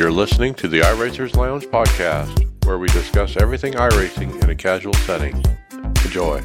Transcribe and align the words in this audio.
You're 0.00 0.10
listening 0.10 0.54
to 0.54 0.66
the 0.66 0.80
iRacers 0.80 1.36
Lounge 1.36 1.66
podcast, 1.66 2.64
where 2.64 2.78
we 2.78 2.88
discuss 2.88 3.36
everything 3.36 3.74
iRacing 3.74 4.42
in 4.42 4.48
a 4.48 4.54
casual 4.54 4.94
setting. 4.94 5.44
Enjoy. 6.06 6.42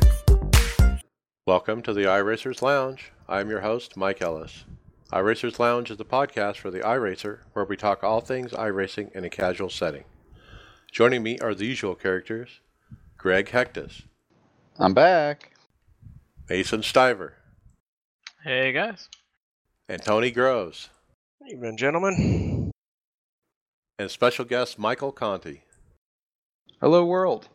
Welcome 1.47 1.81
to 1.83 1.93
the 1.93 2.01
iRacers 2.01 2.61
Lounge. 2.61 3.13
I'm 3.29 3.49
your 3.49 3.61
host, 3.61 3.95
Mike 3.95 4.21
Ellis. 4.21 4.65
iRacers 5.13 5.57
Lounge 5.57 5.89
is 5.89 5.95
the 5.95 6.03
podcast 6.03 6.57
for 6.57 6.69
the 6.69 6.81
iRacer, 6.81 7.39
where 7.53 7.63
we 7.63 7.77
talk 7.77 8.03
all 8.03 8.19
things 8.19 8.51
iRacing 8.51 9.15
in 9.15 9.23
a 9.23 9.29
casual 9.29 9.69
setting. 9.69 10.03
Joining 10.91 11.23
me 11.23 11.39
are 11.39 11.55
the 11.55 11.65
usual 11.65 11.95
characters 11.95 12.59
Greg 13.17 13.47
Hectus, 13.51 14.01
I'm 14.77 14.93
back. 14.93 15.53
Mason 16.49 16.81
Stiver, 16.81 17.31
Hey 18.43 18.73
guys. 18.73 19.07
and 19.87 20.03
Tony 20.03 20.31
Groves, 20.31 20.89
Evening, 21.49 21.77
gentlemen. 21.77 22.54
And 23.97 24.11
special 24.11 24.45
guest 24.45 24.77
Michael 24.77 25.11
Conti. 25.11 25.63
Hello, 26.81 27.05
world. 27.05 27.47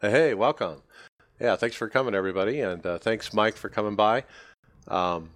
Hey, 0.00 0.34
welcome. 0.34 0.82
Yeah, 1.40 1.56
thanks 1.56 1.76
for 1.76 1.88
coming, 1.88 2.14
everybody, 2.14 2.60
and 2.60 2.84
uh, 2.84 2.98
thanks, 2.98 3.32
Mike, 3.32 3.56
for 3.56 3.68
coming 3.68 3.94
by. 3.94 4.24
Um, 4.88 5.30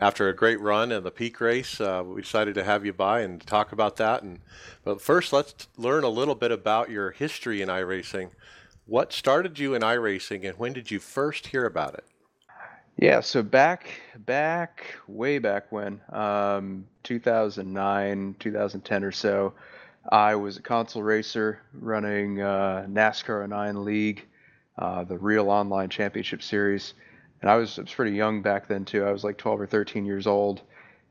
after 0.00 0.28
a 0.28 0.36
great 0.36 0.60
run 0.60 0.92
in 0.92 1.02
the 1.02 1.10
peak 1.10 1.40
race, 1.40 1.80
uh, 1.80 2.02
we 2.04 2.20
decided 2.20 2.54
to 2.56 2.64
have 2.64 2.84
you 2.84 2.92
by 2.92 3.20
and 3.20 3.40
talk 3.46 3.72
about 3.72 3.96
that. 3.96 4.22
And 4.22 4.40
but 4.84 5.00
first, 5.00 5.32
let's 5.32 5.68
learn 5.78 6.04
a 6.04 6.08
little 6.08 6.34
bit 6.34 6.52
about 6.52 6.90
your 6.90 7.12
history 7.12 7.62
in 7.62 7.68
iRacing. 7.68 8.30
What 8.84 9.12
started 9.12 9.58
you 9.58 9.74
in 9.74 9.82
iRacing, 9.82 10.46
and 10.46 10.58
when 10.58 10.74
did 10.74 10.90
you 10.90 10.98
first 10.98 11.48
hear 11.48 11.64
about 11.64 11.94
it? 11.94 12.04
Yeah, 12.98 13.20
so 13.20 13.42
back, 13.42 14.00
back, 14.20 14.96
way 15.06 15.38
back 15.38 15.70
when, 15.70 16.00
um, 16.10 16.86
2009, 17.02 18.36
2010 18.38 19.04
or 19.04 19.12
so, 19.12 19.52
I 20.10 20.34
was 20.34 20.56
a 20.56 20.62
console 20.62 21.02
racer 21.02 21.60
running 21.74 22.40
uh, 22.40 22.86
NASCAR 22.88 23.46
09 23.46 23.84
League, 23.84 24.26
uh, 24.78 25.04
the 25.04 25.18
real 25.18 25.50
online 25.50 25.90
championship 25.90 26.42
series. 26.42 26.94
And 27.42 27.50
I 27.50 27.56
was, 27.56 27.78
I 27.78 27.82
was 27.82 27.92
pretty 27.92 28.16
young 28.16 28.40
back 28.40 28.66
then 28.66 28.86
too. 28.86 29.04
I 29.04 29.12
was 29.12 29.24
like 29.24 29.36
12 29.36 29.60
or 29.60 29.66
13 29.66 30.06
years 30.06 30.26
old, 30.26 30.62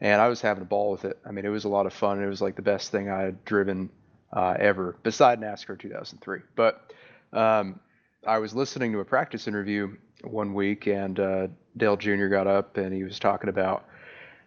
and 0.02 0.20
I 0.20 0.28
was 0.28 0.42
having 0.42 0.64
a 0.64 0.66
ball 0.66 0.90
with 0.90 1.06
it. 1.06 1.20
I 1.24 1.32
mean, 1.32 1.46
it 1.46 1.50
was 1.50 1.66
a 1.66 1.70
lot 1.70 1.86
of 1.86 1.94
fun. 1.94 2.24
It 2.24 2.26
was 2.26 2.42
like 2.42 2.56
the 2.56 2.64
best 2.64 2.90
thing 2.90 3.12
I 3.12 3.22
had 3.22 3.46
driven 3.46 3.92
uh, 4.34 4.56
ever, 4.58 4.96
beside 5.04 5.40
NASCAR 5.40 5.78
2003. 5.78 6.40
But 6.56 6.92
um, 7.32 7.80
I 8.26 8.40
was 8.40 8.56
listening 8.56 8.92
to 8.94 9.02
a 9.02 9.06
practice 9.06 9.48
interview 9.48 9.96
one 10.24 10.56
week, 10.56 10.88
and 10.88 11.20
uh, 11.20 11.48
Dale 11.78 11.98
Jr. 11.98 12.28
got 12.28 12.48
up 12.48 12.78
and 12.78 12.94
he 12.94 13.04
was 13.04 13.20
talking 13.20 13.50
about 13.50 13.86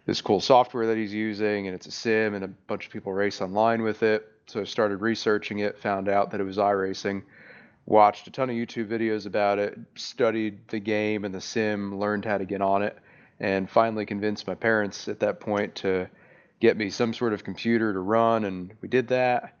this 0.05 0.21
cool 0.21 0.41
software 0.41 0.87
that 0.87 0.97
he's 0.97 1.13
using, 1.13 1.67
and 1.67 1.75
it's 1.75 1.85
a 1.85 1.91
sim, 1.91 2.33
and 2.33 2.43
a 2.43 2.47
bunch 2.47 2.87
of 2.87 2.91
people 2.91 3.13
race 3.13 3.41
online 3.41 3.83
with 3.83 4.01
it. 4.01 4.27
So 4.47 4.61
I 4.61 4.63
started 4.63 4.97
researching 5.01 5.59
it, 5.59 5.77
found 5.77 6.09
out 6.09 6.31
that 6.31 6.41
it 6.41 6.43
was 6.43 6.57
iRacing, 6.57 7.21
watched 7.85 8.27
a 8.27 8.31
ton 8.31 8.49
of 8.49 8.55
YouTube 8.55 8.87
videos 8.87 9.27
about 9.27 9.59
it, 9.59 9.77
studied 9.95 10.67
the 10.69 10.79
game 10.79 11.25
and 11.25 11.33
the 11.33 11.41
sim, 11.41 11.99
learned 11.99 12.25
how 12.25 12.39
to 12.39 12.45
get 12.45 12.61
on 12.61 12.81
it, 12.81 12.97
and 13.39 13.69
finally 13.69 14.05
convinced 14.05 14.47
my 14.47 14.55
parents 14.55 15.07
at 15.07 15.19
that 15.19 15.39
point 15.39 15.75
to 15.75 16.09
get 16.59 16.75
me 16.75 16.89
some 16.89 17.13
sort 17.13 17.33
of 17.33 17.43
computer 17.43 17.93
to 17.93 17.99
run, 17.99 18.45
and 18.45 18.73
we 18.81 18.89
did 18.89 19.09
that. 19.09 19.55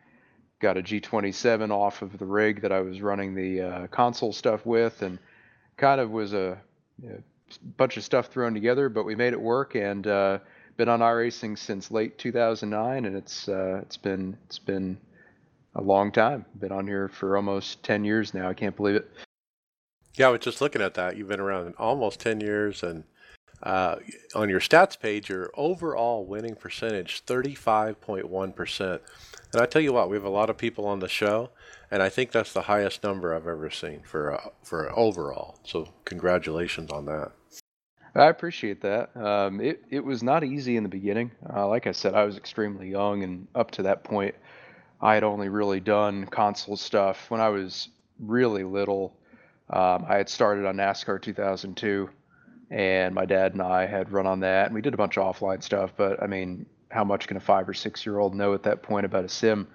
Got 0.59 0.77
a 0.77 0.81
G27 0.81 1.69
off 1.69 2.01
of 2.01 2.17
the 2.17 2.25
rig 2.25 2.61
that 2.61 2.71
I 2.71 2.81
was 2.81 3.01
running 3.01 3.35
the 3.35 3.61
uh, 3.61 3.87
console 3.87 4.33
stuff 4.33 4.65
with, 4.65 5.03
and 5.03 5.19
kind 5.77 6.01
of 6.01 6.09
was 6.09 6.33
a 6.33 6.57
you 7.01 7.09
know, 7.09 7.23
bunch 7.57 7.97
of 7.97 8.03
stuff 8.03 8.27
thrown 8.27 8.53
together, 8.53 8.89
but 8.89 9.05
we 9.05 9.15
made 9.15 9.33
it 9.33 9.41
work 9.41 9.75
and 9.75 10.05
uh, 10.07 10.39
been 10.77 10.89
on 10.89 10.99
iRacing 10.99 11.57
since 11.57 11.91
late 11.91 12.17
2009, 12.17 13.05
and 13.05 13.15
it's 13.15 13.49
uh, 13.49 13.79
it's 13.81 13.97
been 13.97 14.37
it's 14.45 14.59
been 14.59 14.97
a 15.75 15.81
long 15.81 16.11
time. 16.11 16.45
Been 16.59 16.71
on 16.71 16.87
here 16.87 17.07
for 17.07 17.35
almost 17.35 17.83
10 17.83 18.03
years 18.03 18.33
now. 18.33 18.49
I 18.49 18.53
can't 18.53 18.75
believe 18.75 18.95
it. 18.95 19.09
Yeah, 20.15 20.27
I 20.27 20.31
was 20.31 20.41
just 20.41 20.61
looking 20.61 20.81
at 20.81 20.95
that. 20.95 21.17
You've 21.17 21.27
been 21.27 21.39
around 21.39 21.75
almost 21.77 22.19
10 22.19 22.41
years, 22.41 22.83
and 22.83 23.03
uh, 23.61 23.97
on 24.35 24.49
your 24.49 24.59
stats 24.59 24.99
page, 24.99 25.29
your 25.29 25.51
overall 25.55 26.25
winning 26.25 26.55
percentage, 26.55 27.25
35.1%. 27.25 28.99
And 29.53 29.61
I 29.61 29.65
tell 29.65 29.81
you 29.81 29.93
what, 29.93 30.09
we 30.09 30.15
have 30.15 30.25
a 30.25 30.29
lot 30.29 30.49
of 30.49 30.57
people 30.57 30.85
on 30.87 30.99
the 30.99 31.07
show, 31.07 31.49
and 31.91 32.01
I 32.01 32.09
think 32.09 32.31
that's 32.31 32.53
the 32.53 32.61
highest 32.61 33.03
number 33.03 33.33
I've 33.33 33.47
ever 33.47 33.69
seen 33.69 34.01
for 34.03 34.33
uh, 34.33 34.49
for 34.63 34.97
overall. 34.97 35.59
So 35.63 35.89
congratulations 36.05 36.91
on 36.91 37.05
that. 37.05 37.31
I 38.15 38.25
appreciate 38.25 38.81
that. 38.81 39.15
Um, 39.15 39.61
it 39.61 39.83
it 39.89 40.03
was 40.03 40.23
not 40.23 40.43
easy 40.43 40.77
in 40.77 40.83
the 40.83 40.89
beginning. 40.89 41.31
Uh, 41.53 41.67
like 41.67 41.87
I 41.87 41.91
said, 41.91 42.13
I 42.15 42.23
was 42.23 42.37
extremely 42.37 42.89
young, 42.89 43.23
and 43.23 43.47
up 43.55 43.71
to 43.71 43.83
that 43.83 44.03
point, 44.03 44.35
I 45.01 45.13
had 45.13 45.23
only 45.23 45.49
really 45.49 45.79
done 45.79 46.25
console 46.25 46.75
stuff 46.77 47.29
when 47.29 47.41
I 47.41 47.49
was 47.49 47.89
really 48.19 48.63
little. 48.63 49.15
Um, 49.69 50.05
I 50.07 50.17
had 50.17 50.29
started 50.29 50.65
on 50.65 50.75
NASCAR 50.75 51.21
2002, 51.21 52.09
and 52.71 53.13
my 53.13 53.25
dad 53.25 53.53
and 53.53 53.61
I 53.61 53.85
had 53.85 54.11
run 54.11 54.25
on 54.25 54.39
that, 54.41 54.65
and 54.65 54.75
we 54.75 54.81
did 54.81 54.93
a 54.93 54.97
bunch 54.97 55.17
of 55.17 55.23
offline 55.23 55.63
stuff. 55.63 55.93
But 55.95 56.21
I 56.21 56.27
mean, 56.27 56.65
how 56.89 57.03
much 57.03 57.27
can 57.27 57.37
a 57.37 57.39
five 57.39 57.69
or 57.69 57.73
six 57.73 58.05
year 58.05 58.17
old 58.19 58.35
know 58.35 58.53
at 58.53 58.63
that 58.63 58.81
point 58.81 59.05
about 59.05 59.25
a 59.25 59.29
sim? 59.29 59.67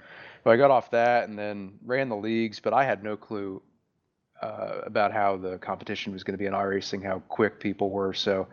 But 0.42 0.50
I 0.50 0.56
got 0.56 0.70
off 0.70 0.90
that 0.90 1.28
and 1.28 1.38
then 1.38 1.78
ran 1.84 2.08
the 2.08 2.16
leagues, 2.16 2.60
but 2.60 2.74
I 2.74 2.84
had 2.84 3.02
no 3.02 3.16
clue 3.16 3.62
uh, 4.44 4.80
about 4.84 5.12
how 5.12 5.36
the 5.36 5.56
competition 5.58 6.12
was 6.12 6.22
going 6.22 6.34
to 6.34 6.38
be 6.38 6.46
in 6.46 6.52
iRacing, 6.52 7.02
how 7.02 7.20
quick 7.28 7.58
people 7.60 7.90
were. 7.90 8.12
So 8.12 8.46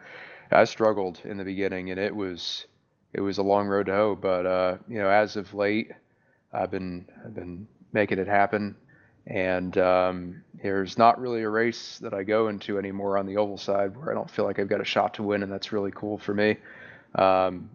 I 0.49 0.63
struggled 0.63 1.19
in 1.25 1.37
the 1.37 1.43
beginning, 1.43 1.91
and 1.91 1.99
it 1.99 2.15
was 2.15 2.65
it 3.13 3.19
was 3.19 3.37
a 3.39 3.43
long 3.43 3.67
road 3.67 3.87
to 3.87 3.91
hoe. 3.93 4.15
But 4.15 4.45
uh, 4.45 4.77
you 4.87 4.99
know, 4.99 5.09
as 5.09 5.35
of 5.35 5.53
late, 5.53 5.91
I've 6.53 6.71
been 6.71 7.05
I've 7.25 7.35
been 7.35 7.67
making 7.91 8.19
it 8.19 8.27
happen, 8.27 8.75
and 9.27 9.77
um, 9.77 10.43
there's 10.63 10.97
not 10.97 11.19
really 11.19 11.41
a 11.41 11.49
race 11.49 11.99
that 11.99 12.13
I 12.13 12.23
go 12.23 12.47
into 12.47 12.77
anymore 12.77 13.17
on 13.17 13.25
the 13.25 13.35
oval 13.35 13.57
side 13.57 13.97
where 13.97 14.11
I 14.11 14.13
don't 14.13 14.29
feel 14.31 14.45
like 14.45 14.59
I've 14.59 14.69
got 14.69 14.81
a 14.81 14.85
shot 14.85 15.15
to 15.15 15.23
win, 15.23 15.43
and 15.43 15.51
that's 15.51 15.73
really 15.73 15.91
cool 15.93 16.17
for 16.17 16.33
me. 16.33 16.55
Um, 17.15 17.69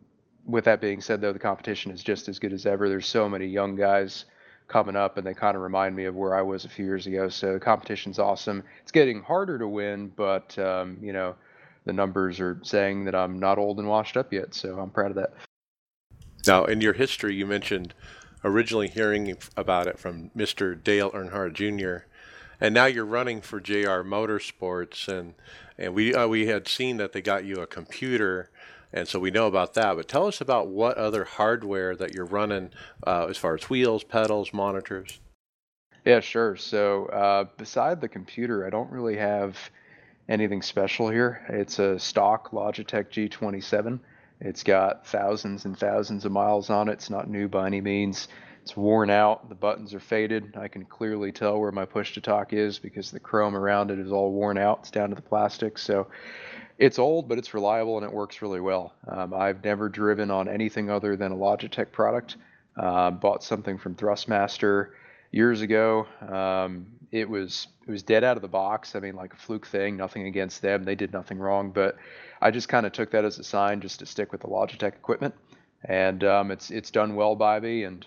with 0.47 0.65
that 0.65 0.81
being 0.81 1.03
said, 1.03 1.21
though, 1.21 1.35
the 1.35 1.39
competition 1.39 1.93
is 1.93 2.03
just 2.03 2.29
as 2.29 2.39
good 2.39 2.55
as 2.55 2.65
ever. 2.65 2.89
There's 2.89 3.07
so 3.07 3.29
many 3.29 3.47
young 3.47 3.77
guys 3.77 4.25
coming 4.69 4.97
up, 4.97 5.17
and 5.17 5.27
they 5.27 5.35
kind 5.35 5.57
of 5.57 5.63
remind 5.63 5.95
me 5.95 6.05
of 6.05 6.15
where 6.15 6.35
I 6.35 6.43
was 6.43 6.65
a 6.65 6.69
few 6.69 6.85
years 6.85 7.07
ago. 7.07 7.29
So 7.29 7.55
the 7.55 7.61
competition's 7.61 8.19
awesome. 8.19 8.63
It's 8.83 8.93
getting 8.93 9.23
harder 9.23 9.59
to 9.59 9.69
win, 9.69 10.09
but 10.09 10.59
um, 10.59 10.99
you 11.01 11.13
know, 11.13 11.35
the 11.85 11.93
numbers 11.93 12.41
are 12.41 12.59
saying 12.63 13.05
that 13.05 13.15
I'm 13.15 13.39
not 13.39 13.59
old 13.59 13.79
and 13.79 13.89
washed 13.89 14.17
up 14.17 14.33
yet. 14.33 14.55
So 14.55 14.79
I'm 14.79 14.91
proud 14.91 15.11
of 15.11 15.17
that. 15.17 15.33
Now, 16.47 16.65
in 16.65 16.81
your 16.81 16.93
history, 16.93 17.35
you 17.35 17.47
mentioned 17.47 17.95
originally 18.45 18.89
hearing 18.89 19.37
about 19.57 19.87
it 19.87 19.99
from 19.99 20.31
Mr. 20.37 20.83
Dale 20.83 21.11
Earnhardt 21.11 21.55
Jr., 21.55 22.07
and 22.61 22.75
now 22.75 22.87
you're 22.87 23.05
running 23.05 23.43
for 23.43 23.61
JR 23.61 24.03
Motorsports, 24.03 25.09
and 25.09 25.35
and 25.79 25.95
we 25.95 26.15
uh, 26.15 26.27
we 26.27 26.47
had 26.47 26.69
seen 26.69 26.97
that 26.97 27.13
they 27.13 27.21
got 27.21 27.45
you 27.45 27.57
a 27.57 27.67
computer 27.67 28.51
and 28.93 29.07
so 29.09 29.19
we 29.19 29.31
know 29.31 29.47
about 29.47 29.75
that. 29.75 29.97
But 29.97 30.09
tell 30.09 30.27
us 30.27 30.41
about 30.41 30.69
what 30.69 30.97
other 30.97 31.25
hardware 31.25 31.97
that 31.97 32.15
you're 32.15 32.25
running 32.25 32.71
uh, 33.07 33.27
as 33.29 33.37
far 33.37 33.55
as 33.55 33.69
wheels, 33.69 34.05
pedals, 34.05 34.53
monitors. 34.53 35.21
Yeah, 36.05 36.21
sure. 36.21 36.57
So 36.57 37.07
uh, 37.07 37.45
beside 37.57 38.01
the 38.01 38.09
computer, 38.09 38.67
I 38.67 38.71
don't 38.71 38.91
really 38.91 39.17
have 39.17 39.59
anything 40.29 40.63
special 40.63 41.09
here. 41.09 41.45
It's 41.49 41.79
a 41.79 41.99
stock 41.99 42.53
Logitech 42.53 43.11
G27. 43.11 43.99
It's 44.41 44.63
got 44.63 45.07
thousands 45.07 45.65
and 45.65 45.79
thousands 45.79 46.25
of 46.25 46.33
miles 46.33 46.71
on 46.71 46.89
it. 46.89 46.95
It's 46.95 47.11
not 47.11 47.29
new 47.29 47.49
by 47.49 47.67
any 47.67 47.81
means. 47.81 48.29
It's 48.63 48.77
worn 48.77 49.11
out. 49.11 49.49
The 49.49 49.55
buttons 49.55 49.95
are 49.95 50.01
faded. 50.01 50.57
I 50.57 50.69
can 50.69 50.85
clearly 50.85 51.33
tell 51.33 51.59
where 51.59 51.73
my 51.73 51.85
push 51.85 52.15
to 52.15 52.21
talk 52.21 52.53
is 52.53 52.79
because 52.79 53.11
the 53.11 53.21
chrome 53.21 53.57
around 53.57 53.91
it 53.91 53.99
is 53.99 54.11
all 54.11 54.33
worn 54.33 54.59
out. 54.59 54.81
It's 54.81 54.91
down 54.91 55.11
to 55.11 55.15
the 55.15 55.23
plastic. 55.23 55.79
So 55.79 56.09
it's 56.79 56.99
old, 56.99 57.29
but 57.29 57.39
it's 57.39 57.55
reliable 57.55 57.97
and 57.97 58.05
it 58.05 58.13
works 58.13 58.43
really 58.43 58.61
well. 58.61 58.95
Um, 59.09 59.33
I've 59.33 59.65
never 59.65 59.89
driven 59.89 60.31
on 60.31 60.49
anything 60.49 60.91
other 60.91 61.17
than 61.17 61.33
a 61.33 61.37
Logitech 61.37 61.91
product. 61.93 62.37
Uh, 62.77 63.11
bought 63.11 63.43
something 63.43 63.79
from 63.79 63.95
Thrustmaster 63.95 64.91
years 65.31 65.63
ago. 65.63 66.07
Um, 66.29 66.87
it 67.11 67.29
was 67.29 67.69
it 67.87 67.91
was 67.91 68.03
dead 68.03 68.25
out 68.25 68.37
of 68.37 68.43
the 68.43 68.49
box. 68.49 68.95
I 68.95 69.01
mean, 69.01 69.15
like 69.15 69.33
a 69.33 69.37
fluke 69.37 69.67
thing. 69.67 69.97
Nothing 69.97 70.27
against 70.27 70.61
them. 70.61 70.85
They 70.85 70.95
did 70.95 71.13
nothing 71.13 71.39
wrong, 71.39 71.71
but 71.71 71.97
I 72.43 72.51
just 72.51 72.69
kind 72.69 72.85
of 72.85 72.93
took 72.93 73.11
that 73.13 73.25
as 73.25 73.39
a 73.39 73.45
sign 73.45 73.81
just 73.81 74.01
to 74.01 74.07
stick 74.07 74.33
with 74.33 74.43
the 74.43 74.49
Logitech 74.49 74.95
equipment. 74.95 75.35
And 75.85 76.23
um, 76.25 76.51
it's 76.51 76.71
it's 76.71 76.91
done 76.91 77.15
well 77.15 77.35
by 77.35 77.61
me, 77.61 77.85
and 77.85 78.07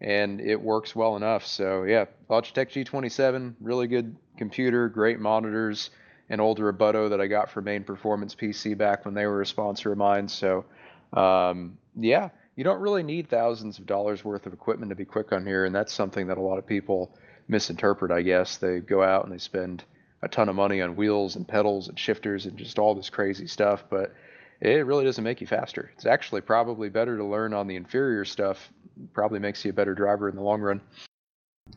and 0.00 0.40
it 0.40 0.60
works 0.60 0.94
well 0.94 1.16
enough. 1.16 1.46
So 1.46 1.84
yeah, 1.84 2.06
Logitech 2.28 2.70
G27, 2.70 3.54
really 3.60 3.86
good 3.86 4.16
computer, 4.36 4.88
great 4.88 5.20
monitors 5.20 5.90
an 6.30 6.40
older 6.40 6.72
Obutto 6.72 7.10
that 7.10 7.20
I 7.20 7.26
got 7.26 7.50
for 7.50 7.60
Main 7.60 7.84
Performance 7.84 8.34
PC 8.34 8.78
back 8.78 9.04
when 9.04 9.14
they 9.14 9.26
were 9.26 9.42
a 9.42 9.46
sponsor 9.46 9.92
of 9.92 9.98
mine. 9.98 10.28
So, 10.28 10.64
um, 11.12 11.76
yeah, 11.98 12.30
you 12.56 12.64
don't 12.64 12.80
really 12.80 13.02
need 13.02 13.28
thousands 13.28 13.78
of 13.78 13.86
dollars 13.86 14.24
worth 14.24 14.46
of 14.46 14.52
equipment 14.52 14.90
to 14.90 14.96
be 14.96 15.04
quick 15.04 15.32
on 15.32 15.44
here, 15.44 15.64
and 15.64 15.74
that's 15.74 15.92
something 15.92 16.28
that 16.28 16.38
a 16.38 16.40
lot 16.40 16.58
of 16.58 16.66
people 16.66 17.12
misinterpret. 17.48 18.12
I 18.12 18.22
guess 18.22 18.56
they 18.56 18.78
go 18.78 19.02
out 19.02 19.24
and 19.24 19.32
they 19.32 19.38
spend 19.38 19.84
a 20.22 20.28
ton 20.28 20.48
of 20.48 20.54
money 20.54 20.80
on 20.80 20.96
wheels 20.96 21.36
and 21.36 21.46
pedals 21.46 21.88
and 21.88 21.98
shifters 21.98 22.46
and 22.46 22.56
just 22.56 22.78
all 22.78 22.94
this 22.94 23.10
crazy 23.10 23.46
stuff, 23.46 23.84
but 23.90 24.14
it 24.60 24.86
really 24.86 25.04
doesn't 25.04 25.24
make 25.24 25.40
you 25.40 25.46
faster. 25.46 25.90
It's 25.96 26.06
actually 26.06 26.42
probably 26.42 26.90
better 26.90 27.16
to 27.16 27.24
learn 27.24 27.54
on 27.54 27.66
the 27.66 27.76
inferior 27.76 28.24
stuff. 28.24 28.70
Probably 29.14 29.38
makes 29.38 29.64
you 29.64 29.70
a 29.70 29.74
better 29.74 29.94
driver 29.94 30.28
in 30.28 30.36
the 30.36 30.42
long 30.42 30.60
run. 30.60 30.80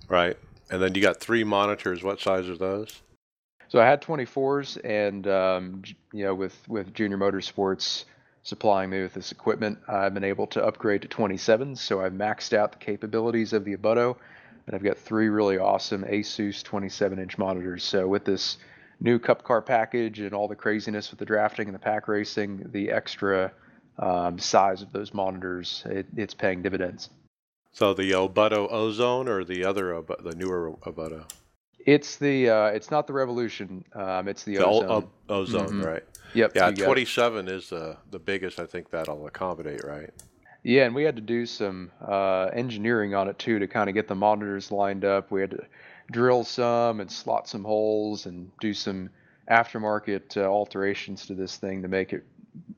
Right. 0.10 0.38
And 0.70 0.82
then 0.82 0.94
you 0.94 1.02
got 1.02 1.20
three 1.20 1.44
monitors. 1.44 2.04
What 2.04 2.20
size 2.20 2.50
are 2.50 2.58
those? 2.58 3.02
So 3.74 3.82
I 3.82 3.86
had 3.88 4.04
24s, 4.04 4.80
and 4.84 5.26
um, 5.28 5.82
you 6.14 6.24
know, 6.24 6.36
with 6.36 6.56
with 6.70 6.94
Junior 6.94 7.18
Motorsports 7.18 8.06
supplying 8.44 8.92
me 8.92 9.02
with 9.02 9.16
this 9.16 9.32
equipment, 9.32 9.80
I've 9.88 10.14
been 10.14 10.24
able 10.24 10.46
to 10.48 10.64
upgrade 10.64 11.02
to 11.02 11.08
27s. 11.08 11.80
So 11.80 12.00
I've 12.00 12.12
maxed 12.14 12.56
out 12.56 12.74
the 12.74 12.78
capabilities 12.78 13.52
of 13.52 13.66
the 13.66 13.76
Obutto, 13.76 14.16
and 14.68 14.76
I've 14.76 14.84
got 14.84 15.00
three 15.00 15.28
really 15.30 15.58
awesome 15.58 16.04
Asus 16.04 16.62
27-inch 16.62 17.40
monitors. 17.40 17.84
So 17.84 18.08
with 18.08 18.26
this 18.26 18.58
new 19.00 19.18
Cup 19.18 19.44
Car 19.44 19.64
package 19.64 20.20
and 20.20 20.36
all 20.36 20.48
the 20.48 20.56
craziness 20.56 21.10
with 21.10 21.18
the 21.18 21.26
drafting 21.26 21.68
and 21.68 21.74
the 21.74 21.80
pack 21.80 22.08
racing, 22.08 22.70
the 22.74 22.92
extra 22.92 23.52
um, 23.98 24.38
size 24.38 24.84
of 24.84 24.92
those 24.92 25.16
monitors, 25.16 25.82
it, 25.88 26.06
it's 26.16 26.36
paying 26.36 26.62
dividends. 26.62 27.10
So 27.72 27.96
the 27.96 28.12
Obutto 28.12 28.72
Ozone 28.72 29.28
or 29.28 29.44
the 29.44 29.66
other, 29.66 30.00
the 30.20 30.36
newer 30.36 30.74
Obutto? 30.84 31.26
It's 31.86 32.16
the 32.18 32.50
uh, 32.50 32.66
it's 32.68 32.92
not 32.92 33.08
the 33.08 33.14
Revolution. 33.14 33.84
Um, 33.94 34.28
it's 34.28 34.44
the, 34.44 34.58
the 34.58 34.66
Ozone. 34.66 34.90
O- 34.90 35.10
Ozone, 35.30 35.68
mm-hmm. 35.68 35.82
right? 35.82 36.04
Yep. 36.34 36.54
Yeah, 36.56 36.72
27 36.72 37.48
is 37.48 37.70
the 37.70 37.98
the 38.12 38.20
biggest. 38.20 38.60
I 38.60 38.66
think 38.66 38.90
that'll 38.90 39.28
accommodate, 39.28 39.84
right? 39.84 40.10
Yeah, 40.64 40.86
and 40.86 40.96
we 40.96 41.04
had 41.04 41.18
to 41.18 41.22
do 41.22 41.46
some 41.46 41.92
uh, 42.02 42.46
engineering 42.54 43.14
on 43.14 43.28
it 43.28 43.38
too 43.38 43.60
to 43.60 43.68
kind 43.68 43.90
of 43.90 43.96
get 43.96 44.08
the 44.08 44.16
monitors 44.16 44.72
lined 44.72 45.04
up. 45.04 45.30
We 45.30 45.42
had 45.42 45.52
to 45.52 45.66
drill 46.12 46.46
some 46.46 47.02
and 47.02 47.12
slot 47.12 47.50
some 47.50 47.66
holes 47.66 48.26
and 48.26 48.50
do 48.62 48.74
some 48.74 49.10
aftermarket 49.52 50.38
uh, 50.38 50.46
alterations 50.46 51.26
to 51.26 51.34
this 51.34 51.58
thing 51.58 51.82
to 51.82 51.90
make 51.90 52.14
it 52.14 52.26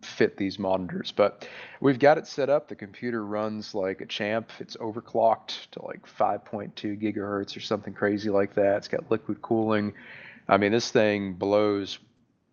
fit 0.01 0.37
these 0.37 0.59
monitors. 0.59 1.11
But 1.11 1.47
we've 1.81 1.99
got 1.99 2.17
it 2.17 2.27
set 2.27 2.49
up. 2.49 2.67
The 2.67 2.75
computer 2.75 3.25
runs 3.25 3.73
like 3.73 4.01
a 4.01 4.05
champ. 4.05 4.51
It's 4.59 4.77
overclocked 4.77 5.69
to 5.71 5.85
like 5.85 6.05
5.2 6.05 7.01
gigahertz 7.01 7.55
or 7.57 7.61
something 7.61 7.93
crazy 7.93 8.29
like 8.29 8.53
that. 8.55 8.77
It's 8.77 8.87
got 8.87 9.09
liquid 9.11 9.41
cooling. 9.41 9.93
I 10.47 10.57
mean, 10.57 10.71
this 10.71 10.91
thing 10.91 11.33
blows 11.33 11.99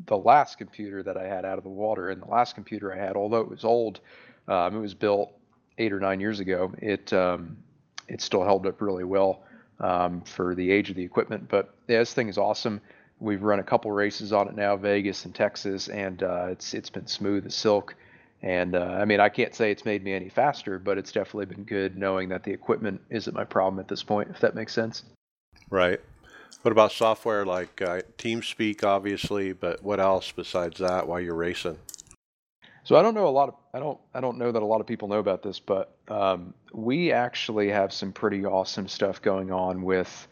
the 0.06 0.16
last 0.16 0.58
computer 0.58 1.02
that 1.02 1.16
I 1.16 1.26
had 1.26 1.44
out 1.44 1.58
of 1.58 1.64
the 1.64 1.70
water. 1.70 2.10
And 2.10 2.22
the 2.22 2.26
last 2.26 2.54
computer 2.54 2.92
I 2.92 2.98
had, 2.98 3.16
although 3.16 3.40
it 3.40 3.48
was 3.48 3.64
old, 3.64 4.00
um, 4.48 4.76
it 4.76 4.80
was 4.80 4.94
built 4.94 5.32
eight 5.78 5.92
or 5.92 6.00
nine 6.00 6.20
years 6.20 6.40
ago. 6.40 6.72
It 6.78 7.12
um, 7.12 7.56
it 8.08 8.20
still 8.20 8.44
held 8.44 8.66
up 8.66 8.80
really 8.80 9.04
well 9.04 9.44
um, 9.80 10.22
for 10.22 10.54
the 10.54 10.70
age 10.70 10.90
of 10.90 10.96
the 10.96 11.04
equipment. 11.04 11.48
But 11.48 11.74
yeah, 11.88 11.98
this 11.98 12.14
thing 12.14 12.28
is 12.28 12.38
awesome. 12.38 12.80
We've 13.22 13.42
run 13.42 13.60
a 13.60 13.62
couple 13.62 13.92
races 13.92 14.32
on 14.32 14.48
it 14.48 14.56
now, 14.56 14.76
Vegas 14.76 15.24
and 15.24 15.34
Texas, 15.34 15.88
and 15.88 16.22
uh, 16.22 16.46
it's 16.50 16.74
it's 16.74 16.90
been 16.90 17.06
smooth 17.06 17.46
as 17.46 17.54
silk. 17.54 17.94
And 18.42 18.74
uh, 18.74 18.98
I 19.00 19.04
mean, 19.04 19.20
I 19.20 19.28
can't 19.28 19.54
say 19.54 19.70
it's 19.70 19.84
made 19.84 20.02
me 20.02 20.12
any 20.12 20.28
faster, 20.28 20.80
but 20.80 20.98
it's 20.98 21.12
definitely 21.12 21.46
been 21.46 21.62
good 21.62 21.96
knowing 21.96 22.28
that 22.30 22.42
the 22.42 22.50
equipment 22.50 23.00
isn't 23.10 23.32
my 23.32 23.44
problem 23.44 23.78
at 23.78 23.86
this 23.86 24.02
point. 24.02 24.30
If 24.30 24.40
that 24.40 24.56
makes 24.56 24.72
sense. 24.72 25.04
Right. 25.70 26.00
What 26.62 26.72
about 26.72 26.90
software 26.90 27.46
like 27.46 27.80
uh, 27.80 28.02
TeamSpeak, 28.18 28.84
obviously, 28.84 29.52
but 29.52 29.82
what 29.82 30.00
else 30.00 30.32
besides 30.32 30.78
that 30.78 31.06
while 31.06 31.20
you're 31.20 31.34
racing? 31.34 31.78
So 32.84 32.96
I 32.96 33.02
don't 33.02 33.14
know 33.14 33.28
a 33.28 33.30
lot 33.30 33.48
of 33.48 33.54
I 33.72 33.78
don't 33.78 33.98
I 34.12 34.20
don't 34.20 34.38
know 34.38 34.50
that 34.50 34.62
a 34.62 34.66
lot 34.66 34.80
of 34.80 34.86
people 34.86 35.06
know 35.06 35.20
about 35.20 35.42
this, 35.42 35.60
but 35.60 35.96
um, 36.08 36.54
we 36.72 37.12
actually 37.12 37.68
have 37.68 37.92
some 37.92 38.12
pretty 38.12 38.44
awesome 38.44 38.88
stuff 38.88 39.22
going 39.22 39.52
on 39.52 39.82
with 39.82 40.26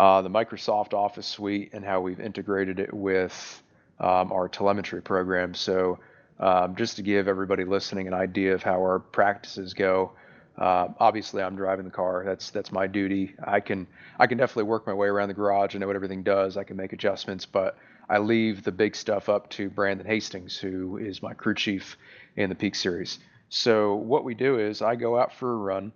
uh, 0.00 0.22
the 0.22 0.30
Microsoft 0.30 0.94
Office 0.94 1.26
suite 1.26 1.74
and 1.74 1.84
how 1.84 2.00
we've 2.00 2.20
integrated 2.20 2.80
it 2.80 2.90
with 2.90 3.62
um, 3.98 4.32
our 4.32 4.48
telemetry 4.48 5.02
program. 5.02 5.52
So 5.52 5.98
um, 6.38 6.74
just 6.74 6.96
to 6.96 7.02
give 7.02 7.28
everybody 7.28 7.64
listening 7.64 8.08
an 8.08 8.14
idea 8.14 8.54
of 8.54 8.62
how 8.62 8.76
our 8.76 8.98
practices 8.98 9.74
go. 9.74 10.12
Uh, 10.56 10.88
obviously, 10.98 11.42
I'm 11.42 11.54
driving 11.54 11.84
the 11.84 11.90
car. 11.90 12.22
That's 12.24 12.48
that's 12.48 12.72
my 12.72 12.86
duty. 12.86 13.34
I 13.44 13.60
can 13.60 13.86
I 14.18 14.26
can 14.26 14.38
definitely 14.38 14.70
work 14.70 14.86
my 14.86 14.94
way 14.94 15.06
around 15.06 15.28
the 15.28 15.34
garage. 15.34 15.74
and 15.74 15.82
know 15.82 15.86
what 15.86 15.96
everything 15.96 16.22
does. 16.22 16.56
I 16.56 16.64
can 16.64 16.78
make 16.78 16.94
adjustments, 16.94 17.44
but 17.44 17.76
I 18.08 18.16
leave 18.16 18.62
the 18.62 18.72
big 18.72 18.96
stuff 18.96 19.28
up 19.28 19.50
to 19.50 19.68
Brandon 19.68 20.06
Hastings, 20.06 20.56
who 20.56 20.96
is 20.96 21.22
my 21.22 21.34
crew 21.34 21.54
chief 21.54 21.98
in 22.36 22.48
the 22.48 22.54
Peak 22.54 22.74
Series. 22.74 23.18
So 23.50 23.96
what 23.96 24.24
we 24.24 24.34
do 24.34 24.58
is 24.58 24.80
I 24.80 24.96
go 24.96 25.20
out 25.20 25.34
for 25.34 25.52
a 25.52 25.56
run. 25.56 25.92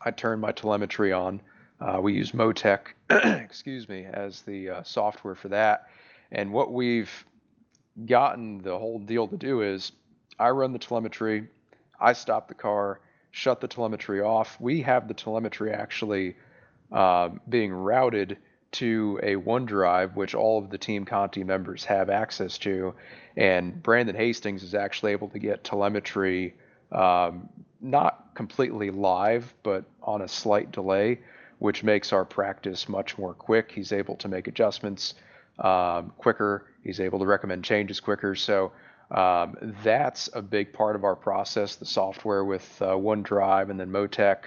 I 0.00 0.10
turn 0.10 0.40
my 0.40 0.52
telemetry 0.52 1.12
on. 1.12 1.42
Uh, 1.82 2.00
we 2.00 2.12
use 2.12 2.30
Motec, 2.30 2.80
excuse 3.10 3.88
me, 3.88 4.04
as 4.04 4.42
the 4.42 4.70
uh, 4.70 4.82
software 4.84 5.34
for 5.34 5.48
that. 5.48 5.88
And 6.30 6.52
what 6.52 6.72
we've 6.72 7.10
gotten 8.06 8.62
the 8.62 8.78
whole 8.78 9.00
deal 9.00 9.26
to 9.26 9.36
do 9.36 9.62
is 9.62 9.90
I 10.38 10.50
run 10.50 10.72
the 10.72 10.78
telemetry, 10.78 11.48
I 12.00 12.12
stop 12.12 12.46
the 12.46 12.54
car, 12.54 13.00
shut 13.32 13.60
the 13.60 13.66
telemetry 13.66 14.20
off. 14.20 14.60
We 14.60 14.82
have 14.82 15.08
the 15.08 15.14
telemetry 15.14 15.72
actually 15.72 16.36
uh, 16.92 17.30
being 17.48 17.72
routed 17.72 18.38
to 18.72 19.18
a 19.22 19.34
OneDrive, 19.34 20.14
which 20.14 20.34
all 20.34 20.58
of 20.58 20.70
the 20.70 20.78
Team 20.78 21.04
Conti 21.04 21.42
members 21.42 21.84
have 21.84 22.10
access 22.10 22.58
to. 22.58 22.94
And 23.36 23.82
Brandon 23.82 24.14
Hastings 24.14 24.62
is 24.62 24.74
actually 24.74 25.12
able 25.12 25.28
to 25.30 25.38
get 25.38 25.64
telemetry 25.64 26.54
um, 26.92 27.48
not 27.80 28.34
completely 28.34 28.90
live, 28.90 29.52
but 29.62 29.84
on 30.02 30.22
a 30.22 30.28
slight 30.28 30.70
delay, 30.70 31.18
which 31.62 31.84
makes 31.84 32.12
our 32.12 32.24
practice 32.24 32.88
much 32.88 33.16
more 33.16 33.34
quick. 33.34 33.70
He's 33.70 33.92
able 33.92 34.16
to 34.16 34.26
make 34.26 34.48
adjustments 34.48 35.14
um, 35.60 36.12
quicker, 36.18 36.66
he's 36.82 36.98
able 36.98 37.20
to 37.20 37.24
recommend 37.24 37.62
changes 37.62 38.00
quicker. 38.00 38.34
So 38.34 38.72
um, 39.12 39.56
that's 39.84 40.28
a 40.32 40.42
big 40.42 40.72
part 40.72 40.96
of 40.96 41.04
our 41.04 41.14
process 41.14 41.76
the 41.76 41.86
software 41.86 42.44
with 42.44 42.82
uh, 42.82 42.86
OneDrive 42.86 43.70
and 43.70 43.78
then 43.78 43.90
Motec. 43.90 44.38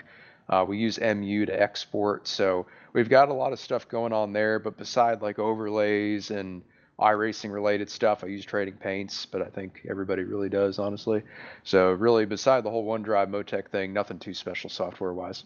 Uh, 0.49 0.65
we 0.67 0.77
use 0.77 0.99
MU 0.99 1.45
to 1.45 1.53
export. 1.57 2.27
So 2.27 2.65
we've 2.91 3.07
got 3.07 3.29
a 3.29 3.33
lot 3.33 3.53
of 3.53 3.61
stuff 3.61 3.87
going 3.87 4.11
on 4.11 4.33
there. 4.33 4.59
But 4.59 4.75
beside 4.77 5.21
like 5.21 5.39
overlays 5.39 6.31
and 6.31 6.63
iRacing 6.99 7.53
related 7.53 7.89
stuff, 7.89 8.25
I 8.25 8.27
use 8.27 8.43
trading 8.43 8.75
paints, 8.75 9.25
but 9.25 9.41
I 9.41 9.45
think 9.45 9.85
everybody 9.89 10.23
really 10.23 10.49
does, 10.49 10.79
honestly. 10.79 11.23
So 11.63 11.93
really, 11.93 12.25
beside 12.25 12.65
the 12.65 12.71
whole 12.71 12.85
OneDrive 12.85 13.29
Motec 13.29 13.69
thing, 13.69 13.93
nothing 13.93 14.19
too 14.19 14.33
special 14.33 14.69
software 14.69 15.13
wise. 15.13 15.45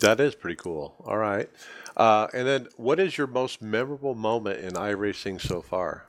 That 0.00 0.20
is 0.20 0.34
pretty 0.34 0.56
cool. 0.56 0.94
All 1.04 1.18
right. 1.18 1.50
Uh, 1.96 2.28
and 2.32 2.46
then, 2.46 2.68
what 2.76 2.98
is 2.98 3.16
your 3.16 3.26
most 3.26 3.60
memorable 3.60 4.14
moment 4.14 4.60
in 4.60 4.72
iRacing 4.72 5.40
so 5.40 5.60
far? 5.60 6.06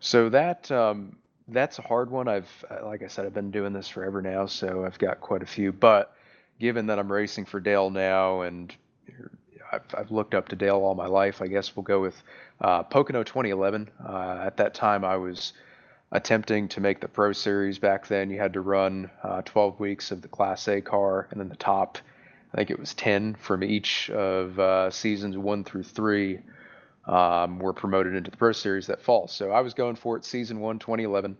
So 0.00 0.28
that 0.30 0.70
um, 0.70 1.16
that's 1.48 1.78
a 1.78 1.82
hard 1.82 2.10
one. 2.10 2.28
I've, 2.28 2.48
like 2.82 3.02
I 3.02 3.08
said, 3.08 3.26
I've 3.26 3.34
been 3.34 3.50
doing 3.50 3.72
this 3.72 3.88
forever 3.88 4.22
now, 4.22 4.46
so 4.46 4.84
I've 4.84 4.98
got 4.98 5.20
quite 5.20 5.42
a 5.42 5.46
few. 5.46 5.72
But 5.72 6.14
given 6.60 6.86
that 6.86 6.98
I'm 6.98 7.10
racing 7.10 7.46
for 7.46 7.60
Dale 7.60 7.90
now 7.90 8.42
and 8.42 8.74
I've, 9.72 9.82
I've, 9.94 10.10
looked 10.10 10.34
up 10.34 10.48
to 10.48 10.56
Dale 10.56 10.76
all 10.76 10.94
my 10.94 11.06
life. 11.06 11.42
I 11.42 11.46
guess 11.46 11.76
we'll 11.76 11.84
go 11.84 12.00
with 12.00 12.20
uh, 12.60 12.82
Pocono 12.84 13.22
2011. 13.22 13.90
Uh, 14.06 14.40
at 14.44 14.56
that 14.56 14.74
time, 14.74 15.04
I 15.04 15.16
was 15.16 15.52
attempting 16.10 16.68
to 16.68 16.80
make 16.80 17.00
the 17.00 17.08
Pro 17.08 17.32
Series. 17.32 17.78
Back 17.78 18.06
then, 18.06 18.30
you 18.30 18.38
had 18.38 18.54
to 18.54 18.60
run 18.60 19.10
uh, 19.22 19.42
12 19.42 19.78
weeks 19.78 20.10
of 20.10 20.22
the 20.22 20.28
Class 20.28 20.66
A 20.68 20.80
car, 20.80 21.28
and 21.30 21.40
then 21.40 21.48
the 21.48 21.56
top, 21.56 21.98
I 22.52 22.56
think 22.56 22.70
it 22.70 22.78
was 22.78 22.94
10 22.94 23.34
from 23.34 23.62
each 23.62 24.10
of 24.10 24.58
uh, 24.58 24.90
seasons 24.90 25.36
one 25.36 25.64
through 25.64 25.82
three, 25.82 26.40
um, 27.06 27.58
were 27.58 27.72
promoted 27.72 28.14
into 28.14 28.30
the 28.30 28.36
Pro 28.36 28.52
Series 28.52 28.86
that 28.86 29.02
fall. 29.02 29.28
So 29.28 29.50
I 29.50 29.60
was 29.60 29.74
going 29.74 29.96
for 29.96 30.16
it 30.16 30.24
season 30.24 30.60
one, 30.60 30.78
2011. 30.78 31.36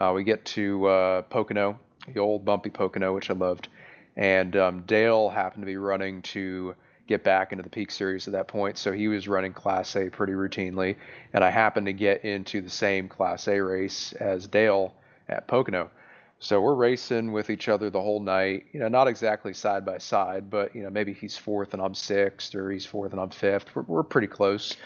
Uh, 0.00 0.12
we 0.14 0.24
get 0.24 0.44
to 0.44 0.86
uh, 0.86 1.22
Pocono, 1.22 1.78
the 2.12 2.20
old 2.20 2.44
bumpy 2.44 2.70
Pocono, 2.70 3.14
which 3.14 3.30
I 3.30 3.34
loved. 3.34 3.68
And 4.16 4.56
um, 4.56 4.82
Dale 4.82 5.28
happened 5.28 5.62
to 5.62 5.66
be 5.66 5.76
running 5.76 6.22
to 6.22 6.74
get 7.06 7.24
back 7.24 7.52
into 7.52 7.62
the 7.62 7.70
peak 7.70 7.90
series 7.90 8.28
at 8.28 8.32
that 8.32 8.48
point. 8.48 8.78
So 8.78 8.92
he 8.92 9.08
was 9.08 9.26
running 9.26 9.52
Class 9.52 9.96
A 9.96 10.10
pretty 10.10 10.34
routinely, 10.34 10.96
and 11.32 11.42
I 11.42 11.50
happened 11.50 11.86
to 11.86 11.92
get 11.92 12.24
into 12.24 12.60
the 12.60 12.70
same 12.70 13.08
Class 13.08 13.48
A 13.48 13.58
race 13.60 14.12
as 14.12 14.46
Dale 14.46 14.94
at 15.28 15.46
Pocono. 15.46 15.90
So 16.40 16.60
we're 16.60 16.74
racing 16.74 17.32
with 17.32 17.50
each 17.50 17.68
other 17.68 17.90
the 17.90 18.00
whole 18.00 18.20
night. 18.20 18.66
You 18.72 18.80
know, 18.80 18.88
not 18.88 19.08
exactly 19.08 19.52
side 19.52 19.84
by 19.84 19.98
side, 19.98 20.48
but 20.50 20.74
you 20.74 20.82
know, 20.82 20.90
maybe 20.90 21.12
he's 21.12 21.36
fourth 21.36 21.74
and 21.74 21.82
I'm 21.82 21.94
sixth, 21.94 22.54
or 22.54 22.70
he's 22.70 22.86
fourth 22.86 23.12
and 23.12 23.20
I'm 23.20 23.30
fifth. 23.30 23.74
We're, 23.74 23.82
we're 23.82 24.02
pretty 24.04 24.28
close, 24.28 24.76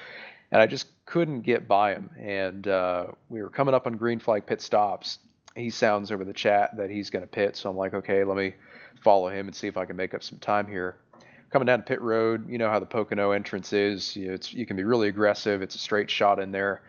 and 0.51 0.63
I 0.63 0.67
just 0.67 0.87
couldn't 1.05 1.43
get 1.43 1.69
by 1.69 1.93
him. 1.93 2.11
And 2.19 2.67
uh, 2.67 3.09
we 3.29 3.43
were 3.43 3.51
coming 3.51 3.75
up 3.75 3.87
on 3.87 3.95
green 3.95 4.19
flag 4.19 4.47
pit 4.47 4.63
stops. 4.63 5.19
He 5.55 5.69
sounds 5.69 6.11
over 6.11 6.25
the 6.25 6.33
chat 6.33 6.75
that 6.79 6.89
he's 6.89 7.11
going 7.11 7.23
to 7.23 7.29
pit, 7.29 7.57
so 7.57 7.69
I'm 7.69 7.77
like, 7.77 7.93
okay, 7.93 8.25
let 8.25 8.39
me 8.39 8.55
follow 9.03 9.29
him 9.29 9.47
and 9.47 9.55
see 9.55 9.67
if 9.67 9.77
I 9.77 9.85
can 9.85 9.97
make 9.97 10.15
up 10.15 10.23
some 10.23 10.39
time 10.39 10.67
here 10.67 10.97
coming 11.53 11.67
down 11.67 11.83
pit 11.83 12.01
road, 12.01 12.49
you 12.49 12.57
know 12.57 12.71
how 12.71 12.79
the 12.79 12.87
Pocono 12.87 13.33
entrance 13.33 13.73
is. 13.75 14.17
You, 14.17 14.31
know, 14.31 14.39
you 14.49 14.65
can 14.65 14.77
be 14.77 14.85
really 14.85 15.09
aggressive. 15.09 15.61
It's 15.61 15.75
a 15.75 15.79
straight 15.79 16.11
shot 16.11 16.39
in 16.39 16.51
there. 16.51 16.81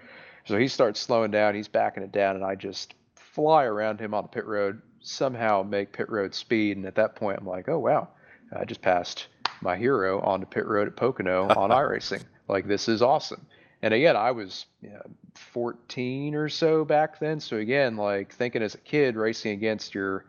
So 0.45 0.57
he 0.57 0.69
starts 0.69 0.99
slowing 0.99 1.31
down. 1.31 1.53
He's 1.53 1.67
backing 1.67 2.01
it 2.01 2.11
down, 2.11 2.37
and 2.37 2.45
I 2.45 2.55
just 2.55 2.93
fly 3.33 3.63
around 3.63 3.99
him 3.99 4.13
on 4.13 4.23
the 4.23 4.27
pit 4.27 4.45
road, 4.45 4.79
somehow 5.01 5.63
make 5.63 5.91
pit 5.91 6.07
road 6.09 6.35
speed. 6.35 6.77
And 6.77 6.85
at 6.85 6.95
that 6.95 7.15
point, 7.15 7.39
I'm 7.39 7.47
like, 7.47 7.67
oh, 7.67 7.79
wow, 7.79 8.09
I 8.55 8.63
just 8.63 8.81
passed 8.81 9.27
my 9.59 9.75
hero 9.75 10.21
onto 10.21 10.45
pit 10.45 10.67
road 10.67 10.87
at 10.87 10.95
Pocono 10.95 11.47
on 11.57 11.71
iRacing. 11.71 12.23
Like, 12.47 12.67
this 12.67 12.87
is 12.87 13.01
awesome. 13.01 13.45
And 13.81 13.93
again, 13.93 14.15
I 14.15 14.31
was 14.31 14.67
you 14.81 14.91
know, 14.91 15.01
14 15.33 16.35
or 16.35 16.47
so 16.47 16.85
back 16.85 17.19
then. 17.19 17.39
So 17.39 17.57
again, 17.57 17.97
like 17.97 18.33
thinking 18.33 18.61
as 18.61 18.75
a 18.75 18.79
kid, 18.79 19.15
racing 19.15 19.53
against 19.53 19.95
your 19.95 20.25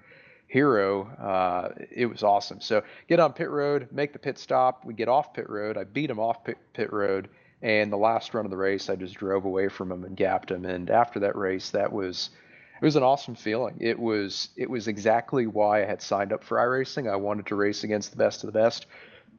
hero, 0.46 1.04
uh, 1.20 1.68
it 1.90 2.06
was 2.06 2.22
awesome. 2.22 2.60
So 2.60 2.82
get 3.06 3.20
on 3.20 3.34
pit 3.34 3.50
road, 3.50 3.88
make 3.92 4.14
the 4.14 4.18
pit 4.18 4.38
stop. 4.38 4.84
We 4.84 4.94
get 4.94 5.08
off 5.08 5.34
pit 5.34 5.48
road. 5.50 5.76
I 5.76 5.84
beat 5.84 6.10
him 6.10 6.18
off 6.18 6.42
pit, 6.42 6.58
pit 6.72 6.92
road. 6.92 7.28
And 7.60 7.92
the 7.92 7.98
last 7.98 8.34
run 8.34 8.46
of 8.46 8.50
the 8.50 8.56
race, 8.56 8.88
I 8.88 8.96
just 8.96 9.14
drove 9.14 9.44
away 9.44 9.68
from 9.68 9.92
him 9.92 10.04
and 10.04 10.16
gapped 10.16 10.50
him. 10.50 10.64
And 10.64 10.90
after 10.90 11.20
that 11.20 11.36
race, 11.36 11.70
that 11.70 11.92
was 11.92 12.30
it 12.80 12.84
was 12.84 12.96
an 12.96 13.02
awesome 13.02 13.34
feeling. 13.34 13.76
It 13.80 13.98
was 13.98 14.48
it 14.56 14.68
was 14.68 14.88
exactly 14.88 15.46
why 15.46 15.82
I 15.82 15.86
had 15.86 16.02
signed 16.02 16.32
up 16.32 16.42
for 16.42 16.58
iRacing. 16.58 17.10
I 17.10 17.16
wanted 17.16 17.46
to 17.46 17.54
race 17.54 17.84
against 17.84 18.10
the 18.10 18.16
best 18.16 18.42
of 18.42 18.52
the 18.52 18.58
best, 18.58 18.86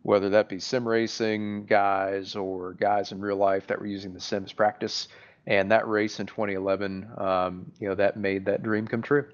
whether 0.04 0.30
that 0.30 0.50
be 0.50 0.60
sim 0.60 0.88
racing 0.88 1.66
guys 1.66 2.36
or 2.36 2.74
guys 2.74 3.12
in 3.12 3.20
real 3.20 3.38
life 3.38 3.68
that 3.68 3.80
were 3.80 3.88
using 3.88 4.14
the 4.14 4.20
sims 4.20 4.54
practice. 4.54 5.08
And 5.48 5.72
that 5.72 5.88
race 5.88 6.20
in 6.20 6.26
2011, 6.26 7.08
um, 7.18 7.72
you 7.80 7.88
know, 7.88 7.94
that 7.96 8.18
made 8.18 8.46
that 8.46 8.64
dream 8.64 8.88
come 8.88 9.04
true. 9.04 9.26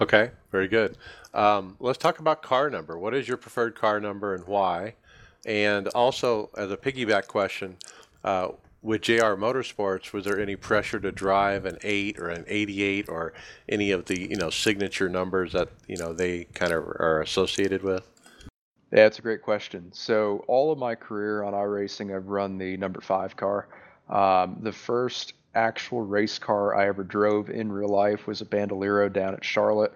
Okay, 0.00 0.30
very 0.52 0.68
good. 0.68 0.98
Um, 1.34 1.76
let's 1.80 1.98
talk 1.98 2.18
about 2.18 2.42
car 2.42 2.70
number. 2.70 2.98
What 2.98 3.14
is 3.14 3.26
your 3.26 3.38
preferred 3.38 3.74
car 3.74 3.98
number 3.98 4.34
and 4.34 4.46
why? 4.46 4.94
And 5.46 5.88
also, 5.88 6.50
as 6.56 6.70
a 6.70 6.76
piggyback 6.76 7.28
question, 7.28 7.76
uh, 8.24 8.48
with 8.86 9.02
JR 9.02 9.34
Motorsports, 9.34 10.12
was 10.12 10.24
there 10.24 10.38
any 10.38 10.54
pressure 10.54 11.00
to 11.00 11.10
drive 11.10 11.66
an 11.66 11.76
eight 11.82 12.20
or 12.20 12.28
an 12.28 12.44
88 12.46 13.08
or 13.08 13.32
any 13.68 13.90
of 13.90 14.04
the 14.04 14.30
you 14.30 14.36
know 14.36 14.48
signature 14.48 15.08
numbers 15.08 15.52
that 15.52 15.68
you 15.88 15.96
know 15.96 16.12
they 16.12 16.44
kind 16.54 16.72
of 16.72 16.84
are 16.84 17.20
associated 17.20 17.82
with? 17.82 18.06
Yeah, 18.92 19.06
it's 19.06 19.18
a 19.18 19.22
great 19.22 19.42
question. 19.42 19.90
So 19.92 20.44
all 20.46 20.70
of 20.70 20.78
my 20.78 20.94
career 20.94 21.42
on 21.42 21.52
iRacing, 21.52 22.14
I've 22.14 22.28
run 22.28 22.56
the 22.56 22.76
number 22.76 23.00
five 23.00 23.36
car. 23.36 23.66
Um, 24.08 24.58
the 24.62 24.70
first 24.70 25.34
actual 25.56 26.02
race 26.02 26.38
car 26.38 26.76
I 26.76 26.86
ever 26.86 27.02
drove 27.02 27.50
in 27.50 27.72
real 27.72 27.88
life 27.88 28.28
was 28.28 28.40
a 28.40 28.44
Bandolero 28.44 29.08
down 29.08 29.34
at 29.34 29.44
Charlotte 29.44 29.94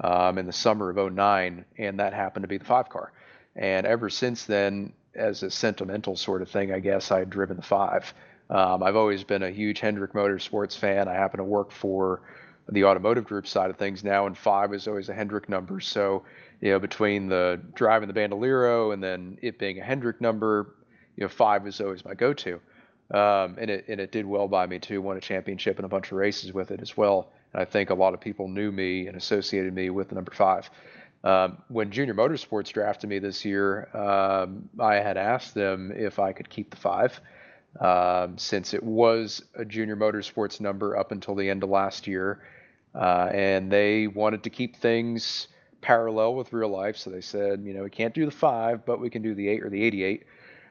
um, 0.00 0.38
in 0.38 0.46
the 0.46 0.52
summer 0.52 0.88
of 0.88 1.12
09, 1.12 1.66
and 1.76 2.00
that 2.00 2.14
happened 2.14 2.44
to 2.44 2.48
be 2.48 2.56
the 2.56 2.64
five 2.64 2.88
car. 2.88 3.12
And 3.54 3.86
ever 3.86 4.08
since 4.08 4.44
then, 4.44 4.94
as 5.14 5.42
a 5.42 5.50
sentimental 5.50 6.16
sort 6.16 6.40
of 6.40 6.48
thing, 6.48 6.72
I 6.72 6.78
guess 6.78 7.10
I 7.10 7.18
had 7.18 7.28
driven 7.28 7.56
the 7.56 7.62
five. 7.62 8.14
Um, 8.50 8.82
I've 8.82 8.96
always 8.96 9.24
been 9.24 9.42
a 9.42 9.50
huge 9.50 9.80
Hendrick 9.80 10.12
Motorsports 10.12 10.76
fan. 10.76 11.08
I 11.08 11.14
happen 11.14 11.38
to 11.38 11.44
work 11.44 11.70
for 11.70 12.22
the 12.68 12.84
automotive 12.84 13.24
group 13.24 13.46
side 13.46 13.70
of 13.70 13.76
things 13.76 14.04
now, 14.04 14.26
and 14.26 14.36
five 14.36 14.74
is 14.74 14.86
always 14.86 15.08
a 15.08 15.14
Hendrick 15.14 15.48
number. 15.48 15.80
So, 15.80 16.24
you 16.60 16.70
know, 16.70 16.78
between 16.78 17.28
the 17.28 17.60
driving 17.74 18.08
the 18.08 18.14
Bandolero 18.14 18.92
and 18.92 19.02
then 19.02 19.38
it 19.40 19.58
being 19.58 19.78
a 19.80 19.84
Hendrick 19.84 20.20
number, 20.20 20.74
you 21.16 21.22
know, 21.22 21.28
five 21.28 21.66
is 21.66 21.80
always 21.80 22.04
my 22.04 22.14
go-to. 22.14 22.60
Um, 23.12 23.56
and 23.58 23.70
it 23.70 23.86
and 23.88 24.00
it 24.00 24.12
did 24.12 24.24
well 24.24 24.46
by 24.46 24.66
me 24.66 24.78
too. 24.78 25.02
Won 25.02 25.16
a 25.16 25.20
championship 25.20 25.78
and 25.78 25.84
a 25.84 25.88
bunch 25.88 26.12
of 26.12 26.18
races 26.18 26.52
with 26.52 26.70
it 26.70 26.80
as 26.80 26.96
well. 26.96 27.32
And 27.52 27.62
I 27.62 27.64
think 27.64 27.90
a 27.90 27.94
lot 27.94 28.14
of 28.14 28.20
people 28.20 28.46
knew 28.46 28.70
me 28.70 29.08
and 29.08 29.16
associated 29.16 29.74
me 29.74 29.90
with 29.90 30.10
the 30.10 30.14
number 30.14 30.32
five. 30.32 30.70
Um, 31.24 31.58
when 31.68 31.90
Junior 31.90 32.14
Motorsports 32.14 32.72
drafted 32.72 33.10
me 33.10 33.18
this 33.18 33.44
year, 33.44 33.88
um, 33.96 34.68
I 34.78 34.96
had 34.96 35.16
asked 35.16 35.54
them 35.54 35.92
if 35.94 36.18
I 36.18 36.32
could 36.32 36.48
keep 36.48 36.70
the 36.70 36.76
five, 36.76 37.20
um, 37.78 38.36
since 38.38 38.74
it 38.74 38.82
was 38.82 39.42
a 39.54 39.64
Junior 39.64 39.96
Motorsports 39.96 40.60
number 40.60 40.96
up 40.96 41.12
until 41.12 41.34
the 41.34 41.48
end 41.48 41.62
of 41.62 41.70
last 41.70 42.06
year, 42.06 42.42
uh, 42.94 43.28
and 43.32 43.70
they 43.70 44.06
wanted 44.06 44.42
to 44.44 44.50
keep 44.50 44.76
things 44.76 45.48
parallel 45.80 46.34
with 46.34 46.52
real 46.52 46.68
life. 46.68 46.96
So 46.96 47.10
they 47.10 47.20
said, 47.20 47.62
you 47.64 47.72
know, 47.72 47.84
we 47.84 47.90
can't 47.90 48.14
do 48.14 48.24
the 48.24 48.32
five, 48.32 48.84
but 48.84 49.00
we 49.00 49.10
can 49.10 49.22
do 49.22 49.34
the 49.34 49.48
eight 49.48 49.62
or 49.62 49.70
the 49.70 49.82
88. 49.82 50.24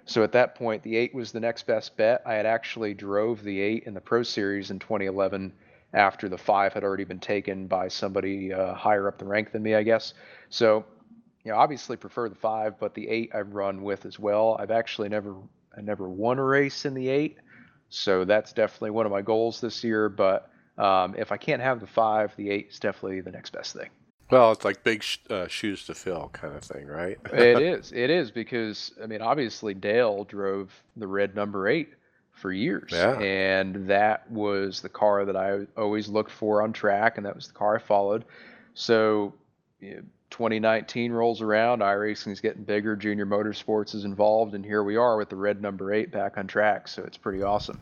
So 0.06 0.24
at 0.24 0.32
that 0.32 0.56
point, 0.56 0.84
the 0.84 0.96
eight 0.98 1.14
was 1.14 1.32
the 1.32 1.40
next 1.40 1.68
best 1.68 1.96
bet. 1.96 2.22
I 2.26 2.34
had 2.34 2.46
actually 2.46 2.94
drove 2.94 3.44
the 3.44 3.62
eight 3.62 3.84
in 3.84 3.94
the 3.94 4.02
Pro 4.02 4.24
Series 4.24 4.72
in 4.72 4.80
2011 4.80 5.54
after 5.94 6.30
the 6.30 6.38
five 6.38 6.74
had 6.74 6.84
already 6.84 7.04
been 7.04 7.20
taken 7.20 7.68
by 7.68 7.88
somebody 7.88 8.54
uh, 8.54 8.74
higher 8.74 9.08
up 9.08 9.18
the 9.18 9.26
rank 9.26 9.52
than 9.52 9.64
me, 9.64 9.76
I 9.76 9.84
guess. 9.84 10.14
So, 10.50 10.86
you 11.44 11.52
know, 11.52 11.58
obviously 11.58 11.98
prefer 11.98 12.30
the 12.30 12.36
five, 12.36 12.80
but 12.80 12.94
the 12.94 13.08
eight 13.08 13.32
I've 13.34 13.54
run 13.54 13.82
with 13.82 14.06
as 14.06 14.20
well. 14.20 14.58
I've 14.60 14.72
actually 14.72 15.10
never, 15.10 15.36
I 15.80 15.82
never 15.82 16.10
won 16.10 16.38
a 16.40 16.44
race 16.44 16.86
in 16.86 16.94
the 16.94 17.08
eight, 17.08 17.38
so 17.90 18.26
that's 18.26 18.52
definitely 18.52 18.92
one 18.92 19.06
of 19.06 19.12
my 19.12 19.22
goals 19.22 19.62
this 19.62 19.82
year. 19.84 20.10
But 20.10 20.52
um, 20.78 21.16
if 21.18 21.32
I 21.32 21.38
can't 21.38 21.62
have 21.62 21.80
the 21.80 21.88
five, 21.88 22.36
the 22.36 22.50
eight 22.50 22.68
is 22.72 22.80
definitely 22.80 23.22
the 23.22 23.32
next 23.32 23.52
best 23.52 23.74
thing. 23.76 23.90
Well, 24.30 24.52
it's 24.52 24.64
like 24.66 24.84
big 24.84 25.02
sh- 25.02 25.18
uh, 25.30 25.48
shoes 25.48 25.86
to 25.86 25.96
fill 25.96 26.30
kind 26.34 26.54
of 26.56 26.64
thing, 26.64 26.86
right? 26.86 27.18
it 27.34 27.62
is. 27.62 27.92
It 27.94 28.10
is 28.10 28.30
because 28.30 28.92
I 29.02 29.08
mean, 29.08 29.22
obviously 29.22 29.74
Dale 29.74 30.26
drove 30.26 30.72
the 30.98 31.08
red 31.08 31.34
number 31.34 31.68
eight 31.68 31.90
for 32.34 32.52
years, 32.52 32.92
Yeah. 32.92 33.18
and 33.20 33.88
that 33.88 34.30
was 34.30 34.82
the 34.82 34.90
car 34.90 35.26
that 35.26 35.36
I 35.36 35.66
always 35.76 36.10
looked 36.10 36.32
for 36.32 36.62
on 36.62 36.74
track, 36.74 37.18
and 37.18 37.26
that 37.26 37.36
was 37.36 37.48
the 37.48 37.54
car 37.54 37.78
I 37.78 37.80
followed. 37.80 38.26
So, 38.76 39.34
you 39.80 39.96
know, 39.96 40.02
2019 40.32 41.12
rolls 41.12 41.42
around, 41.42 41.80
iRacing 41.82 42.32
is 42.32 42.40
getting 42.40 42.64
bigger, 42.64 42.96
Junior 42.96 43.26
Motorsports 43.26 43.96
is 43.96 44.06
involved, 44.06 44.54
and 44.56 44.64
here 44.66 44.84
we 44.84 44.96
are 44.96 45.18
with 45.18 45.30
the 45.30 45.36
red 45.36 45.62
number 45.62 45.92
eight 45.94 46.12
back 46.12 46.38
on 46.38 46.48
track. 46.48 46.88
So 46.88 47.04
it's 47.04 47.18
pretty 47.18 47.42
awesome. 47.44 47.82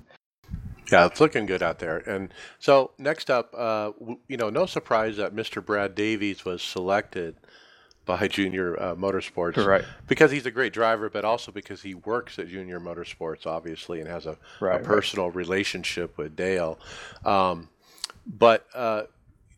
Yeah, 0.92 1.06
it's 1.06 1.20
looking 1.20 1.46
good 1.46 1.62
out 1.62 1.80
there. 1.80 1.98
And 1.98 2.34
so 2.60 2.92
next 2.98 3.30
up, 3.30 3.54
uh, 3.54 3.92
w- 4.00 4.20
you 4.30 4.38
know, 4.38 4.50
no 4.50 4.66
surprise 4.66 5.18
that 5.18 5.36
Mr. 5.36 5.64
Brad 5.64 5.96
Davies 5.96 6.46
was 6.46 6.62
selected 6.64 7.36
by 8.06 8.28
Junior 8.30 8.82
uh, 8.82 8.96
Motorsports, 8.96 9.58
Right. 9.66 9.84
Because 10.08 10.32
he's 10.32 10.46
a 10.46 10.52
great 10.52 10.72
driver, 10.72 11.10
but 11.10 11.26
also 11.26 11.52
because 11.52 11.82
he 11.82 11.94
works 11.94 12.40
at 12.40 12.48
Junior 12.48 12.80
Motorsports, 12.80 13.46
obviously, 13.46 14.00
and 14.00 14.08
has 14.08 14.26
a, 14.26 14.38
Right, 14.62 14.76
a 14.76 14.78
right. 14.78 14.84
personal 14.84 15.30
relationship 15.30 16.18
with 16.18 16.38
Dale. 16.38 16.80
Um, 17.26 17.68
but 18.26 18.66
uh, 18.74 19.04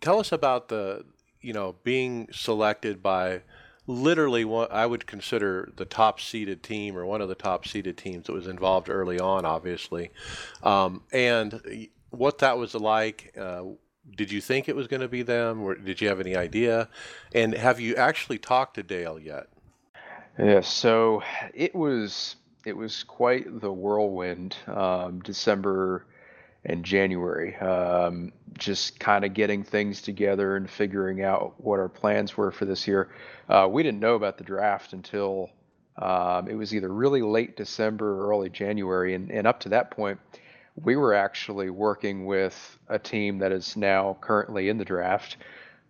tell 0.02 0.20
us 0.20 0.32
about 0.32 0.70
the, 0.70 1.06
you 1.42 1.54
know, 1.54 1.76
being 1.84 2.28
selected 2.32 3.02
by 3.02 3.42
literally 3.88 4.46
what 4.46 4.72
I 4.72 4.86
would 4.86 5.08
consider 5.08 5.72
the 5.76 5.86
top 5.86 6.20
seeded 6.20 6.62
team 6.62 6.96
or 6.96 7.06
one 7.06 7.22
of 7.22 7.30
the 7.30 7.36
top 7.36 7.68
seeded 7.68 7.98
teams 7.98 8.28
that 8.28 8.34
was 8.34 8.48
involved 8.48 8.90
early 8.90 9.20
on, 9.20 9.46
obviously, 9.46 10.12
um, 10.64 11.02
and 11.12 11.88
what 12.12 12.38
that 12.40 12.58
was 12.58 12.76
like. 12.76 13.34
Uh, 13.38 13.64
did 14.16 14.32
you 14.32 14.42
think 14.42 14.68
it 14.68 14.76
was 14.76 14.88
going 14.88 15.02
to 15.02 15.08
be 15.08 15.22
them, 15.22 15.62
or 15.62 15.76
did 15.76 16.02
you 16.02 16.08
have 16.08 16.20
any 16.20 16.36
idea? 16.36 16.90
And 17.34 17.54
have 17.54 17.80
you 17.80 17.96
actually 17.96 18.38
talked 18.38 18.76
to 18.76 18.84
Dale 18.84 19.20
yet? 19.20 19.48
Yeah, 20.38 20.62
so 20.62 21.22
it 21.54 21.76
was 21.76 22.36
it 22.66 22.76
was 22.76 23.04
quite 23.04 23.62
the 23.62 23.72
whirlwind. 23.72 24.56
Um, 24.68 25.20
December 25.20 26.06
and 26.66 26.84
January, 26.84 27.56
um, 27.58 28.32
just 28.58 29.00
kind 29.00 29.24
of 29.24 29.34
getting 29.34 29.64
things 29.64 30.02
together 30.02 30.56
and 30.56 30.70
figuring 30.70 31.24
out 31.24 31.54
what 31.58 31.80
our 31.80 31.90
plans 31.90 32.36
were 32.36 32.52
for 32.52 32.66
this 32.66 32.88
year. 32.88 33.10
Uh, 33.48 33.68
we 33.70 33.82
didn't 33.82 34.00
know 34.00 34.16
about 34.16 34.38
the 34.38 34.44
draft 34.44 34.94
until 34.94 35.50
um, 35.98 36.48
it 36.48 36.56
was 36.56 36.74
either 36.74 36.90
really 36.90 37.22
late 37.22 37.56
December 37.56 38.22
or 38.22 38.30
early 38.30 38.50
January, 38.50 39.16
and, 39.16 39.32
and 39.32 39.48
up 39.48 39.60
to 39.62 39.70
that 39.70 39.92
point, 39.92 40.20
we 40.84 40.96
were 40.96 41.14
actually 41.14 41.70
working 41.70 42.26
with 42.26 42.78
a 42.88 43.00
team 43.00 43.38
that 43.40 43.52
is 43.52 43.76
now 43.76 44.18
currently 44.22 44.70
in 44.70 44.78
the 44.78 44.86
draft. 44.86 45.38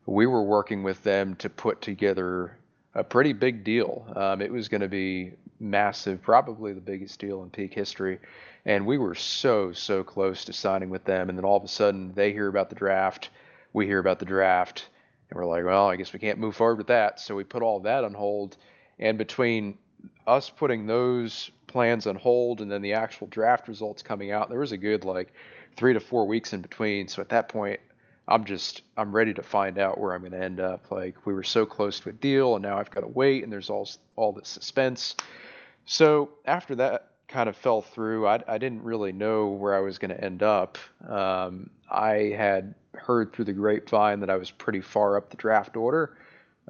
We 0.06 0.26
were 0.26 0.44
working 0.44 0.82
with 0.84 1.04
them 1.04 1.36
to 1.36 1.50
put 1.50 1.82
together 1.82 2.58
a 2.96 3.04
pretty 3.04 3.34
big 3.34 3.64
deal. 3.64 4.06
Um, 4.16 4.42
it 4.42 4.52
was 4.52 4.68
going 4.68 4.82
to 4.82 4.88
be 4.88 5.34
massive, 5.60 6.22
probably 6.22 6.74
the 6.74 6.82
biggest 6.82 7.20
deal 7.20 7.44
in 7.44 7.50
peak 7.50 7.74
history. 7.74 8.20
And 8.66 8.86
we 8.86 8.98
were 8.98 9.16
so, 9.16 9.72
so 9.72 10.04
close 10.04 10.46
to 10.46 10.54
signing 10.54 10.90
with 10.90 11.06
them. 11.06 11.30
And 11.30 11.38
then 11.38 11.46
all 11.46 11.58
of 11.58 11.64
a 11.64 11.68
sudden, 11.68 12.14
they 12.14 12.32
hear 12.32 12.48
about 12.48 12.70
the 12.70 12.76
draft. 12.76 13.30
We 13.74 13.86
hear 13.86 14.00
about 14.00 14.20
the 14.20 14.26
draft. 14.26 14.88
And 15.30 15.38
we're 15.38 15.46
like, 15.46 15.64
well, 15.64 15.88
I 15.88 15.96
guess 15.96 16.14
we 16.14 16.20
can't 16.20 16.40
move 16.40 16.56
forward 16.56 16.78
with 16.78 16.88
that. 16.88 17.20
So 17.20 17.36
we 17.36 17.44
put 17.44 17.64
all 17.64 17.80
that 17.82 18.04
on 18.04 18.14
hold. 18.14 18.58
And 19.00 19.18
between 19.18 19.78
us 20.28 20.50
putting 20.50 20.88
those 20.88 21.52
plans 21.68 22.08
on 22.08 22.16
hold 22.16 22.62
and 22.62 22.72
then 22.72 22.82
the 22.82 22.94
actual 22.94 23.28
draft 23.28 23.68
results 23.68 24.02
coming 24.02 24.32
out, 24.32 24.50
there 24.50 24.60
was 24.60 24.72
a 24.72 24.78
good 24.78 25.06
like 25.06 25.34
three 25.78 25.94
to 25.94 26.00
four 26.00 26.28
weeks 26.28 26.54
in 26.54 26.62
between. 26.62 27.08
So 27.08 27.22
at 27.22 27.30
that 27.30 27.50
point, 27.50 27.80
I'm 28.28 28.46
just 28.46 28.84
I'm 28.96 29.12
ready 29.12 29.34
to 29.34 29.44
find 29.44 29.80
out 29.80 30.00
where 30.00 30.14
I'm 30.14 30.22
going 30.22 30.34
to 30.34 30.44
end 30.44 30.60
up. 30.60 30.92
Like 30.92 31.16
we 31.26 31.34
were 31.34 31.44
so 31.44 31.66
close 31.66 32.00
to 32.02 32.10
a 32.10 32.14
deal, 32.14 32.56
and 32.56 32.64
now 32.64 32.78
I've 32.78 32.92
got 32.92 33.02
to 33.02 33.08
wait, 33.08 33.44
and 33.44 33.52
there's 33.52 33.70
all 33.70 33.90
all 34.16 34.32
this 34.32 34.48
suspense. 34.48 35.16
So 35.86 36.30
after 36.46 36.76
that 36.76 37.09
kind 37.30 37.48
of 37.48 37.56
fell 37.56 37.82
through, 37.82 38.28
I, 38.28 38.44
I 38.48 38.58
didn't 38.58 38.84
really 38.84 39.12
know 39.12 39.48
where 39.48 39.76
I 39.76 39.80
was 39.80 39.98
going 39.98 40.12
to 40.12 40.22
end 40.24 40.44
up. 40.44 40.78
Um, 41.08 41.70
I 41.90 42.34
had 42.36 42.76
heard 42.96 43.32
through 43.32 43.46
the 43.46 43.54
grapevine 43.54 44.20
that 44.20 44.30
I 44.30 44.36
was 44.36 44.52
pretty 44.52 44.82
far 44.82 45.16
up 45.16 45.30
the 45.30 45.38
draft 45.38 45.78
order. 45.78 46.18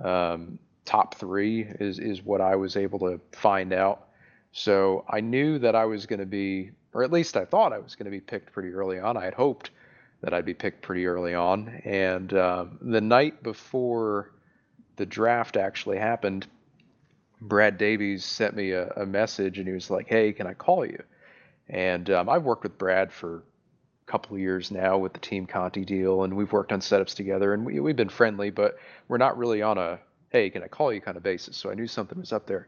Um, 0.04 0.60
top 0.86 1.16
three 1.16 1.68
is 1.80 2.00
is 2.00 2.24
what 2.24 2.42
I 2.42 2.56
was 2.56 2.76
able 2.76 3.00
to 3.00 3.20
find 3.32 3.74
out. 3.74 4.10
So 4.52 5.06
I 5.10 5.22
knew 5.22 5.60
that 5.60 5.76
I 5.76 5.86
was 5.86 6.06
going 6.06 6.20
to 6.20 6.26
be, 6.26 6.72
or 6.94 7.04
at 7.04 7.12
least 7.12 7.38
I 7.38 7.46
thought 7.46 7.74
I 7.74 7.80
was 7.80 7.96
going 7.96 8.06
to 8.06 8.12
be 8.12 8.20
picked 8.20 8.52
pretty 8.52 8.70
early 8.70 9.00
on. 9.00 9.18
I 9.18 9.26
had 9.26 9.34
hoped 9.34 9.72
that 10.22 10.34
I'd 10.34 10.46
be 10.46 10.54
picked 10.54 10.82
pretty 10.82 11.06
early 11.06 11.34
on. 11.34 11.82
And 11.86 12.34
um, 12.34 12.78
the 12.82 13.02
night 13.02 13.42
before 13.44 14.32
the 14.96 15.06
draft 15.06 15.56
actually 15.56 15.98
happened, 15.98 16.48
Brad 17.42 17.78
Davies 17.78 18.26
sent 18.26 18.56
me 18.56 18.72
a, 18.72 18.90
a 18.90 19.06
message 19.06 19.60
and 19.60 19.68
he 19.68 19.74
was 19.74 19.90
like, 19.90 20.08
"Hey, 20.08 20.34
can 20.34 20.48
I 20.48 20.54
call 20.54 20.86
you?" 20.86 21.02
And 21.70 22.10
um, 22.10 22.30
I've 22.30 22.44
worked 22.44 22.64
with 22.64 22.78
Brad 22.78 23.12
for 23.12 23.44
a 24.08 24.12
couple 24.12 24.36
of 24.36 24.42
years 24.42 24.72
now 24.72 24.98
with 24.98 25.14
the 25.14 25.20
Team 25.20 25.46
Conti 25.46 25.86
deal, 25.86 26.24
and 26.24 26.36
we've 26.36 26.52
worked 26.52 26.72
on 26.72 26.80
setups 26.80 27.16
together, 27.16 27.54
and 27.54 27.66
we, 27.66 27.80
we've 27.80 27.96
been 27.96 28.10
friendly, 28.10 28.50
but 28.50 28.78
we're 29.08 29.18
not 29.18 29.38
really 29.38 29.62
on 29.62 29.78
a 29.78 30.00
hey, 30.32 30.50
can 30.50 30.64
I 30.64 30.68
call 30.68 30.94
you 30.94 31.02
kind 31.02 31.18
of 31.18 31.24
basis. 31.24 31.58
So 31.58 31.72
I 31.72 31.74
knew 31.74 31.88
something 31.88 32.20
was 32.20 32.34
up 32.34 32.46
there. 32.46 32.68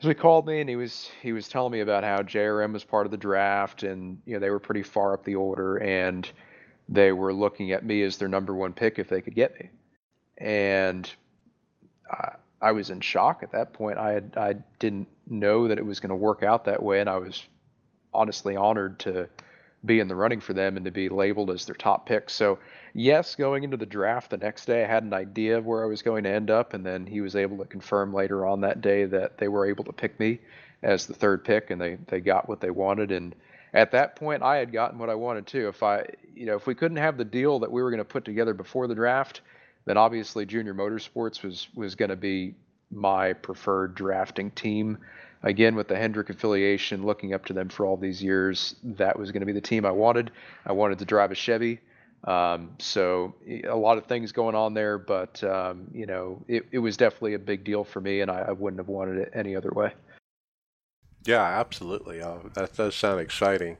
So 0.00 0.08
he 0.08 0.14
called 0.14 0.46
me 0.46 0.60
and 0.60 0.70
he 0.70 0.76
was 0.76 1.10
he 1.22 1.32
was 1.32 1.48
telling 1.48 1.72
me 1.72 1.80
about 1.80 2.04
how 2.04 2.18
JRM 2.18 2.72
was 2.72 2.84
part 2.84 3.06
of 3.06 3.10
the 3.10 3.16
draft 3.16 3.82
and 3.82 4.20
you 4.26 4.34
know 4.34 4.40
they 4.40 4.50
were 4.50 4.60
pretty 4.60 4.84
far 4.84 5.12
up 5.12 5.24
the 5.24 5.34
order 5.34 5.78
and 5.78 6.30
they 6.88 7.12
were 7.12 7.34
looking 7.34 7.72
at 7.72 7.84
me 7.84 8.02
as 8.02 8.16
their 8.16 8.28
number 8.28 8.54
one 8.54 8.72
pick 8.72 8.98
if 8.98 9.08
they 9.08 9.20
could 9.20 9.34
get 9.34 9.58
me. 9.58 9.70
And 10.38 11.10
I 12.60 12.72
was 12.72 12.90
in 12.90 13.00
shock 13.00 13.42
at 13.42 13.52
that 13.52 13.72
point. 13.72 13.98
I 13.98 14.12
had 14.12 14.34
I 14.36 14.54
didn't 14.78 15.08
know 15.26 15.68
that 15.68 15.78
it 15.78 15.86
was 15.86 16.00
going 16.00 16.10
to 16.10 16.16
work 16.16 16.42
out 16.42 16.64
that 16.64 16.82
way 16.82 17.00
and 17.00 17.08
I 17.08 17.18
was 17.18 17.44
honestly 18.12 18.56
honored 18.56 18.98
to 19.00 19.28
be 19.84 20.00
in 20.00 20.08
the 20.08 20.14
running 20.14 20.40
for 20.40 20.52
them 20.52 20.76
and 20.76 20.84
to 20.84 20.90
be 20.90 21.08
labeled 21.08 21.50
as 21.50 21.64
their 21.64 21.74
top 21.74 22.06
pick. 22.06 22.28
So, 22.30 22.58
yes, 22.94 23.34
going 23.36 23.64
into 23.64 23.76
the 23.76 23.86
draft 23.86 24.30
the 24.30 24.36
next 24.36 24.66
day, 24.66 24.84
I 24.84 24.88
had 24.88 25.04
an 25.04 25.14
idea 25.14 25.56
of 25.56 25.66
where 25.66 25.84
I 25.84 25.86
was 25.86 26.02
going 26.02 26.24
to 26.24 26.30
end 26.30 26.50
up, 26.50 26.74
and 26.74 26.84
then 26.84 27.06
he 27.06 27.20
was 27.20 27.36
able 27.36 27.58
to 27.58 27.64
confirm 27.64 28.12
later 28.12 28.44
on 28.44 28.60
that 28.62 28.80
day 28.80 29.04
that 29.04 29.38
they 29.38 29.48
were 29.48 29.66
able 29.66 29.84
to 29.84 29.92
pick 29.92 30.18
me 30.18 30.40
as 30.82 31.06
the 31.06 31.14
third 31.14 31.44
pick, 31.44 31.70
and 31.70 31.80
they 31.80 31.96
they 32.08 32.20
got 32.20 32.48
what 32.48 32.60
they 32.60 32.70
wanted. 32.70 33.12
And 33.12 33.34
at 33.72 33.92
that 33.92 34.16
point, 34.16 34.42
I 34.42 34.56
had 34.56 34.72
gotten 34.72 34.98
what 34.98 35.10
I 35.10 35.14
wanted 35.14 35.46
too. 35.46 35.68
If 35.68 35.82
I, 35.82 36.06
you 36.34 36.46
know, 36.46 36.56
if 36.56 36.66
we 36.66 36.74
couldn't 36.74 36.96
have 36.98 37.16
the 37.16 37.24
deal 37.24 37.60
that 37.60 37.70
we 37.70 37.82
were 37.82 37.90
going 37.90 37.98
to 37.98 38.04
put 38.04 38.24
together 38.24 38.54
before 38.54 38.88
the 38.88 38.94
draft, 38.94 39.42
then 39.88 39.96
obviously 39.96 40.44
Junior 40.44 40.74
Motorsports 40.74 41.42
was 41.42 41.68
was 41.74 41.94
going 41.94 42.10
to 42.10 42.16
be 42.16 42.54
my 42.90 43.32
preferred 43.32 43.94
drafting 43.94 44.50
team 44.50 44.98
again 45.42 45.74
with 45.74 45.88
the 45.88 45.96
Hendrick 45.96 46.30
affiliation, 46.30 47.04
looking 47.04 47.32
up 47.32 47.46
to 47.46 47.52
them 47.52 47.68
for 47.68 47.86
all 47.86 47.96
these 47.96 48.22
years, 48.22 48.76
that 48.82 49.18
was 49.18 49.30
going 49.30 49.40
to 49.40 49.46
be 49.46 49.52
the 49.52 49.60
team 49.60 49.84
I 49.84 49.90
wanted. 49.90 50.30
I 50.66 50.72
wanted 50.72 50.98
to 50.98 51.04
drive 51.04 51.30
a 51.30 51.34
Chevy. 51.34 51.80
Um, 52.24 52.70
so 52.78 53.34
a 53.46 53.76
lot 53.76 53.96
of 53.96 54.06
things 54.06 54.32
going 54.32 54.56
on 54.56 54.74
there, 54.74 54.98
but 54.98 55.42
um, 55.44 55.88
you 55.92 56.06
know, 56.06 56.44
it, 56.48 56.66
it 56.72 56.78
was 56.78 56.96
definitely 56.96 57.34
a 57.34 57.38
big 57.38 57.64
deal 57.64 57.84
for 57.84 58.00
me, 58.00 58.20
and 58.20 58.30
I, 58.30 58.46
I 58.48 58.52
wouldn't 58.52 58.80
have 58.80 58.88
wanted 58.88 59.18
it 59.18 59.30
any 59.34 59.54
other 59.54 59.70
way. 59.70 59.92
Yeah, 61.24 61.42
absolutely. 61.42 62.20
Uh, 62.20 62.38
that 62.54 62.74
does 62.74 62.94
sound 62.96 63.20
exciting. 63.20 63.76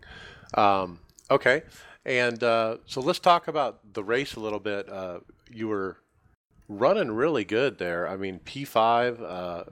Um, 0.55 1.01
okay, 1.31 1.63
and 2.05 2.43
uh, 2.45 2.77
so 2.87 3.01
let's 3.01 3.19
talk 3.19 3.49
about 3.49 3.93
the 3.93 4.05
race 4.05 4.37
a 4.37 4.41
little 4.41 4.61
bit. 4.61 4.89
Uh, 4.89 5.19
you 5.53 5.69
were 5.69 5.99
running 6.69 7.11
really 7.11 7.45
good 7.45 7.79
there. 7.79 8.09
I 8.09 8.17
mean, 8.17 8.41
P5 8.45 9.23
uh, 9.23 9.65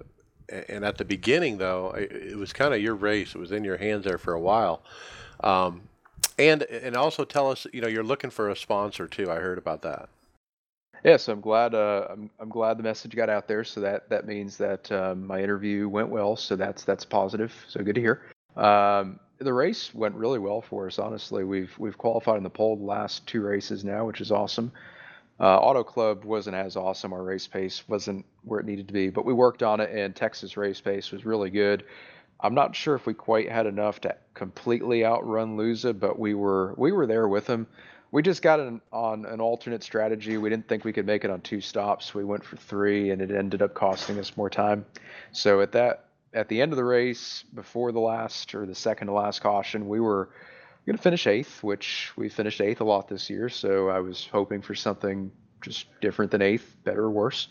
and 0.68 0.84
at 0.84 0.96
the 0.96 1.04
beginning 1.04 1.58
though 1.58 1.90
it, 1.96 2.36
was 2.36 2.52
kind 2.52 2.74
of 2.74 2.80
your 2.80 2.94
race. 2.94 3.34
It 3.34 3.38
was 3.38 3.52
in 3.52 3.64
your 3.64 3.76
hands 3.76 4.04
there 4.04 4.18
for 4.18 4.34
a 4.34 4.40
while. 4.40 4.82
Um, 5.40 5.82
and 6.38 6.62
and 6.62 6.96
also 6.96 7.24
tell 7.24 7.50
us 7.50 7.66
you 7.72 7.80
know 7.80 7.88
you're 7.88 8.04
looking 8.04 8.30
for 8.30 8.50
a 8.50 8.56
sponsor 8.56 9.06
too. 9.06 9.30
I 9.30 9.36
heard 9.36 9.58
about 9.58 9.82
that. 9.82 10.08
Yeah 11.04 11.18
so 11.18 11.32
i'm 11.32 11.40
glad 11.40 11.74
uh, 11.74 12.06
I'm, 12.10 12.30
I'm 12.40 12.48
glad 12.48 12.78
the 12.78 12.82
message 12.82 13.14
got 13.14 13.28
out 13.28 13.48
there. 13.48 13.64
So 13.64 13.80
that 13.80 14.08
that 14.08 14.26
means 14.26 14.56
that 14.58 14.90
um, 14.92 15.26
my 15.26 15.42
interview 15.42 15.88
went 15.88 16.08
well. 16.08 16.36
So 16.36 16.56
that's 16.56 16.84
that's 16.84 17.04
positive. 17.04 17.52
So 17.68 17.82
good 17.82 17.94
to 17.94 18.00
hear. 18.00 18.22
Um, 18.56 19.20
the 19.38 19.52
race 19.52 19.94
went 19.94 20.14
really 20.14 20.38
well 20.38 20.62
for 20.62 20.86
us 20.86 20.98
honestly. 20.98 21.44
We've 21.44 21.74
we've 21.78 21.98
qualified 21.98 22.38
in 22.38 22.42
the 22.42 22.50
pole 22.50 22.76
the 22.76 22.84
last 22.84 23.26
two 23.26 23.42
races 23.42 23.84
now 23.84 24.06
which 24.06 24.20
is 24.20 24.30
awesome 24.30 24.72
uh, 25.38 25.58
Auto 25.58 25.84
Club 25.84 26.24
wasn't 26.24 26.56
as 26.56 26.76
awesome. 26.76 27.12
Our 27.12 27.22
race 27.22 27.46
pace 27.46 27.84
wasn't 27.88 28.24
where 28.42 28.60
it 28.60 28.66
needed 28.66 28.88
to 28.88 28.94
be, 28.94 29.10
but 29.10 29.24
we 29.24 29.34
worked 29.34 29.62
on 29.62 29.80
it, 29.80 29.90
and 29.90 30.14
Texas 30.14 30.56
race 30.56 30.80
pace 30.80 31.10
was 31.10 31.26
really 31.26 31.50
good. 31.50 31.84
I'm 32.40 32.54
not 32.54 32.76
sure 32.76 32.94
if 32.94 33.06
we 33.06 33.14
quite 33.14 33.50
had 33.50 33.66
enough 33.66 34.00
to 34.02 34.16
completely 34.34 35.04
outrun 35.04 35.56
Luza, 35.56 35.98
but 35.98 36.18
we 36.18 36.34
were 36.34 36.74
we 36.76 36.92
were 36.92 37.06
there 37.06 37.28
with 37.28 37.46
him. 37.46 37.66
We 38.12 38.22
just 38.22 38.40
got 38.40 38.60
an, 38.60 38.80
on 38.92 39.26
an 39.26 39.40
alternate 39.40 39.82
strategy. 39.82 40.38
We 40.38 40.48
didn't 40.48 40.68
think 40.68 40.84
we 40.84 40.92
could 40.92 41.06
make 41.06 41.24
it 41.24 41.30
on 41.30 41.40
two 41.40 41.60
stops. 41.60 42.14
We 42.14 42.24
went 42.24 42.44
for 42.44 42.56
three, 42.56 43.10
and 43.10 43.20
it 43.20 43.30
ended 43.30 43.62
up 43.62 43.74
costing 43.74 44.18
us 44.18 44.36
more 44.36 44.50
time. 44.50 44.86
So 45.32 45.60
at 45.60 45.72
that 45.72 46.04
at 46.32 46.48
the 46.48 46.60
end 46.60 46.72
of 46.72 46.76
the 46.76 46.84
race, 46.84 47.44
before 47.54 47.92
the 47.92 48.00
last 48.00 48.54
or 48.54 48.66
the 48.66 48.74
second 48.74 49.08
to 49.08 49.14
last 49.14 49.40
caution, 49.40 49.88
we 49.88 50.00
were 50.00 50.30
going 50.86 50.96
to 50.96 51.02
finish 51.02 51.26
eighth, 51.26 51.62
which 51.62 52.12
we 52.16 52.28
finished 52.28 52.60
eighth 52.60 52.80
a 52.80 52.84
lot 52.84 53.08
this 53.08 53.28
year. 53.28 53.48
So 53.48 53.88
I 53.88 54.00
was 54.00 54.28
hoping 54.30 54.62
for 54.62 54.74
something 54.74 55.32
just 55.60 55.86
different 56.00 56.30
than 56.30 56.42
eighth, 56.42 56.76
better 56.84 57.04
or 57.04 57.10
worse. 57.10 57.48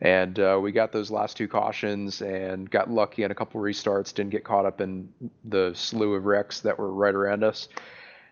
And 0.00 0.38
uh, 0.38 0.58
we 0.62 0.72
got 0.72 0.92
those 0.92 1.10
last 1.10 1.36
two 1.36 1.48
cautions 1.48 2.20
and 2.20 2.70
got 2.70 2.90
lucky 2.90 3.24
on 3.24 3.30
a 3.30 3.34
couple 3.34 3.60
restarts. 3.60 4.14
Didn't 4.14 4.30
get 4.30 4.44
caught 4.44 4.66
up 4.66 4.80
in 4.80 5.08
the 5.44 5.72
slew 5.74 6.14
of 6.14 6.26
wrecks 6.26 6.60
that 6.60 6.78
were 6.78 6.92
right 6.92 7.14
around 7.14 7.42
us, 7.42 7.68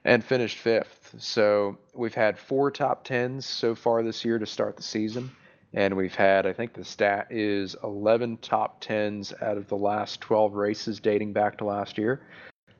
and 0.04 0.22
finished 0.22 0.58
fifth. 0.58 1.14
So 1.18 1.78
we've 1.94 2.14
had 2.14 2.38
four 2.38 2.70
top 2.70 3.04
tens 3.04 3.46
so 3.46 3.74
far 3.74 4.02
this 4.02 4.24
year 4.24 4.38
to 4.38 4.46
start 4.46 4.76
the 4.76 4.82
season, 4.82 5.30
and 5.72 5.96
we've 5.96 6.14
had 6.14 6.46
I 6.46 6.52
think 6.52 6.74
the 6.74 6.84
stat 6.84 7.28
is 7.30 7.74
11 7.82 8.38
top 8.38 8.82
tens 8.82 9.32
out 9.40 9.56
of 9.56 9.66
the 9.68 9.76
last 9.76 10.20
12 10.20 10.52
races 10.52 11.00
dating 11.00 11.32
back 11.32 11.56
to 11.58 11.64
last 11.64 11.96
year. 11.96 12.20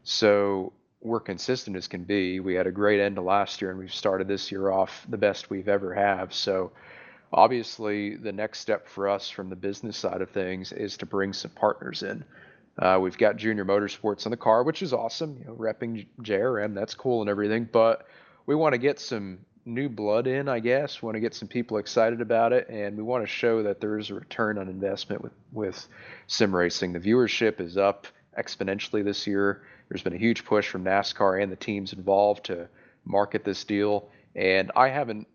So 0.03 0.75
we're 1.05 1.21
consistent 1.21 1.77
as 1.77 1.87
can 1.87 2.03
be. 2.03 2.41
We 2.41 2.55
had 2.55 2.67
a 2.67 2.73
great 2.73 2.99
end 2.99 3.17
to 3.17 3.23
last 3.23 3.61
year, 3.61 3.71
and 3.71 3.79
we've 3.79 3.95
started 3.95 4.27
this 4.27 4.51
year 4.51 4.71
off 4.71 5.07
the 5.09 5.19
best 5.19 5.51
we've 5.51 5.69
ever 5.69 5.95
have. 5.95 6.33
So, 6.33 6.73
obviously, 7.31 8.17
the 8.17 8.33
next 8.33 8.61
step 8.61 8.89
for 8.89 9.09
us 9.09 9.29
from 9.29 9.51
the 9.51 9.57
business 9.57 9.99
side 9.99 10.23
of 10.23 10.31
things 10.31 10.73
is 10.73 10.97
to 10.97 11.07
bring 11.07 11.35
some 11.35 11.51
partners 11.51 12.03
in. 12.03 12.25
Uh, 12.79 12.99
we've 13.01 13.19
got 13.19 13.37
Junior 13.37 13.65
Motorsports 13.65 14.25
in 14.25 14.31
the 14.31 14.37
car, 14.37 14.65
which 14.65 14.83
is 14.83 14.93
awesome. 14.93 15.37
You 15.39 15.45
know, 15.45 15.55
repping 15.55 16.07
JRM, 16.23 16.75
that's 16.75 16.95
cool 16.95 17.21
and 17.21 17.29
everything. 17.31 17.69
But 17.71 18.09
we 18.47 18.55
want 18.55 18.73
to 18.73 18.79
get 18.79 18.99
some 18.99 19.41
new 19.67 19.89
blood 19.91 20.27
in, 20.27 20.49
I 20.49 20.59
guess. 20.59 21.03
We 21.03 21.07
want 21.07 21.17
to 21.17 21.21
get 21.21 21.35
some 21.35 21.49
people 21.49 21.77
excited 21.77 22.23
about 22.23 22.53
it, 22.55 22.69
and 22.71 22.97
we 22.97 23.03
want 23.03 23.23
to 23.23 23.29
show 23.29 23.63
that 23.63 23.81
there 23.81 23.99
is 23.99 24.11
a 24.11 24.15
return 24.15 24.57
on 24.59 24.69
investment 24.69 25.23
with 25.23 25.33
with 25.53 25.87
sim 26.29 26.55
racing. 26.57 26.95
The 26.95 27.01
viewership 27.01 27.61
is 27.61 27.77
up 27.77 28.07
exponentially 28.39 29.05
this 29.05 29.27
year. 29.27 29.63
There's 29.95 30.03
been 30.03 30.13
a 30.15 30.19
huge 30.19 30.45
push 30.45 30.69
from 30.69 30.83
NASCAR 30.83 31.41
and 31.41 31.53
the 31.53 31.57
teams 31.57 31.93
involved 31.93 32.47
to 32.47 32.67
market 33.05 33.45
this 33.45 33.63
deal. 33.63 34.09
And 34.35 34.73
I 34.75 34.89
haven't 34.89 35.29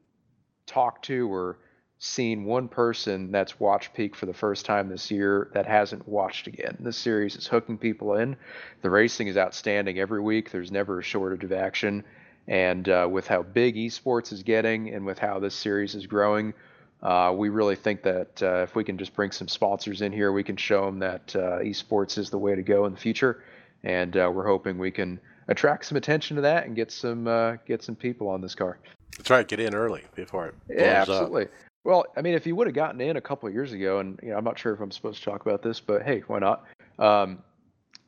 talked 0.66 1.06
to 1.06 1.34
or 1.34 1.60
seen 2.00 2.44
one 2.44 2.68
person 2.68 3.32
that's 3.32 3.58
watched 3.58 3.94
Peak 3.94 4.18
for 4.18 4.26
the 4.26 4.34
first 4.34 4.66
time 4.66 4.90
this 4.90 5.10
year 5.10 5.50
that 5.54 5.66
hasn't 5.66 6.06
watched 6.06 6.48
again. 6.48 6.76
This 6.82 6.98
series 6.98 7.38
is 7.38 7.48
hooking 7.48 7.78
people 7.78 8.16
in. 8.16 8.36
The 8.82 8.90
racing 8.90 9.30
is 9.30 9.38
outstanding 9.38 9.98
every 9.98 10.20
week. 10.20 10.52
There's 10.52 10.74
never 10.74 11.00
a 11.00 11.04
shortage 11.04 11.46
of 11.46 11.54
action. 11.54 12.04
And 12.50 12.90
uh, 12.90 13.08
with 13.10 13.28
how 13.28 13.44
big 13.44 13.78
esports 13.78 14.34
is 14.34 14.44
getting 14.44 14.94
and 14.94 15.06
with 15.06 15.20
how 15.20 15.40
this 15.40 15.56
series 15.56 15.96
is 15.96 16.06
growing, 16.06 16.54
uh, 17.02 17.34
we 17.34 17.48
really 17.48 17.78
think 17.78 18.04
that 18.04 18.44
uh, 18.44 18.64
if 18.64 18.76
we 18.76 18.84
can 18.84 18.98
just 18.98 19.16
bring 19.16 19.32
some 19.32 19.48
sponsors 19.48 20.02
in 20.02 20.12
here, 20.12 20.34
we 20.34 20.44
can 20.44 20.58
show 20.58 20.86
them 20.86 21.00
that 21.00 21.34
uh, 21.34 21.60
esports 21.60 22.18
is 22.18 22.30
the 22.30 22.38
way 22.38 22.56
to 22.56 22.62
go 22.62 22.86
in 22.86 22.92
the 22.92 23.00
future 23.00 23.42
and 23.84 24.16
uh, 24.18 24.32
we're 24.34 24.48
hoping 24.48 24.78
we 24.78 24.92
can 24.92 25.20
attract 25.48 25.86
some 25.86 25.98
attention 25.98 26.36
to 26.36 26.42
that 26.42 26.66
and 26.66 26.76
get 26.76 26.92
some 26.92 27.28
uh, 27.28 27.58
get 27.66 27.84
some 27.84 27.96
people 27.96 28.28
on 28.28 28.42
this 28.42 28.56
car. 28.56 28.80
That's 29.18 29.30
right. 29.30 29.48
Get 29.48 29.60
in 29.60 29.76
early 29.76 30.04
before 30.16 30.48
it 30.48 30.56
blows 30.68 30.80
yeah, 30.80 31.02
absolutely. 31.02 31.46
Up. 31.46 31.52
Well, 31.84 32.06
I 32.16 32.22
mean, 32.22 32.34
if 32.34 32.46
you 32.46 32.56
would 32.56 32.68
have 32.68 32.76
gotten 32.76 33.02
in 33.02 33.18
a 33.18 33.22
couple 33.22 33.48
of 33.48 33.54
years 33.54 33.72
ago, 33.72 34.00
and 34.00 34.20
you 34.22 34.30
know, 34.30 34.38
I'm 34.38 34.44
not 34.44 34.60
sure 34.60 34.74
if 34.74 34.80
I'm 34.80 34.92
supposed 34.92 35.20
to 35.20 35.26
talk 35.26 35.46
about 35.46 35.62
this, 35.62 35.80
but 35.80 36.04
hey, 36.04 36.24
why 36.28 36.40
not? 36.40 36.66
Um, 37.00 37.42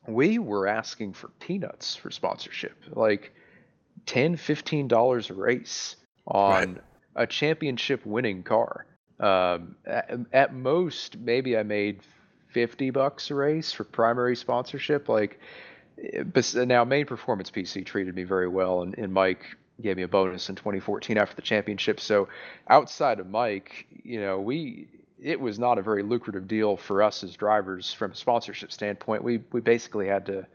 we 0.06 0.38
were 0.38 0.66
asking 0.66 1.14
for 1.14 1.28
peanuts 1.40 1.96
for 1.96 2.10
sponsorship, 2.10 2.76
like 2.90 3.32
10 4.06 4.36
15 4.36 4.88
dollars 4.88 5.30
a 5.30 5.34
race 5.34 5.96
on 6.26 6.74
right. 6.74 6.82
a 7.16 7.26
championship 7.26 8.04
winning 8.04 8.42
car. 8.42 8.86
Um, 9.20 9.76
at, 9.86 10.10
at 10.32 10.54
most, 10.54 11.18
maybe 11.18 11.56
I 11.56 11.62
made 11.62 12.00
50 12.52 12.90
bucks 12.90 13.30
a 13.30 13.34
race 13.34 13.72
for 13.72 13.84
primary 13.84 14.36
sponsorship. 14.36 15.08
Like, 15.08 15.40
eh, 16.02 16.22
now 16.64 16.84
main 16.84 17.06
performance 17.06 17.50
PC 17.50 17.84
treated 17.84 18.14
me 18.14 18.24
very 18.24 18.48
well, 18.48 18.82
and, 18.82 18.96
and 18.98 19.12
Mike 19.12 19.44
gave 19.80 19.96
me 19.96 20.02
a 20.02 20.08
bonus 20.08 20.48
in 20.48 20.54
2014 20.54 21.18
after 21.18 21.34
the 21.34 21.42
championship. 21.42 22.00
So 22.00 22.28
outside 22.68 23.20
of 23.20 23.28
Mike, 23.28 23.86
you 24.04 24.20
know, 24.20 24.40
we 24.40 24.88
it 25.20 25.40
was 25.40 25.58
not 25.58 25.78
a 25.78 25.82
very 25.82 26.02
lucrative 26.02 26.48
deal 26.48 26.76
for 26.76 27.02
us 27.02 27.22
as 27.22 27.36
drivers 27.36 27.92
from 27.92 28.12
a 28.12 28.14
sponsorship 28.14 28.72
standpoint. 28.72 29.22
We 29.22 29.42
we 29.52 29.60
basically 29.60 30.06
had 30.06 30.26
to 30.26 30.46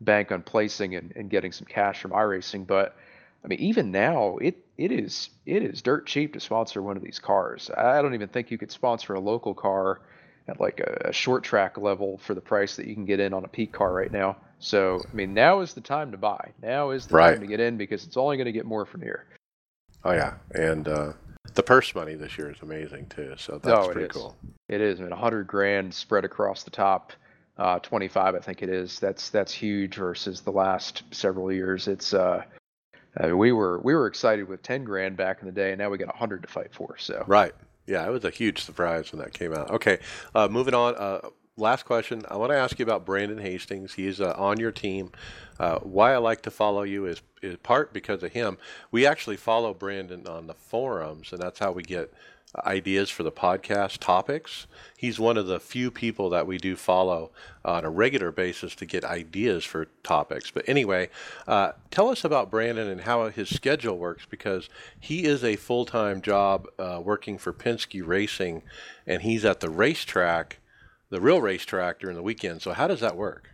bank 0.00 0.32
on 0.32 0.42
placing 0.42 0.94
and, 0.94 1.12
and 1.16 1.30
getting 1.30 1.52
some 1.52 1.66
cash 1.66 2.00
from 2.00 2.12
iRacing. 2.12 2.66
But 2.66 2.96
I 3.44 3.48
mean, 3.48 3.60
even 3.60 3.90
now, 3.90 4.38
it 4.38 4.56
it 4.76 4.92
is 4.92 5.30
it 5.46 5.62
is 5.62 5.82
dirt 5.82 6.06
cheap 6.06 6.34
to 6.34 6.40
sponsor 6.40 6.82
one 6.82 6.96
of 6.96 7.02
these 7.02 7.18
cars. 7.18 7.70
I 7.76 8.00
don't 8.02 8.14
even 8.14 8.28
think 8.28 8.50
you 8.50 8.58
could 8.58 8.70
sponsor 8.70 9.14
a 9.14 9.20
local 9.20 9.54
car 9.54 10.00
at 10.48 10.60
like 10.60 10.80
a, 10.80 11.08
a, 11.08 11.12
short 11.12 11.44
track 11.44 11.78
level 11.78 12.18
for 12.18 12.34
the 12.34 12.40
price 12.40 12.76
that 12.76 12.86
you 12.86 12.94
can 12.94 13.04
get 13.04 13.20
in 13.20 13.32
on 13.32 13.44
a 13.44 13.48
peak 13.48 13.72
car 13.72 13.92
right 13.92 14.10
now. 14.10 14.36
So, 14.58 15.00
I 15.10 15.14
mean, 15.14 15.32
now 15.32 15.60
is 15.60 15.74
the 15.74 15.80
time 15.80 16.10
to 16.12 16.18
buy. 16.18 16.52
Now 16.62 16.90
is 16.90 17.06
the 17.06 17.14
right. 17.14 17.32
time 17.32 17.40
to 17.40 17.46
get 17.46 17.60
in 17.60 17.76
because 17.76 18.04
it's 18.04 18.16
only 18.16 18.36
going 18.36 18.46
to 18.46 18.52
get 18.52 18.66
more 18.66 18.84
from 18.84 19.00
here. 19.00 19.26
Oh 20.04 20.12
yeah, 20.12 20.34
and 20.54 20.88
uh, 20.88 21.12
the 21.54 21.62
purse 21.62 21.94
money 21.94 22.14
this 22.14 22.38
year 22.38 22.50
is 22.50 22.60
amazing 22.62 23.06
too. 23.06 23.34
So 23.36 23.60
that's 23.62 23.86
oh, 23.86 23.90
pretty 23.90 24.06
is. 24.06 24.12
cool. 24.12 24.36
It 24.68 24.80
is. 24.80 25.00
I 25.00 25.04
mean, 25.04 25.12
hundred 25.12 25.46
grand 25.46 25.92
spread 25.92 26.24
across 26.24 26.62
the 26.62 26.70
top. 26.70 27.12
uh, 27.58 27.78
25, 27.80 28.34
I 28.34 28.38
think 28.38 28.62
it 28.62 28.70
is. 28.70 28.98
That's 28.98 29.28
that's 29.28 29.52
huge 29.52 29.96
versus 29.96 30.40
the 30.40 30.52
last 30.52 31.02
several 31.10 31.52
years. 31.52 31.88
It's 31.88 32.14
uh, 32.14 32.44
uh, 33.22 33.36
we 33.36 33.52
were 33.52 33.80
we 33.80 33.94
were 33.94 34.06
excited 34.06 34.48
with 34.48 34.62
10 34.62 34.84
grand 34.84 35.16
back 35.16 35.40
in 35.40 35.46
the 35.46 35.52
day, 35.52 35.70
and 35.70 35.78
now 35.78 35.90
we 35.90 35.98
got 35.98 36.08
100 36.08 36.42
to 36.42 36.48
fight 36.48 36.72
for. 36.72 36.96
So 36.98 37.24
Right. 37.26 37.52
Yeah, 37.90 38.06
it 38.06 38.10
was 38.10 38.24
a 38.24 38.30
huge 38.30 38.62
surprise 38.62 39.10
when 39.10 39.20
that 39.20 39.34
came 39.34 39.52
out. 39.52 39.68
Okay, 39.72 39.98
uh, 40.32 40.46
moving 40.46 40.74
on. 40.74 40.94
Uh, 40.94 41.28
last 41.56 41.84
question. 41.84 42.24
I 42.28 42.36
want 42.36 42.52
to 42.52 42.56
ask 42.56 42.78
you 42.78 42.84
about 42.84 43.04
Brandon 43.04 43.38
Hastings. 43.38 43.94
He's 43.94 44.20
uh, 44.20 44.34
on 44.36 44.58
your 44.58 44.72
team. 44.72 45.12
Uh, 45.58 45.78
why 45.80 46.14
I 46.14 46.18
like 46.18 46.42
to 46.42 46.50
follow 46.50 46.82
you 46.82 47.06
is, 47.06 47.22
is 47.42 47.56
part 47.58 47.92
because 47.92 48.22
of 48.22 48.32
him. 48.32 48.58
We 48.90 49.06
actually 49.06 49.36
follow 49.36 49.74
Brandon 49.74 50.26
on 50.26 50.46
the 50.46 50.54
forums, 50.54 51.32
and 51.32 51.40
that's 51.40 51.58
how 51.58 51.72
we 51.72 51.82
get 51.82 52.12
ideas 52.64 53.10
for 53.10 53.22
the 53.22 53.30
podcast 53.30 53.98
topics. 53.98 54.66
He's 54.96 55.20
one 55.20 55.36
of 55.36 55.46
the 55.46 55.60
few 55.60 55.90
people 55.90 56.30
that 56.30 56.46
we 56.46 56.58
do 56.58 56.74
follow 56.76 57.30
on 57.64 57.84
a 57.84 57.90
regular 57.90 58.32
basis 58.32 58.74
to 58.76 58.86
get 58.86 59.04
ideas 59.04 59.64
for 59.64 59.86
topics. 60.02 60.50
But 60.50 60.68
anyway, 60.68 61.10
uh, 61.46 61.72
tell 61.90 62.08
us 62.08 62.24
about 62.24 62.50
Brandon 62.50 62.88
and 62.88 63.02
how 63.02 63.28
his 63.28 63.48
schedule 63.48 63.98
works 63.98 64.26
because 64.28 64.68
he 64.98 65.24
is 65.24 65.44
a 65.44 65.56
full 65.56 65.84
time 65.84 66.20
job 66.22 66.66
uh, 66.78 67.00
working 67.02 67.38
for 67.38 67.52
Penske 67.52 68.04
Racing 68.04 68.62
and 69.06 69.22
he's 69.22 69.44
at 69.44 69.60
the 69.60 69.70
racetrack, 69.70 70.58
the 71.10 71.20
real 71.20 71.40
racetrack 71.40 72.00
during 72.00 72.16
the 72.16 72.22
weekend. 72.22 72.62
So, 72.62 72.72
how 72.72 72.86
does 72.86 73.00
that 73.00 73.16
work? 73.16 73.50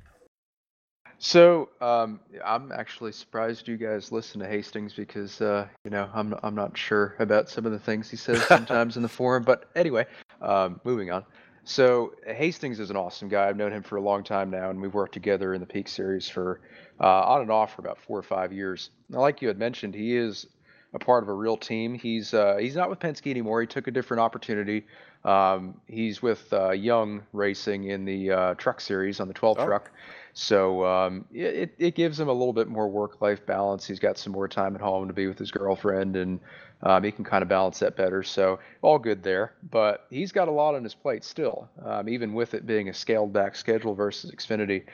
So 1.19 1.71
um, 1.81 2.21
I'm 2.45 2.73
actually 2.73 3.12
surprised 3.12 3.69
you 3.69 3.79
guys 3.79 4.12
listen 4.12 4.40
to 4.40 4.47
Hastings 4.47 4.92
because 4.92 5.40
uh, 5.40 5.66
you 5.85 5.90
know 5.90 6.11
I'm 6.12 6.35
I'm 6.42 6.55
not 6.55 6.77
sure 6.77 7.16
about 7.19 7.49
some 7.49 7.64
of 7.64 7.73
the 7.73 7.79
things 7.79 8.11
he 8.11 8.16
says 8.16 8.42
sometimes 8.45 8.97
in 8.97 9.03
the 9.03 9.09
forum. 9.21 9.42
But 9.42 9.71
anyway, 9.75 10.07
um, 10.42 10.81
moving 10.85 11.11
on. 11.11 11.25
So 11.64 12.12
Hastings 12.27 12.79
is 12.79 12.90
an 12.90 12.97
awesome 12.97 13.29
guy. 13.29 13.49
I've 13.49 13.57
known 13.57 13.73
him 13.73 13.83
for 13.83 13.97
a 13.97 14.01
long 14.01 14.23
time 14.23 14.51
now, 14.51 14.71
and 14.71 14.81
we've 14.81 14.95
worked 14.95 15.14
together 15.14 15.55
in 15.55 15.61
the 15.61 15.66
Peak 15.66 15.88
Series 15.88 16.29
for 16.29 16.61
uh, 17.01 17.23
on 17.23 17.40
and 17.40 17.51
off 17.51 17.75
for 17.75 17.83
about 17.83 17.99
four 17.99 18.19
or 18.19 18.23
five 18.23 18.53
years. 18.53 18.90
Now, 19.09 19.21
like 19.21 19.40
you 19.40 19.49
had 19.49 19.59
mentioned, 19.59 19.95
he 19.95 20.16
is 20.16 20.47
a 20.95 20.99
part 20.99 21.23
of 21.23 21.29
a 21.29 21.35
real 21.35 21.57
team. 21.57 21.95
He's 21.95 22.35
uh, 22.35 22.57
he's 22.59 22.77
not 22.77 22.90
with 22.90 22.99
Penske 22.99 23.31
anymore. 23.31 23.62
He 23.62 23.66
took 23.66 23.87
a 23.87 23.90
different 23.90 24.21
opportunity. 24.21 24.87
Um, 25.27 25.81
he's 25.89 26.23
with 26.23 26.51
uh, 26.53 26.71
Young 26.71 27.23
Racing 27.33 27.85
in 27.85 28.05
the 28.05 28.31
uh, 28.31 28.55
Truck 28.55 28.81
Series 28.81 29.19
on 29.21 29.29
the 29.29 29.35
12 29.35 29.59
Oh. 29.59 29.67
truck. 29.67 29.91
So 30.35 30.85
um, 30.85 31.25
it, 31.33 31.75
it 31.79 31.95
gives 31.95 32.21
him 32.21 32.29
a 32.29 32.33
little 32.33 32.53
bit 32.53 32.69
more 32.69 32.89
work-life 32.89 33.45
balance. 33.47 33.87
He's 33.87 33.99
got 33.99 34.19
some 34.19 34.33
more 34.35 34.47
time 34.49 34.75
at 34.75 34.83
home 34.83 35.09
to 35.09 35.15
be 35.15 35.27
with 35.27 35.39
his 35.39 35.51
girlfriend, 35.51 36.15
and 36.15 36.41
um, 36.83 37.03
he 37.03 37.11
can 37.11 37.25
kind 37.25 37.43
of 37.43 37.49
balance 37.49 37.79
that 37.79 37.97
better. 37.97 38.23
So 38.23 38.59
all 38.83 38.99
good 38.99 39.23
there. 39.23 39.55
But 39.71 40.07
he's 40.11 40.33
got 40.33 40.49
a 40.49 40.51
lot 40.51 40.75
on 40.75 40.85
his 40.85 40.95
plate 40.95 41.25
still, 41.25 41.69
um, 41.83 42.09
even 42.09 42.35
with 42.35 42.53
it 42.55 42.67
being 42.67 42.91
a 42.91 42.95
scaled-back 42.95 43.57
schedule 43.57 43.95
versus 43.95 44.31
Xfinity. 44.31 44.85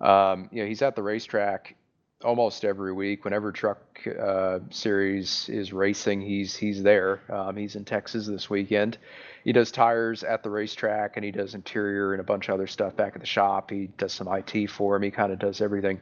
Um, 0.00 0.48
you 0.52 0.62
know, 0.62 0.68
he's 0.68 0.82
at 0.82 0.96
the 0.96 1.02
racetrack 1.02 1.76
almost 2.24 2.64
every 2.64 2.92
week. 2.92 3.24
Whenever 3.24 3.52
Truck 3.52 3.78
uh, 4.20 4.58
Series 4.70 5.48
is 5.48 5.72
racing, 5.72 6.20
he's 6.20 6.56
he's 6.56 6.82
there. 6.82 7.20
Um, 7.30 7.56
he's 7.56 7.76
in 7.76 7.84
Texas 7.84 8.26
this 8.26 8.50
weekend. 8.50 8.98
He 9.44 9.52
does 9.52 9.70
tires 9.70 10.22
at 10.22 10.42
the 10.42 10.50
racetrack, 10.50 11.16
and 11.16 11.24
he 11.24 11.30
does 11.30 11.54
interior 11.54 12.12
and 12.12 12.20
a 12.20 12.24
bunch 12.24 12.48
of 12.48 12.54
other 12.54 12.66
stuff 12.66 12.96
back 12.96 13.14
at 13.14 13.20
the 13.20 13.26
shop. 13.26 13.70
He 13.70 13.86
does 13.98 14.12
some 14.12 14.28
IT 14.28 14.70
for 14.70 14.96
him. 14.96 15.02
He 15.02 15.10
kind 15.10 15.32
of 15.32 15.38
does 15.38 15.60
everything. 15.60 16.00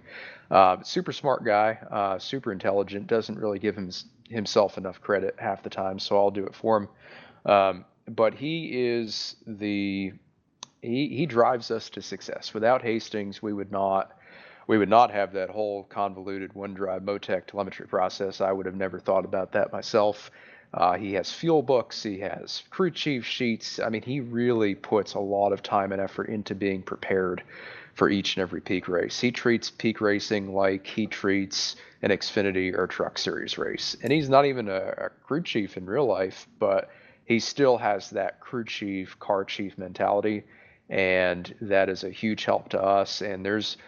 Uh, 0.51 0.83
super 0.83 1.13
smart 1.13 1.45
guy, 1.45 1.79
uh, 1.91 2.19
super 2.19 2.53
intelligent. 2.53 3.07
Doesn't 3.07 3.39
really 3.39 3.59
give 3.59 3.77
him, 3.77 3.91
himself 4.29 4.77
enough 4.79 5.01
credit 5.01 5.37
half 5.39 5.63
the 5.63 5.71
time, 5.71 5.99
so 5.99 6.17
I'll 6.17 6.31
do 6.31 6.47
it 6.47 6.55
for 6.55 6.77
him. 6.79 6.89
Um, 7.47 7.85
but 8.09 8.35
he 8.35 8.71
is 8.73 9.37
the 9.47 10.13
he 10.83 11.09
he 11.09 11.27
drives 11.27 11.71
us 11.71 11.91
to 11.91 12.03
success. 12.03 12.55
Without 12.55 12.83
Hastings, 12.83 13.43
we 13.43 13.53
would 13.53 13.71
not 13.71 14.19
we 14.67 14.79
would 14.79 14.89
not 14.89 15.11
have 15.11 15.33
that 15.33 15.51
whole 15.51 15.85
convoluted 15.85 16.53
OneDrive 16.53 17.01
Motec 17.01 17.47
telemetry 17.47 17.87
process. 17.87 18.41
I 18.41 18.53
would 18.53 18.67
have 18.67 18.75
never 18.75 18.99
thought 18.99 19.25
about 19.25 19.53
that 19.53 19.73
myself. 19.73 20.31
Uh, 20.75 20.97
he 20.97 21.15
has 21.15 21.33
fuel 21.33 21.63
books, 21.63 22.03
he 22.03 22.19
has 22.19 22.63
crew 22.71 22.91
chief 22.91 23.25
sheets. 23.25 23.79
I 23.79 23.89
mean, 23.89 24.03
he 24.03 24.21
really 24.21 24.75
puts 24.75 25.15
a 25.15 25.21
lot 25.21 25.53
of 25.53 25.63
time 25.63 25.93
and 25.93 26.01
effort 26.01 26.29
into 26.29 26.55
being 26.55 26.83
prepared 26.83 27.43
for 27.95 28.09
each 28.09 28.37
and 28.37 28.43
every 28.43 28.61
peak 28.61 28.87
race. 28.87 29.19
He 29.19 29.33
treats 29.33 29.71
peak 29.71 30.01
racing 30.01 30.55
like 30.55 30.87
he 30.87 31.07
treats 31.07 31.77
an 32.03 32.11
Xfinity 32.11 32.73
or 32.73 32.87
Truck 32.87 33.19
Series 33.19 33.59
race. 33.59 33.97
And 34.03 34.13
he's 34.13 34.29
not 34.29 34.47
even 34.47 34.69
a, 34.69 34.95
a 34.99 35.11
crew 35.25 35.43
chief 35.43 35.77
in 35.77 35.87
real 35.87 36.07
life, 36.07 36.47
but 36.59 36.91
he 37.25 37.41
still 37.41 37.77
has 37.77 38.11
that 38.11 38.41
crew 38.41 38.65
chief, 38.65 39.19
car 39.19 39.45
chief 39.45 39.77
mentality. 39.79 40.45
And 40.89 41.53
that 41.61 41.89
is 41.89 42.05
a 42.05 42.11
huge 42.11 42.45
help 42.45 42.69
to 42.71 42.81
us. 42.81 43.21
And 43.21 43.45
there's 43.45 43.79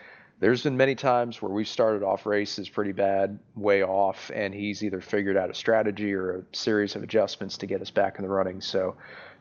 there's 0.40 0.62
been 0.62 0.76
many 0.76 0.94
times 0.94 1.40
where 1.42 1.52
we've 1.52 1.68
started 1.68 2.02
off 2.02 2.24
races 2.24 2.68
pretty 2.68 2.92
bad, 2.92 3.38
way 3.54 3.84
off, 3.84 4.30
and 4.34 4.54
he's 4.54 4.82
either 4.82 5.00
figured 5.00 5.36
out 5.36 5.50
a 5.50 5.54
strategy 5.54 6.14
or 6.14 6.38
a 6.38 6.56
series 6.56 6.96
of 6.96 7.02
adjustments 7.02 7.58
to 7.58 7.66
get 7.66 7.82
us 7.82 7.90
back 7.90 8.18
in 8.18 8.22
the 8.22 8.28
running. 8.28 8.62
So 8.62 8.96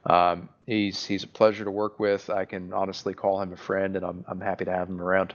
um, 0.05 0.49
he's 0.65 1.05
he's 1.05 1.23
a 1.23 1.27
pleasure 1.27 1.63
to 1.63 1.71
work 1.71 1.99
with. 1.99 2.29
I 2.29 2.43
can 2.43 2.73
honestly 2.73 3.13
call 3.13 3.41
him 3.41 3.53
a 3.53 3.57
friend, 3.57 3.95
and 3.95 4.05
I'm 4.05 4.25
I'm 4.27 4.41
happy 4.41 4.65
to 4.65 4.71
have 4.71 4.89
him 4.89 5.01
around. 5.01 5.33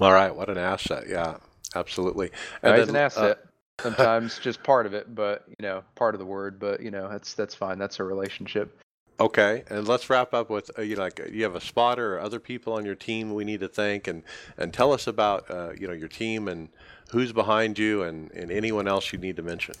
All 0.00 0.12
right, 0.12 0.34
what 0.34 0.48
an 0.48 0.58
asset. 0.58 1.04
Yeah, 1.08 1.36
absolutely. 1.74 2.30
Uh, 2.62 2.76
he's 2.76 2.86
then, 2.86 2.96
an 2.96 3.02
uh, 3.02 3.06
asset. 3.06 3.38
Sometimes 3.80 4.38
just 4.38 4.62
part 4.62 4.86
of 4.86 4.94
it, 4.94 5.12
but 5.12 5.44
you 5.48 5.56
know, 5.62 5.82
part 5.96 6.14
of 6.14 6.20
the 6.20 6.26
word. 6.26 6.60
But 6.60 6.80
you 6.80 6.92
know, 6.92 7.08
that's 7.08 7.34
that's 7.34 7.56
fine. 7.56 7.78
That's 7.78 7.98
a 7.98 8.04
relationship. 8.04 8.78
Okay, 9.20 9.62
and 9.68 9.86
let's 9.86 10.08
wrap 10.10 10.34
up 10.34 10.50
with 10.50 10.70
uh, 10.78 10.82
you 10.82 10.96
know, 10.96 11.02
like 11.02 11.20
you 11.32 11.44
have 11.44 11.54
a 11.54 11.60
spotter 11.60 12.16
or 12.16 12.20
other 12.20 12.40
people 12.40 12.72
on 12.72 12.84
your 12.84 12.94
team 12.94 13.34
we 13.34 13.44
need 13.44 13.60
to 13.60 13.68
thank, 13.68 14.08
and 14.08 14.22
and 14.56 14.72
tell 14.72 14.92
us 14.92 15.06
about 15.06 15.50
uh, 15.50 15.72
you 15.78 15.86
know 15.86 15.92
your 15.92 16.08
team 16.08 16.48
and 16.48 16.68
who's 17.10 17.32
behind 17.32 17.78
you, 17.78 18.02
and 18.02 18.30
and 18.32 18.50
anyone 18.50 18.88
else 18.88 19.12
you 19.12 19.18
need 19.18 19.36
to 19.36 19.42
mention. 19.42 19.74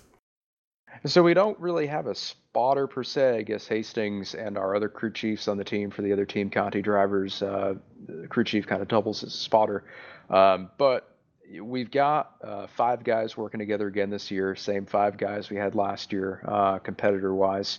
So 1.06 1.22
we 1.22 1.34
don't 1.34 1.58
really 1.58 1.86
have 1.86 2.06
a 2.06 2.14
spotter 2.14 2.86
per 2.86 3.02
se. 3.02 3.38
I 3.38 3.42
guess 3.42 3.66
Hastings 3.66 4.34
and 4.34 4.56
our 4.58 4.76
other 4.76 4.88
crew 4.88 5.10
chiefs 5.10 5.48
on 5.48 5.56
the 5.56 5.64
team 5.64 5.90
for 5.90 6.02
the 6.02 6.12
other 6.12 6.26
team 6.26 6.50
Conti 6.50 6.82
drivers, 6.82 7.42
uh, 7.42 7.74
the 8.06 8.28
crew 8.28 8.44
chief 8.44 8.66
kind 8.66 8.82
of 8.82 8.88
doubles 8.88 9.24
as 9.24 9.32
spotter. 9.32 9.84
Um, 10.30 10.70
but 10.78 11.16
we've 11.60 11.90
got 11.90 12.36
uh, 12.44 12.66
five 12.68 13.04
guys 13.04 13.36
working 13.36 13.58
together 13.58 13.86
again 13.88 14.10
this 14.10 14.30
year. 14.30 14.54
Same 14.54 14.86
five 14.86 15.16
guys 15.16 15.50
we 15.50 15.56
had 15.56 15.74
last 15.74 16.12
year, 16.12 16.42
uh, 16.46 16.78
competitor 16.78 17.34
wise. 17.34 17.78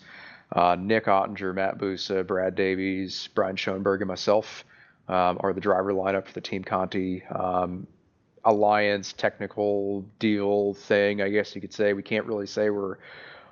Uh, 0.54 0.76
Nick 0.80 1.06
Ottinger, 1.06 1.54
Matt 1.54 1.80
Busa, 1.80 2.26
Brad 2.26 2.54
Davies, 2.54 3.28
Brian 3.34 3.56
Schoenberg, 3.56 4.02
and 4.02 4.08
myself 4.08 4.64
um, 5.08 5.38
are 5.42 5.52
the 5.52 5.60
driver 5.62 5.94
lineup 5.94 6.28
for 6.28 6.34
the 6.34 6.42
Team 6.42 6.64
Conti 6.64 7.24
um, 7.26 7.88
alliance 8.46 9.14
technical 9.14 10.06
deal 10.20 10.76
thing. 10.76 11.22
I 11.22 11.30
guess 11.30 11.56
you 11.56 11.62
could 11.62 11.74
say 11.74 11.94
we 11.94 12.04
can't 12.04 12.26
really 12.26 12.46
say 12.46 12.70
we're 12.70 12.98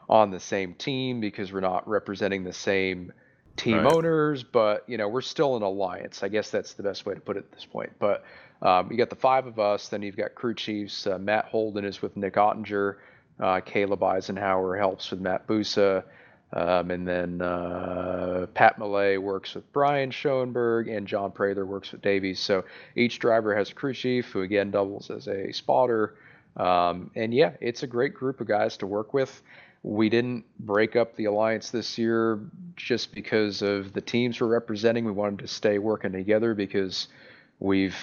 on 0.09 0.29
the 0.29 0.39
same 0.39 0.73
team 0.75 1.19
because 1.21 1.51
we're 1.51 1.61
not 1.61 1.87
representing 1.87 2.43
the 2.43 2.53
same 2.53 3.11
team 3.55 3.77
Right. 3.77 3.93
owners, 3.93 4.43
but 4.43 4.83
you 4.87 4.97
know 4.97 5.07
we're 5.07 5.21
still 5.21 5.55
an 5.57 5.63
alliance. 5.63 6.21
I 6.21 6.27
guess 6.27 6.51
that's 6.51 6.73
the 6.73 6.83
best 6.83 7.05
way 7.05 7.15
to 7.15 7.21
put 7.21 7.35
it 7.37 7.45
at 7.45 7.51
this 7.51 7.65
point. 7.65 7.93
But 7.97 8.23
um, 8.61 8.91
you 8.91 8.97
got 8.97 9.09
the 9.09 9.15
five 9.15 9.47
of 9.47 9.59
us. 9.59 9.89
Then 9.89 10.03
you've 10.03 10.17
got 10.17 10.35
crew 10.35 10.53
chiefs. 10.53 11.07
Uh, 11.07 11.17
Matt 11.17 11.45
Holden 11.45 11.83
is 11.83 12.01
with 12.01 12.15
Nick 12.15 12.35
Ottinger. 12.35 12.97
Uh, 13.39 13.59
Caleb 13.61 14.03
Eisenhower 14.03 14.77
helps 14.77 15.09
with 15.09 15.19
Matt 15.19 15.47
Busa. 15.47 16.03
Um, 16.53 16.91
and 16.91 17.07
then 17.07 17.41
uh, 17.41 18.47
Pat 18.53 18.77
Millay 18.77 19.17
works 19.17 19.55
with 19.55 19.71
Brian 19.71 20.11
Schoenberg, 20.11 20.89
and 20.89 21.07
John 21.07 21.31
Prather 21.31 21.65
works 21.65 21.91
with 21.91 22.01
Davies. 22.01 22.39
So 22.39 22.65
each 22.95 23.19
driver 23.19 23.55
has 23.55 23.71
a 23.71 23.73
crew 23.73 23.93
chief 23.93 24.31
who 24.31 24.41
again 24.41 24.71
doubles 24.71 25.09
as 25.09 25.27
a 25.27 25.51
spotter. 25.53 26.15
Um, 26.57 27.11
and 27.15 27.33
yeah, 27.33 27.53
it's 27.61 27.83
a 27.83 27.87
great 27.87 28.13
group 28.13 28.41
of 28.41 28.47
guys 28.47 28.75
to 28.77 28.87
work 28.87 29.13
with. 29.13 29.41
We 29.83 30.09
didn't 30.09 30.43
break 30.59 30.95
up 30.95 31.15
the 31.15 31.25
alliance 31.25 31.71
this 31.71 31.97
year 31.97 32.39
just 32.75 33.13
because 33.15 33.61
of 33.61 33.93
the 33.93 34.01
teams 34.01 34.39
we're 34.39 34.47
representing. 34.47 35.05
We 35.05 35.11
wanted 35.11 35.39
to 35.39 35.47
stay 35.47 35.79
working 35.79 36.11
together 36.11 36.53
because 36.53 37.07
we've 37.59 37.95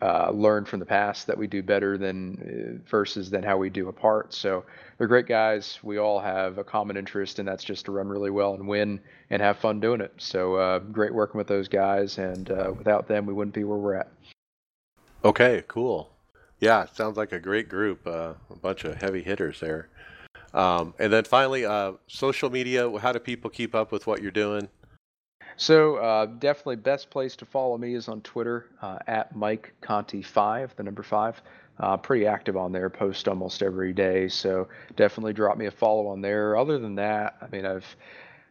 uh, 0.00 0.30
learned 0.30 0.68
from 0.68 0.78
the 0.78 0.86
past 0.86 1.26
that 1.26 1.36
we 1.36 1.46
do 1.46 1.62
better 1.62 1.98
than 1.98 2.80
uh, 2.84 2.88
versus 2.88 3.30
than 3.30 3.42
how 3.42 3.56
we 3.56 3.68
do 3.68 3.88
apart. 3.88 4.32
So 4.32 4.64
they're 4.96 5.08
great 5.08 5.26
guys. 5.26 5.78
We 5.82 5.98
all 5.98 6.20
have 6.20 6.58
a 6.58 6.64
common 6.64 6.96
interest, 6.96 7.38
and 7.38 7.48
that's 7.48 7.64
just 7.64 7.86
to 7.86 7.92
run 7.92 8.08
really 8.08 8.30
well 8.30 8.54
and 8.54 8.68
win 8.68 9.00
and 9.30 9.42
have 9.42 9.58
fun 9.58 9.80
doing 9.80 10.00
it. 10.00 10.12
So 10.18 10.54
uh, 10.54 10.78
great 10.78 11.12
working 11.12 11.38
with 11.38 11.48
those 11.48 11.68
guys, 11.68 12.18
and 12.18 12.50
uh, 12.50 12.72
without 12.76 13.08
them, 13.08 13.26
we 13.26 13.32
wouldn't 13.32 13.54
be 13.54 13.64
where 13.64 13.78
we're 13.78 13.94
at. 13.94 14.08
Okay, 15.24 15.64
cool. 15.66 16.10
Yeah, 16.60 16.86
sounds 16.92 17.16
like 17.16 17.32
a 17.32 17.40
great 17.40 17.68
group. 17.68 18.06
Uh, 18.06 18.34
a 18.50 18.56
bunch 18.56 18.84
of 18.84 19.00
heavy 19.00 19.22
hitters 19.22 19.60
there. 19.60 19.88
Um, 20.54 20.94
and 20.98 21.12
then 21.12 21.24
finally, 21.24 21.66
social 22.06 22.50
media. 22.50 22.98
How 22.98 23.12
do 23.12 23.18
people 23.18 23.50
keep 23.50 23.74
up 23.74 23.92
with 23.92 24.06
what 24.06 24.22
you're 24.22 24.30
doing? 24.30 24.68
So 25.58 25.96
uh, 25.96 26.26
definitely 26.26 26.76
best 26.76 27.10
place 27.10 27.34
to 27.36 27.44
follow 27.44 27.76
me 27.76 27.94
is 27.94 28.08
on 28.08 28.20
Twitter 28.20 28.66
uh, 28.80 29.00
at 29.08 29.34
Mike 29.34 29.74
Conti 29.80 30.22
five, 30.22 30.74
the 30.76 30.84
number 30.84 31.02
five. 31.02 31.42
Uh, 31.80 31.96
pretty 31.96 32.26
active 32.26 32.56
on 32.56 32.70
there, 32.70 32.88
post 32.88 33.26
almost 33.26 33.60
every 33.60 33.92
day. 33.92 34.28
So 34.28 34.68
definitely 34.94 35.32
drop 35.32 35.58
me 35.58 35.66
a 35.66 35.70
follow 35.72 36.06
on 36.06 36.20
there. 36.20 36.56
Other 36.56 36.78
than 36.78 36.94
that, 36.94 37.36
I 37.42 37.48
mean, 37.48 37.66
I've 37.66 37.84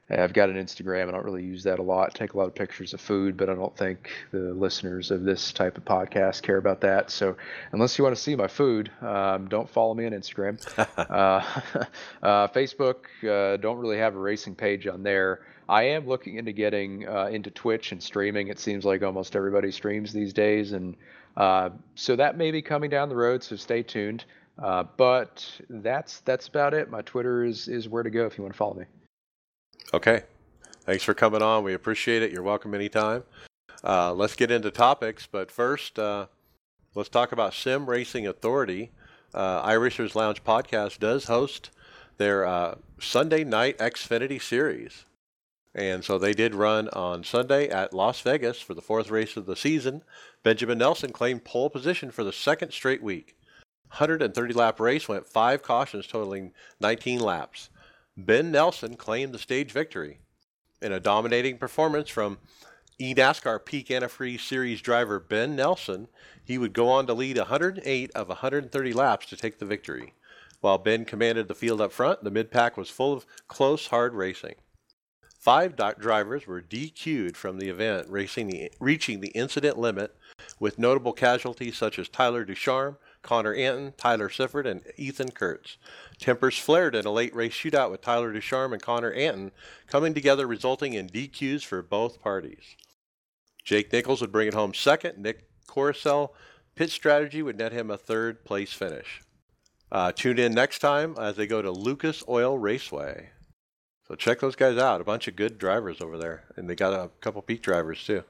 I've 0.09 0.31
got 0.31 0.49
an 0.49 0.55
Instagram. 0.55 1.09
I 1.09 1.11
don't 1.11 1.25
really 1.25 1.43
use 1.43 1.63
that 1.63 1.79
a 1.79 1.83
lot. 1.83 2.15
Take 2.15 2.33
a 2.33 2.37
lot 2.37 2.47
of 2.47 2.55
pictures 2.55 2.93
of 2.93 3.01
food, 3.01 3.35
but 3.35 3.49
I 3.49 3.55
don't 3.55 3.75
think 3.75 4.09
the 4.31 4.53
listeners 4.53 5.11
of 5.11 5.23
this 5.23 5.51
type 5.51 5.77
of 5.77 5.83
podcast 5.83 6.43
care 6.43 6.57
about 6.57 6.79
that. 6.81 7.11
So 7.11 7.35
unless 7.73 7.97
you 7.97 8.05
want 8.05 8.15
to 8.15 8.21
see 8.21 8.35
my 8.35 8.47
food, 8.47 8.89
um, 9.01 9.49
don't 9.49 9.69
follow 9.69 9.93
me 9.93 10.05
on 10.05 10.13
Instagram. 10.13 10.57
uh, 10.97 11.83
uh, 12.23 12.47
Facebook, 12.47 12.95
uh, 13.23 13.57
don't 13.57 13.77
really 13.77 13.97
have 13.97 14.15
a 14.15 14.19
racing 14.19 14.55
page 14.55 14.87
on 14.87 15.03
there. 15.03 15.41
I 15.67 15.83
am 15.83 16.07
looking 16.07 16.37
into 16.37 16.53
getting 16.53 17.05
uh, 17.05 17.25
into 17.25 17.51
Twitch 17.51 17.91
and 17.91 18.01
streaming. 18.01 18.47
It 18.47 18.59
seems 18.59 18.85
like 18.85 19.03
almost 19.03 19.35
everybody 19.35 19.71
streams 19.73 20.13
these 20.13 20.31
days, 20.31 20.71
and 20.71 20.95
uh, 21.35 21.71
so 21.95 22.15
that 22.15 22.37
may 22.37 22.51
be 22.51 22.61
coming 22.61 22.89
down 22.89 23.09
the 23.09 23.17
road. 23.17 23.43
So 23.43 23.57
stay 23.57 23.83
tuned. 23.83 24.23
Uh, 24.57 24.83
but 24.95 25.45
that's 25.69 26.21
that's 26.21 26.47
about 26.47 26.73
it. 26.73 26.89
My 26.89 27.01
Twitter 27.01 27.43
is 27.43 27.67
is 27.67 27.89
where 27.89 28.03
to 28.03 28.09
go 28.09 28.25
if 28.25 28.37
you 28.37 28.43
want 28.43 28.53
to 28.53 28.57
follow 28.57 28.73
me. 28.75 28.85
Okay. 29.93 30.23
Thanks 30.81 31.03
for 31.03 31.13
coming 31.13 31.41
on. 31.41 31.63
We 31.63 31.73
appreciate 31.73 32.21
it. 32.21 32.31
You're 32.31 32.43
welcome 32.43 32.73
anytime. 32.73 33.23
Uh, 33.83 34.13
let's 34.13 34.35
get 34.35 34.51
into 34.51 34.69
topics, 34.69 35.27
but 35.31 35.49
first, 35.49 35.97
uh, 35.97 36.27
let's 36.93 37.09
talk 37.09 37.31
about 37.31 37.53
Sim 37.53 37.89
Racing 37.89 38.27
Authority. 38.27 38.91
Uh, 39.33 39.65
iRacers 39.65 40.13
Lounge 40.13 40.43
podcast 40.43 40.99
does 40.99 41.25
host 41.25 41.69
their 42.17 42.45
uh, 42.45 42.75
Sunday 42.99 43.45
night 43.45 43.77
Xfinity 43.77 44.41
series. 44.41 45.05
And 45.73 46.03
so 46.03 46.17
they 46.17 46.33
did 46.33 46.55
run 46.55 46.89
on 46.89 47.23
Sunday 47.23 47.69
at 47.69 47.93
Las 47.93 48.19
Vegas 48.21 48.59
for 48.59 48.73
the 48.73 48.81
fourth 48.81 49.09
race 49.09 49.37
of 49.37 49.45
the 49.45 49.55
season. 49.55 50.03
Benjamin 50.43 50.79
Nelson 50.79 51.11
claimed 51.13 51.45
pole 51.45 51.69
position 51.69 52.11
for 52.11 52.23
the 52.23 52.33
second 52.33 52.71
straight 52.71 53.03
week. 53.03 53.37
130 53.89 54.53
lap 54.53 54.79
race 54.81 55.07
went 55.07 55.27
five 55.27 55.61
cautions, 55.61 56.07
totaling 56.07 56.51
19 56.81 57.19
laps. 57.19 57.69
Ben 58.17 58.51
Nelson 58.51 58.95
claimed 58.95 59.31
the 59.31 59.39
stage 59.39 59.71
victory. 59.71 60.17
In 60.81 60.91
a 60.91 60.99
dominating 60.99 61.59
performance 61.59 62.09
from 62.09 62.39
eNASCAR 62.99 63.63
Peak 63.63 63.89
Antifreeze 63.89 64.41
Series 64.41 64.81
driver 64.81 65.19
Ben 65.19 65.55
Nelson, 65.55 66.07
he 66.43 66.57
would 66.57 66.73
go 66.73 66.89
on 66.89 67.05
to 67.05 67.13
lead 67.13 67.37
108 67.37 68.11
of 68.15 68.27
130 68.29 68.93
laps 68.93 69.27
to 69.27 69.37
take 69.37 69.59
the 69.59 69.65
victory. 69.65 70.15
While 70.61 70.79
Ben 70.79 71.05
commanded 71.05 71.47
the 71.47 71.53
field 71.53 71.79
up 71.79 71.91
front, 71.91 72.23
the 72.23 72.31
mid 72.31 72.49
pack 72.49 72.75
was 72.75 72.89
full 72.89 73.13
of 73.13 73.27
close, 73.47 73.87
hard 73.87 74.15
racing. 74.15 74.55
Five 75.39 75.75
drivers 75.75 76.47
were 76.47 76.61
DQ'd 76.61 77.37
from 77.37 77.59
the 77.59 77.69
event, 77.69 78.09
the, 78.09 78.69
reaching 78.79 79.19
the 79.21 79.27
incident 79.29 79.77
limit, 79.77 80.15
with 80.59 80.79
notable 80.79 81.13
casualties 81.13 81.77
such 81.77 81.99
as 81.99 82.09
Tyler 82.09 82.43
Ducharme, 82.43 82.97
Connor 83.21 83.53
Anton, 83.53 83.93
Tyler 83.97 84.29
Sifford, 84.29 84.65
and 84.65 84.81
Ethan 84.95 85.31
Kurtz. 85.31 85.77
Tempers 86.19 86.57
flared 86.57 86.95
in 86.95 87.05
a 87.05 87.11
late 87.11 87.35
race 87.35 87.53
shootout 87.53 87.91
with 87.91 88.01
Tyler 88.01 88.31
Ducharme 88.31 88.73
and 88.73 88.81
Connor 88.81 89.11
Anton 89.11 89.51
coming 89.87 90.13
together, 90.13 90.47
resulting 90.47 90.93
in 90.93 91.09
DQs 91.09 91.63
for 91.63 91.81
both 91.81 92.21
parties. 92.21 92.75
Jake 93.63 93.91
Nichols 93.91 94.21
would 94.21 94.31
bring 94.31 94.47
it 94.47 94.53
home 94.53 94.73
second. 94.73 95.17
Nick 95.17 95.47
Coruscant 95.67 96.31
pit 96.75 96.89
strategy 96.89 97.41
would 97.41 97.57
net 97.57 97.73
him 97.73 97.91
a 97.91 97.97
third 97.97 98.45
place 98.45 98.71
finish. 98.71 99.21
Uh, 99.91 100.11
tune 100.11 100.39
in 100.39 100.53
next 100.53 100.79
time 100.79 101.15
as 101.19 101.35
they 101.35 101.47
go 101.47 101.61
to 101.61 101.71
Lucas 101.71 102.23
Oil 102.27 102.57
Raceway. 102.57 103.31
So 104.07 104.15
check 104.15 104.39
those 104.39 104.55
guys 104.55 104.77
out. 104.77 105.01
A 105.01 105.05
bunch 105.05 105.27
of 105.27 105.35
good 105.35 105.57
drivers 105.57 105.99
over 105.99 106.17
there, 106.17 106.45
and 106.55 106.69
they 106.69 106.75
got 106.75 106.93
a 106.93 107.09
couple 107.19 107.41
peak 107.41 107.61
drivers 107.61 108.03
too. 108.03 108.23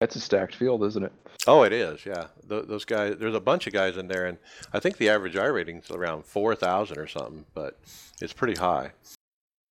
That's 0.00 0.16
a 0.16 0.20
stacked 0.20 0.54
field, 0.54 0.82
isn't 0.84 1.02
it? 1.02 1.12
Oh, 1.46 1.62
it 1.62 1.72
is. 1.72 2.04
Yeah, 2.06 2.28
Th- 2.48 2.64
those 2.66 2.84
guys. 2.86 3.16
There's 3.18 3.34
a 3.34 3.40
bunch 3.40 3.66
of 3.66 3.72
guys 3.72 3.96
in 3.98 4.08
there, 4.08 4.26
and 4.26 4.38
I 4.72 4.80
think 4.80 4.96
the 4.96 5.10
average 5.10 5.34
iRating's 5.34 5.90
around 5.90 6.24
four 6.24 6.54
thousand 6.54 6.98
or 6.98 7.06
something, 7.06 7.44
but 7.54 7.78
it's 8.20 8.32
pretty 8.32 8.58
high. 8.58 8.92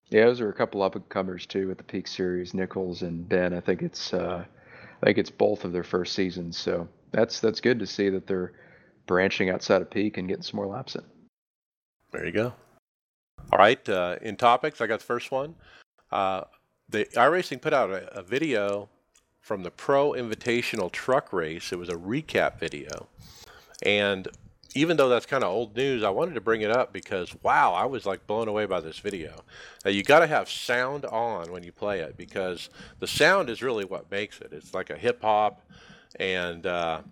Yeah, 0.09 0.27
those 0.27 0.41
are 0.41 0.49
a 0.49 0.55
couple 0.55 0.83
up 0.83 0.95
and 0.95 1.09
comers 1.09 1.47
too 1.47 1.69
with 1.69 1.79
the 1.79 1.85
Peak 1.85 2.07
Series, 2.09 2.55
Nichols 2.55 3.03
and 3.03 3.29
Ben. 3.29 3.55
I 3.55 3.61
think 3.61 3.83
it's 3.83 4.13
uh, 4.13 4.45
I 5.03 5.07
think 5.07 5.19
it's 5.19 5.31
both 5.31 5.65
of 5.65 5.73
their 5.73 5.85
first 5.85 6.15
seasons, 6.15 6.59
so 6.59 6.89
that's 7.13 7.41
that's 7.41 7.61
good 7.61 7.79
to 7.79 7.87
see 7.87 8.09
that 8.11 8.27
they're 8.27 8.53
branching 9.07 9.51
outside 9.51 9.83
of 9.83 9.91
Peak 9.91 10.19
and 10.19 10.29
getting 10.29 10.43
some 10.43 10.57
more 10.57 10.67
laps 10.67 10.97
in. 10.97 11.03
There 12.13 12.27
you 12.27 12.33
go. 12.33 12.53
All 13.53 13.59
right, 13.59 13.89
uh, 13.89 14.17
in 14.23 14.37
topics, 14.37 14.81
I 14.81 14.87
got 14.89 15.01
the 15.01 15.07
first 15.07 15.31
one. 15.31 15.55
Uh, 16.11 16.43
the 16.89 17.05
iRacing 17.15 17.61
put 17.61 17.73
out 17.73 17.91
a, 17.91 18.19
a 18.19 18.23
video 18.23 18.89
from 19.47 19.63
the 19.63 19.71
Pro 19.71 20.11
Invitational 20.11 20.91
Truck 20.91 21.33
Race. 21.33 21.71
It 21.71 21.79
was 21.79 21.89
a 21.89 21.95
recap 21.95 22.59
video. 22.59 23.07
And 23.81 24.27
even 24.75 24.97
though 24.97 25.09
that's 25.09 25.25
kind 25.25 25.45
of 25.45 25.51
old 25.51 25.77
news, 25.77 26.03
I 26.03 26.11
wanted 26.11 26.35
to 26.35 26.41
bring 26.41 26.63
it 26.63 26.71
up 26.73 26.93
because 26.93 27.33
wow, 27.45 27.73
I 27.73 27.85
was 27.85 28.05
like 28.05 28.27
blown 28.27 28.49
away 28.49 28.67
by 28.67 28.81
this 28.81 28.99
video. 28.99 29.45
Now 29.85 29.93
you 29.93 30.03
got 30.03 30.19
to 30.19 30.27
have 30.27 30.51
sound 30.51 31.05
on 31.05 31.53
when 31.53 31.63
you 31.63 31.71
play 31.71 32.01
it 32.01 32.17
because 32.17 32.71
the 32.99 33.07
sound 33.07 33.49
is 33.49 33.63
really 33.63 33.85
what 33.85 34.11
makes 34.11 34.41
it. 34.41 34.49
It's 34.51 34.75
like 34.75 34.91
a 34.91 34.99
hip 34.99 35.23
hop, 35.23 35.63
and 36.19 36.67
uh, 36.67 37.03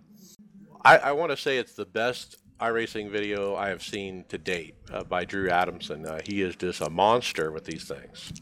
I, 0.83 0.97
I 0.97 1.11
want 1.13 1.31
to 1.31 1.37
say 1.37 1.57
it's 1.57 1.75
the 1.75 1.85
best 1.85 2.35
iRacing 2.59 3.11
video 3.11 3.55
I 3.55 3.69
have 3.69 3.81
seen 3.81 4.25
to 4.27 4.37
date 4.37 4.75
uh, 4.91 5.05
by 5.05 5.23
Drew 5.23 5.49
Adamson. 5.49 6.05
Uh, 6.05 6.19
he 6.21 6.41
is 6.41 6.57
just 6.57 6.81
a 6.81 6.89
monster 6.89 7.49
with 7.53 7.63
these 7.63 7.85
things. 7.85 8.33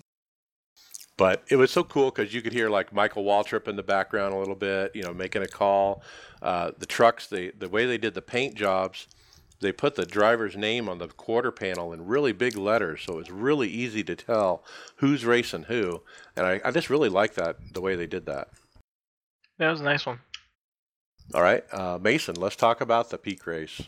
But 1.18 1.44
it 1.50 1.58
was 1.58 1.72
so 1.72 1.84
cool 1.84 2.10
because 2.10 2.34
you 2.34 2.42
could 2.42 2.54
hear 2.54 2.70
like 2.70 2.92
Michael 2.92 3.24
Waltrip 3.24 3.68
in 3.68 3.76
the 3.76 3.84
background 3.84 4.34
a 4.34 4.38
little 4.38 4.56
bit, 4.56 4.96
you 4.96 5.04
know, 5.04 5.14
making 5.14 5.44
a 5.44 5.48
call. 5.48 6.02
Uh, 6.42 6.72
the 6.78 6.88
trucks, 6.88 7.28
they, 7.28 7.52
the 7.52 7.70
way 7.70 7.86
they 7.86 8.00
did 8.00 8.16
the 8.16 8.22
paint 8.22 8.56
jobs, 8.56 9.08
they 9.64 9.72
put 9.72 9.96
the 9.96 10.06
driver's 10.06 10.58
name 10.58 10.90
on 10.90 10.98
the 10.98 11.08
quarter 11.08 11.52
panel 11.52 11.94
in 11.94 12.06
really 12.06 12.34
big 12.34 12.58
letters, 12.58 13.02
so 13.06 13.14
it 13.14 13.18
was 13.18 13.32
really 13.32 13.70
easy 13.70 14.04
to 14.04 14.16
tell 14.16 14.64
who's 14.98 15.24
racing 15.24 15.64
who. 15.64 16.02
And 16.36 16.46
I, 16.46 16.62
I 16.66 16.72
just 16.72 16.90
really 16.90 17.10
like 17.10 17.36
that 17.36 17.58
the 17.74 17.82
way 17.82 17.96
they 17.96 18.08
did 18.08 18.26
that. 18.26 18.50
That 19.60 19.70
was 19.70 19.82
a 19.82 19.84
nice 19.84 20.06
one. 20.06 20.20
All 21.34 21.42
right, 21.42 21.64
uh, 21.72 21.98
Mason, 22.02 22.36
let's 22.36 22.56
talk 22.56 22.82
about 22.82 23.10
the 23.10 23.18
peak 23.18 23.48
race. 23.48 23.82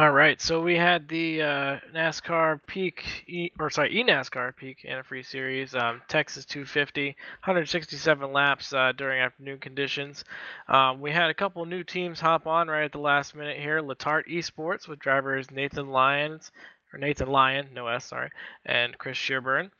All 0.00 0.12
right, 0.12 0.40
so 0.40 0.62
we 0.62 0.76
had 0.76 1.08
the 1.08 1.42
uh, 1.42 1.78
NASCAR 1.94 2.60
Peak, 2.66 3.04
e, 3.26 3.50
or 3.58 3.68
sorry, 3.68 3.94
eNASCAR 3.94 4.56
Peak 4.56 4.86
Antifreeze 4.88 5.26
Series, 5.26 5.74
um, 5.74 6.00
Texas 6.08 6.46
250, 6.46 7.08
167 7.08 8.32
laps 8.32 8.72
uh, 8.72 8.92
during 8.96 9.20
afternoon 9.20 9.58
conditions. 9.58 10.24
Um, 10.68 11.02
we 11.02 11.10
had 11.10 11.28
a 11.28 11.34
couple 11.34 11.66
new 11.66 11.84
teams 11.84 12.18
hop 12.18 12.46
on 12.46 12.68
right 12.68 12.84
at 12.84 12.92
the 12.92 12.98
last 12.98 13.34
minute 13.34 13.58
here. 13.58 13.82
Letarte 13.82 14.26
Esports 14.26 14.88
with 14.88 15.00
drivers 15.00 15.50
Nathan 15.50 15.90
Lyons, 15.90 16.50
or 16.94 16.98
Nathan 16.98 17.28
Lyon, 17.28 17.68
no 17.74 17.86
S, 17.86 18.06
sorry, 18.06 18.30
and 18.64 18.96
Chris 18.96 19.18
Shearburn. 19.18 19.70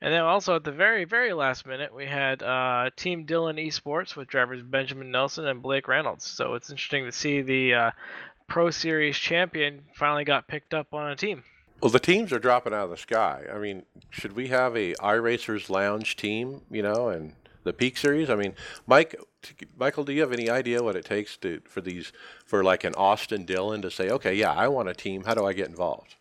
And 0.00 0.12
then 0.12 0.20
also 0.20 0.54
at 0.54 0.62
the 0.62 0.70
very, 0.70 1.06
very 1.06 1.32
last 1.32 1.66
minute, 1.66 1.92
we 1.92 2.06
had 2.06 2.40
uh, 2.40 2.90
Team 2.94 3.24
Dillon 3.24 3.56
Esports 3.56 4.14
with 4.14 4.28
drivers 4.28 4.62
Benjamin 4.62 5.10
Nelson 5.10 5.46
and 5.46 5.60
Blake 5.60 5.88
Reynolds. 5.88 6.24
So 6.24 6.54
it's 6.54 6.70
interesting 6.70 7.06
to 7.06 7.12
see 7.12 7.40
the 7.40 7.74
uh, 7.74 7.90
Pro 8.48 8.70
Series 8.70 9.16
champion 9.16 9.84
finally 9.94 10.24
got 10.24 10.48
picked 10.48 10.74
up 10.74 10.94
on 10.94 11.10
a 11.10 11.16
team. 11.16 11.42
Well, 11.80 11.90
the 11.90 12.00
teams 12.00 12.32
are 12.32 12.38
dropping 12.38 12.72
out 12.72 12.84
of 12.84 12.90
the 12.90 12.96
sky. 12.96 13.44
I 13.52 13.58
mean, 13.58 13.84
should 14.10 14.32
we 14.32 14.48
have 14.48 14.76
a 14.76 14.94
iRacers 14.94 15.68
Lounge 15.68 16.16
team, 16.16 16.62
you 16.70 16.82
know, 16.82 17.08
and 17.08 17.34
the 17.64 17.72
Peak 17.72 17.98
Series? 17.98 18.30
I 18.30 18.34
mean, 18.34 18.54
Mike, 18.86 19.14
Michael, 19.76 20.04
do 20.04 20.12
you 20.12 20.22
have 20.22 20.32
any 20.32 20.48
idea 20.48 20.82
what 20.82 20.96
it 20.96 21.04
takes 21.04 21.36
to 21.38 21.60
for 21.66 21.82
these 21.82 22.12
for 22.46 22.64
like 22.64 22.84
an 22.84 22.94
Austin 22.94 23.44
Dillon 23.44 23.82
to 23.82 23.90
say, 23.90 24.08
okay, 24.08 24.34
yeah, 24.34 24.52
I 24.52 24.68
want 24.68 24.88
a 24.88 24.94
team. 24.94 25.24
How 25.24 25.34
do 25.34 25.44
I 25.44 25.52
get 25.52 25.68
involved? 25.68 26.14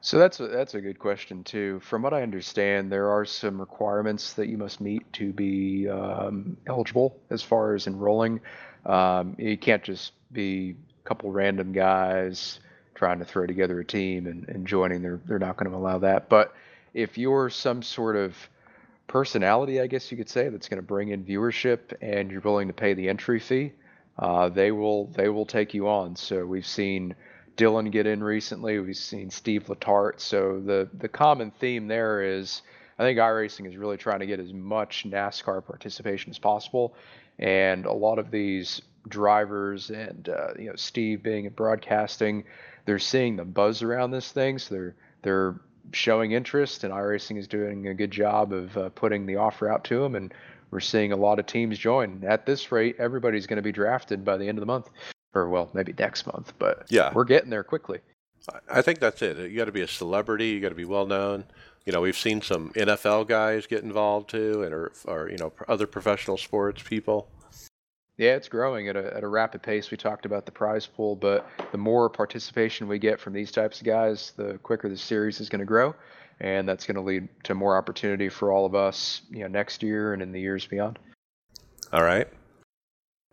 So 0.00 0.18
that's 0.18 0.40
a, 0.40 0.48
that's 0.48 0.74
a 0.74 0.80
good 0.80 0.98
question 0.98 1.44
too. 1.44 1.80
From 1.80 2.02
what 2.02 2.12
I 2.12 2.22
understand, 2.22 2.90
there 2.90 3.08
are 3.08 3.24
some 3.24 3.60
requirements 3.60 4.32
that 4.34 4.48
you 4.48 4.58
must 4.58 4.80
meet 4.80 5.12
to 5.14 5.32
be 5.32 5.88
um, 5.88 6.56
eligible 6.66 7.20
as 7.30 7.42
far 7.42 7.74
as 7.74 7.86
enrolling. 7.86 8.40
Um, 8.84 9.36
you 9.38 9.56
can't 9.56 9.82
just 9.82 10.12
be 10.32 10.74
couple 11.04 11.30
random 11.30 11.72
guys 11.72 12.60
trying 12.94 13.18
to 13.18 13.24
throw 13.24 13.46
together 13.46 13.80
a 13.80 13.84
team 13.84 14.26
and, 14.26 14.48
and 14.48 14.66
joining. 14.66 15.02
They're 15.02 15.20
they're 15.26 15.38
not 15.38 15.56
going 15.56 15.70
to 15.70 15.76
allow 15.76 15.98
that. 15.98 16.28
But 16.28 16.54
if 16.94 17.18
you're 17.18 17.50
some 17.50 17.82
sort 17.82 18.16
of 18.16 18.36
personality, 19.06 19.80
I 19.80 19.86
guess 19.86 20.10
you 20.10 20.16
could 20.16 20.28
say, 20.28 20.48
that's 20.48 20.68
going 20.68 20.80
to 20.80 20.86
bring 20.86 21.08
in 21.08 21.24
viewership 21.24 21.92
and 22.00 22.30
you're 22.30 22.40
willing 22.40 22.68
to 22.68 22.74
pay 22.74 22.94
the 22.94 23.08
entry 23.08 23.40
fee, 23.40 23.72
uh, 24.18 24.48
they 24.48 24.70
will 24.72 25.06
they 25.06 25.28
will 25.28 25.46
take 25.46 25.74
you 25.74 25.88
on. 25.88 26.16
So 26.16 26.44
we've 26.44 26.66
seen 26.66 27.14
Dillon 27.56 27.90
get 27.90 28.06
in 28.06 28.22
recently. 28.22 28.78
We've 28.78 28.96
seen 28.96 29.30
Steve 29.30 29.64
Letarte. 29.66 30.20
So 30.20 30.60
the 30.64 30.88
the 30.94 31.08
common 31.08 31.50
theme 31.50 31.88
there 31.88 32.22
is 32.22 32.62
I 32.98 33.04
think 33.04 33.18
iRacing 33.18 33.66
is 33.66 33.76
really 33.76 33.96
trying 33.96 34.20
to 34.20 34.26
get 34.26 34.38
as 34.38 34.52
much 34.52 35.04
NASCAR 35.08 35.64
participation 35.64 36.30
as 36.30 36.38
possible. 36.38 36.94
And 37.38 37.86
a 37.86 37.92
lot 37.92 38.18
of 38.18 38.30
these 38.30 38.82
drivers 39.08 39.90
and 39.90 40.28
uh, 40.28 40.48
you 40.58 40.66
know 40.66 40.76
Steve 40.76 41.22
being 41.22 41.44
in 41.44 41.52
broadcasting, 41.52 42.44
they're 42.84 42.98
seeing 42.98 43.36
the 43.36 43.44
buzz 43.44 43.82
around 43.82 44.10
this 44.10 44.32
thing, 44.32 44.58
so 44.58 44.74
they're 44.74 44.94
they're 45.22 45.60
showing 45.92 46.32
interest, 46.32 46.84
and 46.84 46.92
iRacing 46.92 47.38
is 47.38 47.48
doing 47.48 47.88
a 47.88 47.94
good 47.94 48.10
job 48.10 48.52
of 48.52 48.76
uh, 48.76 48.88
putting 48.90 49.26
the 49.26 49.36
offer 49.36 49.70
out 49.70 49.84
to 49.84 50.00
them, 50.00 50.14
and 50.14 50.32
we're 50.70 50.80
seeing 50.80 51.12
a 51.12 51.16
lot 51.16 51.38
of 51.38 51.46
teams 51.46 51.78
join. 51.78 52.22
At 52.26 52.46
this 52.46 52.72
rate, 52.72 52.96
everybody's 52.98 53.46
going 53.46 53.56
to 53.56 53.62
be 53.62 53.72
drafted 53.72 54.24
by 54.24 54.36
the 54.36 54.48
end 54.48 54.58
of 54.58 54.62
the 54.62 54.66
month, 54.66 54.88
or 55.34 55.48
well, 55.48 55.70
maybe 55.74 55.94
next 55.98 56.26
month, 56.26 56.52
but 56.58 56.86
yeah, 56.88 57.12
we're 57.12 57.24
getting 57.24 57.50
there 57.50 57.64
quickly. 57.64 58.00
I 58.68 58.82
think 58.82 58.98
that's 58.98 59.22
it. 59.22 59.38
You 59.50 59.56
got 59.56 59.66
to 59.66 59.72
be 59.72 59.82
a 59.82 59.88
celebrity. 59.88 60.48
You 60.48 60.60
got 60.60 60.70
to 60.70 60.74
be 60.74 60.84
well 60.84 61.06
known. 61.06 61.44
You 61.84 61.92
know, 61.92 62.00
we've 62.00 62.16
seen 62.16 62.42
some 62.42 62.70
NFL 62.70 63.28
guys 63.28 63.66
get 63.66 63.82
involved 63.82 64.30
too, 64.30 64.62
and 64.62 64.72
or, 64.74 64.92
or 65.04 65.28
you 65.28 65.36
know 65.36 65.52
other 65.68 65.86
professional 65.86 66.36
sports 66.36 66.82
people. 66.82 67.28
Yeah, 68.22 68.36
it's 68.36 68.48
growing 68.48 68.86
at 68.86 68.94
a, 68.94 69.16
at 69.16 69.24
a 69.24 69.26
rapid 69.26 69.64
pace. 69.64 69.90
We 69.90 69.96
talked 69.96 70.26
about 70.26 70.46
the 70.46 70.52
prize 70.52 70.86
pool, 70.86 71.16
but 71.16 71.44
the 71.72 71.78
more 71.78 72.08
participation 72.08 72.86
we 72.86 73.00
get 73.00 73.18
from 73.18 73.32
these 73.32 73.50
types 73.50 73.80
of 73.80 73.84
guys, 73.84 74.32
the 74.36 74.58
quicker 74.62 74.88
the 74.88 74.96
series 74.96 75.40
is 75.40 75.48
going 75.48 75.58
to 75.58 75.66
grow, 75.66 75.92
and 76.38 76.68
that's 76.68 76.86
going 76.86 76.94
to 76.94 77.00
lead 77.00 77.28
to 77.42 77.56
more 77.56 77.76
opportunity 77.76 78.28
for 78.28 78.52
all 78.52 78.64
of 78.64 78.76
us, 78.76 79.22
you 79.28 79.40
know, 79.40 79.48
next 79.48 79.82
year 79.82 80.12
and 80.12 80.22
in 80.22 80.30
the 80.30 80.40
years 80.40 80.64
beyond. 80.64 81.00
All 81.92 82.04
right. 82.04 82.28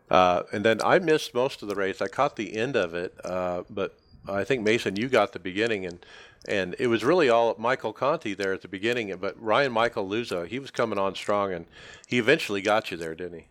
Uh, 0.10 0.42
and 0.52 0.66
then 0.66 0.80
I 0.84 0.98
missed 0.98 1.36
most 1.36 1.62
of 1.62 1.68
the 1.68 1.76
race. 1.76 2.02
I 2.02 2.08
caught 2.08 2.36
the 2.36 2.58
end 2.58 2.76
of 2.76 2.96
it, 2.96 3.14
uh, 3.24 3.62
but 3.70 3.96
I 4.28 4.44
think 4.44 4.64
Mason, 4.64 4.96
you 4.96 5.08
got 5.08 5.34
the 5.34 5.40
beginning, 5.40 5.86
and 5.86 6.04
and 6.48 6.76
it 6.80 6.88
was 6.88 7.04
really 7.04 7.30
all 7.30 7.56
Michael 7.60 7.94
Conti 7.94 8.34
there 8.34 8.54
at 8.54 8.64
the 8.64 8.68
beginning. 8.68 9.16
But 9.18 9.40
Ryan 9.40 9.72
Michael 9.72 10.10
Luza, 10.10 10.48
he 10.48 10.58
was 10.58 10.72
coming 10.72 10.98
on 10.98 11.14
strong, 11.14 11.54
and 11.54 11.68
he 12.08 12.18
eventually 12.18 12.64
got 12.64 12.90
you 12.90 12.98
there, 12.98 13.14
didn't 13.14 13.42
he? 13.42 13.46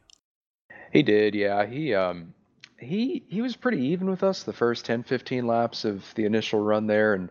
He 0.93 1.03
did, 1.03 1.35
yeah. 1.35 1.67
He 1.67 1.95
um 1.95 2.35
he 2.79 3.25
he 3.29 3.43
was 3.43 3.57
pretty 3.57 3.83
even 3.89 4.09
with 4.09 4.23
us 4.23 4.45
the 4.45 4.53
first 4.53 4.85
10 4.85 5.03
15 5.03 5.47
laps 5.47 5.85
of 5.85 6.05
the 6.15 6.25
initial 6.25 6.61
run 6.61 6.87
there 6.87 7.15
and 7.15 7.29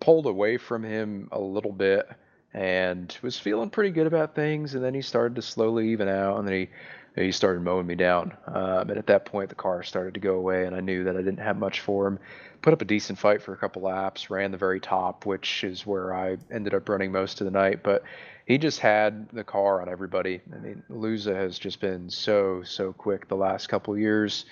pulled 0.00 0.26
away 0.26 0.58
from 0.58 0.82
him 0.82 1.28
a 1.32 1.40
little 1.40 1.72
bit 1.72 2.06
and 2.52 3.16
was 3.22 3.38
feeling 3.38 3.70
pretty 3.70 3.90
good 3.90 4.06
about 4.06 4.34
things 4.34 4.74
and 4.74 4.84
then 4.84 4.94
he 4.94 5.00
started 5.00 5.36
to 5.36 5.42
slowly 5.42 5.88
even 5.88 6.08
out 6.08 6.38
and 6.38 6.46
then 6.46 6.54
he 6.54 6.68
he 7.16 7.30
started 7.30 7.62
mowing 7.62 7.86
me 7.86 7.94
down. 7.94 8.36
Um, 8.46 8.90
and 8.90 8.98
at 8.98 9.06
that 9.06 9.24
point, 9.24 9.48
the 9.48 9.54
car 9.54 9.82
started 9.82 10.14
to 10.14 10.20
go 10.20 10.34
away, 10.34 10.66
and 10.66 10.74
I 10.74 10.80
knew 10.80 11.04
that 11.04 11.16
I 11.16 11.22
didn't 11.22 11.38
have 11.38 11.56
much 11.56 11.80
for 11.80 12.06
him. 12.06 12.18
Put 12.62 12.72
up 12.72 12.82
a 12.82 12.86
decent 12.86 13.18
fight 13.18 13.42
for 13.42 13.52
a 13.52 13.56
couple 13.56 13.82
laps, 13.82 14.30
ran 14.30 14.50
the 14.50 14.58
very 14.58 14.80
top, 14.80 15.24
which 15.26 15.62
is 15.62 15.86
where 15.86 16.14
I 16.14 16.38
ended 16.50 16.74
up 16.74 16.88
running 16.88 17.12
most 17.12 17.40
of 17.40 17.44
the 17.44 17.50
night. 17.50 17.82
But 17.82 18.02
he 18.46 18.58
just 18.58 18.80
had 18.80 19.28
the 19.30 19.44
car 19.44 19.80
on 19.80 19.88
everybody. 19.88 20.40
I 20.52 20.58
mean, 20.58 20.82
Luza 20.90 21.34
has 21.34 21.58
just 21.58 21.80
been 21.80 22.10
so 22.10 22.62
so 22.62 22.92
quick 22.92 23.28
the 23.28 23.36
last 23.36 23.68
couple 23.68 23.96
years, 23.96 24.44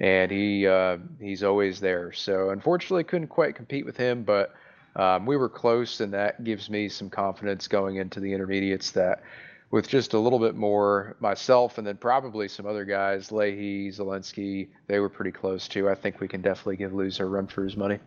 and 0.00 0.30
he 0.30 0.66
uh, 0.66 0.98
he's 1.20 1.42
always 1.42 1.80
there. 1.80 2.12
So 2.12 2.50
unfortunately, 2.50 3.04
couldn't 3.04 3.28
quite 3.28 3.54
compete 3.54 3.84
with 3.84 3.96
him, 3.96 4.22
but 4.22 4.54
um, 4.96 5.26
we 5.26 5.36
were 5.36 5.48
close, 5.48 6.00
and 6.00 6.12
that 6.14 6.44
gives 6.44 6.70
me 6.70 6.88
some 6.88 7.10
confidence 7.10 7.68
going 7.68 7.96
into 7.96 8.20
the 8.20 8.32
intermediates 8.32 8.92
that 8.92 9.22
with 9.70 9.88
just 9.88 10.14
a 10.14 10.18
little 10.18 10.38
bit 10.38 10.54
more 10.54 11.16
myself 11.18 11.78
and 11.78 11.86
then 11.86 11.96
probably 11.96 12.46
some 12.46 12.64
other 12.64 12.84
guys, 12.84 13.32
Leahy, 13.32 13.90
Zalenski, 13.90 14.68
they 14.86 15.00
were 15.00 15.08
pretty 15.08 15.32
close 15.32 15.66
too. 15.66 15.90
I 15.90 15.96
think 15.96 16.20
we 16.20 16.28
can 16.28 16.42
definitely 16.42 16.76
give 16.76 16.92
Luza 16.92 17.20
a 17.20 17.24
run 17.24 17.48
for 17.48 17.64
his 17.64 17.76
money. 17.76 17.98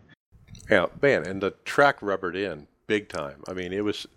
Yeah, 0.70 0.86
man, 1.02 1.28
and 1.28 1.42
the 1.42 1.52
track 1.66 1.98
rubbered 2.02 2.38
in 2.38 2.68
big 2.88 3.10
time. 3.10 3.44
I 3.50 3.54
mean, 3.54 3.74
it 3.74 3.84
was 3.84 4.08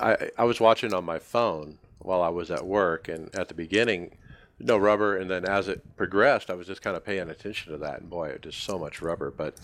I, 0.00 0.30
I 0.36 0.44
was 0.44 0.60
watching 0.60 0.94
on 0.94 1.04
my 1.04 1.18
phone 1.18 1.78
while 1.98 2.22
I 2.22 2.28
was 2.28 2.50
at 2.50 2.66
work, 2.66 3.08
and 3.08 3.34
at 3.34 3.48
the 3.48 3.54
beginning, 3.54 4.16
no 4.58 4.76
rubber, 4.76 5.16
and 5.16 5.30
then 5.30 5.44
as 5.44 5.68
it 5.68 5.96
progressed, 5.96 6.50
I 6.50 6.54
was 6.54 6.66
just 6.66 6.82
kind 6.82 6.96
of 6.96 7.04
paying 7.04 7.28
attention 7.28 7.72
to 7.72 7.78
that, 7.78 8.00
and 8.00 8.10
boy, 8.10 8.28
it 8.28 8.42
just 8.42 8.62
so 8.62 8.78
much 8.78 9.02
rubber. 9.02 9.30
But 9.30 9.54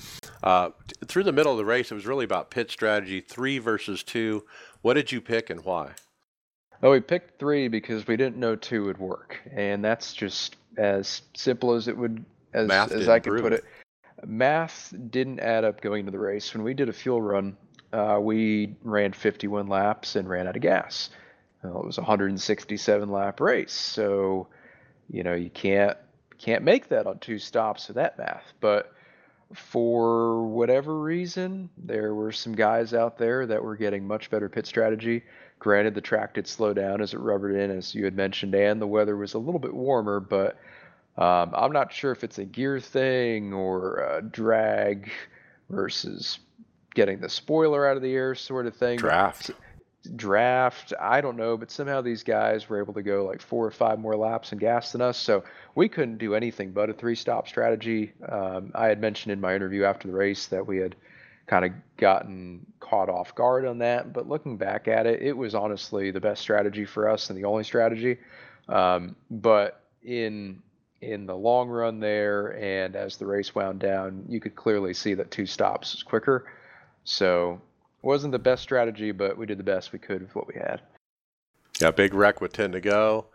uh, 0.43 0.71
t- 0.87 1.07
through 1.07 1.25
the 1.25 1.33
middle 1.33 1.53
of 1.53 1.59
the 1.59 1.65
race, 1.65 1.91
it 1.91 1.95
was 1.95 2.07
really 2.07 2.25
about 2.25 2.51
pit 2.51 2.71
strategy, 2.71 3.21
three 3.21 3.59
versus 3.59 4.03
two. 4.03 4.45
What 4.83 4.95
did 4.95 5.13
you 5.13 5.21
pick 5.21 5.51
and 5.51 5.65
why? 5.65 5.93
Oh, 6.83 6.91
we 6.91 7.01
picked 7.01 7.39
three 7.39 7.69
because 7.69 8.07
we 8.07 8.17
didn't 8.17 8.39
know 8.39 8.57
two 8.57 8.85
would 8.87 8.99
work, 8.99 9.39
and 9.53 9.85
that's 9.85 10.13
just 10.13 10.57
as 10.77 11.23
simple 11.35 11.75
as 11.75 11.87
it 11.87 11.97
would 11.97 12.25
as 12.55 12.71
as 12.71 13.09
I 13.09 13.19
could 13.21 13.31
prove 13.31 13.43
put 13.43 13.53
it. 13.53 13.65
it. 13.65 14.29
Math 14.29 14.93
didn't 15.11 15.41
add 15.41 15.65
up 15.65 15.81
going 15.81 16.01
into 16.01 16.13
the 16.13 16.19
race. 16.19 16.53
When 16.53 16.63
we 16.63 16.75
did 16.75 16.89
a 16.89 16.93
fuel 16.93 17.23
run, 17.23 17.57
uh, 17.93 18.19
we 18.21 18.75
ran 18.83 19.13
51 19.13 19.67
laps 19.67 20.17
and 20.17 20.29
ran 20.29 20.49
out 20.49 20.57
of 20.57 20.63
gas. 20.63 21.11
Well, 21.63 21.81
it 21.81 21.87
was 21.87 21.99
a 21.99 22.03
167 22.03 23.11
lap 23.11 23.41
race, 23.41 23.73
so 23.73 24.49
you 25.09 25.23
know 25.23 25.35
you 25.35 25.51
can't 25.51 25.97
can't 26.39 26.65
make 26.65 26.89
that 26.89 27.07
on 27.07 27.19
two 27.19 27.39
stops 27.39 27.87
with 27.89 27.97
that 27.97 28.19
math. 28.19 28.53
But 28.61 28.93
for 29.55 30.45
whatever 30.45 30.99
reason, 30.99 31.71
there 31.77 32.15
were 32.15 32.33
some 32.33 32.55
guys 32.55 32.95
out 32.95 33.19
there 33.19 33.47
that 33.47 33.63
were 33.63 33.77
getting 33.77 34.07
much 34.07 34.31
better 34.31 34.49
pit 34.49 34.67
strategy. 34.67 35.23
Granted, 35.59 35.95
the 35.95 36.01
track 36.01 36.35
did 36.35 36.49
slow 36.49 36.75
down 36.75 37.01
as 37.01 37.15
it 37.15 37.19
rubbered 37.19 37.55
in, 37.55 37.71
as 37.71 37.95
you 37.95 38.05
had 38.05 38.17
mentioned, 38.17 38.55
and 38.55 38.81
the 38.81 38.87
weather 38.87 39.17
was 39.17 39.35
a 39.35 39.39
little 39.39 39.61
bit 39.61 39.75
warmer, 39.75 40.19
but 40.19 40.59
um, 41.17 41.53
I'm 41.55 41.73
not 41.73 41.93
sure 41.93 42.11
if 42.11 42.25
it's 42.25 42.39
a 42.39 42.45
gear 42.45 42.81
thing 42.81 43.53
or 43.53 43.99
a 43.99 44.23
drag 44.23 45.13
versus 45.69 46.39
getting 46.95 47.21
the 47.21 47.29
spoiler 47.29 47.87
out 47.87 47.97
of 47.97 48.03
the 48.03 48.13
air 48.13 48.35
sort 48.35 48.67
of 48.67 48.77
thing. 48.77 48.99
Draft. 48.99 49.51
Draft, 50.17 50.93
I 51.01 51.21
don't 51.21 51.37
know, 51.37 51.57
but 51.57 51.71
somehow 51.71 52.01
these 52.01 52.25
guys 52.25 52.69
were 52.69 52.81
able 52.81 52.93
to 52.95 53.03
go 53.03 53.25
like 53.25 53.41
four 53.41 53.65
or 53.65 53.71
five 53.71 54.01
more 54.01 54.17
laps 54.17 54.53
in 54.53 54.59
gas 54.59 54.91
than 54.93 55.01
us, 55.01 55.17
so 55.17 55.45
we 55.77 55.89
couldn't 55.89 56.19
do 56.19 56.35
anything 56.35 56.73
but 56.73 56.91
a 56.91 56.93
three-stop 56.93 57.47
strategy. 57.47 58.13
Um, 58.29 58.73
I 58.75 58.87
had 58.87 59.01
mentioned 59.01 59.33
in 59.33 59.41
my 59.41 59.55
interview 59.55 59.85
after 59.85 60.09
the 60.09 60.15
race 60.15 60.47
that 60.49 60.67
we 60.67 60.79
had 60.79 60.97
kind 61.47 61.65
of 61.65 61.73
gotten 61.99 62.67
caught 62.81 63.09
off 63.09 63.35
guard 63.37 63.65
on 63.65 63.79
that, 63.79 64.13
but 64.13 64.29
looking 64.29 64.57
back 64.57 64.89
at 64.89 65.07
it, 65.07 65.23
it 65.23 65.37
was 65.37 65.55
honestly 65.55 66.11
the 66.11 66.21
best 66.21 66.43
strategy 66.43 66.85
for 66.85 67.09
us 67.09 67.31
and 67.31 67.39
the 67.39 67.45
only 67.45 67.63
strategy. 67.63 68.19
Um, 68.69 69.15
but 69.31 69.85
in 70.03 70.63
in 71.01 71.27
the 71.27 71.37
long 71.37 71.69
run 71.69 72.01
there, 72.01 72.57
and 72.59 72.97
as 72.97 73.17
the 73.17 73.27
race 73.27 73.55
wound 73.55 73.81
down, 73.81 74.25
you 74.29 74.41
could 74.41 74.55
clearly 74.55 74.95
see 74.95 75.15
that 75.15 75.31
two 75.31 75.47
stops 75.47 75.95
was 75.95 76.03
quicker. 76.03 76.47
So 77.05 77.61
it 78.03 78.07
wasn't 78.07 78.33
the 78.33 78.39
best 78.39 78.63
strategy, 78.63 79.13
but 79.13 79.37
we 79.37 79.47
did 79.47 79.59
the 79.59 79.65
best 79.65 79.93
we 79.93 79.99
could 79.99 80.23
with 80.23 80.35
what 80.35 80.47
we 80.47 80.55
had. 80.55 80.81
Yeah, 81.81 81.91
big 81.91 82.15
wreck 82.15 82.41
with 82.41 82.53
ten 82.53 82.73
to 82.73 82.81
go. 82.81 83.27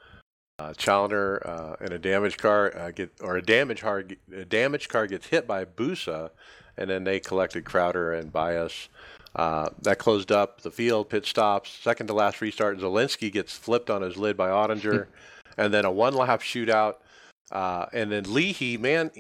Uh, 0.60 0.74
Challenger 0.74 1.46
uh, 1.48 1.76
and 1.82 1.92
a 1.92 2.00
damaged 2.00 2.40
car 2.40 2.76
uh, 2.76 2.92
get 2.92 3.12
or 3.22 3.38
a 3.38 3.42
damaged 3.42 3.82
car 3.82 4.04
a 4.34 4.46
damaged 4.46 4.90
car 4.90 5.06
gets 5.06 5.28
hit 5.28 5.46
by 5.46 5.66
Busa, 5.66 6.32
and 6.78 6.90
then 6.90 7.04
they 7.04 7.20
collected 7.20 7.66
Crowder 7.66 8.14
and 8.14 8.32
Bias. 8.32 8.90
Uh, 9.36 9.70
that 9.84 10.00
closed 10.00 10.32
up 10.32 10.62
the 10.62 10.72
field. 10.72 11.10
Pit 11.10 11.26
stops. 11.26 11.70
Second 11.70 12.08
to 12.08 12.14
last 12.14 12.42
restart. 12.42 12.80
Zalenski 12.80 13.32
gets 13.32 13.56
flipped 13.56 13.92
on 13.92 14.02
his 14.02 14.18
lid 14.18 14.36
by 14.36 14.50
Ottinger, 14.50 15.08
and 15.58 15.74
then 15.74 15.86
a 15.86 15.92
one 15.92 16.16
lap 16.16 16.42
shootout. 16.42 16.96
Uh, 17.52 17.86
and 17.94 18.12
then 18.12 18.34
Leahy, 18.34 18.78
man, 18.78 19.12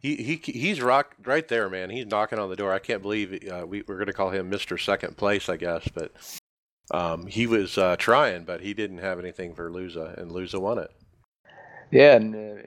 he, 0.00 0.16
he 0.16 0.36
he's 0.36 0.80
rock 0.80 1.14
right 1.24 1.46
there, 1.46 1.68
man. 1.68 1.90
He's 1.90 2.06
knocking 2.06 2.38
on 2.38 2.48
the 2.48 2.56
door. 2.56 2.72
I 2.72 2.78
can't 2.78 3.02
believe 3.02 3.46
uh, 3.50 3.66
we, 3.66 3.82
we're 3.86 3.96
going 3.96 4.06
to 4.06 4.12
call 4.12 4.30
him 4.30 4.48
Mister 4.48 4.78
Second 4.78 5.16
Place, 5.16 5.48
I 5.48 5.56
guess, 5.56 5.86
but 5.94 6.12
um, 6.90 7.26
he 7.26 7.46
was 7.46 7.76
uh, 7.76 7.96
trying, 7.96 8.44
but 8.44 8.62
he 8.62 8.72
didn't 8.74 8.98
have 8.98 9.18
anything 9.18 9.54
for 9.54 9.70
Luza, 9.70 10.16
and 10.16 10.30
Luza 10.30 10.60
won 10.60 10.78
it. 10.78 10.90
Yeah, 11.90 12.16
and 12.16 12.34
uh, 12.34 12.62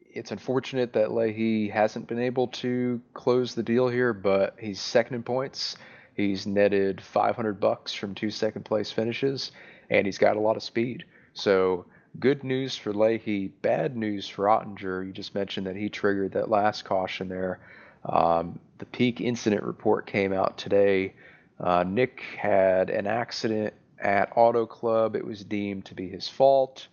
it's 0.00 0.30
unfortunate 0.30 0.92
that 0.92 1.12
Leahy 1.12 1.68
hasn't 1.68 2.06
been 2.06 2.20
able 2.20 2.46
to 2.48 3.00
close 3.12 3.54
the 3.54 3.62
deal 3.62 3.88
here, 3.88 4.12
but 4.12 4.54
he's 4.58 4.80
second 4.80 5.16
in 5.16 5.22
points. 5.22 5.76
He's 6.14 6.46
netted 6.46 7.00
500 7.00 7.60
bucks 7.60 7.92
from 7.92 8.14
two 8.14 8.30
second 8.30 8.64
place 8.64 8.90
finishes, 8.90 9.52
and 9.90 10.06
he's 10.06 10.18
got 10.18 10.36
a 10.36 10.40
lot 10.40 10.56
of 10.56 10.62
speed. 10.62 11.04
So 11.34 11.86
good 12.18 12.44
news 12.44 12.76
for 12.76 12.92
Leahy, 12.92 13.48
bad 13.48 13.96
news 13.96 14.28
for 14.28 14.46
Ottinger. 14.46 15.06
You 15.06 15.12
just 15.12 15.34
mentioned 15.34 15.66
that 15.66 15.76
he 15.76 15.88
triggered 15.88 16.32
that 16.32 16.50
last 16.50 16.84
caution 16.84 17.28
there. 17.28 17.60
Um, 18.04 18.58
the 18.78 18.86
peak 18.86 19.20
incident 19.20 19.62
report 19.62 20.06
came 20.06 20.32
out 20.32 20.58
today. 20.58 21.14
Uh, 21.60 21.84
Nick 21.86 22.22
had 22.36 22.90
an 22.90 23.06
accident 23.06 23.74
at 23.98 24.32
Auto 24.36 24.66
Club. 24.66 25.16
It 25.16 25.26
was 25.26 25.42
deemed 25.44 25.86
to 25.86 25.94
be 25.94 26.08
his 26.08 26.28
fault. 26.28 26.86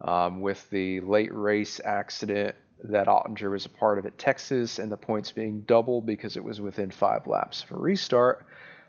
Um, 0.00 0.40
with 0.40 0.68
the 0.70 1.00
late 1.00 1.32
race 1.32 1.80
accident 1.82 2.56
that 2.82 3.06
Ottinger 3.06 3.50
was 3.50 3.64
a 3.64 3.70
part 3.70 3.98
of 3.98 4.04
at 4.04 4.18
Texas, 4.18 4.78
and 4.78 4.92
the 4.92 4.96
points 4.96 5.32
being 5.32 5.62
double 5.62 6.02
because 6.02 6.36
it 6.36 6.44
was 6.44 6.60
within 6.60 6.90
five 6.90 7.26
laps 7.26 7.62
of 7.62 7.72
a 7.72 7.80
restart. 7.80 8.44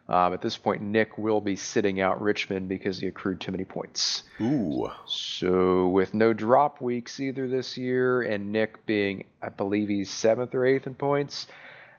Um, 0.08 0.34
at 0.34 0.41
this 0.41 0.56
point, 0.56 0.84
Nick 0.84 1.18
will 1.18 1.41
be 1.41 1.56
sitting 1.56 2.00
out 2.00 2.22
Richmond 2.22 2.70
because 2.70 3.00
he 3.00 3.08
accrued 3.08 3.41
too 3.41 3.52
many 3.52 3.65
points. 3.65 4.24
Ooh. 4.39 4.91
So, 5.08 5.88
with 5.88 6.13
no 6.13 6.32
drop 6.32 6.79
weeks 6.79 7.19
either 7.19 7.48
this 7.48 7.75
year, 7.75 8.21
and 8.21 8.52
Nick 8.52 8.86
being, 8.86 9.25
I 9.42 9.50
believe 9.50 9.90
he's 9.90 10.12
seventh 10.12 10.54
or 10.54 10.63
eighth 10.63 10.86
in 10.86 10.94
points, 10.94 11.48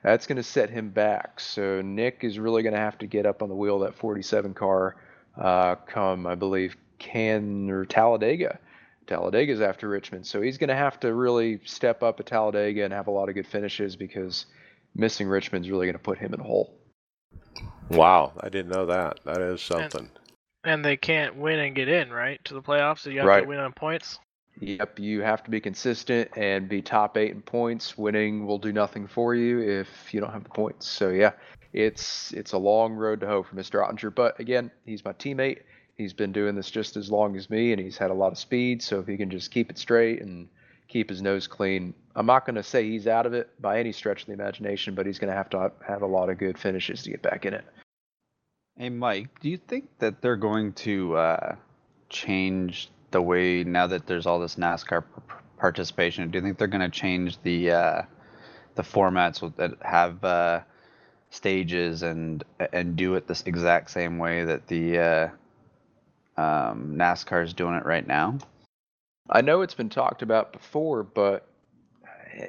that's 0.03 0.25
going 0.25 0.37
to 0.37 0.43
set 0.43 0.69
him 0.69 0.89
back. 0.89 1.41
So, 1.41 1.81
Nick 1.81 2.19
is 2.23 2.39
really 2.39 2.63
going 2.63 2.75
to 2.75 2.79
have 2.79 2.97
to 2.99 3.07
get 3.07 3.25
up 3.25 3.41
on 3.41 3.49
the 3.49 3.55
wheel 3.55 3.75
of 3.75 3.81
that 3.81 3.99
47 3.99 4.53
car 4.53 4.95
uh, 5.37 5.75
come, 5.75 6.25
I 6.25 6.35
believe, 6.35 6.77
Can 6.99 7.69
or 7.69 7.83
Talladega. 7.83 8.57
Talladega's 9.05 9.59
after 9.59 9.89
Richmond. 9.89 10.25
So, 10.25 10.41
he's 10.41 10.57
going 10.57 10.69
to 10.69 10.75
have 10.75 10.97
to 11.01 11.13
really 11.13 11.59
step 11.65 12.03
up 12.03 12.21
at 12.21 12.25
Talladega 12.25 12.85
and 12.85 12.93
have 12.93 13.07
a 13.07 13.11
lot 13.11 13.27
of 13.27 13.35
good 13.35 13.47
finishes 13.47 13.97
because 13.97 14.45
missing 14.95 15.27
Richmond's 15.27 15.69
really 15.69 15.87
going 15.87 15.93
to 15.93 15.99
put 15.99 16.19
him 16.19 16.33
in 16.33 16.39
a 16.39 16.43
hole. 16.43 16.73
Wow, 17.89 18.33
I 18.39 18.49
didn't 18.49 18.71
know 18.71 18.85
that. 18.87 19.19
That 19.25 19.41
is 19.41 19.61
something. 19.61 20.09
And 20.63 20.83
they 20.83 20.97
can't 20.97 21.37
win 21.37 21.59
and 21.59 21.75
get 21.75 21.87
in, 21.87 22.09
right, 22.11 22.43
to 22.45 22.53
the 22.53 22.61
playoffs. 22.61 22.99
So 22.99 23.09
you 23.09 23.19
have 23.19 23.27
Right. 23.27 23.41
to 23.41 23.47
win 23.47 23.59
on 23.59 23.71
points. 23.73 24.19
Yep, 24.59 24.99
you 24.99 25.21
have 25.21 25.43
to 25.43 25.51
be 25.51 25.61
consistent 25.61 26.31
and 26.35 26.67
be 26.67 26.81
top 26.81 27.15
eight 27.15 27.31
in 27.31 27.41
points. 27.41 27.97
Winning 27.97 28.45
will 28.45 28.57
do 28.57 28.73
nothing 28.73 29.05
for 29.07 29.35
you 29.35 29.61
if 29.61 30.13
you 30.13 30.19
don't 30.19 30.33
have 30.33 30.43
the 30.43 30.49
points. 30.49 30.87
So 30.87 31.09
yeah, 31.09 31.33
it's 31.73 32.33
it's 32.33 32.53
a 32.53 32.57
long 32.57 32.93
road 32.93 33.19
to 33.21 33.27
hoe 33.27 33.43
for 33.43 33.55
Mr. 33.55 33.81
Ottinger. 33.81 34.13
But 34.13 34.39
again, 34.39 34.71
he's 34.85 35.05
my 35.05 35.13
teammate. 35.13 35.61
He's 35.95 36.13
been 36.13 36.31
doing 36.31 36.55
this 36.55 36.71
just 36.71 36.97
as 36.97 37.11
long 37.11 37.35
as 37.35 37.49
me, 37.49 37.71
and 37.71 37.79
he's 37.79 37.97
had 37.97 38.11
a 38.11 38.15
lot 38.15 38.31
of 38.31 38.37
speed. 38.37 38.81
So 38.81 38.99
if 38.99 39.07
he 39.07 39.15
can 39.15 39.29
just 39.29 39.51
keep 39.51 39.69
it 39.69 39.77
straight 39.77 40.21
and 40.21 40.49
keep 40.87 41.09
his 41.09 41.21
nose 41.21 41.47
clean, 41.47 41.93
I'm 42.15 42.25
not 42.25 42.45
going 42.45 42.55
to 42.55 42.63
say 42.63 42.89
he's 42.89 43.07
out 43.07 43.25
of 43.25 43.33
it 43.33 43.49
by 43.61 43.79
any 43.79 43.91
stretch 43.91 44.21
of 44.21 44.27
the 44.27 44.33
imagination, 44.33 44.95
but 44.95 45.05
he's 45.05 45.19
going 45.19 45.31
to 45.31 45.37
have 45.37 45.49
to 45.51 45.71
have 45.87 46.01
a 46.01 46.07
lot 46.07 46.29
of 46.29 46.37
good 46.37 46.57
finishes 46.57 47.03
to 47.03 47.11
get 47.11 47.21
back 47.21 47.45
in 47.45 47.53
it. 47.53 47.65
Hey, 48.77 48.89
Mike, 48.89 49.39
do 49.39 49.49
you 49.49 49.57
think 49.57 49.89
that 49.99 50.21
they're 50.21 50.35
going 50.35 50.73
to 50.73 51.15
uh, 51.15 51.55
change 52.09 52.89
the 53.11 53.21
way 53.21 53.63
now 53.63 53.87
that 53.87 54.07
there's 54.07 54.25
all 54.25 54.39
this 54.39 54.55
NASCAR 54.55 55.03
participation? 55.57 56.29
Do 56.29 56.37
you 56.37 56.43
think 56.43 56.57
they're 56.57 56.67
going 56.67 56.81
to 56.81 56.99
change 56.99 57.41
the 57.41 57.71
uh, 57.71 58.01
the 58.75 58.83
formats 58.83 59.55
that 59.55 59.71
have 59.81 60.23
uh, 60.23 60.61
stages 61.31 62.03
and 62.03 62.43
and 62.71 62.95
do 62.95 63.15
it 63.15 63.27
this 63.27 63.43
exact 63.45 63.89
same 63.89 64.19
way 64.19 64.43
that 64.43 64.67
the 64.67 64.99
uh, 64.99 65.29
um, 66.37 66.95
NASCAR 66.95 67.43
is 67.43 67.53
doing 67.53 67.73
it 67.75 67.85
right 67.85 68.05
now? 68.05 68.37
I 69.29 69.41
know 69.41 69.61
it's 69.61 69.73
been 69.73 69.89
talked 69.89 70.21
about 70.21 70.53
before, 70.53 71.03
but 71.03 71.47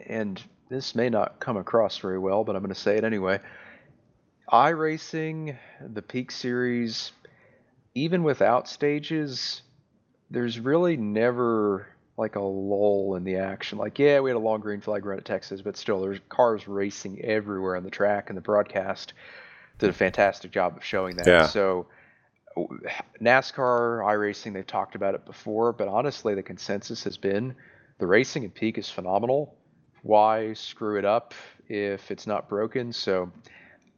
and 0.07 0.43
this 0.69 0.95
may 0.95 1.09
not 1.09 1.41
come 1.41 1.57
across 1.57 1.99
very 1.99 2.19
well, 2.19 2.45
but 2.45 2.55
I'm 2.55 2.63
going 2.63 2.75
to 2.75 2.81
say 2.81 2.97
it 2.97 3.05
anyway. 3.05 3.41
iRacing, 4.53 5.57
the 5.93 6.03
Peak 6.03 6.31
Series, 6.31 7.13
even 7.95 8.23
without 8.23 8.69
stages, 8.69 9.63
there's 10.31 10.61
really 10.61 10.97
never 10.97 11.89
like 12.17 12.37
a 12.37 12.41
lull 12.41 13.15
in 13.15 13.25
the 13.25 13.37
action. 13.37 13.79
Like, 13.79 13.99
yeah, 13.99 14.21
we 14.21 14.31
had 14.31 14.37
a 14.37 14.41
long 14.41 14.61
green 14.61 14.81
flag 14.81 15.07
run 15.07 15.19
at 15.19 15.25
Texas, 15.25 15.63
but 15.63 15.77
still, 15.77 16.01
there's 16.01 16.19
cars 16.29 16.67
racing 16.67 17.21
everywhere 17.23 17.77
on 17.77 17.85
the 17.85 17.91
track, 17.91 18.29
and 18.29 18.37
the 18.37 18.43
broadcast 18.43 19.15
did 19.79 19.89
a 19.89 19.93
fantastic 19.93 20.51
job 20.51 20.77
of 20.77 20.85
showing 20.85 21.17
that. 21.17 21.27
Yeah. 21.27 21.47
So, 21.47 21.87
NASCAR, 23.21 24.01
iRacing, 24.05 24.55
they've 24.55 24.67
talked 24.67 24.95
about 24.95 25.15
it 25.15 25.25
before, 25.25 25.73
but 25.73 25.89
honestly, 25.89 26.35
the 26.35 26.43
consensus 26.43 27.05
has 27.05 27.17
been 27.17 27.55
the 27.99 28.07
racing 28.07 28.45
in 28.45 28.51
Peak 28.51 28.79
is 28.79 28.89
phenomenal. 28.89 29.55
Why 30.03 30.53
screw 30.55 30.99
it 30.99 31.05
up 31.05 31.35
if 31.69 32.11
it's 32.11 32.27
not 32.27 32.49
broken? 32.49 32.93
So, 32.93 33.31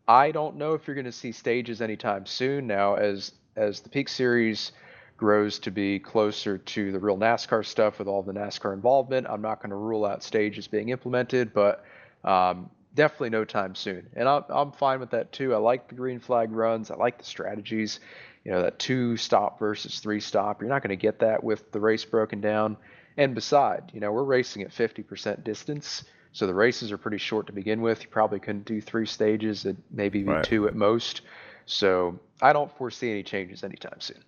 I 0.09 0.33
don't 0.33 0.57
know 0.57 0.75
if 0.75 0.87
you're 0.87 0.97
going 0.97 1.05
to 1.05 1.13
see 1.13 1.31
stages 1.31 1.81
anytime 1.81 2.27
soon. 2.27 2.67
Now, 2.67 2.95
as 2.95 3.33
as 3.55 3.81
the 3.81 3.89
Peak 3.89 4.09
Series 4.09 4.73
grows 5.17 5.59
to 5.61 5.71
be 5.71 5.99
closer 5.99 6.59
to 6.59 6.91
the 6.91 6.99
real 6.99 7.17
NASCAR 7.17 7.65
stuff 7.65 7.99
with 7.99 8.09
all 8.09 8.23
the 8.23 8.33
NASCAR 8.33 8.73
involvement, 8.73 9.27
I'm 9.29 9.43
not 9.43 9.61
going 9.61 9.71
to 9.71 9.77
rule 9.77 10.07
out 10.07 10.23
stages 10.23 10.67
being 10.67 10.89
implemented, 10.89 11.53
but 11.53 11.85
um, 12.25 12.71
definitely 12.95 13.31
no 13.31 13.45
time 13.45 13.75
soon. 13.75 14.09
And 14.17 14.29
I'm, 14.29 14.45
I'm 14.49 14.73
fine 14.73 14.99
with 14.99 15.11
that 15.11 15.31
too. 15.31 15.55
I 15.55 15.59
like 15.59 15.89
the 15.89 15.95
green 15.95 16.21
flag 16.21 16.51
runs. 16.51 16.91
I 16.91 16.97
like 16.97 17.19
the 17.19 17.25
strategies. 17.25 18.01
You 18.45 18.53
know, 18.53 18.63
that 18.63 18.79
two 18.79 19.17
stop 19.17 19.59
versus 19.59 20.01
three 20.01 20.21
stop. 20.21 20.61
You're 20.61 20.71
not 20.71 20.83
going 20.83 20.91
to 20.91 20.97
get 20.97 21.19
that 21.21 21.45
with 21.45 21.71
the 21.73 21.81
race 21.81 22.05
broken 22.05 22.41
down. 22.41 22.77
And 23.17 23.35
beside, 23.35 23.91
you 23.93 24.01
know, 24.01 24.13
we're 24.13 24.23
racing 24.25 24.63
at 24.63 24.71
50% 24.71 25.45
distance. 25.45 26.05
So 26.33 26.47
the 26.47 26.55
races 26.55 26.93
are 26.93 26.97
pretty 26.97 27.19
short 27.19 27.47
to 27.49 27.53
begin 27.53 27.81
with. 27.83 28.03
You 28.03 28.09
probably 28.09 28.39
couldn't 28.39 28.65
do 28.65 28.81
three 28.81 29.05
stages, 29.07 29.65
and 29.67 29.83
maybe 29.91 30.23
Right. 30.25 30.45
two 30.45 30.69
at 30.69 30.75
most. 30.75 31.23
So 31.67 32.19
I 32.41 32.53
don't 32.53 32.75
foresee 32.79 33.11
any 33.11 33.23
changes 33.23 33.63
anytime 33.65 34.01
soon. 34.01 34.23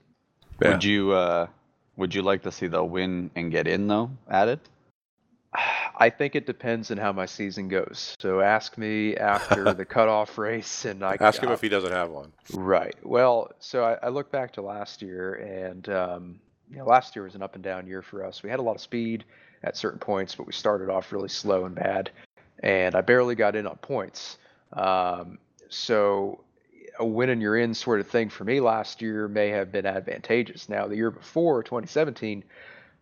Yeah. 0.61 0.73
Would 0.73 0.85
you 0.85 1.13
uh, 1.13 1.47
would 1.97 2.15
you 2.15 2.23
like 2.23 2.43
to 2.43 2.53
see 2.53 2.67
the 2.67 2.83
win 2.85 3.31
and 3.35 3.51
get 3.51 3.67
in 3.67 3.87
though 3.87 4.11
added? 4.29 4.61
I 5.55 6.11
think 6.11 6.35
it 6.35 6.47
depends 6.47 6.91
on 6.91 6.97
how 6.97 7.13
my 7.13 7.27
season 7.27 7.69
goes. 7.69 8.17
So 8.21 8.41
ask 8.41 8.79
me 8.79 9.17
after 9.17 9.75
the 9.75 9.85
cutoff 9.85 10.39
race, 10.39 10.85
and 10.85 11.05
I 11.05 11.17
Ask 11.21 11.43
him 11.43 11.51
I- 11.51 11.53
if 11.53 11.61
he 11.61 11.69
doesn't 11.69 11.93
have 11.93 12.11
one. 12.11 12.33
Right. 12.55 12.97
Well, 13.03 13.53
so 13.61 13.85
I, 13.85 13.99
I 14.03 14.09
look 14.09 14.31
back 14.31 14.53
to 14.55 14.63
last 14.63 15.03
year, 15.03 15.35
and 15.35 15.89
um, 15.91 16.41
you 16.71 16.79
know, 16.79 16.87
last 16.87 17.15
year 17.15 17.25
was 17.25 17.35
an 17.35 17.43
up 17.43 17.55
and 17.55 17.63
down 17.63 17.87
year 17.87 18.03
for 18.03 18.25
us. 18.25 18.43
We 18.43 18.51
had 18.51 18.59
a 18.59 18.63
lot 18.63 18.75
of 18.77 18.81
speed 18.81 19.25
at 19.63 19.77
certain 19.77 19.99
points, 19.99 20.35
but 20.35 20.47
we 20.47 20.53
started 20.53 20.89
off 20.91 21.13
really 21.13 21.29
slow 21.29 21.67
and 21.67 21.75
bad, 21.75 22.11
and 22.63 22.95
I 22.95 23.01
barely 23.03 23.35
got 23.35 23.55
in 23.55 23.67
on 23.67 23.77
points. 23.77 24.39
Um, 24.73 25.39
so 25.69 26.41
a 26.99 27.05
win 27.07 27.29
and 27.31 27.41
you're 27.43 27.57
in 27.59 27.75
sort 27.75 28.01
of 28.01 28.09
thing 28.09 28.29
for 28.29 28.45
me 28.45 28.61
last 28.61 29.01
year 29.03 29.29
may 29.29 29.49
have 29.49 29.71
been 29.71 29.87
advantageous. 29.87 30.69
Now 30.69 30.87
the 30.87 30.97
year 30.97 31.11
before, 31.11 31.63
2017, 31.63 32.43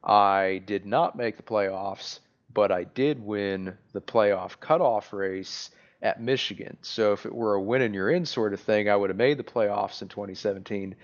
I 0.04 0.62
did 0.66 0.84
not 0.86 1.16
make 1.16 1.36
the 1.36 1.42
playoffs, 1.42 2.18
but 2.52 2.72
I 2.72 2.84
did 2.84 3.24
win 3.24 3.76
the 3.92 4.00
playoff 4.00 4.58
cutoff 4.60 5.12
race 5.12 5.70
at 6.02 6.20
Michigan. 6.20 6.78
So 6.82 7.12
if 7.12 7.26
it 7.26 7.34
were 7.34 7.54
a 7.54 7.62
win 7.62 7.82
and 7.82 7.94
you're 7.94 8.10
in 8.10 8.24
sort 8.24 8.54
of 8.54 8.60
thing, 8.60 8.88
I 8.88 8.96
would 8.96 9.10
have 9.10 9.16
made 9.16 9.38
the 9.38 9.44
playoffs 9.44 10.02
in 10.02 10.08
2017 10.08 10.94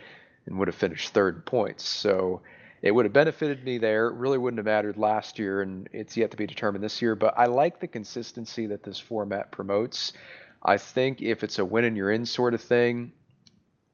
and 0.46 0.58
would 0.58 0.68
have 0.68 0.74
finished 0.74 1.10
third 1.10 1.36
in 1.36 1.42
points. 1.42 1.86
So 1.86 2.42
it 2.82 2.92
would 2.92 3.04
have 3.04 3.12
benefited 3.12 3.64
me 3.64 3.78
there. 3.78 4.08
It 4.08 4.14
really 4.14 4.38
wouldn't 4.38 4.58
have 4.58 4.66
mattered 4.66 4.96
last 4.96 5.38
year, 5.38 5.62
and 5.62 5.88
it's 5.92 6.16
yet 6.16 6.30
to 6.30 6.36
be 6.36 6.46
determined 6.46 6.84
this 6.84 7.02
year. 7.02 7.14
But 7.14 7.34
I 7.36 7.46
like 7.46 7.80
the 7.80 7.88
consistency 7.88 8.66
that 8.66 8.82
this 8.82 8.98
format 8.98 9.50
promotes. 9.50 10.12
I 10.62 10.78
think 10.78 11.20
if 11.20 11.44
it's 11.44 11.58
a 11.58 11.64
win 11.64 11.84
and 11.84 11.96
you're 11.96 12.10
in 12.10 12.26
sort 12.26 12.54
of 12.54 12.62
thing, 12.62 13.12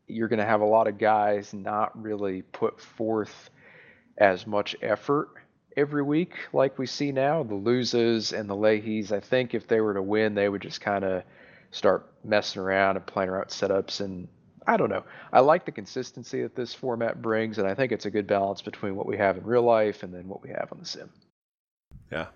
you're 0.07 0.29
going 0.29 0.39
to 0.39 0.45
have 0.45 0.61
a 0.61 0.67
lot 0.67 0.89
of 0.89 0.99
guys 0.99 1.53
not 1.55 2.01
really 2.01 2.43
put 2.43 2.81
forth 2.81 3.51
as 4.19 4.47
much 4.47 4.77
effort 4.83 5.31
every 5.77 6.03
week 6.03 6.35
like 6.53 6.79
we 6.79 6.87
see 6.87 7.13
now. 7.13 7.43
The 7.43 7.55
Luzas 7.55 8.39
and 8.39 8.49
the 8.49 8.55
Leahys, 8.55 9.13
I 9.13 9.21
think 9.21 9.55
if 9.55 9.67
they 9.67 9.81
were 9.81 9.95
to 9.95 10.03
win, 10.03 10.35
they 10.35 10.49
would 10.49 10.63
just 10.63 10.81
kind 10.81 11.05
of 11.05 11.23
start 11.71 12.11
messing 12.25 12.63
around 12.63 12.97
and 12.97 13.07
playing 13.07 13.31
around 13.31 13.47
setups. 13.47 14.01
And 14.01 14.29
I 14.67 14.77
don't 14.77 14.91
know. 14.91 15.05
I 15.33 15.41
like 15.41 15.65
the 15.65 15.73
consistency 15.73 16.43
that 16.43 16.55
this 16.55 16.75
format 16.75 17.21
brings, 17.21 17.59
and 17.59 17.67
I 17.67 17.75
think 17.75 17.93
it's 17.93 18.07
a 18.07 18.11
good 18.11 18.27
balance 18.27 18.63
between 18.63 18.97
what 18.97 19.07
we 19.07 19.17
have 19.17 19.37
in 19.37 19.45
real 19.45 19.63
life 19.63 20.03
and 20.03 20.13
then 20.15 20.29
what 20.29 20.43
we 20.43 20.51
have 20.51 20.69
on 20.73 20.79
the 20.79 20.87
sim. 20.87 21.11
Yeah. 22.11 22.27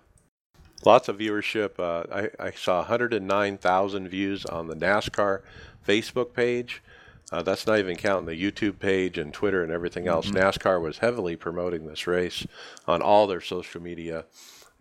Lots 0.85 1.07
of 1.07 1.17
viewership. 1.17 1.79
Uh, 1.79 2.29
I, 2.39 2.47
I 2.47 2.51
saw 2.51 2.77
109,000 2.77 4.07
views 4.07 4.45
on 4.45 4.67
the 4.67 4.75
NASCAR 4.75 5.41
Facebook 5.87 6.33
page. 6.33 6.83
Uh, 7.31 7.41
that's 7.41 7.67
not 7.67 7.77
even 7.79 7.97
counting 7.97 8.25
the 8.25 8.51
YouTube 8.51 8.79
page 8.79 9.17
and 9.17 9.33
Twitter 9.33 9.61
and 9.63 9.71
everything 9.71 10.07
else. 10.07 10.27
NASCAR 10.31 10.81
was 10.81 10.99
heavily 10.99 11.35
promoting 11.35 11.85
this 11.85 12.07
race 12.07 12.47
on 12.87 13.01
all 13.01 13.27
their 13.27 13.41
social 13.41 13.81
media. 13.81 14.25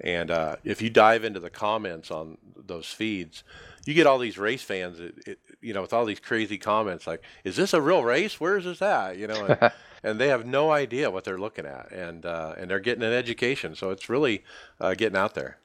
And 0.00 0.30
uh, 0.30 0.56
if 0.62 0.80
you 0.80 0.90
dive 0.90 1.24
into 1.24 1.40
the 1.40 1.50
comments 1.50 2.10
on 2.10 2.38
those 2.56 2.86
feeds, 2.86 3.42
you 3.84 3.94
get 3.94 4.06
all 4.06 4.18
these 4.18 4.38
race 4.38 4.62
fans, 4.62 5.00
it, 5.00 5.14
it, 5.26 5.38
you 5.60 5.72
know, 5.72 5.80
with 5.82 5.92
all 5.92 6.04
these 6.04 6.20
crazy 6.20 6.58
comments 6.58 7.06
like, 7.06 7.22
"Is 7.44 7.56
this 7.56 7.72
a 7.72 7.80
real 7.80 8.04
race? 8.04 8.38
Where 8.38 8.58
is 8.58 8.64
this 8.64 8.82
at?" 8.82 9.16
You 9.16 9.26
know, 9.26 9.44
and, 9.46 9.72
and 10.02 10.20
they 10.20 10.28
have 10.28 10.44
no 10.44 10.70
idea 10.70 11.10
what 11.10 11.24
they're 11.24 11.38
looking 11.38 11.64
at, 11.66 11.90
and 11.92 12.26
uh, 12.26 12.54
and 12.58 12.70
they're 12.70 12.78
getting 12.80 13.04
an 13.04 13.12
education. 13.12 13.74
So 13.74 13.90
it's 13.90 14.08
really 14.10 14.44
uh, 14.80 14.94
getting 14.94 15.16
out 15.16 15.34
there. 15.34 15.58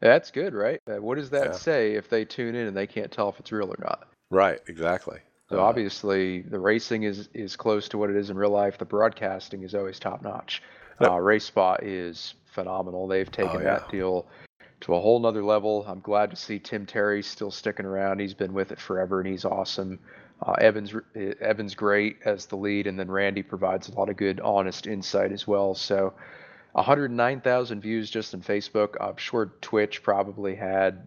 That's 0.00 0.30
good, 0.30 0.54
right? 0.54 0.80
Uh, 0.88 1.02
what 1.02 1.16
does 1.16 1.30
that 1.30 1.46
Yeah. 1.46 1.52
say 1.52 1.94
if 1.94 2.08
they 2.08 2.24
tune 2.24 2.54
in 2.54 2.66
and 2.66 2.76
they 2.76 2.86
can't 2.86 3.10
tell 3.10 3.28
if 3.28 3.38
it's 3.38 3.52
real 3.52 3.68
or 3.68 3.78
not? 3.80 4.08
Right. 4.30 4.60
Exactly. 4.66 5.18
So 5.54 5.60
obviously, 5.60 6.42
the 6.42 6.58
racing 6.58 7.04
is 7.04 7.28
is 7.34 7.56
close 7.56 7.88
to 7.90 7.98
what 7.98 8.10
it 8.10 8.16
is 8.16 8.30
in 8.30 8.36
real 8.36 8.50
life. 8.50 8.78
The 8.78 8.84
broadcasting 8.84 9.62
is 9.62 9.74
always 9.74 9.98
top 9.98 10.22
notch. 10.22 10.62
Uh, 11.00 11.10
RaceSpot 11.10 11.78
is 11.82 12.34
phenomenal. 12.46 13.08
They've 13.08 13.30
taken 13.30 13.56
Oh, 13.56 13.58
yeah. 13.58 13.64
that 13.80 13.88
deal 13.90 14.26
to 14.82 14.94
a 14.94 15.00
whole 15.00 15.18
nother 15.18 15.42
level. 15.42 15.84
I'm 15.88 16.00
glad 16.00 16.30
to 16.30 16.36
see 16.36 16.58
Tim 16.58 16.86
Terry 16.86 17.22
still 17.22 17.50
sticking 17.50 17.86
around. 17.86 18.20
He's 18.20 18.34
been 18.34 18.52
with 18.52 18.70
it 18.70 18.78
forever, 18.80 19.20
and 19.20 19.28
he's 19.28 19.44
awesome. 19.44 19.98
Uh, 20.44 20.52
Evans 20.60 20.94
uh, 20.94 21.20
Evans 21.40 21.74
great 21.74 22.18
as 22.24 22.46
the 22.46 22.56
lead, 22.56 22.86
and 22.86 22.98
then 22.98 23.10
Randy 23.10 23.42
provides 23.42 23.88
a 23.88 23.94
lot 23.94 24.08
of 24.08 24.16
good, 24.16 24.40
honest 24.40 24.86
insight 24.86 25.32
as 25.32 25.46
well. 25.46 25.74
So, 25.74 26.12
109,000 26.72 27.80
views 27.80 28.10
just 28.10 28.34
on 28.34 28.42
Facebook. 28.42 28.96
I'm 29.00 29.16
sure 29.16 29.52
Twitch 29.60 30.02
probably 30.02 30.54
had 30.54 31.06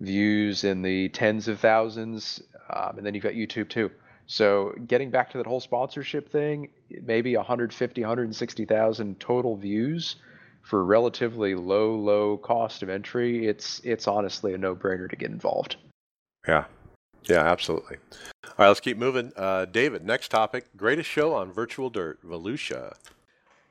views 0.00 0.64
in 0.64 0.82
the 0.82 1.08
tens 1.08 1.48
of 1.48 1.58
thousands, 1.60 2.42
um, 2.70 2.98
and 2.98 3.06
then 3.06 3.14
you've 3.14 3.22
got 3.22 3.34
YouTube 3.34 3.68
too. 3.68 3.90
So 4.26 4.74
getting 4.86 5.10
back 5.10 5.30
to 5.30 5.38
that 5.38 5.46
whole 5.46 5.60
sponsorship 5.60 6.28
thing, 6.28 6.68
maybe 7.02 7.36
150, 7.36 8.00
160,000 8.00 9.20
total 9.20 9.56
views 9.56 10.16
for 10.62 10.84
relatively 10.84 11.54
low, 11.54 11.94
low 11.94 12.36
cost 12.36 12.82
of 12.82 12.88
entry. 12.88 13.46
It's 13.46 13.80
it's 13.84 14.08
honestly 14.08 14.52
a 14.54 14.58
no-brainer 14.58 15.08
to 15.08 15.16
get 15.16 15.30
involved. 15.30 15.76
Yeah. 16.46 16.64
Yeah, 17.28 17.40
absolutely. 17.40 17.96
All 18.44 18.52
right, 18.58 18.68
let's 18.68 18.80
keep 18.80 18.96
moving. 18.96 19.32
Uh, 19.36 19.64
David, 19.64 20.04
next 20.04 20.28
topic 20.28 20.66
greatest 20.76 21.08
show 21.08 21.34
on 21.34 21.52
virtual 21.52 21.90
dirt, 21.90 22.24
Volusia. 22.24 22.94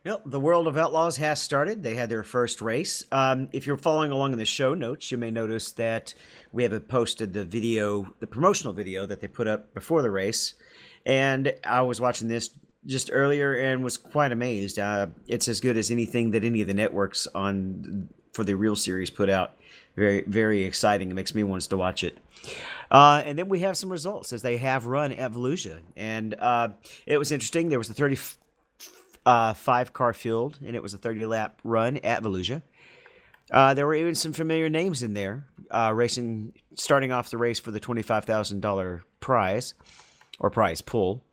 Yep, 0.06 0.22
the 0.28 0.40
World 0.40 0.68
of 0.68 0.78
Outlaws 0.78 1.18
has 1.18 1.42
started. 1.42 1.82
They 1.82 1.96
had 1.96 2.10
their 2.10 2.22
first 2.22 2.62
race. 2.62 3.04
Um, 3.12 3.50
if 3.52 3.66
you're 3.66 3.76
following 3.76 4.12
along 4.12 4.34
in 4.34 4.38
the 4.38 4.46
show 4.46 4.76
notes, 4.76 5.12
you 5.12 5.18
may 5.18 5.32
notice 5.32 5.72
that 5.72 6.14
we 6.52 6.62
haven't 6.62 6.88
posted 6.88 7.34
the 7.34 7.44
video, 7.44 8.14
the 8.20 8.28
promotional 8.28 8.72
video 8.72 9.08
that 9.08 9.20
they 9.20 9.28
put 9.28 9.48
up 9.48 9.74
before 9.74 10.04
the 10.04 10.12
race. 10.12 10.54
And 11.08 11.52
I 11.64 11.82
was 11.82 12.00
watching 12.00 12.28
this 12.28 12.52
just 12.86 13.10
earlier 13.12 13.56
and 13.56 13.84
was 13.84 13.98
quite 13.98 14.32
amazed. 14.32 14.78
Uh, 14.78 15.08
it's 15.28 15.48
as 15.48 15.60
good 15.60 15.76
as 15.76 15.90
anything 15.90 16.30
that 16.32 16.44
any 16.44 16.62
of 16.62 16.68
the 16.68 16.76
networks 16.76 17.28
on 17.34 18.08
for 18.32 18.44
the 18.44 18.54
real 18.54 18.76
series 18.76 19.10
put 19.10 19.32
out. 19.32 19.56
Very, 19.96 20.22
very 20.28 20.64
exciting. 20.66 21.10
It 21.10 21.16
makes 21.16 21.34
me 21.34 21.42
want 21.42 21.64
to 21.64 21.78
watch 21.78 22.04
it. 22.04 22.20
Uh, 22.92 23.24
and 23.26 23.40
then 23.40 23.50
we 23.50 23.62
have 23.62 23.76
some 23.76 23.92
results 23.92 24.34
as 24.34 24.44
they 24.44 24.58
have 24.58 24.86
run 24.86 25.14
at 25.14 25.32
Volusia. 25.32 25.80
And 25.96 26.36
uh, 26.36 26.70
it 27.08 27.18
was 27.18 27.32
interesting. 27.32 27.70
There 27.70 27.80
was 27.80 27.90
a 27.90 27.96
35 27.96 28.38
uh, 29.26 29.54
car 29.94 30.14
field, 30.14 30.58
and 30.66 30.76
it 30.76 30.84
was 30.84 30.94
a 30.94 30.98
30 30.98 31.26
lap 31.26 31.60
run 31.64 31.98
at 31.98 32.24
Volusia. 32.24 32.62
Uh, 33.52 33.74
there 33.74 33.86
were 33.86 33.96
even 33.96 34.16
some 34.16 34.34
familiar 34.34 34.70
names 34.70 35.04
in 35.04 35.14
there, 35.14 35.46
uh, 35.70 35.92
racing, 35.94 36.54
starting 36.76 37.12
off 37.12 37.30
the 37.30 37.38
race 37.38 37.60
for 37.60 37.72
the 37.72 37.80
$25,000 37.80 39.02
prize 39.20 39.74
or 40.40 40.50
prize 40.50 40.82
pool. 40.82 41.24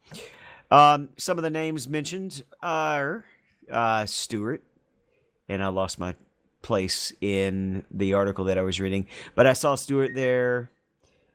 Um, 0.71 1.11
some 1.17 1.39
of 1.39 1.43
the 1.45 1.51
names 1.51 1.89
mentioned 1.89 2.43
are 2.63 3.25
uh, 3.71 4.07
Stewart, 4.07 4.63
and 5.49 5.63
I 5.63 5.69
lost 5.69 5.99
my 5.99 6.15
place 6.61 7.13
in 7.21 7.85
the 7.91 8.15
article 8.15 8.45
that 8.47 8.59
I 8.59 8.63
was 8.63 8.81
reading, 8.81 9.07
but 9.35 9.47
I 9.47 9.53
saw 9.53 9.75
Stewart 9.75 10.15
there 10.15 10.71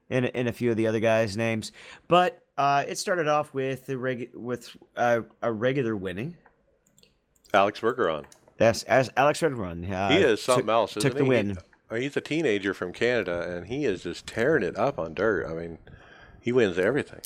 and, 0.10 0.26
and 0.28 0.48
a 0.48 0.54
few 0.54 0.72
of 0.72 0.78
the 0.78 0.88
other 0.88 1.00
guys' 1.00 1.36
names. 1.36 1.72
But 2.08 2.42
uh, 2.58 2.86
it 2.88 2.98
started 2.98 3.28
off 3.28 3.54
with 3.54 3.90
a 3.90 3.98
reg- 3.98 4.32
with 4.34 4.76
uh, 4.96 5.22
a 5.42 5.52
regular 5.52 5.96
winning. 5.96 6.36
Alex 7.54 7.80
Bergeron. 7.80 8.26
Yes, 8.60 8.84
as 8.84 9.10
Alex 9.16 9.42
Bergeron. 9.42 9.90
Uh, 9.92 10.10
he 10.10 10.18
is 10.18 10.42
something 10.42 10.66
took, 10.66 10.72
else. 10.72 10.94
Took 10.94 11.14
the 11.16 11.24
he? 11.24 11.30
win. 11.30 11.58
He's 11.92 12.18
a 12.18 12.22
teenager 12.22 12.74
from 12.74 12.92
Canada, 12.92 13.56
and 13.56 13.68
he 13.68 13.86
is 13.86 14.04
just 14.04 14.28
tearing 14.28 14.64
it 14.64 14.78
up 14.78 15.00
on 15.00 15.14
dirt. 15.14 15.48
I 15.50 15.54
mean, 15.54 15.78
he 16.42 16.52
wins 16.52 16.78
everything. 16.78 17.22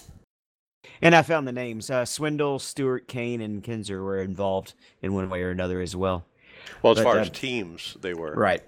And 1.01 1.15
I 1.15 1.23
found 1.23 1.47
the 1.47 1.51
names. 1.51 1.89
Uh, 1.89 2.03
Swindell, 2.03 2.61
Stewart, 2.61 3.07
Kahne, 3.07 3.41
and 3.41 3.63
Kinser 3.63 4.03
were 4.03 4.21
involved 4.21 4.75
in 5.01 5.13
one 5.13 5.29
way 5.29 5.41
or 5.41 5.49
another 5.49 5.81
as 5.81 5.95
well. 5.95 6.25
Well, 6.83 6.91
as 6.91 6.97
But, 6.99 7.03
far 7.03 7.17
uh, 7.17 7.21
as 7.21 7.29
teams, 7.31 7.97
they 8.01 8.13
were. 8.13 8.33
Right. 8.33 8.61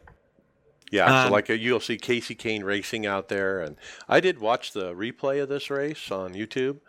Yeah, 0.89 1.05
Um, 1.05 1.27
so 1.27 1.33
like 1.33 1.49
uh, 1.49 1.53
you'll 1.53 1.79
see 1.79 1.97
Kasey 1.97 2.37
Kahne 2.37 2.63
racing 2.63 3.05
out 3.05 3.27
there, 3.29 3.59
and 3.59 3.77
I 4.07 4.19
did 4.19 4.39
watch 4.39 4.73
the 4.73 4.93
replay 4.93 5.41
of 5.41 5.49
this 5.49 5.69
race 5.69 6.11
on 6.11 6.33
YouTube. 6.33 6.79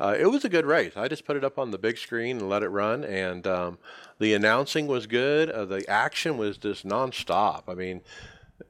Uh, 0.00 0.16
it 0.18 0.26
was 0.26 0.44
a 0.44 0.48
good 0.48 0.66
race. 0.66 0.92
I 0.96 1.08
just 1.08 1.24
put 1.24 1.36
it 1.36 1.44
up 1.44 1.58
on 1.58 1.70
the 1.70 1.78
big 1.78 1.98
screen 1.98 2.38
and 2.38 2.48
let 2.48 2.62
it 2.62 2.68
run, 2.68 3.04
and 3.04 3.46
um, 3.46 3.78
the 4.18 4.34
announcing 4.34 4.86
was 4.86 5.06
good. 5.06 5.50
Uh, 5.50 5.64
the 5.64 5.88
action 5.88 6.38
was 6.38 6.56
just 6.56 6.86
nonstop. 6.86 7.64
I 7.68 7.74
mean, 7.74 8.00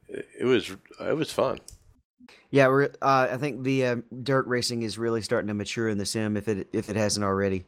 it, 0.08 0.44
was 0.44 0.76
it 1.00 1.16
was 1.16 1.32
fun. 1.32 1.60
Yeah, 2.50 2.68
we're. 2.68 2.90
Uh, 3.00 3.28
I 3.30 3.36
think 3.36 3.62
the 3.62 3.86
uh, 3.86 3.96
dirt 4.22 4.46
racing 4.46 4.82
is 4.82 4.98
really 4.98 5.22
starting 5.22 5.48
to 5.48 5.54
mature 5.54 5.88
in 5.88 5.98
the 5.98 6.06
sim, 6.06 6.36
if 6.36 6.48
it 6.48 6.68
if 6.72 6.90
it 6.90 6.96
hasn't 6.96 7.24
already. 7.24 7.64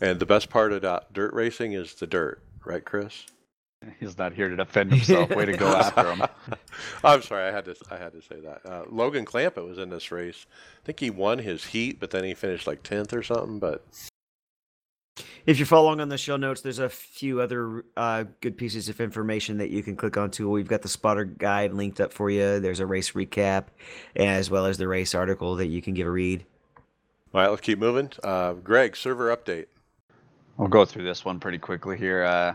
And 0.00 0.20
the 0.20 0.26
best 0.26 0.50
part 0.50 0.72
about 0.72 1.12
dirt 1.12 1.32
racing 1.32 1.72
is 1.72 1.94
the 1.94 2.06
dirt, 2.06 2.42
right, 2.64 2.84
Chris? 2.84 3.26
He's 4.00 4.16
not 4.18 4.32
here 4.32 4.48
to 4.48 4.56
defend 4.56 4.92
himself. 4.92 5.30
Way 5.30 5.46
to 5.46 5.56
go 5.56 5.66
after 5.76 6.12
him. 6.12 6.22
I'm 7.04 7.22
sorry, 7.22 7.48
I 7.48 7.52
had 7.52 7.64
to 7.66 7.76
I 7.90 7.96
had 7.96 8.12
to 8.12 8.22
say 8.22 8.40
that. 8.40 8.60
Uh, 8.64 8.84
Logan 8.88 9.24
Clampitt 9.24 9.66
was 9.66 9.78
in 9.78 9.90
this 9.90 10.10
race. 10.10 10.46
I 10.82 10.86
think 10.86 11.00
he 11.00 11.10
won 11.10 11.38
his 11.38 11.64
heat, 11.64 11.98
but 12.00 12.10
then 12.10 12.24
he 12.24 12.34
finished 12.34 12.66
like 12.66 12.82
tenth 12.82 13.12
or 13.12 13.22
something. 13.22 13.58
But 13.58 13.84
If 15.46 15.58
you're 15.58 15.66
following 15.66 16.00
on 16.00 16.08
the 16.08 16.18
show 16.18 16.36
notes, 16.36 16.60
there's 16.60 16.78
a 16.78 16.88
few 16.88 17.40
other 17.40 17.84
uh, 17.96 18.24
good 18.40 18.56
pieces 18.58 18.88
of 18.88 19.00
information 19.00 19.58
that 19.58 19.70
you 19.70 19.82
can 19.82 19.96
click 19.96 20.16
onto. 20.16 20.50
We've 20.50 20.68
got 20.68 20.82
the 20.82 20.88
spotter 20.88 21.24
guide 21.24 21.72
linked 21.72 22.00
up 22.00 22.12
for 22.12 22.28
you. 22.30 22.60
There's 22.60 22.80
a 22.80 22.86
race 22.86 23.12
recap, 23.12 23.66
as 24.16 24.50
well 24.50 24.66
as 24.66 24.76
the 24.78 24.88
race 24.88 25.14
article 25.14 25.56
that 25.56 25.66
you 25.66 25.80
can 25.80 25.94
give 25.94 26.06
a 26.06 26.10
read. 26.10 26.44
all 27.32 27.40
right, 27.40 27.48
let's 27.48 27.62
keep 27.62 27.78
moving. 27.78 28.10
Uh, 28.24 28.54
Greg, 28.54 28.96
server 28.96 29.34
update. 29.34 29.66
We'll 30.56 30.68
go 30.68 30.84
through 30.86 31.04
this 31.04 31.24
one 31.24 31.38
pretty 31.38 31.58
quickly 31.58 31.98
here. 31.98 32.24
Uh, 32.24 32.54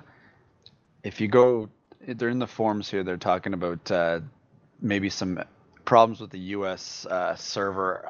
if 1.03 1.21
you 1.21 1.27
go, 1.27 1.69
they're 2.07 2.29
in 2.29 2.39
the 2.39 2.47
forums 2.47 2.89
here. 2.89 3.03
They're 3.03 3.17
talking 3.17 3.53
about 3.53 3.91
uh, 3.91 4.19
maybe 4.81 5.09
some 5.09 5.43
problems 5.85 6.19
with 6.19 6.31
the 6.31 6.39
U.S. 6.39 7.05
Uh, 7.05 7.35
server. 7.35 8.09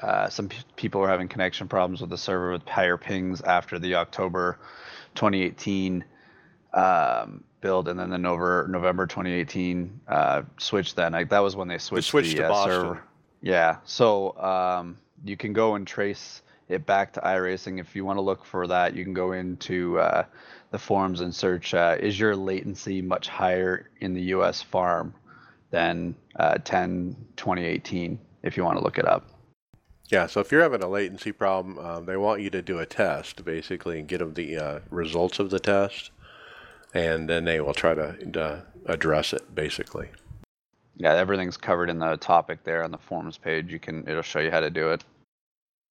Uh, 0.00 0.28
some 0.28 0.48
p- 0.48 0.58
people 0.76 1.02
are 1.02 1.08
having 1.08 1.28
connection 1.28 1.68
problems 1.68 2.00
with 2.00 2.10
the 2.10 2.18
server 2.18 2.52
with 2.52 2.66
higher 2.68 2.96
pings 2.96 3.40
after 3.42 3.78
the 3.78 3.94
October 3.96 4.58
2018 5.14 6.04
um, 6.72 7.44
build, 7.60 7.88
and 7.88 7.98
then 7.98 8.10
the 8.10 8.18
November 8.18 8.66
November 8.68 9.06
2018 9.06 10.00
uh, 10.08 10.42
switch. 10.58 10.94
Then 10.94 11.12
like 11.12 11.30
that 11.30 11.40
was 11.40 11.54
when 11.56 11.68
they 11.68 11.78
switched, 11.78 12.08
they 12.08 12.10
switched 12.10 12.36
the 12.36 12.42
to 12.42 12.46
uh, 12.46 12.48
Boston. 12.48 12.72
server. 12.72 13.02
Yeah, 13.40 13.76
so 13.84 14.36
um, 14.38 14.98
you 15.24 15.36
can 15.36 15.52
go 15.52 15.74
and 15.74 15.86
trace 15.86 16.42
it 16.68 16.86
back 16.86 17.12
to 17.12 17.20
iRacing. 17.20 17.78
If 17.78 17.94
you 17.94 18.04
want 18.04 18.16
to 18.16 18.22
look 18.22 18.44
for 18.44 18.66
that, 18.66 18.94
you 18.94 19.04
can 19.04 19.12
go 19.12 19.32
into 19.32 19.98
uh, 19.98 20.24
the 20.74 20.78
forums 20.80 21.20
and 21.20 21.32
search 21.32 21.72
uh, 21.72 21.96
is 22.00 22.18
your 22.18 22.34
latency 22.34 23.00
much 23.00 23.28
higher 23.28 23.88
in 24.00 24.12
the 24.12 24.22
US 24.34 24.60
farm 24.60 25.14
than 25.70 26.16
uh, 26.34 26.58
10 26.64 27.14
2018 27.36 28.18
if 28.42 28.56
you 28.56 28.64
want 28.64 28.76
to 28.76 28.82
look 28.82 28.98
it 28.98 29.06
up. 29.06 29.30
Yeah, 30.08 30.26
so 30.26 30.40
if 30.40 30.50
you're 30.50 30.62
having 30.62 30.82
a 30.82 30.88
latency 30.88 31.30
problem, 31.30 31.78
um, 31.78 32.06
they 32.06 32.16
want 32.16 32.40
you 32.40 32.50
to 32.50 32.60
do 32.60 32.80
a 32.80 32.86
test 32.86 33.44
basically 33.44 34.00
and 34.00 34.08
get 34.08 34.18
them 34.18 34.34
the 34.34 34.56
uh, 34.56 34.80
results 34.90 35.38
of 35.38 35.50
the 35.50 35.60
test, 35.60 36.10
and 36.92 37.30
then 37.30 37.44
they 37.44 37.60
will 37.60 37.72
try 37.72 37.94
to 37.94 38.40
uh, 38.42 38.60
address 38.86 39.32
it 39.32 39.54
basically. 39.54 40.08
Yeah, 40.96 41.14
everything's 41.14 41.56
covered 41.56 41.88
in 41.88 42.00
the 42.00 42.16
topic 42.16 42.64
there 42.64 42.82
on 42.82 42.90
the 42.90 42.98
forums 42.98 43.38
page. 43.38 43.70
You 43.70 43.78
can 43.78 44.08
it'll 44.08 44.22
show 44.22 44.40
you 44.40 44.50
how 44.50 44.58
to 44.58 44.70
do 44.70 44.90
it. 44.90 45.04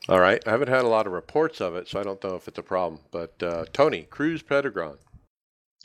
All 0.09 0.19
right, 0.19 0.45
I 0.45 0.51
haven't 0.51 0.67
had 0.67 0.83
a 0.83 0.89
lot 0.89 1.07
of 1.07 1.13
reports 1.13 1.61
of 1.61 1.75
it, 1.75 1.87
so 1.87 1.97
I 1.99 2.03
don't 2.03 2.21
know 2.23 2.35
if 2.35 2.47
it's 2.49 2.59
a 2.59 2.63
problem. 2.63 2.99
But 3.11 3.41
uh, 3.41 3.65
Tony 3.71 4.03
Cruz 4.03 4.43
Pedregon, 4.43 4.97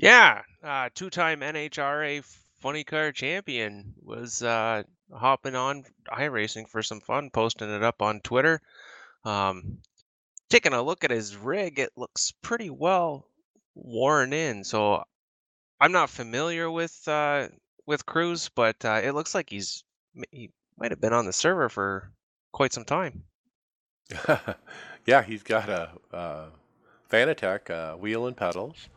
Yeah, 0.00 0.42
uh, 0.62 0.88
two-time 0.92 1.40
NHRA 1.40 2.24
funny 2.60 2.82
car 2.82 3.12
champion 3.12 3.94
was 4.02 4.42
uh, 4.42 4.82
hopping 5.12 5.54
on 5.54 5.84
iRacing 6.10 6.68
for 6.68 6.82
some 6.82 7.00
fun, 7.00 7.30
posting 7.30 7.70
it 7.70 7.84
up 7.84 8.02
on 8.02 8.20
Twitter. 8.20 8.60
Um, 9.24 9.78
taking 10.50 10.72
a 10.72 10.82
look 10.82 11.04
at 11.04 11.12
his 11.12 11.36
rig, 11.36 11.78
it 11.78 11.90
looks 11.96 12.32
pretty 12.42 12.70
well 12.70 13.24
worn 13.76 14.32
in. 14.32 14.64
So 14.64 15.04
I'm 15.80 15.92
not 15.92 16.10
familiar 16.10 16.68
with 16.68 17.06
uh, 17.06 17.48
with 17.86 18.04
Cruz, 18.04 18.50
but 18.54 18.84
uh, 18.84 19.00
it 19.04 19.12
looks 19.12 19.34
like 19.34 19.50
he's 19.50 19.84
he 20.32 20.50
might 20.76 20.90
have 20.90 21.00
been 21.00 21.12
on 21.12 21.26
the 21.26 21.32
server 21.32 21.68
for 21.68 22.10
quite 22.52 22.72
some 22.72 22.84
time. 22.84 23.22
Yeah, 25.06 25.22
he's 25.22 25.42
got 25.42 25.68
a 25.68 25.90
uh, 26.12 26.46
Fanatec 27.10 27.70
uh, 27.70 27.96
wheel 27.96 28.26
and 28.26 28.36
pedals. 28.36 28.88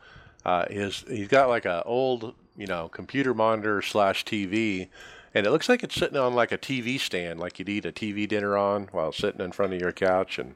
Uh, 0.44 0.66
his 0.68 1.04
he's 1.08 1.28
got 1.28 1.48
like 1.48 1.64
a 1.64 1.82
old 1.84 2.34
you 2.56 2.66
know 2.66 2.88
computer 2.88 3.34
monitor 3.34 3.82
slash 3.82 4.24
TV, 4.24 4.88
and 5.34 5.46
it 5.46 5.50
looks 5.50 5.68
like 5.68 5.82
it's 5.82 5.94
sitting 5.94 6.16
on 6.18 6.34
like 6.34 6.52
a 6.52 6.58
TV 6.58 6.98
stand, 6.98 7.38
like 7.38 7.58
you'd 7.58 7.68
eat 7.68 7.86
a 7.86 7.92
TV 7.92 8.26
dinner 8.26 8.56
on 8.56 8.88
while 8.92 9.12
sitting 9.12 9.40
in 9.40 9.52
front 9.52 9.72
of 9.72 9.80
your 9.80 9.92
couch. 9.92 10.38
And 10.38 10.54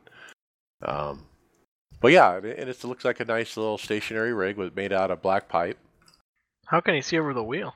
um, 0.82 1.26
but 2.00 2.12
yeah, 2.12 2.36
and 2.36 2.46
it, 2.46 2.68
it 2.68 2.84
looks 2.84 3.04
like 3.04 3.20
a 3.20 3.24
nice 3.24 3.56
little 3.56 3.78
stationary 3.78 4.32
rig 4.32 4.56
with 4.56 4.76
made 4.76 4.92
out 4.92 5.10
of 5.10 5.22
black 5.22 5.48
pipe. 5.48 5.78
How 6.66 6.80
can 6.80 6.94
he 6.94 7.02
see 7.02 7.18
over 7.18 7.32
the 7.32 7.44
wheel? 7.44 7.74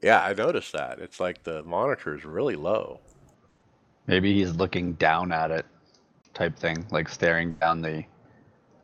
Yeah, 0.00 0.22
I 0.22 0.34
noticed 0.34 0.72
that. 0.72 0.98
It's 0.98 1.18
like 1.18 1.42
the 1.42 1.62
monitor 1.62 2.16
is 2.16 2.24
really 2.24 2.56
low. 2.56 3.00
Maybe 4.06 4.34
he's 4.34 4.54
looking 4.54 4.94
down 4.94 5.32
at 5.32 5.50
it, 5.50 5.66
type 6.34 6.56
thing, 6.56 6.86
like 6.90 7.08
staring 7.08 7.54
down 7.54 7.80
the 7.80 8.04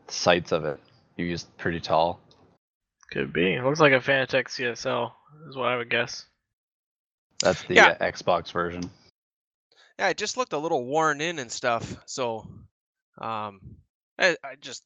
sights 0.08 0.52
of 0.52 0.64
it. 0.64 0.80
He's 1.16 1.44
pretty 1.58 1.80
tall. 1.80 2.20
Could 3.10 3.32
be. 3.32 3.54
It 3.54 3.64
looks 3.64 3.80
like 3.80 3.92
a 3.92 4.00
Fanatec 4.00 4.46
CSL, 4.48 5.12
is 5.48 5.56
what 5.56 5.68
I 5.68 5.76
would 5.76 5.90
guess. 5.90 6.26
That's 7.42 7.62
the 7.64 7.74
Yeah. 7.74 7.86
uh, 7.88 7.98
Xbox 7.98 8.52
version. 8.52 8.90
Yeah, 9.98 10.08
it 10.08 10.16
just 10.16 10.36
looked 10.36 10.52
a 10.54 10.58
little 10.58 10.84
worn 10.86 11.20
in 11.20 11.38
and 11.38 11.52
stuff. 11.52 11.96
So, 12.06 12.46
um, 13.18 13.60
I, 14.18 14.36
I 14.42 14.54
just, 14.60 14.82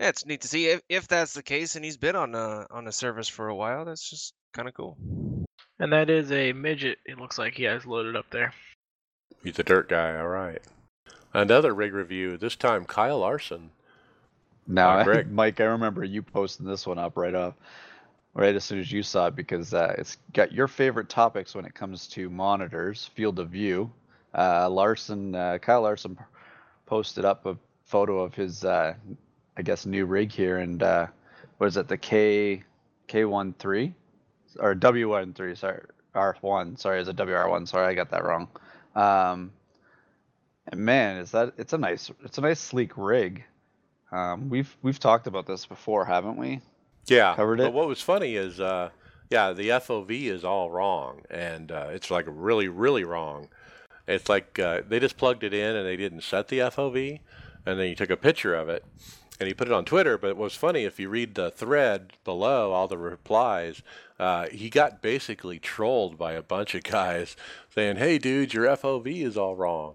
yeah, 0.00 0.08
it's 0.08 0.26
neat 0.26 0.42
to 0.42 0.48
see 0.48 0.66
if, 0.66 0.82
if 0.88 1.08
that's 1.08 1.32
the 1.32 1.42
case, 1.42 1.76
and 1.76 1.84
he's 1.84 1.96
been 1.96 2.16
on 2.16 2.34
a 2.34 2.66
on 2.70 2.86
a 2.86 2.92
service 2.92 3.28
for 3.28 3.48
a 3.48 3.54
while. 3.56 3.84
That's 3.84 4.08
just 4.08 4.34
kind 4.52 4.68
of 4.68 4.74
cool. 4.74 4.98
And 5.78 5.92
that 5.92 6.10
is 6.10 6.30
a 6.32 6.52
midget. 6.52 6.98
It 7.06 7.18
looks 7.18 7.38
like 7.38 7.54
he 7.54 7.64
has 7.64 7.86
loaded 7.86 8.16
up 8.16 8.26
there. 8.30 8.52
He's 9.42 9.58
a 9.58 9.62
dirt 9.62 9.88
guy, 9.88 10.18
all 10.18 10.28
right. 10.28 10.60
Another 11.32 11.74
rig 11.74 11.92
review. 11.92 12.36
This 12.36 12.56
time, 12.56 12.84
Kyle 12.84 13.18
Larson. 13.18 13.70
Now, 14.66 15.02
Greg. 15.04 15.30
Mike, 15.30 15.60
I 15.60 15.64
remember 15.64 16.04
you 16.04 16.22
posting 16.22 16.66
this 16.66 16.86
one 16.86 16.98
up 16.98 17.16
right 17.16 17.34
up, 17.34 17.58
right 18.34 18.54
as 18.54 18.64
soon 18.64 18.78
as 18.80 18.92
you 18.92 19.02
saw 19.02 19.28
it, 19.28 19.36
because 19.36 19.72
uh, 19.72 19.94
it's 19.98 20.18
got 20.32 20.52
your 20.52 20.68
favorite 20.68 21.08
topics 21.08 21.54
when 21.54 21.64
it 21.64 21.74
comes 21.74 22.06
to 22.08 22.28
monitors, 22.28 23.10
field 23.14 23.38
of 23.38 23.50
view. 23.50 23.90
Uh, 24.36 24.68
Larson, 24.68 25.34
uh, 25.34 25.58
Kyle 25.58 25.82
Larson, 25.82 26.18
posted 26.86 27.24
up 27.24 27.46
a 27.46 27.56
photo 27.84 28.20
of 28.20 28.34
his, 28.34 28.64
uh, 28.64 28.94
I 29.56 29.62
guess, 29.62 29.86
new 29.86 30.04
rig 30.04 30.30
here, 30.30 30.58
and 30.58 30.82
uh, 30.82 31.06
what 31.56 31.68
is 31.68 31.76
it, 31.76 31.88
the 31.88 31.96
K 31.96 32.62
K13 33.08 33.92
or 34.58 34.74
W13? 34.74 35.56
Sorry, 35.56 35.80
R1. 36.14 36.78
Sorry, 36.78 37.00
is 37.00 37.08
it 37.08 37.16
WR1? 37.16 37.68
Sorry, 37.68 37.86
I 37.86 37.94
got 37.94 38.10
that 38.10 38.24
wrong. 38.24 38.48
Um, 38.94 39.52
and 40.66 40.80
man, 40.80 41.18
is 41.18 41.30
that 41.32 41.54
it's 41.56 41.72
a 41.72 41.78
nice, 41.78 42.10
it's 42.24 42.38
a 42.38 42.40
nice 42.40 42.60
sleek 42.60 42.92
rig. 42.96 43.44
Um, 44.10 44.48
we've 44.48 44.74
we've 44.82 44.98
talked 44.98 45.26
about 45.26 45.46
this 45.46 45.66
before, 45.66 46.04
haven't 46.04 46.36
we? 46.36 46.60
Yeah. 47.06 47.34
Covered 47.36 47.60
it. 47.60 47.64
But 47.64 47.72
what 47.72 47.88
was 47.88 48.00
funny 48.00 48.36
is, 48.36 48.60
uh, 48.60 48.90
yeah, 49.30 49.52
the 49.52 49.68
FOV 49.70 50.26
is 50.26 50.44
all 50.44 50.70
wrong, 50.70 51.22
and 51.30 51.70
uh, 51.70 51.88
it's 51.90 52.10
like 52.10 52.26
really, 52.28 52.68
really 52.68 53.04
wrong. 53.04 53.48
It's 54.06 54.28
like 54.28 54.58
uh, 54.58 54.82
they 54.88 55.00
just 55.00 55.16
plugged 55.16 55.44
it 55.44 55.52
in 55.52 55.76
and 55.76 55.86
they 55.86 55.96
didn't 55.96 56.22
set 56.22 56.48
the 56.48 56.60
FOV, 56.60 57.20
and 57.66 57.78
then 57.78 57.88
you 57.88 57.94
took 57.94 58.10
a 58.10 58.16
picture 58.16 58.54
of 58.54 58.68
it 58.68 58.84
and 59.40 59.46
he 59.46 59.54
put 59.54 59.68
it 59.68 59.72
on 59.72 59.84
Twitter. 59.84 60.18
But 60.18 60.36
what's 60.36 60.54
funny, 60.54 60.84
if 60.84 60.98
you 60.98 61.08
read 61.08 61.34
the 61.34 61.50
thread 61.50 62.12
below, 62.24 62.72
all 62.72 62.88
the 62.88 62.98
replies, 62.98 63.82
uh, 64.18 64.48
he 64.48 64.68
got 64.70 65.00
basically 65.02 65.58
trolled 65.58 66.18
by 66.18 66.32
a 66.32 66.42
bunch 66.42 66.74
of 66.74 66.82
guys 66.82 67.36
saying, 67.74 67.96
"Hey, 67.96 68.18
dude, 68.18 68.52
your 68.54 68.66
FOV 68.66 69.22
is 69.22 69.36
all 69.36 69.54
wrong." 69.56 69.94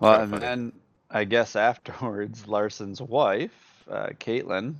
Well, 0.00 0.20
and 0.22 0.34
then 0.34 0.72
I 1.10 1.24
guess 1.24 1.56
afterwards, 1.56 2.44
Larson's 2.48 3.00
wife, 3.00 3.84
uh, 3.90 4.08
Katelyn, 4.18 4.74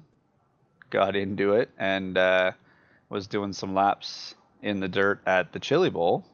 got 0.90 1.16
into 1.16 1.52
it 1.54 1.70
and 1.78 2.16
uh, 2.16 2.52
was 3.10 3.26
doing 3.26 3.52
some 3.52 3.74
laps 3.74 4.34
in 4.62 4.80
the 4.80 4.88
dirt 4.88 5.20
at 5.26 5.52
the 5.52 5.58
Chili 5.60 5.90
Bowl. 5.90 6.24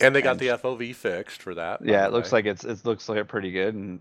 And 0.00 0.14
they 0.14 0.22
got 0.22 0.32
And- 0.32 0.40
the 0.40 0.48
FOV 0.48 0.94
fixed 0.94 1.42
for 1.42 1.54
that. 1.54 1.84
Yeah, 1.84 2.06
it 2.06 2.12
looks 2.12 2.32
way. 2.32 2.38
like 2.38 2.46
it's 2.46 2.64
it 2.64 2.84
looks 2.84 3.08
like 3.08 3.18
it 3.18 3.28
pretty 3.28 3.52
good, 3.52 3.74
and 3.74 4.00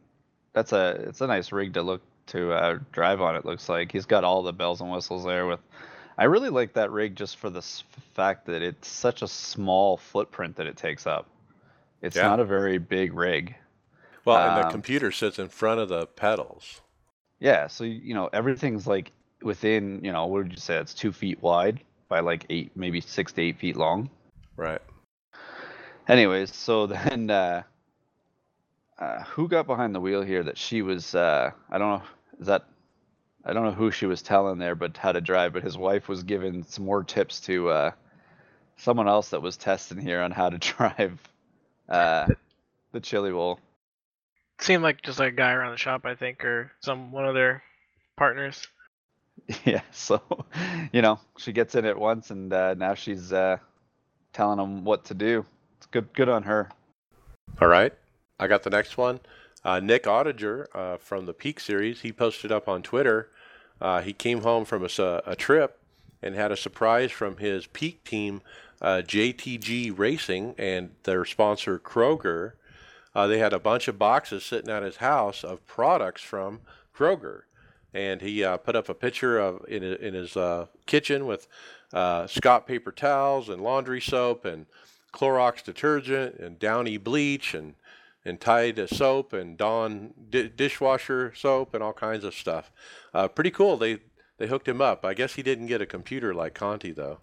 that's 0.53 0.71
a 0.71 0.91
it's 1.07 1.21
a 1.21 1.27
nice 1.27 1.51
rig 1.51 1.73
to 1.73 1.81
look 1.81 2.01
to 2.30 2.51
uh, 2.53 2.80
drive 2.91 3.21
on. 3.21 3.36
It 3.36 3.45
looks 3.45 3.69
like 3.69 3.91
he's 3.91 4.05
got 4.05 4.23
all 4.23 4.41
the 4.43 4.53
bells 4.53 4.82
and 4.82 4.91
whistles 4.91 5.23
there. 5.25 5.45
With, 5.45 5.59
I 6.17 6.25
really 6.25 6.49
like 6.49 6.73
that 6.73 6.91
rig 6.91 7.15
just 7.15 7.38
for 7.38 7.49
the 7.49 7.61
fact 8.13 8.45
that 8.47 8.61
it's 8.61 8.88
such 8.88 9.21
a 9.21 9.27
small 9.27 9.97
footprint 9.97 10.55
that 10.57 10.67
it 10.67 10.77
takes 10.77 11.05
up. 11.07 11.27
It's 12.01 12.15
Yeah. 12.15 12.23
not 12.27 12.39
a 12.39 12.45
very 12.45 12.77
big 12.77 13.13
rig. 13.13 13.55
well, 14.25 14.38
and 14.47 14.57
the 14.57 14.65
um, 14.65 14.71
computer 14.71 15.11
sits 15.11 15.39
in 15.39 15.49
front 15.49 15.80
of 15.80 15.89
the 15.89 16.05
pedals. 16.07 16.82
Yeah, 17.39 17.67
so 17.67 17.84
you 17.84 18.13
know 18.13 18.30
everything's 18.34 18.86
like 18.88 19.11
within 19.41 20.01
you 20.03 20.11
know 20.11 20.25
what 20.27 20.43
would 20.43 20.51
you 20.51 20.57
say? 20.57 20.75
It's 20.77 20.93
two 20.93 21.11
feet 21.13 21.41
wide 21.41 21.80
by 22.09 22.19
like 22.19 22.45
eight, 22.49 22.71
maybe 22.75 22.99
six 23.01 23.32
to 23.34 23.41
eight 23.41 23.57
feet 23.59 23.77
long. 23.77 24.09
Right. 24.57 24.82
Anyways, 26.07 26.53
so 26.53 26.86
then 26.88 27.30
uh, 27.30 27.63
uh, 28.97 29.23
who 29.23 29.47
got 29.47 29.67
behind 29.67 29.95
the 29.95 29.99
wheel 30.01 30.21
here? 30.21 30.43
That 30.43 30.57
she 30.57 30.82
was 30.82 31.15
uh, 31.15 31.51
I 31.69 31.77
don't 31.77 31.99
know. 31.99 32.07
Is 32.39 32.47
that 32.47 32.65
I 33.43 33.53
don't 33.53 33.63
know 33.63 33.71
who 33.71 33.91
she 33.91 34.05
was 34.05 34.21
telling 34.21 34.59
there, 34.59 34.75
but 34.75 34.97
how 34.97 35.11
to 35.11 35.21
drive. 35.21 35.53
But 35.53 35.63
his 35.63 35.77
wife 35.77 36.07
was 36.07 36.23
giving 36.23 36.63
some 36.63 36.85
more 36.85 37.03
tips 37.03 37.39
to 37.41 37.69
uh, 37.69 37.91
someone 38.77 39.07
else 39.07 39.29
that 39.29 39.41
was 39.41 39.57
testing 39.57 39.99
here 39.99 40.21
on 40.21 40.31
how 40.31 40.49
to 40.49 40.57
drive 40.77 41.19
uh, 41.87 42.27
the 42.91 42.99
chili 42.99 43.31
bowl. 43.31 43.59
Seemed 44.59 44.83
like 44.83 45.01
just 45.01 45.19
like 45.19 45.33
a 45.33 45.35
guy 45.35 45.53
around 45.53 45.71
the 45.71 45.77
shop, 45.77 46.05
I 46.05 46.15
think, 46.15 46.43
or 46.43 46.71
some 46.81 47.11
one 47.11 47.25
of 47.25 47.33
their 47.33 47.63
partners. 48.17 48.67
Yeah, 49.63 49.81
so 49.91 50.21
you 50.91 51.01
know 51.01 51.19
she 51.37 51.53
gets 51.53 51.73
in 51.73 51.85
it 51.85 51.97
once, 51.97 52.29
and 52.29 52.53
uh, 52.53 52.75
now 52.75 52.93
she's 52.93 53.33
uh, 53.33 53.57
telling 54.33 54.59
him 54.59 54.83
what 54.83 55.05
to 55.05 55.13
do. 55.13 55.45
It's 55.77 55.87
good, 55.87 56.13
good 56.13 56.29
on 56.29 56.43
her. 56.43 56.69
All 57.61 57.67
right. 57.67 57.93
I 58.39 58.47
got 58.47 58.63
the 58.63 58.69
next 58.69 58.97
one. 58.97 59.19
Uh, 59.64 59.80
Nick 59.80 60.03
Ottinger 60.03 60.68
uh, 60.74 60.97
from 60.97 61.26
the 61.26 61.34
Peak 61.34 61.60
Series, 61.60 62.01
he 62.01 62.12
posted 62.12 62.51
up 62.51 62.68
on 62.68 62.82
Twitter. 62.82 63.30
Uh, 63.82 64.01
he 64.01 64.14
came 64.14 64.41
home 64.41 64.66
from 64.66 64.84
a 64.84 65.36
trip 65.36 65.80
and 66.22 66.36
had 66.36 66.51
a 66.51 66.57
surprise 66.57 67.12
from 67.12 67.38
his 67.38 67.68
Peak 67.68 68.03
team, 68.03 68.41
uh, 68.82 69.01
JTG 69.05 69.97
Racing, 69.97 70.55
and 70.57 70.91
their 71.03 71.26
sponsor, 71.26 71.80
Kroger. 71.80 72.53
Uh, 73.16 73.28
they 73.28 73.39
had 73.39 73.53
a 73.53 73.60
bunch 73.60 73.88
of 73.88 73.97
boxes 73.97 74.45
sitting 74.45 74.70
at 74.70 74.84
his 74.84 74.97
house 74.97 75.43
of 75.43 75.66
products 75.66 76.22
from 76.22 76.62
Kroger. 76.95 77.43
And 77.93 78.22
he 78.22 78.43
uh, 78.43 78.57
put 78.57 78.76
up 78.76 78.88
a 78.88 78.93
picture 78.93 79.39
of 79.39 79.66
in, 79.68 79.84
in 79.84 80.14
his 80.14 80.38
kitchen 80.86 81.26
with 81.26 81.47
Scott 81.91 82.68
paper 82.68 82.91
towels 82.91 83.49
and 83.49 83.62
laundry 83.62 83.99
soap 83.99 84.45
and 84.45 84.68
Clorox 85.12 85.64
detergent 85.64 86.36
and 86.36 86.60
Downy 86.60 86.97
bleach 86.97 87.53
and 87.53 87.74
and 88.30 88.39
Tide 88.39 88.88
soap 88.89 89.34
and 89.34 89.57
Dawn 89.57 90.13
di- 90.30 90.47
dishwasher 90.47 91.34
soap 91.36 91.73
and 91.73 91.84
all 91.84 91.93
kinds 91.93 92.23
of 92.23 92.34
stuff. 92.34 92.71
Uh, 93.13 93.27
pretty 93.27 93.51
cool. 93.51 93.75
They 93.75 93.99
they 94.38 94.47
hooked 94.47 94.67
him 94.67 94.82
up. 94.82 95.03
I 95.03 95.13
guess 95.13 95.36
he 95.36 95.43
didn't 95.43 95.67
get 95.67 95.82
a 95.82 95.86
computer 95.86 96.34
like 96.34 96.53
Conti 96.53 96.91
though. 96.91 97.19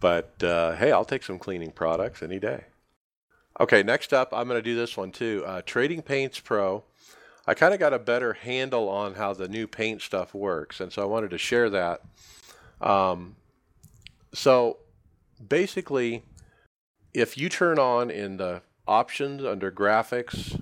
But 0.00 0.42
uh, 0.42 0.76
hey, 0.76 0.90
I'll 0.90 1.04
take 1.04 1.22
some 1.22 1.38
cleaning 1.38 1.70
products 1.70 2.22
any 2.22 2.38
day. 2.38 2.64
Okay, 3.60 3.84
next 3.84 4.12
up, 4.12 4.30
I'm 4.32 4.48
going 4.48 4.58
to 4.58 4.62
do 4.62 4.74
this 4.74 4.96
one 4.96 5.12
too. 5.12 5.44
Uh, 5.46 5.62
Trading 5.64 6.02
Paints 6.02 6.40
Pro. 6.40 6.82
I 7.46 7.54
kind 7.54 7.72
of 7.72 7.78
got 7.78 7.92
a 7.92 7.98
better 7.98 8.32
handle 8.32 8.88
on 8.88 9.14
how 9.14 9.32
the 9.32 9.48
new 9.48 9.66
paint 9.66 10.02
stuff 10.02 10.34
works, 10.34 10.80
and 10.80 10.92
so 10.92 11.02
I 11.02 11.04
wanted 11.04 11.30
to 11.30 11.38
share 11.38 11.70
that. 11.70 12.00
Um, 12.80 13.36
so 14.32 14.78
basically, 15.46 16.24
if 17.12 17.38
you 17.38 17.48
turn 17.48 17.78
on 17.78 18.10
in 18.10 18.38
the 18.38 18.62
options 18.86 19.44
under 19.44 19.70
graphics 19.70 20.60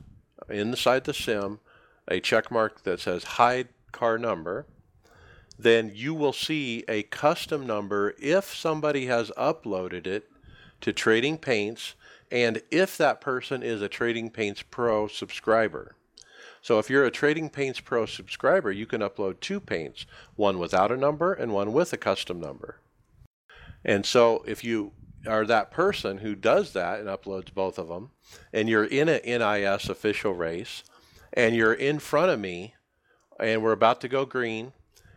inside 0.48 1.04
the 1.04 1.14
sim 1.14 1.60
a 2.08 2.20
check 2.20 2.50
mark 2.50 2.82
that 2.82 3.00
says 3.00 3.24
hide 3.24 3.68
car 3.92 4.18
number, 4.18 4.66
then 5.58 5.92
you 5.94 6.14
will 6.14 6.32
see 6.32 6.84
a 6.88 7.04
custom 7.04 7.66
number 7.66 8.14
if 8.18 8.54
somebody 8.54 9.06
has 9.06 9.30
uploaded 9.38 10.06
it 10.06 10.28
to 10.80 10.92
Trading 10.92 11.38
Paints 11.38 11.94
and 12.30 12.62
if 12.70 12.96
that 12.96 13.20
person 13.20 13.62
is 13.62 13.82
a 13.82 13.88
Trading 13.88 14.30
Paints 14.30 14.62
Pro 14.62 15.06
subscriber. 15.06 15.94
So 16.60 16.78
if 16.78 16.88
you're 16.88 17.04
a 17.04 17.10
Trading 17.10 17.50
Paints 17.50 17.80
Pro 17.80 18.06
subscriber, 18.06 18.70
you 18.72 18.86
can 18.86 19.00
upload 19.00 19.40
two 19.40 19.60
paints, 19.60 20.06
one 20.34 20.58
without 20.58 20.90
a 20.90 20.96
number 20.96 21.32
and 21.32 21.52
one 21.52 21.72
with 21.72 21.92
a 21.92 21.96
custom 21.96 22.40
number. 22.40 22.78
And 23.84 24.06
so 24.06 24.44
if 24.46 24.64
you 24.64 24.92
are 25.26 25.46
that 25.46 25.70
person 25.70 26.18
who 26.18 26.34
does 26.34 26.72
that 26.72 27.00
and 27.00 27.08
uploads 27.08 27.52
both 27.52 27.78
of 27.78 27.88
them, 27.88 28.10
and 28.52 28.68
you're 28.68 28.84
in 28.84 29.08
an 29.08 29.20
NiS 29.24 29.88
official 29.88 30.34
race, 30.34 30.82
and 31.32 31.54
you're 31.54 31.72
in 31.72 31.98
front 31.98 32.30
of 32.30 32.40
me, 32.40 32.74
and 33.38 33.62
we're 33.62 33.72
about 33.72 34.00
to 34.00 34.08
go 34.08 34.24
green, 34.24 34.72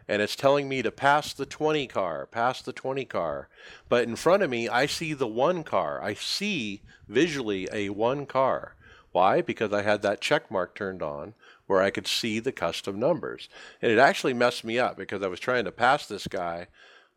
and 0.08 0.22
it's 0.22 0.36
telling 0.36 0.70
me 0.70 0.82
to 0.82 0.92
pass 0.92 1.34
the 1.34 1.46
20 1.46 1.88
car, 1.88 2.28
pass 2.28 2.62
the 2.62 2.74
20 2.74 3.06
car. 3.06 3.50
But 3.90 4.04
in 4.08 4.16
front 4.16 4.44
of 4.44 4.50
me, 4.50 4.70
I 4.70 4.86
see 4.86 5.14
the 5.14 5.28
one 5.28 5.64
car. 5.64 6.02
I 6.02 6.14
see 6.14 6.82
visually 7.08 7.68
a 7.72 7.90
one 7.90 8.26
car. 8.26 8.76
Why? 9.12 9.42
Because 9.42 9.74
I 9.74 9.82
had 9.82 10.02
that 10.04 10.22
check 10.22 10.52
mark 10.52 10.76
turned 10.76 11.02
on 11.02 11.34
where 11.68 11.82
I 11.82 11.90
could 11.90 12.06
see 12.06 12.40
the 12.40 12.52
custom 12.52 13.00
numbers. 13.00 13.50
And 13.82 13.92
it 13.92 13.98
actually 13.98 14.34
messed 14.34 14.64
me 14.64 14.78
up 14.78 14.98
because 14.98 15.24
I 15.24 15.28
was 15.28 15.40
trying 15.40 15.66
to 15.66 15.72
pass 15.72 16.06
this 16.06 16.28
guy 16.28 16.68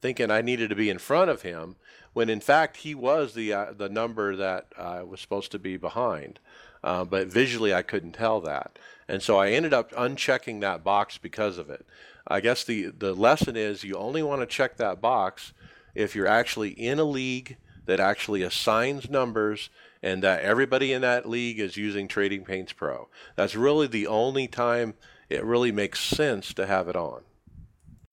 thinking 0.00 0.30
I 0.30 0.40
needed 0.40 0.70
to 0.70 0.76
be 0.76 0.90
in 0.90 0.98
front 0.98 1.30
of 1.30 1.42
him 1.42 1.76
when 2.12 2.28
in 2.28 2.40
fact 2.40 2.78
he 2.78 2.94
was 2.94 3.34
the 3.34 3.52
uh, 3.52 3.72
the 3.72 3.88
number 3.88 4.36
that 4.36 4.72
I 4.78 5.02
was 5.02 5.20
supposed 5.20 5.52
to 5.52 5.58
be 5.58 5.76
behind. 5.76 6.40
Uh, 6.82 7.04
but 7.04 7.26
visually 7.26 7.74
I 7.74 7.82
couldn't 7.82 8.12
tell 8.12 8.40
that. 8.42 8.78
And 9.08 9.22
so 9.22 9.38
I 9.38 9.50
ended 9.50 9.74
up 9.74 9.90
unchecking 9.92 10.60
that 10.60 10.84
box 10.84 11.18
because 11.18 11.58
of 11.58 11.70
it. 11.70 11.84
I 12.26 12.40
guess 12.40 12.62
the, 12.62 12.86
the 12.86 13.14
lesson 13.14 13.56
is 13.56 13.82
you 13.82 13.96
only 13.96 14.22
want 14.22 14.42
to 14.42 14.46
check 14.46 14.76
that 14.76 15.00
box 15.00 15.52
if 15.94 16.14
you're 16.14 16.26
actually 16.26 16.70
in 16.70 16.98
a 16.98 17.04
league 17.04 17.56
that 17.86 18.00
actually 18.00 18.42
assigns 18.42 19.08
numbers 19.08 19.70
and 20.02 20.22
that 20.22 20.42
everybody 20.42 20.92
in 20.92 21.00
that 21.02 21.28
league 21.28 21.58
is 21.58 21.76
using 21.76 22.06
Trading 22.06 22.44
Paints 22.44 22.72
Pro. 22.72 23.08
That's 23.34 23.56
really 23.56 23.86
the 23.86 24.06
only 24.06 24.46
time 24.46 24.94
it 25.30 25.42
really 25.42 25.72
makes 25.72 26.00
sense 26.00 26.52
to 26.54 26.66
have 26.66 26.86
it 26.88 26.96
on. 26.96 27.22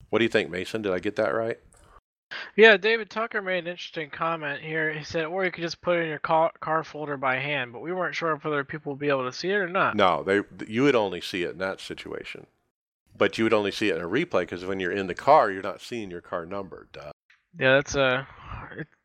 What 0.09 0.19
do 0.19 0.25
you 0.25 0.29
think, 0.29 0.49
Mason? 0.49 0.81
Did 0.81 0.93
I 0.93 0.99
get 0.99 1.17
that 1.17 1.35
right? 1.35 1.59
Yeah, 2.55 2.77
David 2.77 3.09
Tucker 3.09 3.41
made 3.41 3.59
an 3.59 3.67
interesting 3.67 4.09
comment 4.09 4.61
here. 4.61 4.91
He 4.91 5.03
said, 5.03 5.25
or 5.25 5.45
you 5.45 5.51
could 5.51 5.61
just 5.61 5.81
put 5.81 5.97
it 5.97 6.03
in 6.03 6.09
your 6.09 6.19
car, 6.19 6.51
car 6.59 6.83
folder 6.83 7.17
by 7.17 7.35
hand, 7.35 7.73
but 7.73 7.81
we 7.81 7.93
weren't 7.93 8.15
sure 8.15 8.33
if 8.33 8.43
whether 8.43 8.63
people 8.63 8.93
would 8.93 8.99
be 8.99 9.09
able 9.09 9.25
to 9.25 9.33
see 9.33 9.49
it 9.49 9.55
or 9.55 9.69
not. 9.69 9.95
No, 9.95 10.23
they 10.23 10.41
you 10.67 10.83
would 10.83 10.95
only 10.95 11.21
see 11.21 11.43
it 11.43 11.51
in 11.51 11.57
that 11.59 11.79
situation. 11.79 12.47
But 13.17 13.37
you 13.37 13.45
would 13.45 13.53
only 13.53 13.71
see 13.71 13.89
it 13.89 13.95
in 13.95 14.01
a 14.01 14.07
replay 14.07 14.41
because 14.41 14.65
when 14.65 14.79
you're 14.79 14.91
in 14.91 15.07
the 15.07 15.15
car, 15.15 15.49
you're 15.49 15.61
not 15.61 15.81
seeing 15.81 16.11
your 16.11 16.21
car 16.21 16.45
number. 16.45 16.87
Duh. 16.91 17.11
Yeah, 17.57 17.75
that's 17.75 17.95
a 17.95 18.27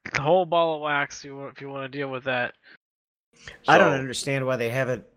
it's 0.04 0.18
a 0.18 0.22
whole 0.22 0.46
ball 0.46 0.76
of 0.76 0.82
wax 0.82 1.22
you 1.24 1.46
if 1.46 1.60
you 1.60 1.68
want 1.68 1.90
to 1.90 1.98
deal 1.98 2.08
with 2.08 2.24
that. 2.24 2.54
I 3.68 3.78
don't 3.78 3.92
understand 3.92 4.46
why 4.46 4.56
they 4.56 4.70
have 4.70 4.88
it 4.88 5.08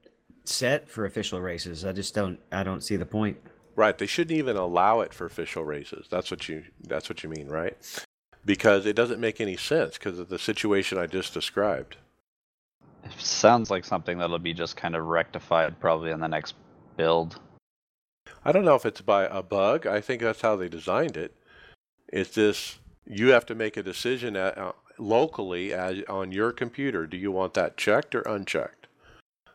set 0.46 0.90
for 0.90 1.06
official 1.06 1.42
races. 1.42 1.86
I 1.86 1.92
just 1.92 2.14
don't. 2.14 2.40
I 2.52 2.64
don't 2.64 2.84
see 2.84 2.96
the 2.96 3.06
point. 3.06 3.38
Right, 3.76 3.98
they 3.98 4.06
shouldn't 4.06 4.38
even 4.38 4.56
allow 4.56 5.02
it 5.02 5.14
for 5.14 5.26
official 5.26 5.64
races. 5.64 6.08
That's 6.10 6.30
what 6.30 6.48
you 6.48 6.64
that's 6.82 7.10
what 7.10 7.24
you 7.24 7.30
mean, 7.30 7.48
right? 7.48 7.76
Because 8.46 8.86
it 8.86 8.96
doesn't 8.96 9.20
make 9.20 9.42
any 9.42 9.58
sense 9.58 9.98
because 9.98 10.20
of 10.20 10.30
the 10.30 10.38
situation 10.38 10.98
I 10.98 11.08
just 11.08 11.34
described. 11.34 11.98
It 13.04 13.12
sounds 13.18 13.72
like 13.72 13.84
something 13.84 14.18
that'll 14.18 14.40
be 14.40 14.54
just 14.54 14.78
kind 14.78 14.96
of 14.96 15.06
rectified 15.06 15.80
probably 15.80 16.12
in 16.12 16.20
the 16.20 16.28
next 16.28 16.56
build. 16.98 17.40
I 18.46 18.52
don't 18.52 18.66
know 18.66 18.76
if 18.76 18.86
it's 18.86 19.02
by 19.02 19.26
a 19.26 19.42
bug. 19.42 19.88
I 19.88 20.02
think 20.02 20.22
that's 20.22 20.42
how 20.42 20.56
they 20.56 20.70
designed 20.70 21.18
it. 21.18 21.36
It's 22.08 22.36
this 22.36 22.78
you 23.06 23.30
have 23.30 23.46
to 23.48 23.56
make 23.56 23.76
a 23.76 23.84
decision 23.84 24.36
at, 24.36 24.58
uh, 24.58 24.74
locally 24.98 25.74
as, 25.74 26.04
on 26.08 26.32
your 26.32 26.52
computer. 26.52 27.08
Do 27.08 27.18
you 27.18 27.32
want 27.32 27.54
that 27.56 27.78
checked 27.78 28.16
or 28.16 28.22
unchecked? 28.22 28.83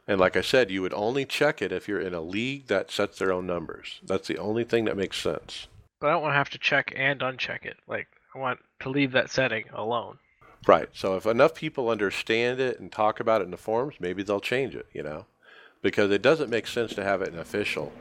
And 0.09 0.19
like 0.19 0.39
I 0.39 0.41
said, 0.41 0.71
you 0.71 0.81
would 0.81 0.95
only 0.95 1.27
check 1.27 1.61
it 1.61 1.71
if 1.71 1.87
you're 1.87 2.01
in 2.01 2.15
a 2.15 2.23
league 2.23 2.69
that 2.69 2.91
sets 2.91 3.19
their 3.19 3.31
own 3.31 3.47
numbers. 3.47 4.01
That's 4.03 4.27
the 4.27 4.39
only 4.39 4.65
thing 4.65 4.87
that 4.87 4.97
makes 4.97 5.21
sense. 5.21 5.67
But 6.01 6.09
I 6.09 6.11
don't 6.13 6.23
want 6.23 6.33
to 6.33 6.39
have 6.39 6.51
to 6.51 6.59
check 6.59 6.95
and 6.97 7.21
uncheck 7.21 7.67
it. 7.67 7.77
Like 7.87 8.09
I 8.35 8.39
want 8.39 8.61
to 8.81 8.89
leave 8.89 9.13
that 9.13 9.31
setting 9.31 9.67
alone. 9.73 10.19
Right. 10.67 10.89
So 10.95 11.17
if 11.17 11.27
enough 11.27 11.55
people 11.55 11.91
understand 11.91 12.59
it 12.59 12.81
and 12.81 12.91
talk 12.91 13.21
about 13.21 13.43
it 13.43 13.45
in 13.45 13.51
the 13.51 13.59
forums, 13.59 13.97
maybe 14.01 14.23
they'll 14.23 14.41
change 14.41 14.75
it, 14.75 14.87
you 14.93 15.03
know? 15.03 15.27
Because 15.83 16.11
it 16.11 16.23
doesn't 16.23 16.51
make 16.51 16.67
sense 16.67 16.95
to 16.95 17.05
have 17.05 17.21
it 17.21 17.29
in 17.29 17.39
official. 17.39 17.93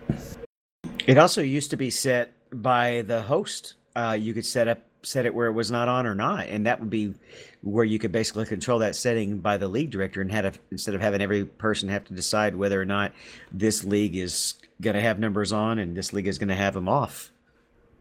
It 1.05 1.17
also 1.17 1.41
used 1.41 1.69
to 1.71 1.77
be 1.77 1.89
set 1.89 2.33
by 2.51 3.03
the 3.03 3.21
host. 3.21 3.75
Uh, 3.95 4.17
you 4.19 4.33
could 4.33 4.45
set 4.45 4.67
up 4.67 4.79
set 5.03 5.25
it 5.25 5.33
where 5.33 5.47
it 5.47 5.53
was 5.53 5.71
not 5.71 5.87
on 5.87 6.05
or 6.05 6.15
not, 6.15 6.47
and 6.47 6.65
that 6.65 6.79
would 6.79 6.89
be 6.89 7.13
where 7.67 7.85
you 7.85 7.99
could 7.99 8.11
basically 8.11 8.45
control 8.45 8.79
that 8.79 8.95
setting 8.95 9.39
by 9.39 9.57
the 9.57 9.67
league 9.67 9.91
director, 9.91 10.21
and 10.21 10.31
had 10.31 10.45
a, 10.45 10.53
instead 10.71 10.95
of 10.95 11.01
having 11.01 11.21
every 11.21 11.45
person 11.45 11.89
have 11.89 12.05
to 12.05 12.13
decide 12.13 12.55
whether 12.55 12.81
or 12.81 12.85
not 12.85 13.11
this 13.51 13.83
league 13.83 14.15
is 14.15 14.55
going 14.81 14.95
to 14.95 15.01
have 15.01 15.19
numbers 15.19 15.51
on 15.51 15.79
and 15.79 15.95
this 15.95 16.13
league 16.13 16.27
is 16.27 16.37
going 16.37 16.49
to 16.49 16.55
have 16.55 16.73
them 16.73 16.87
off. 16.87 17.31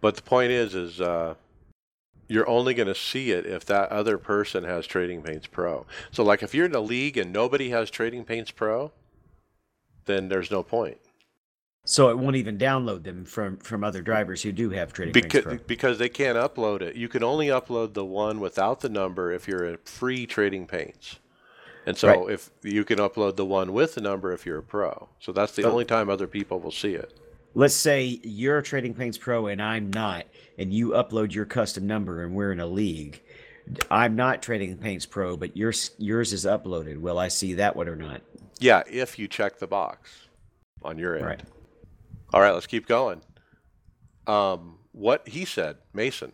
But 0.00 0.16
the 0.16 0.22
point 0.22 0.52
is, 0.52 0.74
is 0.74 1.00
uh, 1.00 1.34
you're 2.28 2.48
only 2.48 2.74
going 2.74 2.88
to 2.88 2.94
see 2.94 3.32
it 3.32 3.46
if 3.46 3.64
that 3.66 3.90
other 3.90 4.18
person 4.18 4.64
has 4.64 4.86
Trading 4.86 5.22
Paints 5.22 5.46
Pro. 5.46 5.86
So, 6.10 6.22
like, 6.22 6.42
if 6.42 6.54
you're 6.54 6.66
in 6.66 6.74
a 6.74 6.80
league 6.80 7.16
and 7.16 7.32
nobody 7.32 7.70
has 7.70 7.90
Trading 7.90 8.24
Paints 8.24 8.50
Pro, 8.50 8.92
then 10.04 10.28
there's 10.28 10.50
no 10.50 10.62
point. 10.62 10.98
So 11.88 12.10
it 12.10 12.18
won't 12.18 12.34
even 12.36 12.58
download 12.58 13.04
them 13.04 13.24
from 13.24 13.58
from 13.58 13.84
other 13.84 14.02
drivers 14.02 14.42
who 14.42 14.50
do 14.52 14.70
have 14.70 14.92
Trading 14.92 15.14
Paints 15.14 15.26
Because, 15.28 15.44
Pro. 15.44 15.56
because 15.66 15.98
they 15.98 16.08
can't 16.08 16.36
upload 16.36 16.82
it. 16.82 16.96
You 16.96 17.08
can 17.08 17.22
only 17.22 17.46
upload 17.46 17.94
the 17.94 18.04
one 18.04 18.40
without 18.40 18.80
the 18.80 18.88
number 18.88 19.32
if 19.32 19.46
you're 19.46 19.74
a 19.74 19.78
free 19.78 20.26
Trading 20.26 20.66
Paints. 20.66 21.20
And 21.86 21.96
so 21.96 22.08
Right. 22.08 22.34
if 22.34 22.50
you 22.64 22.84
can 22.84 22.98
upload 22.98 23.36
the 23.36 23.44
one 23.44 23.72
with 23.72 23.94
the 23.94 24.00
number 24.00 24.32
if 24.32 24.44
you're 24.44 24.58
a 24.58 24.62
pro. 24.64 25.08
So 25.20 25.30
that's 25.30 25.54
the 25.54 25.62
So- 25.62 25.70
only 25.70 25.84
time 25.84 26.10
other 26.10 26.26
people 26.26 26.58
will 26.58 26.72
see 26.72 26.94
it. 26.94 27.16
Let's 27.54 27.74
say 27.76 28.18
you're 28.24 28.58
a 28.58 28.62
Trading 28.64 28.92
Paints 28.92 29.16
Pro 29.16 29.46
and 29.46 29.62
I'm 29.62 29.90
not, 29.90 30.26
and 30.58 30.74
you 30.74 30.88
upload 30.90 31.32
your 31.32 31.44
custom 31.46 31.86
number 31.86 32.22
and 32.24 32.34
we're 32.34 32.50
in 32.52 32.58
a 32.60 32.66
league. 32.66 33.22
I'm 33.90 34.16
not 34.16 34.42
Trading 34.42 34.76
Paints 34.76 35.06
Pro, 35.06 35.36
but 35.36 35.56
yours 35.56 35.92
yours 35.98 36.32
is 36.32 36.44
uploaded. 36.44 36.98
Will 36.98 37.18
I 37.18 37.28
see 37.28 37.54
that 37.54 37.76
one 37.76 37.88
or 37.88 37.96
not? 37.96 38.22
Yeah, 38.58 38.82
if 38.90 39.18
you 39.20 39.28
check 39.28 39.58
the 39.60 39.66
box 39.68 40.26
on 40.82 40.98
your 40.98 41.14
end. 41.16 41.24
Right. 41.26 41.40
All 42.36 42.42
right, 42.42 42.52
let's 42.52 42.66
keep 42.66 42.86
going. 42.86 43.22
Um, 44.26 44.80
what 44.92 45.26
he 45.26 45.46
said, 45.46 45.78
Mason. 45.94 46.32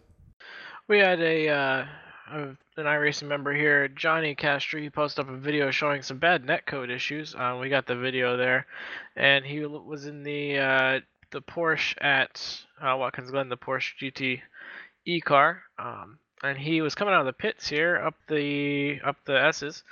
We 0.89 0.99
had 0.99 1.21
a, 1.21 1.49
uh, 1.49 1.87
an 2.33 2.57
iRacing 2.77 3.29
member 3.29 3.55
here, 3.55 3.87
Johnny 3.87 4.35
Castro. 4.35 4.81
He 4.81 4.91
posted 4.91 5.25
up 5.25 5.31
a 5.31 5.37
video 5.37 5.71
showing 5.71 6.03
some 6.03 6.19
bad 6.19 6.45
netcode 6.45 6.91
issues. 6.91 7.37
Uh, 7.37 7.57
we 7.61 7.69
got 7.69 7.87
the 7.87 7.95
video 7.95 8.37
there, 8.37 8.67
and 9.15 9.45
he 9.45 9.65
was 9.65 10.07
in 10.07 10.25
the 10.25 10.59
uh, 10.59 11.01
the 11.31 11.41
Porsche 11.41 11.95
at 12.01 12.65
uh, 12.81 12.97
Watkins 12.97 13.31
Glen, 13.31 13.49
the 13.49 13.57
Porsche 13.57 13.93
GT 14.03 14.41
E 15.05 15.21
car, 15.21 15.63
um, 15.79 16.19
and 16.43 16.59
he 16.59 16.81
was 16.81 16.97
coming 16.97 17.15
out 17.15 17.21
of 17.21 17.27
the 17.27 17.33
pits 17.33 17.69
here 17.69 18.03
up 18.05 18.15
the 18.29 19.01
up 19.05 19.19
the 19.25 19.41
S's, 19.41 19.85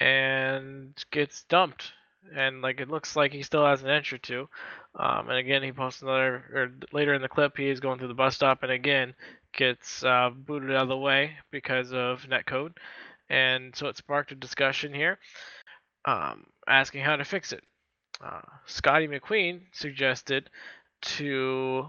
and 0.00 0.94
gets 1.10 1.42
dumped. 1.42 1.92
And 2.34 2.62
like 2.62 2.80
it 2.80 2.88
looks 2.88 3.16
like 3.16 3.32
he 3.32 3.42
still 3.42 3.66
has 3.66 3.82
an 3.82 3.90
inch 3.90 4.12
or 4.12 4.18
two. 4.18 4.48
Um, 4.94 5.28
and 5.28 5.38
again, 5.38 5.62
he 5.62 5.72
posts 5.72 6.02
another, 6.02 6.44
or 6.52 6.72
later 6.92 7.14
in 7.14 7.22
the 7.22 7.28
clip, 7.28 7.56
he 7.56 7.68
is 7.68 7.80
going 7.80 7.98
through 7.98 8.08
the 8.08 8.14
bus 8.14 8.34
stop, 8.34 8.62
and 8.62 8.72
again, 8.72 9.14
gets 9.52 10.02
uh, 10.04 10.30
booted 10.34 10.70
out 10.70 10.82
of 10.82 10.88
the 10.88 10.96
way 10.96 11.32
because 11.50 11.92
of 11.92 12.26
netcode. 12.30 12.72
And 13.28 13.74
so 13.74 13.88
it 13.88 13.96
sparked 13.96 14.32
a 14.32 14.36
discussion 14.36 14.94
here 14.94 15.18
um, 16.06 16.46
asking 16.66 17.02
how 17.02 17.16
to 17.16 17.24
fix 17.24 17.52
it. 17.52 17.64
Uh, 18.24 18.40
Scotty 18.66 19.08
McQueen 19.08 19.62
suggested 19.72 20.48
to 21.02 21.86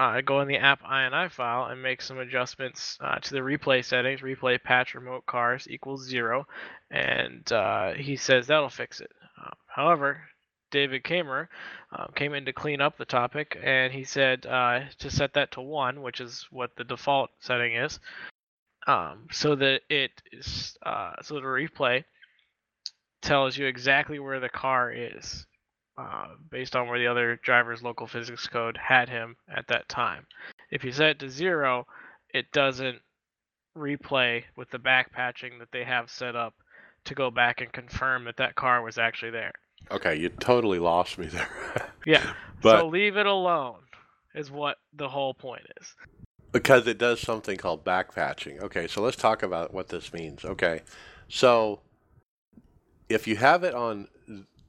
uh, 0.00 0.22
go 0.22 0.40
in 0.40 0.48
the 0.48 0.56
app 0.56 0.82
INI 0.82 1.30
file 1.30 1.66
and 1.66 1.82
make 1.82 2.00
some 2.00 2.18
adjustments 2.18 2.96
uh, 3.02 3.18
to 3.18 3.34
the 3.34 3.40
replay 3.40 3.84
settings. 3.84 4.22
Replay 4.22 4.62
patch 4.62 4.94
remote 4.94 5.26
cars 5.26 5.66
equals 5.68 6.06
zero, 6.06 6.46
and 6.90 7.52
uh, 7.52 7.92
he 7.92 8.16
says 8.16 8.46
that'll 8.46 8.70
fix 8.70 9.02
it. 9.02 9.12
Uh, 9.38 9.50
however, 9.66 10.22
David 10.70 11.04
Kaemmer 11.04 11.48
uh, 11.92 12.06
came 12.14 12.32
in 12.32 12.46
to 12.46 12.52
clean 12.54 12.80
up 12.80 12.96
the 12.96 13.04
topic, 13.04 13.58
and 13.62 13.92
he 13.92 14.04
said 14.04 14.46
uh, 14.46 14.80
to 15.00 15.10
set 15.10 15.34
that 15.34 15.52
to 15.52 15.60
one, 15.60 16.00
which 16.00 16.22
is 16.22 16.46
what 16.50 16.74
the 16.76 16.84
default 16.84 17.28
setting 17.38 17.74
is, 17.74 18.00
um, 18.86 19.26
so 19.30 19.54
that 19.54 19.82
it 19.90 20.12
is 20.32 20.78
uh, 20.86 21.12
so 21.20 21.34
the 21.34 21.42
replay 21.42 22.04
tells 23.20 23.54
you 23.58 23.66
exactly 23.66 24.18
where 24.18 24.40
the 24.40 24.48
car 24.48 24.90
is, 24.90 25.44
uh, 26.00 26.28
based 26.50 26.74
on 26.74 26.88
where 26.88 26.98
the 26.98 27.06
other 27.06 27.38
driver's 27.42 27.82
local 27.82 28.06
physics 28.06 28.46
code 28.46 28.76
had 28.76 29.08
him 29.08 29.36
at 29.54 29.66
that 29.68 29.88
time. 29.88 30.24
If 30.70 30.82
you 30.84 30.92
set 30.92 31.10
it 31.10 31.18
to 31.20 31.28
zero, 31.28 31.86
it 32.32 32.50
doesn't 32.52 32.98
replay 33.76 34.44
with 34.56 34.70
the 34.70 34.78
back 34.78 35.12
patching 35.12 35.58
that 35.58 35.68
they 35.72 35.84
have 35.84 36.10
set 36.10 36.34
up 36.36 36.54
to 37.04 37.14
go 37.14 37.30
back 37.30 37.60
and 37.60 37.72
confirm 37.72 38.24
that 38.24 38.36
that 38.38 38.54
car 38.54 38.82
was 38.82 38.98
actually 38.98 39.30
there. 39.30 39.52
Okay, 39.90 40.16
you 40.16 40.28
totally 40.28 40.78
lost 40.78 41.18
me 41.18 41.26
there. 41.26 41.48
Yeah. 42.06 42.32
But 42.62 42.80
so 42.80 42.88
leave 42.88 43.18
it 43.18 43.26
alone 43.26 43.80
is 44.34 44.50
what 44.50 44.78
the 44.94 45.08
whole 45.08 45.34
point 45.34 45.66
is. 45.80 45.94
because 46.50 46.86
it 46.86 46.96
does 46.96 47.20
something 47.20 47.58
called 47.58 47.84
backpatching. 47.84 48.62
Okay, 48.62 48.86
so 48.86 49.02
let's 49.02 49.16
talk 49.18 49.42
about 49.42 49.74
what 49.74 49.88
this 49.88 50.10
means. 50.12 50.44
Okay, 50.46 50.80
so 51.28 51.80
if 53.10 53.26
you 53.28 53.36
have 53.36 53.64
it 53.64 53.74
on 53.74 54.08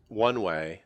one 0.09 0.41
way, 0.41 0.83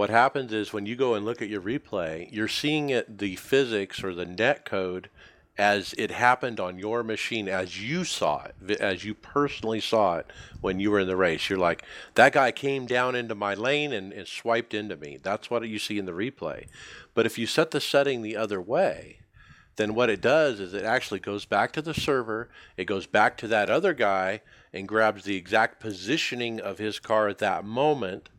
what 0.00 0.08
happens 0.08 0.50
is 0.50 0.72
when 0.72 0.86
you 0.86 0.96
go 0.96 1.12
and 1.12 1.26
look 1.26 1.42
at 1.42 1.50
your 1.50 1.60
replay, 1.60 2.26
you're 2.32 2.48
seeing 2.48 2.88
it 2.88 3.18
the 3.18 3.36
physics 3.36 4.02
or 4.02 4.14
the 4.14 4.24
net 4.24 4.64
code 4.64 5.10
as 5.58 5.94
it 5.98 6.10
happened 6.10 6.58
on 6.58 6.78
your 6.78 7.02
machine 7.02 7.50
as 7.50 7.82
you 7.82 8.02
saw 8.02 8.44
it, 8.44 8.80
as 8.80 9.04
you 9.04 9.12
personally 9.12 9.78
saw 9.78 10.16
it 10.16 10.26
when 10.62 10.80
you 10.80 10.90
were 10.90 11.00
in 11.00 11.06
the 11.06 11.18
race. 11.18 11.50
You're 11.50 11.58
like, 11.58 11.84
that 12.14 12.32
guy 12.32 12.50
came 12.50 12.86
down 12.86 13.14
into 13.14 13.34
my 13.34 13.52
lane 13.52 13.92
and, 13.92 14.10
and 14.10 14.26
swiped 14.26 14.72
into 14.72 14.96
me. 14.96 15.18
That's 15.22 15.50
what 15.50 15.68
you 15.68 15.78
see 15.78 15.98
in 15.98 16.06
the 16.06 16.12
replay. 16.12 16.68
But 17.12 17.26
if 17.26 17.36
you 17.36 17.46
set 17.46 17.70
the 17.70 17.78
setting 17.78 18.22
the 18.22 18.38
other 18.38 18.58
way, 18.58 19.18
then 19.76 19.94
what 19.94 20.08
it 20.08 20.22
does 20.22 20.60
is 20.60 20.72
it 20.72 20.84
actually 20.84 21.20
goes 21.20 21.44
back 21.44 21.72
to 21.72 21.82
the 21.82 21.92
server, 21.92 22.48
it 22.78 22.86
goes 22.86 23.04
back 23.04 23.36
to 23.36 23.48
that 23.48 23.68
other 23.68 23.92
guy 23.92 24.40
and 24.72 24.88
grabs 24.88 25.24
the 25.24 25.36
exact 25.36 25.78
positioning 25.78 26.58
of 26.58 26.78
his 26.78 26.98
car 26.98 27.28
at 27.28 27.36
that 27.36 27.66
moment 27.66 28.30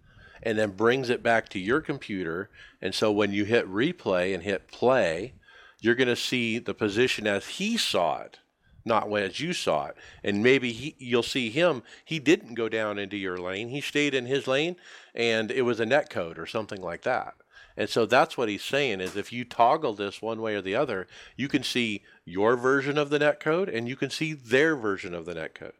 and 0.43 0.57
then 0.57 0.71
brings 0.71 1.09
it 1.09 1.23
back 1.23 1.49
to 1.49 1.59
your 1.59 1.81
computer. 1.81 2.49
And 2.81 2.93
so 2.93 3.11
when 3.11 3.31
you 3.31 3.45
hit 3.45 3.67
replay 3.67 4.33
and 4.33 4.43
hit 4.43 4.67
play, 4.67 5.33
you're 5.79 5.95
going 5.95 6.07
to 6.07 6.15
see 6.15 6.59
the 6.59 6.73
position 6.73 7.27
as 7.27 7.47
he 7.47 7.77
saw 7.77 8.21
it, 8.21 8.39
not 8.85 9.11
as 9.17 9.39
you 9.39 9.53
saw 9.53 9.87
it. 9.87 9.97
And 10.23 10.43
maybe 10.43 10.71
he, 10.71 10.95
you'll 10.99 11.23
see 11.23 11.49
him, 11.49 11.83
he 12.05 12.19
didn't 12.19 12.53
go 12.53 12.69
down 12.69 12.99
into 12.99 13.17
your 13.17 13.37
lane, 13.37 13.69
he 13.69 13.81
stayed 13.81 14.13
in 14.13 14.25
his 14.25 14.47
lane, 14.47 14.75
and 15.13 15.51
it 15.51 15.63
was 15.63 15.79
a 15.79 15.85
net 15.85 16.09
code 16.09 16.37
or 16.37 16.45
something 16.45 16.81
like 16.81 17.01
that. 17.03 17.35
And 17.77 17.89
so 17.89 18.05
that's 18.05 18.37
what 18.37 18.49
he's 18.49 18.63
saying 18.63 19.01
is 19.01 19.15
if 19.15 19.31
you 19.31 19.45
toggle 19.45 19.93
this 19.93 20.21
one 20.21 20.41
way 20.41 20.55
or 20.55 20.61
the 20.61 20.75
other, 20.75 21.07
you 21.35 21.47
can 21.47 21.63
see 21.63 22.03
your 22.25 22.55
version 22.55 22.97
of 22.97 23.09
the 23.09 23.19
net 23.19 23.39
code 23.39 23.69
and 23.69 23.87
you 23.87 23.95
can 23.95 24.09
see 24.09 24.33
their 24.33 24.75
version 24.75 25.13
of 25.13 25.25
the 25.25 25.33
net 25.33 25.55
code. 25.55 25.73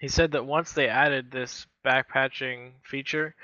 He 0.00 0.08
said 0.08 0.32
that 0.32 0.46
once 0.46 0.72
they 0.72 0.88
added 0.88 1.30
this 1.30 1.66
backpatching 1.84 2.72
feature, 2.84 3.34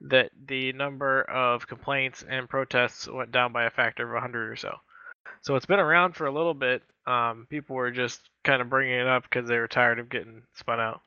that 0.00 0.30
the 0.46 0.72
number 0.72 1.22
of 1.22 1.66
complaints 1.66 2.24
and 2.28 2.48
protests 2.48 3.08
went 3.08 3.32
down 3.32 3.52
by 3.52 3.64
a 3.64 3.70
factor 3.70 4.04
of 4.04 4.12
100 4.12 4.50
or 4.50 4.56
so. 4.56 4.76
So 5.42 5.56
it's 5.56 5.66
been 5.66 5.80
around 5.80 6.14
for 6.14 6.26
a 6.26 6.32
little 6.32 6.54
bit. 6.54 6.82
Um, 7.06 7.46
people 7.48 7.76
were 7.76 7.90
just 7.90 8.28
kind 8.44 8.62
of 8.62 8.70
bringing 8.70 8.98
it 8.98 9.06
up 9.06 9.24
because 9.24 9.48
they 9.48 9.58
were 9.58 9.68
tired 9.68 9.98
of 9.98 10.08
getting 10.08 10.42
spun 10.54 10.80
out. 10.80 11.00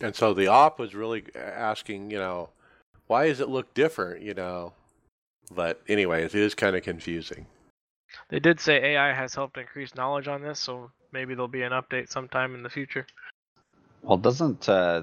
And 0.00 0.14
so 0.14 0.32
the 0.32 0.48
op 0.48 0.78
was 0.78 0.94
really 0.94 1.24
asking, 1.34 2.10
you 2.10 2.18
know, 2.18 2.48
why 3.06 3.28
does 3.28 3.40
it 3.40 3.48
look 3.48 3.74
different, 3.74 4.22
you 4.22 4.34
know? 4.34 4.72
But 5.54 5.82
anyway, 5.88 6.24
it 6.24 6.34
is 6.34 6.54
kind 6.54 6.76
of 6.76 6.82
confusing. 6.82 7.46
They 8.28 8.40
did 8.40 8.60
say 8.60 8.94
AI 8.94 9.12
has 9.12 9.34
helped 9.34 9.58
increase 9.58 9.94
knowledge 9.94 10.28
on 10.28 10.42
this, 10.42 10.58
so 10.58 10.90
maybe 11.12 11.34
there'll 11.34 11.48
be 11.48 11.62
an 11.62 11.72
update 11.72 12.10
sometime 12.10 12.54
in 12.54 12.62
the 12.62 12.70
future. 12.70 13.06
Well, 14.02 14.18
doesn't 14.18 14.68
uh, 14.68 15.02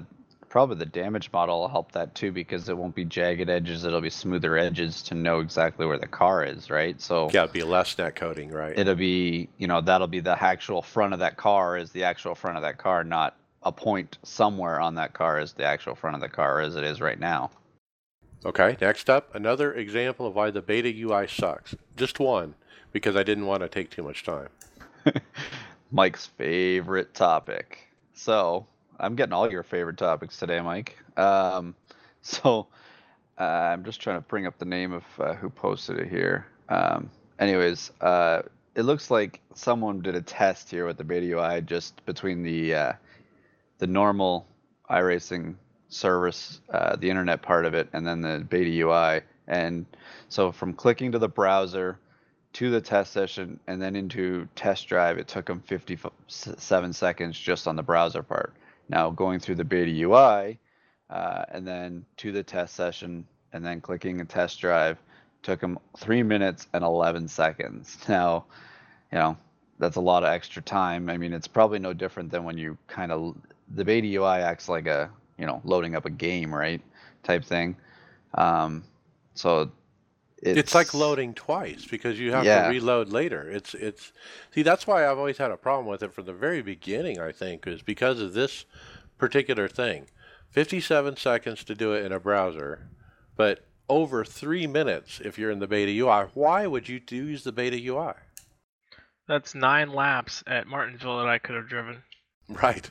probably 0.50 0.76
the 0.76 0.84
damage 0.84 1.32
model 1.32 1.60
will 1.60 1.68
help 1.68 1.92
that 1.92 2.14
too 2.14 2.30
because 2.32 2.68
it 2.68 2.76
won't 2.76 2.94
be 2.94 3.06
jagged 3.06 3.48
edges; 3.48 3.84
it'll 3.84 4.02
be 4.02 4.10
smoother 4.10 4.58
edges 4.58 5.00
to 5.04 5.14
know 5.14 5.40
exactly 5.40 5.86
where 5.86 5.96
the 5.96 6.06
car 6.06 6.44
is, 6.44 6.68
right? 6.68 7.00
So 7.00 7.30
Yeah, 7.32 7.44
it'd 7.44 7.54
be 7.54 7.62
less 7.62 7.96
net 7.96 8.16
coding, 8.16 8.50
right? 8.50 8.78
it'll 8.78 8.94
be, 8.94 9.48
you 9.56 9.66
know, 9.66 9.80
that'll 9.80 10.08
be 10.08 10.20
the 10.20 10.42
actual 10.42 10.82
front 10.82 11.14
of 11.14 11.20
that 11.20 11.38
car 11.38 11.78
is 11.78 11.92
the 11.92 12.04
actual 12.04 12.34
front 12.34 12.58
of 12.58 12.62
that 12.64 12.76
car, 12.76 13.02
not 13.04 13.36
a 13.62 13.72
point 13.72 14.18
somewhere 14.22 14.80
on 14.80 14.96
that 14.96 15.12
car 15.14 15.38
is 15.38 15.52
the 15.54 15.64
actual 15.64 15.94
front 15.94 16.16
of 16.16 16.20
the 16.20 16.28
car 16.28 16.60
as 16.60 16.76
it 16.76 16.84
is 16.84 17.00
right 17.00 17.18
now. 17.18 17.50
Okay, 18.44 18.76
next 18.80 19.08
up, 19.08 19.34
another 19.34 19.72
example 19.74 20.26
of 20.26 20.34
why 20.34 20.50
the 20.50 20.62
beta 20.62 20.92
UI 20.94 21.26
sucks. 21.28 21.74
Just 21.96 22.18
one, 22.18 22.54
because 22.90 23.16
I 23.16 23.22
didn't 23.22 23.46
want 23.46 23.62
to 23.62 23.68
take 23.68 23.90
too 23.90 24.02
much 24.02 24.24
time. 24.24 24.48
Mike's 25.92 26.26
favorite 26.26 27.14
topic. 27.14 27.88
So 28.14 28.66
I'm 29.00 29.16
getting 29.16 29.32
all 29.32 29.50
your 29.50 29.62
favorite 29.62 29.96
topics 29.96 30.36
today, 30.36 30.60
Mike. 30.60 30.96
Um, 31.16 31.74
So 32.22 32.68
uh, 33.38 33.42
I'm 33.42 33.84
just 33.84 34.00
trying 34.00 34.18
to 34.18 34.28
bring 34.28 34.46
up 34.46 34.58
the 34.58 34.64
name 34.64 34.92
of 34.92 35.04
uh, 35.18 35.34
who 35.34 35.48
posted 35.48 35.98
it 35.98 36.08
here. 36.08 36.46
Um, 36.68 37.10
anyways, 37.38 37.90
uh, 38.00 38.42
it 38.74 38.82
looks 38.82 39.10
like 39.10 39.40
someone 39.54 40.02
did 40.02 40.14
a 40.14 40.22
test 40.22 40.70
here 40.70 40.86
with 40.86 40.98
the 40.98 41.04
Beta 41.04 41.26
UI 41.26 41.62
just 41.62 42.04
between 42.04 42.42
the 42.42 42.74
uh, 42.74 42.92
the 43.78 43.86
normal 43.86 44.46
iRacing 44.90 45.54
service, 45.88 46.60
uh, 46.70 46.96
the 46.96 47.08
internet 47.08 47.42
part 47.42 47.64
of 47.64 47.74
it, 47.74 47.88
and 47.92 48.06
then 48.06 48.20
the 48.20 48.44
Beta 48.48 48.70
UI. 48.70 49.22
And 49.48 49.86
so 50.28 50.52
from 50.52 50.74
clicking 50.74 51.12
to 51.12 51.18
the 51.18 51.28
browser 51.28 51.98
to 52.52 52.70
the 52.70 52.80
test 52.80 53.12
session 53.12 53.58
and 53.66 53.80
then 53.80 53.96
into 53.96 54.46
test 54.54 54.88
drive, 54.88 55.18
it 55.18 55.26
took 55.26 55.46
them 55.46 55.60
57 55.60 56.92
seconds 56.92 57.38
just 57.38 57.66
on 57.66 57.76
the 57.76 57.82
browser 57.82 58.22
part. 58.22 58.54
Now 58.90 59.10
going 59.10 59.38
through 59.38 59.54
the 59.54 59.64
Beta 59.64 59.90
UI 59.90 60.58
uh, 61.08 61.44
and 61.48 61.66
then 61.66 62.04
to 62.18 62.32
the 62.32 62.42
test 62.42 62.74
session 62.74 63.24
and 63.52 63.64
then 63.64 63.80
clicking 63.80 64.20
a 64.20 64.24
test 64.24 64.60
drive 64.60 64.98
took 65.42 65.60
them 65.60 65.78
three 65.96 66.22
minutes 66.22 66.66
and 66.74 66.84
11 66.84 67.28
seconds. 67.28 67.96
Now, 68.08 68.44
you 69.12 69.18
know, 69.18 69.36
that's 69.78 69.96
a 69.96 70.00
lot 70.00 70.22
of 70.22 70.28
extra 70.28 70.60
time. 70.60 71.08
I 71.08 71.16
mean, 71.16 71.32
it's 71.32 71.48
probably 71.48 71.78
no 71.78 71.92
different 71.92 72.30
than 72.30 72.44
when 72.44 72.58
you 72.58 72.76
kind 72.86 73.10
of, 73.10 73.36
the 73.74 73.84
beta 73.84 74.06
UI 74.06 74.40
acts 74.42 74.68
like 74.68 74.86
a, 74.86 75.10
you 75.38 75.46
know, 75.46 75.60
loading 75.64 75.94
up 75.94 76.04
a 76.04 76.10
game, 76.10 76.54
right? 76.54 76.82
Type 77.22 77.44
thing. 77.44 77.76
Um, 78.34 78.84
so 79.34 79.70
it's, 80.42 80.58
it's 80.58 80.74
like 80.74 80.94
loading 80.94 81.34
twice 81.34 81.86
because 81.86 82.18
you 82.18 82.32
have 82.32 82.44
yeah. 82.44 82.64
to 82.64 82.68
reload 82.70 83.10
later. 83.10 83.50
It's, 83.50 83.74
it's, 83.74 84.12
see, 84.54 84.62
that's 84.62 84.86
why 84.86 85.06
I've 85.06 85.18
always 85.18 85.38
had 85.38 85.50
a 85.50 85.56
problem 85.56 85.86
with 85.86 86.02
it 86.02 86.14
from 86.14 86.24
the 86.24 86.32
very 86.32 86.62
beginning, 86.62 87.20
I 87.20 87.32
think, 87.32 87.66
is 87.66 87.82
because 87.82 88.20
of 88.20 88.32
this 88.32 88.64
particular 89.18 89.68
thing. 89.68 90.06
57 90.50 91.16
seconds 91.16 91.62
to 91.64 91.74
do 91.74 91.92
it 91.92 92.04
in 92.04 92.12
a 92.12 92.18
browser, 92.18 92.88
but 93.36 93.66
over 93.90 94.24
three 94.24 94.66
minutes 94.66 95.20
if 95.22 95.38
you're 95.38 95.50
in 95.50 95.58
the 95.58 95.66
beta 95.66 95.92
UI. 95.92 96.28
Why 96.32 96.66
would 96.66 96.88
you 96.88 97.00
use 97.10 97.44
the 97.44 97.52
beta 97.52 97.76
UI? 97.76 98.14
That's 99.26 99.54
nine 99.54 99.92
laps 99.92 100.42
at 100.46 100.66
Martinsville 100.66 101.18
that 101.18 101.28
I 101.28 101.38
could 101.38 101.56
have 101.56 101.68
driven. 101.68 102.02
Right. 102.48 102.90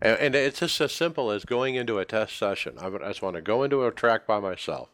and, 0.00 0.16
and, 0.20 0.34
it's 0.36 0.60
just 0.60 0.80
as 0.80 0.92
simple 0.92 1.32
as 1.32 1.44
going 1.44 1.74
into 1.74 1.98
a 1.98 2.04
test 2.04 2.38
session. 2.38 2.76
I, 2.78 2.86
I 2.86 3.08
just 3.08 3.20
want 3.20 3.34
to 3.34 3.42
go 3.42 3.64
into 3.64 3.84
a 3.84 3.90
track 3.90 4.28
by 4.28 4.38
myself. 4.38 4.90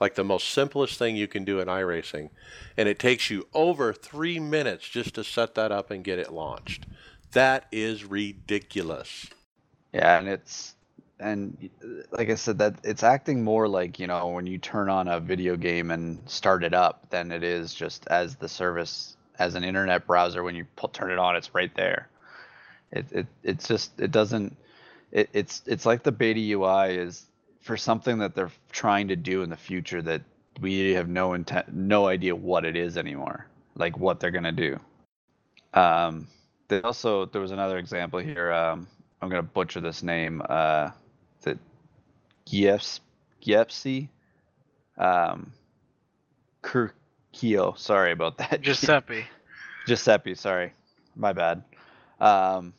Like 0.00 0.14
the 0.16 0.24
most 0.24 0.48
simplest 0.48 0.98
thing 0.98 1.16
you 1.16 1.28
can 1.28 1.44
do 1.44 1.60
in 1.60 1.68
iRacing. 1.68 2.30
And 2.76 2.88
it 2.88 2.98
takes 2.98 3.30
you 3.30 3.46
over 3.54 3.92
three 3.92 4.40
minutes 4.40 4.88
just 4.88 5.14
to 5.14 5.24
set 5.24 5.54
that 5.54 5.70
up 5.70 5.90
and 5.90 6.02
get 6.02 6.18
it 6.18 6.32
launched. 6.32 6.86
That 7.32 7.66
is 7.70 8.04
ridiculous. 8.04 9.26
Yeah, 9.92 10.18
and 10.18 10.28
it's 10.28 10.74
and 11.20 11.70
like 12.10 12.28
I 12.30 12.34
said, 12.34 12.58
that 12.58 12.76
it's 12.82 13.02
acting 13.02 13.44
more 13.44 13.68
like 13.68 13.98
you 13.98 14.06
know 14.06 14.28
when 14.28 14.46
you 14.46 14.58
turn 14.58 14.88
on 14.88 15.08
a 15.08 15.20
video 15.20 15.56
game 15.56 15.90
and 15.90 16.18
start 16.28 16.64
it 16.64 16.74
up 16.74 17.08
than 17.10 17.30
it 17.30 17.42
is 17.42 17.72
just 17.72 18.06
as 18.08 18.36
the 18.36 18.48
service 18.48 19.16
as 19.38 19.54
an 19.54 19.64
internet 19.64 20.06
browser. 20.06 20.42
When 20.42 20.56
you 20.56 20.66
pull, 20.76 20.88
turn 20.88 21.10
it 21.10 21.18
on, 21.18 21.36
it's 21.36 21.54
right 21.54 21.74
there. 21.76 22.08
It 22.90 23.06
it 23.12 23.26
it's 23.42 23.68
just 23.68 23.98
it 24.00 24.10
doesn't. 24.10 24.56
It, 25.12 25.30
it's 25.32 25.62
it's 25.66 25.86
like 25.86 26.02
the 26.02 26.12
beta 26.12 26.40
UI 26.40 26.96
is 26.96 27.26
for 27.64 27.78
something 27.78 28.18
that 28.18 28.34
they're 28.34 28.52
trying 28.70 29.08
to 29.08 29.16
do 29.16 29.42
in 29.42 29.48
the 29.48 29.56
future 29.56 30.02
that 30.02 30.20
we 30.60 30.92
have 30.92 31.08
no 31.08 31.32
intent, 31.32 31.74
no 31.74 32.06
idea 32.06 32.36
what 32.36 32.66
it 32.66 32.76
is 32.76 32.98
anymore. 32.98 33.46
Like 33.74 33.98
what 33.98 34.20
they're 34.20 34.30
gonna 34.30 34.52
do. 34.52 34.78
Um, 35.72 36.28
they 36.68 36.82
also 36.82 37.24
there 37.24 37.40
was 37.40 37.52
another 37.52 37.78
example 37.78 38.20
here. 38.20 38.52
Um, 38.52 38.86
I'm 39.20 39.30
gonna 39.30 39.42
butcher 39.42 39.80
this 39.80 40.02
name. 40.02 40.42
Uh, 40.46 40.90
that 41.40 41.58
Giepsi, 42.46 44.08
um. 44.98 45.50
Sorry 47.76 48.12
about 48.12 48.36
that. 48.38 48.60
Giuseppe. 48.62 49.24
Giuseppe. 49.86 50.34
Sorry, 50.34 50.74
my 51.16 51.32
bad. 51.32 51.64
Um, 52.20 52.74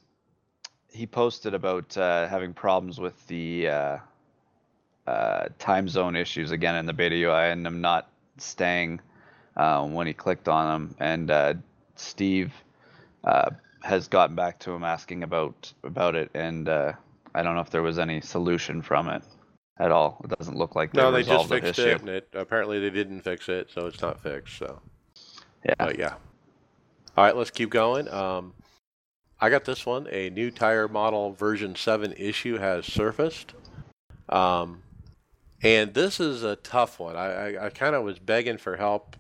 he 0.91 1.07
posted 1.07 1.55
about 1.55 1.97
uh, 1.97 2.27
having 2.27 2.53
problems 2.53 2.99
with 2.99 3.27
the 3.27 3.67
uh, 3.67 3.97
uh, 5.07 5.45
time 5.59 5.87
zone 5.87 6.15
issues 6.15 6.51
again 6.51 6.75
in 6.75 6.85
the 6.85 6.93
beta 6.93 7.15
UI 7.15 7.51
and 7.51 7.65
them 7.65 7.81
not 7.81 8.09
staying 8.37 8.99
um, 9.57 9.93
when 9.93 10.07
he 10.07 10.13
clicked 10.13 10.47
on 10.47 10.73
them. 10.73 10.95
And 10.99 11.31
uh, 11.31 11.53
Steve 11.95 12.53
uh, 13.23 13.51
has 13.83 14.07
gotten 14.07 14.35
back 14.35 14.59
to 14.59 14.71
him 14.71 14.83
asking 14.83 15.23
about 15.23 15.71
about 15.83 16.15
it, 16.15 16.31
and 16.33 16.67
uh, 16.67 16.93
I 17.33 17.43
don't 17.43 17.55
know 17.55 17.61
if 17.61 17.69
there 17.69 17.83
was 17.83 17.99
any 17.99 18.21
solution 18.21 18.81
from 18.81 19.09
it 19.09 19.23
at 19.77 19.91
all. 19.91 20.21
It 20.23 20.37
doesn't 20.37 20.57
look 20.57 20.75
like 20.75 20.91
they 20.93 21.01
no, 21.01 21.11
they 21.11 21.23
just 21.23 21.49
fixed 21.49 21.79
it, 21.79 22.01
and 22.01 22.09
it 22.09 22.27
apparently 22.33 22.79
they 22.79 22.89
didn't 22.89 23.21
fix 23.21 23.49
it, 23.49 23.69
so 23.73 23.87
it's 23.87 24.01
not 24.01 24.21
fixed. 24.21 24.57
So 24.57 24.81
yeah, 25.65 25.75
but 25.77 25.99
yeah. 25.99 26.13
All 27.17 27.23
right, 27.23 27.35
let's 27.35 27.51
keep 27.51 27.69
going. 27.69 28.09
Um, 28.09 28.53
I 29.39 29.49
got 29.49 29.65
this 29.65 29.85
one. 29.85 30.07
A 30.11 30.29
new 30.29 30.51
tire 30.51 30.87
model 30.87 31.31
version 31.31 31.75
seven 31.75 32.13
issue 32.13 32.57
has 32.57 32.85
surfaced. 32.85 33.53
Um, 34.29 34.81
and 35.61 35.93
this 35.93 36.19
is 36.19 36.43
a 36.43 36.55
tough 36.57 36.99
one. 36.99 37.15
I, 37.15 37.55
I, 37.55 37.65
I 37.65 37.69
kind 37.69 37.95
of 37.95 38.03
was 38.03 38.19
begging 38.19 38.57
for 38.57 38.77
help. 38.77 39.15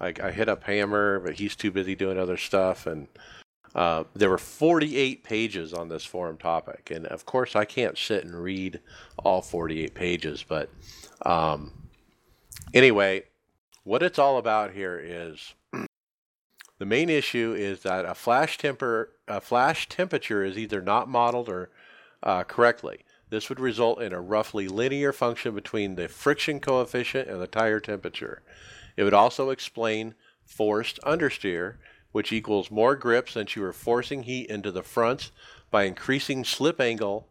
I, 0.00 0.12
I 0.22 0.30
hit 0.30 0.48
up 0.48 0.64
Hammer, 0.64 1.20
but 1.20 1.34
he's 1.34 1.54
too 1.54 1.70
busy 1.70 1.94
doing 1.94 2.18
other 2.18 2.36
stuff, 2.36 2.86
and 2.86 3.06
uh, 3.74 4.04
there 4.14 4.30
were 4.30 4.38
48 4.38 5.24
pages 5.24 5.72
on 5.72 5.88
this 5.88 6.04
forum 6.04 6.36
topic, 6.36 6.90
and 6.90 7.06
of 7.06 7.26
course, 7.26 7.56
I 7.56 7.64
can't 7.64 7.98
sit 7.98 8.24
and 8.24 8.34
read 8.34 8.80
all 9.18 9.42
48 9.42 9.94
pages. 9.94 10.44
But 10.46 10.70
um, 11.24 11.72
anyway, 12.72 13.24
what 13.82 14.02
it's 14.02 14.18
all 14.18 14.38
about 14.38 14.72
here 14.72 15.00
is 15.02 15.54
the 16.78 16.86
main 16.86 17.10
issue 17.10 17.54
is 17.56 17.80
that 17.82 18.04
a 18.04 18.14
flash 18.14 18.58
temper 18.58 19.10
a 19.26 19.40
flash 19.40 19.88
temperature 19.88 20.44
is 20.44 20.58
either 20.58 20.80
not 20.82 21.08
modeled 21.08 21.48
or 21.48 21.70
uh, 22.22 22.44
correctly. 22.44 23.00
This 23.34 23.48
would 23.48 23.58
result 23.58 24.00
in 24.00 24.12
a 24.12 24.20
roughly 24.20 24.68
linear 24.68 25.12
function 25.12 25.56
between 25.56 25.96
the 25.96 26.06
friction 26.06 26.60
coefficient 26.60 27.28
and 27.28 27.42
the 27.42 27.48
tire 27.48 27.80
temperature. 27.80 28.42
It 28.96 29.02
would 29.02 29.12
also 29.12 29.50
explain 29.50 30.14
forced 30.44 31.00
understeer 31.00 31.78
which 32.12 32.32
equals 32.32 32.70
more 32.70 32.94
grip 32.94 33.28
since 33.28 33.56
you 33.56 33.64
are 33.64 33.72
forcing 33.72 34.22
heat 34.22 34.48
into 34.48 34.70
the 34.70 34.84
fronts 34.84 35.32
by 35.72 35.82
increasing 35.82 36.44
slip 36.44 36.80
angle, 36.80 37.26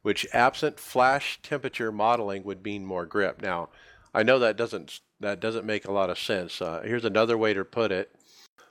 which 0.00 0.26
absent 0.32 0.80
flash 0.80 1.38
temperature 1.42 1.92
modeling 1.92 2.42
would 2.44 2.64
mean 2.64 2.86
more 2.86 3.04
grip. 3.04 3.42
Now, 3.42 3.68
I 4.14 4.22
know 4.22 4.38
that 4.38 4.56
doesn't 4.56 5.00
that 5.20 5.40
doesn't 5.40 5.66
make 5.66 5.84
a 5.84 5.92
lot 5.92 6.08
of 6.08 6.18
sense. 6.18 6.62
Uh, 6.62 6.80
here's 6.82 7.04
another 7.04 7.36
way 7.36 7.52
to 7.52 7.66
put 7.66 7.92
it. 7.92 8.16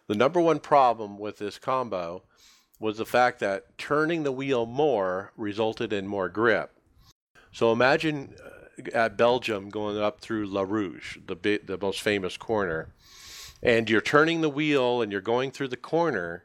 The 0.08 0.16
number 0.16 0.42
one 0.42 0.60
problem 0.60 1.20
with 1.20 1.38
this 1.38 1.60
combo 1.60 2.24
was 2.84 2.98
the 2.98 3.06
fact 3.06 3.40
that 3.40 3.78
turning 3.78 4.24
the 4.24 4.32
wheel 4.32 4.66
more 4.66 5.32
resulted 5.38 5.92
in 5.92 6.06
more 6.06 6.30
grip. 6.30 6.72
So 7.52 7.72
imagine 7.72 8.36
uh, 8.44 8.90
at 8.94 9.18
Belgium 9.18 9.70
going 9.70 9.98
up 9.98 10.20
through 10.20 10.46
La 10.48 10.62
Rouge, 10.62 11.18
the 11.26 11.36
the 11.66 11.78
most 11.82 12.02
famous 12.02 12.38
corner 12.38 12.94
and 13.64 13.90
you're 13.90 14.02
turning 14.02 14.42
the 14.42 14.50
wheel 14.50 15.02
and 15.02 15.12
you're 15.12 15.22
going 15.22 15.50
through 15.50 15.70
the 15.70 15.78
corner 15.78 16.44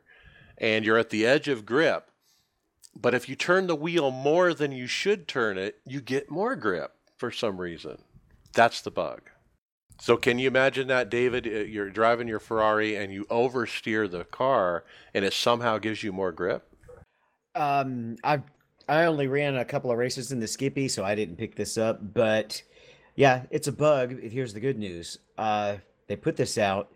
and 0.57 0.85
you're 0.85 0.97
at 0.97 1.11
the 1.11 1.27
edge 1.27 1.49
of 1.49 1.67
grip. 1.67 2.11
But 2.95 3.13
if 3.13 3.29
you 3.29 3.35
turn 3.35 3.67
the 3.67 3.75
wheel 3.75 4.11
more 4.11 4.55
than 4.55 4.73
you 4.73 4.87
should 4.87 5.27
turn 5.27 5.59
it, 5.59 5.81
you 5.85 6.01
get 6.01 6.31
more 6.31 6.55
grip 6.57 6.95
for 7.17 7.31
some 7.31 7.61
reason. 7.61 7.99
That's 8.55 8.81
the 8.81 8.91
bug. 8.93 9.23
So 10.01 10.17
can 10.17 10.39
you 10.39 10.49
imagine 10.49 10.87
that, 10.89 11.11
David? 11.11 11.47
Uh, 11.47 11.51
you're 11.51 11.91
driving 11.91 12.29
your 12.29 12.41
Ferrari 12.41 12.97
and 12.97 13.13
you 13.13 13.25
oversteer 13.27 14.11
the 14.11 14.25
car, 14.25 14.85
and 15.13 15.25
it 15.25 15.33
somehow 15.33 15.79
gives 15.79 16.03
you 16.03 16.13
more 16.13 16.33
grip. 16.33 16.69
Um, 17.55 18.17
I 18.23 18.41
I 18.89 19.05
only 19.05 19.27
ran 19.27 19.57
a 19.57 19.65
couple 19.65 19.91
of 19.91 19.99
races 19.99 20.33
in 20.33 20.41
the 20.41 20.47
Skippy, 20.47 20.89
so 20.89 21.05
I 21.05 21.15
didn't 21.15 21.37
pick 21.37 21.57
this 21.57 21.77
up. 21.77 22.15
But 22.15 22.63
yeah, 23.17 23.43
it's 23.51 23.69
a 23.69 23.73
bug. 23.73 24.21
Here's 24.23 24.55
the 24.55 24.61
good 24.61 24.79
news. 24.79 25.19
Uh, 25.37 25.77
they 26.07 26.17
put 26.17 26.37
this 26.37 26.57
out 26.57 26.93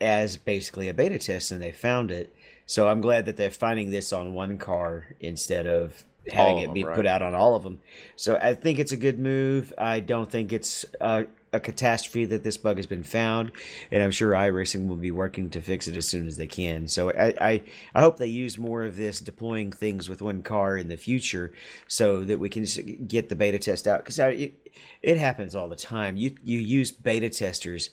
as 0.00 0.36
basically 0.36 0.88
a 0.88 0.94
beta 0.94 1.18
test 1.18 1.52
and 1.52 1.62
they 1.62 1.70
found 1.72 2.10
it. 2.10 2.34
So 2.66 2.88
I'm 2.88 3.00
glad 3.00 3.26
that 3.26 3.36
they're 3.36 3.50
finding 3.50 3.90
this 3.90 4.12
on 4.12 4.34
one 4.34 4.58
car 4.58 5.14
instead 5.20 5.66
of 5.66 6.04
having 6.30 6.58
it 6.58 6.72
be 6.72 6.84
right. 6.84 6.96
put 6.96 7.06
out 7.06 7.22
on 7.22 7.34
all 7.34 7.54
of 7.54 7.62
them. 7.62 7.80
So 8.16 8.38
I 8.40 8.54
think 8.54 8.78
it's 8.78 8.92
a 8.92 8.96
good 8.96 9.18
move. 9.18 9.72
I 9.78 10.00
don't 10.00 10.30
think 10.30 10.52
it's 10.52 10.84
a, 11.00 11.26
a, 11.52 11.60
catastrophe 11.60 12.24
that 12.26 12.42
this 12.42 12.56
bug 12.56 12.76
has 12.76 12.86
been 12.86 13.02
found, 13.02 13.52
and 13.90 14.02
I'm 14.02 14.10
sure 14.10 14.32
iRacing 14.32 14.86
will 14.86 14.96
be 14.96 15.10
working 15.10 15.50
to 15.50 15.60
fix 15.60 15.88
it 15.88 15.96
as 15.96 16.08
soon 16.08 16.26
as 16.26 16.36
they 16.36 16.46
can. 16.46 16.88
So 16.88 17.10
I, 17.10 17.34
I, 17.40 17.62
I 17.94 18.00
hope 18.00 18.16
they 18.16 18.26
use 18.26 18.58
more 18.58 18.84
of 18.84 18.96
this 18.96 19.20
deploying 19.20 19.72
things 19.72 20.08
with 20.08 20.22
one 20.22 20.42
car 20.42 20.76
in 20.78 20.88
the 20.88 20.96
future, 20.96 21.52
so 21.88 22.24
that 22.24 22.38
we 22.38 22.48
can 22.48 22.66
get 23.06 23.28
the 23.28 23.36
beta 23.36 23.58
test 23.58 23.86
out 23.86 24.00
because 24.00 24.18
it, 24.18 24.70
it 25.02 25.18
happens 25.18 25.54
all 25.54 25.68
the 25.68 25.76
time. 25.76 26.16
You 26.16 26.34
you 26.42 26.58
use 26.58 26.90
beta 26.90 27.30
testers 27.30 27.90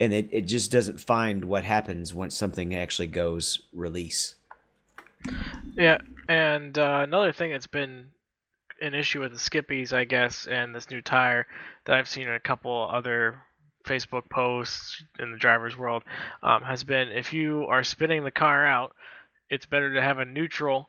and 0.00 0.12
it, 0.12 0.28
it 0.30 0.42
just 0.42 0.70
doesn't 0.70 1.00
find 1.00 1.44
what 1.44 1.64
happens 1.64 2.14
once 2.14 2.36
something 2.36 2.74
actually 2.74 3.08
goes 3.08 3.62
release. 3.72 4.36
Yeah, 5.74 5.98
and 6.28 6.76
uh, 6.76 7.00
another 7.04 7.32
thing 7.32 7.52
that's 7.52 7.66
been 7.66 8.06
an 8.80 8.94
issue 8.94 9.20
with 9.20 9.32
the 9.32 9.38
skippies, 9.38 9.92
I 9.92 10.04
guess, 10.04 10.46
and 10.46 10.74
this 10.74 10.90
new 10.90 11.02
tire 11.02 11.46
that 11.84 11.96
I've 11.96 12.08
seen 12.08 12.28
in 12.28 12.34
a 12.34 12.40
couple 12.40 12.88
other 12.90 13.40
Facebook 13.86 14.28
posts 14.28 15.02
in 15.18 15.32
the 15.32 15.38
driver's 15.38 15.76
world 15.76 16.02
um, 16.42 16.62
has 16.62 16.84
been 16.84 17.08
if 17.08 17.32
you 17.32 17.66
are 17.68 17.82
spinning 17.82 18.24
the 18.24 18.30
car 18.30 18.66
out, 18.66 18.94
it's 19.50 19.66
better 19.66 19.94
to 19.94 20.02
have 20.02 20.18
a 20.18 20.24
neutral 20.24 20.88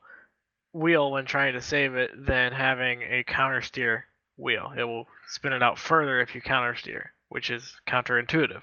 wheel 0.73 1.11
when 1.11 1.25
trying 1.25 1.53
to 1.53 1.61
save 1.61 1.95
it 1.95 2.11
than 2.25 2.51
having 2.51 3.01
a 3.03 3.23
counter 3.23 3.61
steer 3.61 4.05
wheel. 4.37 4.73
It 4.77 4.83
will 4.83 5.07
spin 5.27 5.53
it 5.53 5.63
out 5.63 5.79
further 5.79 6.19
if 6.19 6.35
you 6.35 6.41
counter 6.41 6.75
steer, 6.75 7.13
which 7.29 7.49
is 7.49 7.75
counterintuitive. 7.87 8.61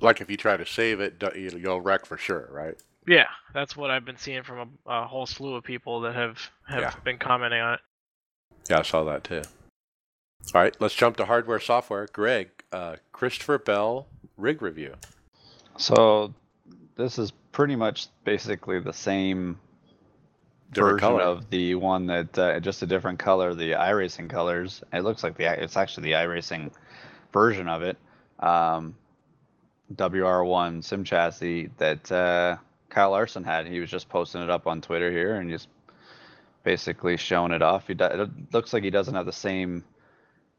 Like 0.00 0.20
if 0.20 0.30
you 0.30 0.36
try 0.36 0.56
to 0.56 0.66
save 0.66 1.00
it, 1.00 1.22
you'll 1.34 1.80
wreck 1.80 2.04
for 2.04 2.18
sure, 2.18 2.48
right? 2.52 2.76
Yeah, 3.06 3.26
that's 3.54 3.76
what 3.76 3.90
I've 3.90 4.04
been 4.04 4.16
seeing 4.16 4.42
from 4.42 4.78
a, 4.86 4.90
a 5.02 5.06
whole 5.06 5.26
slew 5.26 5.54
of 5.54 5.64
people 5.64 6.00
that 6.02 6.14
have 6.14 6.38
have 6.66 6.80
Yeah. 6.82 6.94
been 7.04 7.18
commenting 7.18 7.60
on 7.60 7.74
it. 7.74 7.80
Yeah, 8.68 8.80
I 8.80 8.82
saw 8.82 9.04
that 9.04 9.24
too. 9.24 9.42
All 10.54 10.60
right, 10.62 10.76
let's 10.80 10.94
jump 10.94 11.16
to 11.18 11.24
hardware 11.24 11.60
software. 11.60 12.06
Greg, 12.12 12.48
uh, 12.72 12.96
Christopher 13.12 13.58
Bell 13.58 14.06
rig 14.36 14.60
review. 14.62 14.94
So 15.76 16.34
this 16.96 17.18
is 17.18 17.32
pretty 17.52 17.76
much 17.76 18.08
basically 18.24 18.80
the 18.80 18.92
same 18.92 19.58
Different 20.72 21.00
version 21.00 21.08
color. 21.18 21.22
of 21.22 21.50
the 21.50 21.74
one 21.76 22.06
that 22.06 22.36
uh, 22.38 22.58
just 22.60 22.82
a 22.82 22.86
different 22.86 23.18
color, 23.20 23.54
the 23.54 23.72
iRacing 23.72 24.28
colors. 24.28 24.82
It 24.92 25.00
looks 25.00 25.22
like 25.22 25.36
the 25.36 25.44
it's 25.62 25.76
actually 25.76 26.04
the 26.10 26.12
iRacing 26.12 26.72
version 27.32 27.68
of 27.68 27.82
it. 27.82 27.96
Um, 28.40 28.96
WR1 29.94 30.82
sim 30.82 31.04
chassis 31.04 31.70
that 31.78 32.10
uh, 32.10 32.56
Kyle 32.88 33.10
Larson 33.10 33.44
had. 33.44 33.66
He 33.66 33.80
was 33.80 33.90
just 33.90 34.08
posting 34.08 34.42
it 34.42 34.50
up 34.50 34.66
on 34.66 34.80
Twitter 34.80 35.10
here 35.10 35.36
and 35.36 35.50
just 35.50 35.68
basically 36.62 37.16
showing 37.16 37.52
it 37.52 37.62
off. 37.62 37.86
He 37.86 37.94
do, 37.94 38.04
it 38.04 38.30
looks 38.52 38.72
like 38.72 38.82
he 38.84 38.90
doesn't 38.90 39.14
have 39.14 39.26
the 39.26 39.32
same 39.32 39.84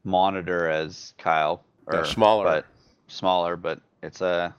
monitor 0.04 0.68
as 0.68 1.14
Kyle, 1.18 1.62
Yeah, 1.92 2.00
or 2.00 2.04
smaller. 2.04 2.44
but 2.44 2.66
smaller. 3.08 3.56
But 3.56 3.80
it's 4.02 4.20
a 4.20 4.54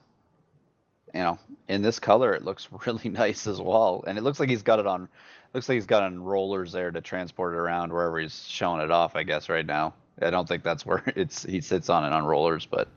you 1.14 1.22
know 1.22 1.40
in 1.68 1.82
this 1.82 2.00
color 2.00 2.34
it 2.34 2.44
looks 2.44 2.68
really 2.86 3.10
nice 3.10 3.48
as 3.48 3.60
well, 3.62 4.04
and 4.08 4.18
it 4.18 4.22
looks 4.22 4.40
like 4.40 4.50
he's 4.50 4.64
got 4.64 4.80
it 4.80 4.88
on. 4.88 5.08
Looks 5.54 5.68
like 5.68 5.78
he's 5.78 5.88
got 5.88 6.04
on 6.04 6.22
rollers 6.22 6.72
there 6.72 6.92
to 6.92 7.02
transport 7.02 7.56
it 7.56 7.58
around 7.58 7.92
wherever 7.92 8.20
he's 8.20 8.46
showing 8.48 8.82
it 8.82 8.92
off. 8.92 9.16
I 9.16 9.24
guess 9.24 9.50
right 9.50 9.66
now. 9.66 9.94
I 10.22 10.30
don't 10.32 10.48
think 10.48 10.64
that's 10.64 10.86
where 10.86 11.02
it's 11.16 11.44
he 11.44 11.62
sits 11.62 11.90
on 11.90 12.04
it 12.04 12.12
on 12.12 12.26
rollers, 12.26 12.66
but 12.66 12.88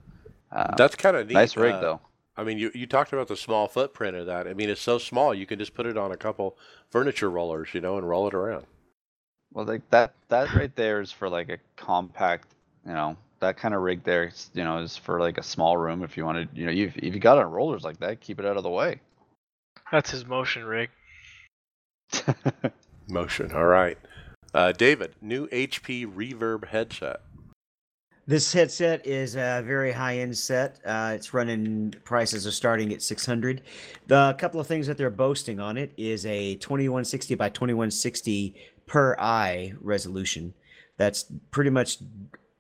uh, 0.51 0.75
That's 0.77 0.97
kind 0.97 1.17
of 1.17 1.29
neat. 1.29 1.35
nice 1.35 1.57
rig 1.57 1.73
uh, 1.75 1.81
though. 1.81 2.01
I 2.37 2.45
mean, 2.45 2.59
you, 2.59 2.71
you 2.75 2.87
talked 2.87 3.13
about 3.13 3.29
the 3.29 3.37
small 3.37 3.69
footprint 3.69 4.17
of 4.17 4.27
that. 4.27 4.47
I 4.49 4.55
mean, 4.55 4.71
it's 4.71 4.81
so 4.81 4.99
small 4.99 5.35
you 5.35 5.47
can 5.47 5.59
just 5.59 5.75
put 5.75 5.87
it 5.87 5.99
on 5.99 6.13
a 6.13 6.17
couple 6.17 6.57
furniture 6.91 7.31
rollers, 7.31 7.75
you 7.75 7.81
know, 7.81 7.99
and 7.99 8.09
roll 8.09 8.27
it 8.27 8.35
around. 8.35 8.67
Well, 9.53 9.67
like 9.67 9.89
that 9.91 10.15
that 10.29 10.55
right 10.55 10.75
there 10.77 11.03
is 11.03 11.13
for 11.13 11.29
like 11.29 11.51
a 11.51 11.59
compact, 11.77 12.49
you 12.87 12.95
know, 12.95 13.17
that 13.41 13.59
kind 13.59 13.75
of 13.75 13.83
rig 13.83 14.03
there, 14.03 14.31
you 14.55 14.65
know, 14.65 14.79
is 14.79 14.97
for 14.97 15.21
like 15.21 15.37
a 15.37 15.43
small 15.43 15.77
room 15.77 16.03
if 16.03 16.17
you 16.17 16.25
wanted, 16.25 16.49
you 16.55 16.65
know, 16.65 16.73
you 16.73 16.91
if 16.97 17.15
you 17.15 17.21
got 17.21 17.37
on 17.37 17.51
rollers 17.51 17.85
like 17.85 17.99
that, 18.01 18.21
keep 18.21 18.41
it 18.41 18.47
out 18.47 18.57
of 18.57 18.63
the 18.63 18.71
way. 18.71 19.01
That's 19.91 20.11
his 20.11 20.25
motion 20.25 20.65
rig. 20.65 20.89
Motion. 23.09 23.53
All 23.53 23.67
right. 23.67 23.99
Uh, 24.55 24.73
David, 24.73 25.15
new 25.21 25.49
HP 25.49 26.07
Reverb 26.07 26.69
headset. 26.69 27.21
This 28.25 28.53
headset 28.53 29.05
is 29.05 29.35
a 29.35 29.63
very 29.67 29.91
high-end 29.91 30.39
set. 30.39 30.79
Uh, 30.85 31.13
it's 31.17 31.35
running 31.35 31.93
prices 32.05 32.47
are 32.47 32.53
starting 32.53 32.93
at 32.93 33.03
600. 33.03 33.63
The 34.07 34.35
couple 34.39 34.61
of 34.61 34.69
things 34.69 34.87
that 34.87 34.97
they're 34.97 35.11
boasting 35.11 35.59
on 35.59 35.77
it 35.77 35.93
is 35.97 36.25
a 36.25 36.55
2160 36.57 37.35
by 37.35 37.49
2160 37.49 38.55
per 38.87 39.17
eye 39.19 39.73
resolution. 39.81 40.55
That's 40.99 41.25
pretty 41.51 41.71
much 41.71 41.99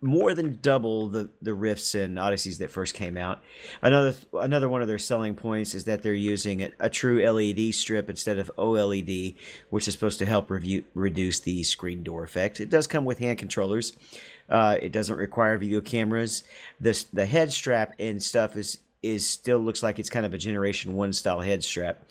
more 0.00 0.34
than 0.34 0.58
double 0.60 1.08
the 1.08 1.30
the 1.40 1.54
Rifts 1.54 1.94
and 1.94 2.18
Odysseys 2.18 2.58
that 2.58 2.72
first 2.72 2.94
came 2.94 3.16
out. 3.16 3.40
Another 3.82 4.16
another 4.34 4.68
one 4.68 4.82
of 4.82 4.88
their 4.88 4.98
selling 4.98 5.36
points 5.36 5.76
is 5.76 5.84
that 5.84 6.02
they're 6.02 6.12
using 6.12 6.64
a, 6.64 6.70
a 6.80 6.90
true 6.90 7.24
LED 7.24 7.72
strip 7.72 8.10
instead 8.10 8.38
of 8.38 8.50
OLED, 8.58 9.36
which 9.70 9.86
is 9.86 9.94
supposed 9.94 10.18
to 10.18 10.26
help 10.26 10.50
review, 10.50 10.82
reduce 10.94 11.38
the 11.38 11.62
screen 11.62 12.02
door 12.02 12.24
effect. 12.24 12.58
It 12.58 12.68
does 12.68 12.88
come 12.88 13.04
with 13.04 13.18
hand 13.18 13.38
controllers. 13.38 13.92
Uh, 14.53 14.76
it 14.82 14.92
doesn't 14.92 15.16
require 15.16 15.57
video 15.57 15.80
cameras. 15.80 16.44
This 16.78 17.05
the 17.05 17.24
head 17.24 17.50
strap 17.50 17.94
and 17.98 18.22
stuff 18.22 18.57
is 18.57 18.78
is 19.03 19.28
still 19.28 19.59
looks 19.59 19.82
like 19.82 19.98
it's 19.98 20.11
kind 20.11 20.26
of 20.26 20.34
a 20.34 20.38
generation 20.38 20.92
one 20.92 21.12
style 21.12 21.40
head 21.40 21.64
strap. 21.64 22.03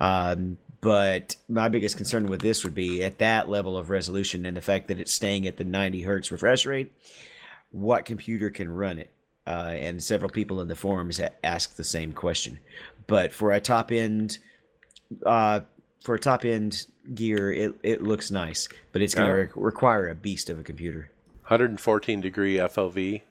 Um, 0.00 0.58
but 0.80 1.36
my 1.48 1.68
biggest 1.68 1.96
concern 1.96 2.26
with 2.26 2.42
this 2.42 2.64
would 2.64 2.74
be 2.74 3.02
at 3.04 3.18
that 3.18 3.48
level 3.48 3.78
of 3.78 3.90
resolution 3.90 4.44
and 4.44 4.56
the 4.56 4.60
fact 4.60 4.88
that 4.88 4.98
it's 4.98 5.12
staying 5.12 5.46
at 5.46 5.56
the 5.56 5.64
90 5.64 6.02
hertz 6.02 6.30
refresh 6.30 6.66
rate. 6.66 6.92
What 7.70 8.04
computer 8.04 8.50
can 8.50 8.68
run 8.68 8.98
it? 8.98 9.10
Uh, 9.46 9.72
and 9.76 10.02
several 10.02 10.30
people 10.30 10.60
in 10.60 10.68
the 10.68 10.76
forums 10.76 11.20
asked 11.42 11.76
the 11.76 11.84
same 11.84 12.12
question. 12.12 12.58
But 13.06 13.32
for 13.32 13.52
a 13.52 13.60
top 13.60 13.92
end, 13.92 14.38
uh, 15.24 15.60
for 16.02 16.16
a 16.16 16.20
top 16.20 16.44
end 16.44 16.86
gear, 17.14 17.52
it, 17.52 17.74
it 17.82 18.02
looks 18.02 18.30
nice, 18.30 18.68
but 18.92 19.00
it's 19.00 19.14
going 19.14 19.28
to 19.28 19.34
re- 19.34 19.48
require 19.54 20.08
a 20.08 20.14
beast 20.14 20.50
of 20.50 20.58
a 20.58 20.62
computer. 20.62 21.10
114 21.44 22.20
degree 22.20 22.56
FOV, 22.56 23.22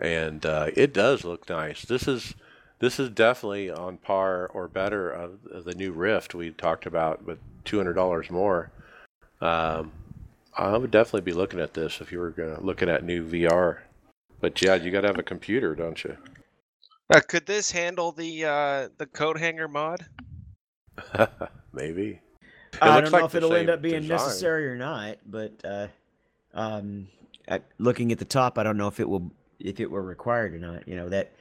and 0.00 0.44
uh, 0.44 0.70
it 0.76 0.92
does 0.92 1.24
look 1.24 1.48
nice. 1.48 1.82
This 1.82 2.08
is 2.08 2.34
this 2.80 2.98
is 2.98 3.10
definitely 3.10 3.70
on 3.70 3.98
par 3.98 4.50
or 4.52 4.66
better 4.66 5.10
of, 5.10 5.38
of 5.52 5.64
the 5.64 5.74
new 5.74 5.92
Rift 5.92 6.34
we 6.34 6.50
talked 6.50 6.86
about, 6.86 7.24
with 7.24 7.38
$200 7.66 8.30
more. 8.30 8.70
Um, 9.40 9.92
I 10.56 10.76
would 10.76 10.90
definitely 10.90 11.20
be 11.20 11.34
looking 11.34 11.60
at 11.60 11.74
this 11.74 12.00
if 12.00 12.10
you 12.10 12.18
were 12.18 12.30
gonna, 12.30 12.60
looking 12.60 12.88
at 12.88 13.04
new 13.04 13.24
VR. 13.24 13.80
But 14.40 14.60
yeah, 14.62 14.74
you 14.74 14.90
got 14.90 15.02
to 15.02 15.08
have 15.08 15.18
a 15.18 15.22
computer, 15.22 15.74
don't 15.74 16.02
you? 16.02 16.16
Uh, 17.10 17.20
could 17.20 17.44
this 17.44 17.70
handle 17.70 18.12
the 18.12 18.44
uh, 18.44 18.88
the 18.96 19.06
coat 19.06 19.38
hanger 19.38 19.68
mod? 19.68 20.06
Maybe. 21.72 22.20
It 22.72 22.78
I 22.80 23.00
don't 23.00 23.10
know 23.10 23.18
like 23.18 23.26
if 23.26 23.34
it'll 23.34 23.52
end 23.54 23.68
up 23.68 23.82
being 23.82 24.02
design. 24.02 24.16
necessary 24.16 24.68
or 24.68 24.76
not, 24.76 25.18
but 25.26 25.52
uh, 25.64 25.88
um, 26.54 27.08
at, 27.50 27.64
looking 27.78 28.12
at 28.12 28.18
the 28.18 28.24
top, 28.24 28.56
I 28.56 28.62
don't 28.62 28.78
know 28.78 28.88
if 28.88 29.00
it 29.00 29.08
will 29.08 29.30
if 29.58 29.78
it 29.78 29.90
were 29.90 30.02
required 30.02 30.54
or 30.54 30.58
not. 30.58 30.88
You 30.88 30.96
know 30.96 31.08
that 31.10 31.32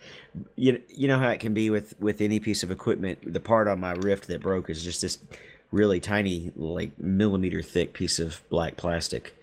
you 0.56 0.82
you 0.90 1.08
know 1.08 1.20
how 1.20 1.30
it 1.30 1.40
can 1.40 1.54
be 1.54 1.70
with 1.70 1.98
with 2.00 2.20
any 2.20 2.40
piece 2.40 2.64
of 2.64 2.72
equipment. 2.72 3.34
The 3.34 3.40
part 3.40 3.68
on 3.68 3.80
my 3.80 3.94
Rift 3.94 4.28
that 4.28 4.42
broke 4.42 4.70
is 4.70 4.84
just 4.84 5.02
this 5.02 5.20
really 5.72 6.00
tiny, 6.00 6.52
like 6.56 6.98
millimeter 7.00 7.62
thick 7.62 7.94
piece 7.94 8.20
of 8.20 8.42
black 8.50 8.76
plastic, 8.76 9.36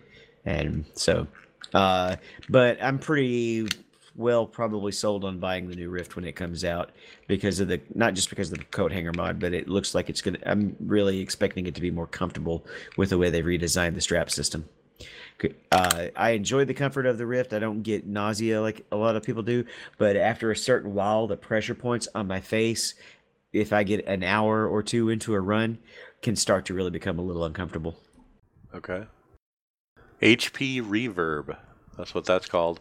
and 0.44 0.84
so. 0.94 1.26
Uh, 1.74 2.16
but 2.48 2.82
I'm 2.82 2.98
pretty 2.98 3.66
well 4.14 4.46
probably 4.46 4.92
sold 4.92 5.24
on 5.24 5.38
buying 5.38 5.68
the 5.68 5.74
new 5.74 5.90
Rift 5.90 6.16
when 6.16 6.24
it 6.24 6.32
comes 6.32 6.64
out 6.64 6.90
because 7.26 7.60
of 7.60 7.68
the 7.68 7.80
not 7.94 8.14
just 8.14 8.30
because 8.30 8.50
of 8.52 8.58
the 8.58 8.64
coat 8.66 8.92
hanger 8.92 9.12
mod, 9.12 9.38
but 9.38 9.52
it 9.52 9.68
looks 9.68 9.94
like 9.94 10.08
it's 10.08 10.20
gonna. 10.20 10.38
I'm 10.44 10.76
really 10.80 11.20
expecting 11.20 11.66
it 11.66 11.74
to 11.74 11.80
be 11.80 11.90
more 11.90 12.06
comfortable 12.06 12.66
with 12.96 13.10
the 13.10 13.18
way 13.18 13.30
they've 13.30 13.44
redesigned 13.44 13.94
the 13.94 14.00
strap 14.00 14.30
system. 14.30 14.68
Uh, 15.70 16.06
I 16.16 16.30
enjoy 16.30 16.64
the 16.64 16.74
comfort 16.74 17.06
of 17.06 17.18
the 17.18 17.26
Rift. 17.26 17.52
I 17.52 17.58
don't 17.58 17.82
get 17.82 18.06
nausea 18.06 18.60
like 18.60 18.86
a 18.90 18.96
lot 18.96 19.16
of 19.16 19.22
people 19.22 19.42
do, 19.42 19.64
but 19.98 20.16
after 20.16 20.50
a 20.50 20.56
certain 20.56 20.94
while, 20.94 21.26
the 21.26 21.36
pressure 21.36 21.74
points 21.74 22.08
on 22.14 22.26
my 22.26 22.40
face, 22.40 22.94
if 23.52 23.72
I 23.72 23.82
get 23.82 24.06
an 24.06 24.22
hour 24.22 24.66
or 24.66 24.82
two 24.82 25.08
into 25.10 25.34
a 25.34 25.40
run, 25.40 25.78
can 26.22 26.36
start 26.36 26.64
to 26.66 26.74
really 26.74 26.90
become 26.90 27.18
a 27.18 27.22
little 27.22 27.44
uncomfortable. 27.44 27.96
Okay. 28.74 29.04
HP 30.22 30.82
Reverb. 30.82 31.56
That's 31.96 32.14
what 32.14 32.24
that's 32.24 32.48
called. 32.48 32.80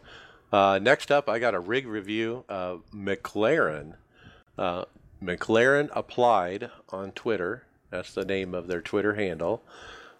Uh, 0.52 0.78
next 0.80 1.10
up, 1.10 1.28
I 1.28 1.38
got 1.38 1.54
a 1.54 1.60
rig 1.60 1.86
review 1.86 2.44
of 2.48 2.82
McLaren. 2.94 3.94
Uh, 4.56 4.84
McLaren 5.22 5.90
Applied 5.92 6.70
on 6.90 7.12
Twitter. 7.12 7.64
That's 7.90 8.14
the 8.14 8.24
name 8.24 8.54
of 8.54 8.66
their 8.66 8.80
Twitter 8.80 9.14
handle. 9.14 9.62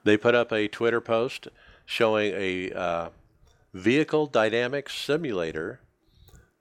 They 0.05 0.17
put 0.17 0.35
up 0.35 0.53
a 0.53 0.69
Twitter 0.69 1.01
post 1.01 1.49
showing 1.87 2.35
a 2.35 2.73
uh, 2.73 3.09
vehicle 3.73 4.27
dynamics 4.27 4.95
simulator 4.95 5.81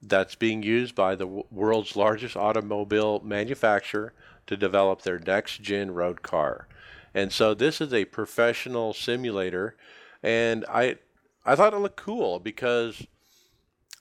that's 0.02 0.36
being 0.36 0.64
used 0.64 0.96
by 0.96 1.16
the 1.16 1.26
w- 1.26 1.44
world's 1.52 1.96
largest 1.96 2.38
automobile 2.38 3.20
manufacturer 3.24 4.14
to 4.46 4.56
develop 4.56 5.02
their 5.02 5.20
next 5.20 5.62
gen 5.62 5.92
road 5.92 6.22
car. 6.22 6.68
And 7.14 7.32
so 7.32 7.54
this 7.54 7.82
is 7.82 7.94
a 7.94 8.06
professional 8.06 8.94
simulator 8.94 9.76
and 10.22 10.66
I 10.70 10.98
I 11.46 11.56
thought 11.56 11.74
it 11.74 11.80
looked 11.80 11.98
cool 11.98 12.40
because 12.40 13.06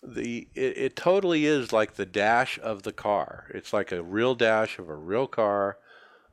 the 0.02 0.48
it, 0.54 0.78
it 0.78 0.96
totally 0.96 1.46
is 1.46 1.72
like 1.72 1.94
the 1.94 2.06
dash 2.06 2.58
of 2.62 2.82
the 2.82 2.92
car. 2.92 3.46
It's 3.54 3.72
like 3.72 3.92
a 3.92 4.02
real 4.02 4.34
dash 4.34 4.78
of 4.78 4.88
a 4.88 4.94
real 4.94 5.26
car, 5.26 5.78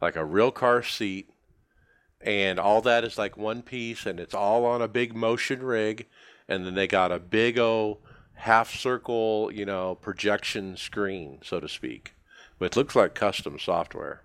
like 0.02 0.16
a 0.16 0.26
real 0.26 0.52
car 0.52 0.82
seat, 0.84 1.30
and 2.24 2.60
all 2.60 2.82
that 2.82 3.04
is 3.04 3.18
like 3.18 3.38
one 3.38 3.62
piece, 3.62 4.06
and 4.06 4.20
it's 4.20 4.34
all 4.34 4.66
on 4.66 4.82
a 4.82 4.88
big 4.88 5.16
motion 5.16 5.64
rig, 5.64 6.08
and 6.48 6.66
then 6.66 6.76
they 6.76 6.88
got 6.88 7.12
a 7.12 7.20
big 7.20 7.58
o 7.58 8.00
half 8.34 8.76
circle, 8.76 9.52
you 9.54 9.66
know, 9.66 9.96
projection 9.96 10.76
screen, 10.76 11.40
so 11.44 11.60
to 11.60 11.70
speak, 11.70 12.14
which 12.58 12.76
looks 12.76 12.96
like 12.96 13.14
custom 13.14 13.60
software. 13.60 14.24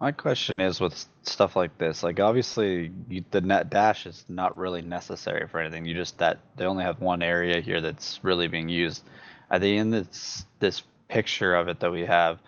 My 0.00 0.12
question 0.12 0.54
is 0.58 0.80
with 0.80 1.06
stuff 1.22 1.54
like 1.54 1.78
this, 1.78 2.02
like 2.02 2.18
obviously 2.18 2.90
you, 3.08 3.24
the 3.30 3.40
net 3.40 3.70
dash 3.70 4.04
is 4.04 4.24
not 4.28 4.58
really 4.58 4.82
necessary 4.82 5.46
for 5.46 5.60
anything. 5.60 5.86
You 5.86 5.94
just 5.94 6.18
that 6.18 6.40
they 6.56 6.64
only 6.64 6.82
have 6.84 7.00
one 7.00 7.22
area 7.22 7.60
here 7.60 7.80
that's 7.80 8.18
really 8.22 8.48
being 8.48 8.68
used. 8.68 9.04
at 9.50 9.60
the 9.60 9.78
end 9.78 9.92
this 9.92 10.44
this 10.58 10.82
picture 11.08 11.54
of 11.54 11.68
it 11.68 11.78
that 11.80 11.92
we 11.92 12.04
have 12.04 12.40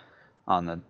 on 0.48 0.66
the 0.66 0.80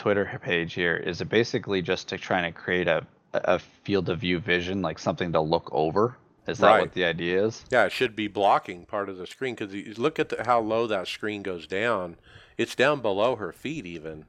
Twitter 0.00 0.40
page 0.42 0.72
here? 0.74 0.96
Is 0.96 1.20
it 1.20 1.28
basically 1.28 1.82
just 1.82 2.08
to 2.08 2.16
trying 2.18 2.50
to 2.50 2.58
create 2.58 2.88
a 2.88 3.06
a 3.32 3.58
field 3.58 4.08
of 4.08 4.18
view 4.20 4.40
vision, 4.40 4.82
like 4.82 4.98
something 4.98 5.30
to 5.32 5.40
look 5.40 5.68
over? 5.72 6.16
Is 6.48 6.58
that 6.58 6.66
Right. 6.66 6.80
what 6.80 6.94
the 6.94 7.04
idea 7.04 7.44
is? 7.44 7.64
Yeah, 7.70 7.84
it 7.84 7.92
should 7.92 8.16
be 8.16 8.26
blocking 8.26 8.86
part 8.86 9.08
of 9.08 9.18
the 9.18 9.26
screen 9.26 9.54
because 9.54 9.72
you 9.72 9.94
look 9.98 10.18
at 10.18 10.30
the, 10.30 10.42
how 10.44 10.58
low 10.60 10.86
that 10.86 11.06
screen 11.06 11.42
goes 11.42 11.66
down. 11.66 12.16
It's 12.56 12.74
down 12.74 13.00
below 13.00 13.36
her 13.36 13.52
feet, 13.52 13.86
even. 13.86 14.24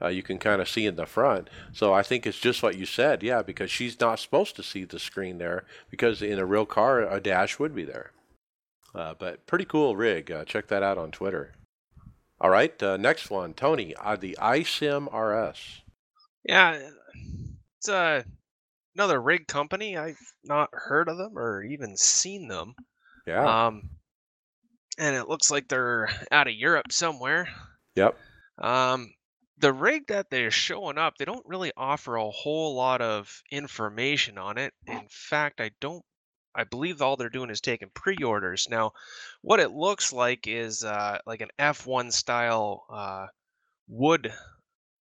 Uh, 0.00 0.08
you 0.08 0.22
can 0.22 0.38
kind 0.38 0.60
of 0.60 0.68
see 0.68 0.86
in 0.86 0.96
the 0.96 1.06
front. 1.06 1.48
So 1.72 1.92
I 1.92 2.02
think 2.02 2.26
it's 2.26 2.38
just 2.38 2.62
what 2.62 2.76
you 2.76 2.86
said. 2.86 3.22
Yeah, 3.22 3.42
because 3.42 3.70
she's 3.70 3.98
not 3.98 4.20
supposed 4.20 4.54
to 4.56 4.62
see 4.62 4.84
the 4.84 4.98
screen 4.98 5.38
there 5.38 5.64
because 5.90 6.20
in 6.22 6.38
a 6.38 6.46
real 6.46 6.66
car, 6.66 7.00
a 7.00 7.20
dash 7.20 7.58
would 7.58 7.74
be 7.74 7.84
there. 7.84 8.12
Uh, 8.94 9.14
but 9.18 9.46
pretty 9.46 9.64
cool 9.64 9.96
rig. 9.96 10.30
Uh, 10.30 10.44
check 10.44 10.68
that 10.68 10.82
out 10.82 10.98
on 10.98 11.10
Twitter. 11.10 11.52
All 12.40 12.50
right, 12.50 12.82
uh, 12.82 12.96
next 12.96 13.30
one, 13.30 13.54
Tony, 13.54 13.94
uh, 13.96 14.16
the 14.16 14.36
iSim 14.40 15.06
RS. 15.12 15.82
Yeah, 16.44 16.78
it's 17.78 17.88
uh, 17.88 18.22
another 18.94 19.20
rig 19.20 19.46
company. 19.46 19.96
I've 19.96 20.18
not 20.44 20.68
heard 20.72 21.08
of 21.08 21.16
them 21.16 21.38
or 21.38 21.62
even 21.62 21.96
seen 21.96 22.48
them. 22.48 22.74
Yeah. 23.26 23.66
Um, 23.66 23.90
and 24.98 25.16
it 25.16 25.28
looks 25.28 25.50
like 25.50 25.68
they're 25.68 26.08
out 26.30 26.48
of 26.48 26.54
Europe 26.54 26.92
somewhere. 26.92 27.48
yep. 27.94 28.16
Um, 28.58 29.12
the 29.58 29.72
rig 29.72 30.08
that 30.08 30.30
they're 30.30 30.50
showing 30.50 30.98
up, 30.98 31.16
they 31.16 31.24
don't 31.24 31.46
really 31.46 31.72
offer 31.76 32.16
a 32.16 32.30
whole 32.30 32.74
lot 32.74 33.00
of 33.00 33.42
information 33.50 34.38
on 34.38 34.58
it. 34.58 34.72
In 34.86 35.06
fact, 35.08 35.60
I 35.60 35.70
don't. 35.80 36.04
I 36.54 36.64
believe 36.64 37.02
all 37.02 37.16
they're 37.16 37.28
doing 37.28 37.50
is 37.50 37.60
taking 37.60 37.90
pre-orders. 37.94 38.68
Now, 38.70 38.92
what 39.42 39.60
it 39.60 39.72
looks 39.72 40.12
like 40.12 40.46
is 40.46 40.84
uh, 40.84 41.18
like 41.26 41.40
an 41.40 41.50
F1 41.58 42.12
style 42.12 42.84
uh, 42.90 43.26
wood 43.88 44.32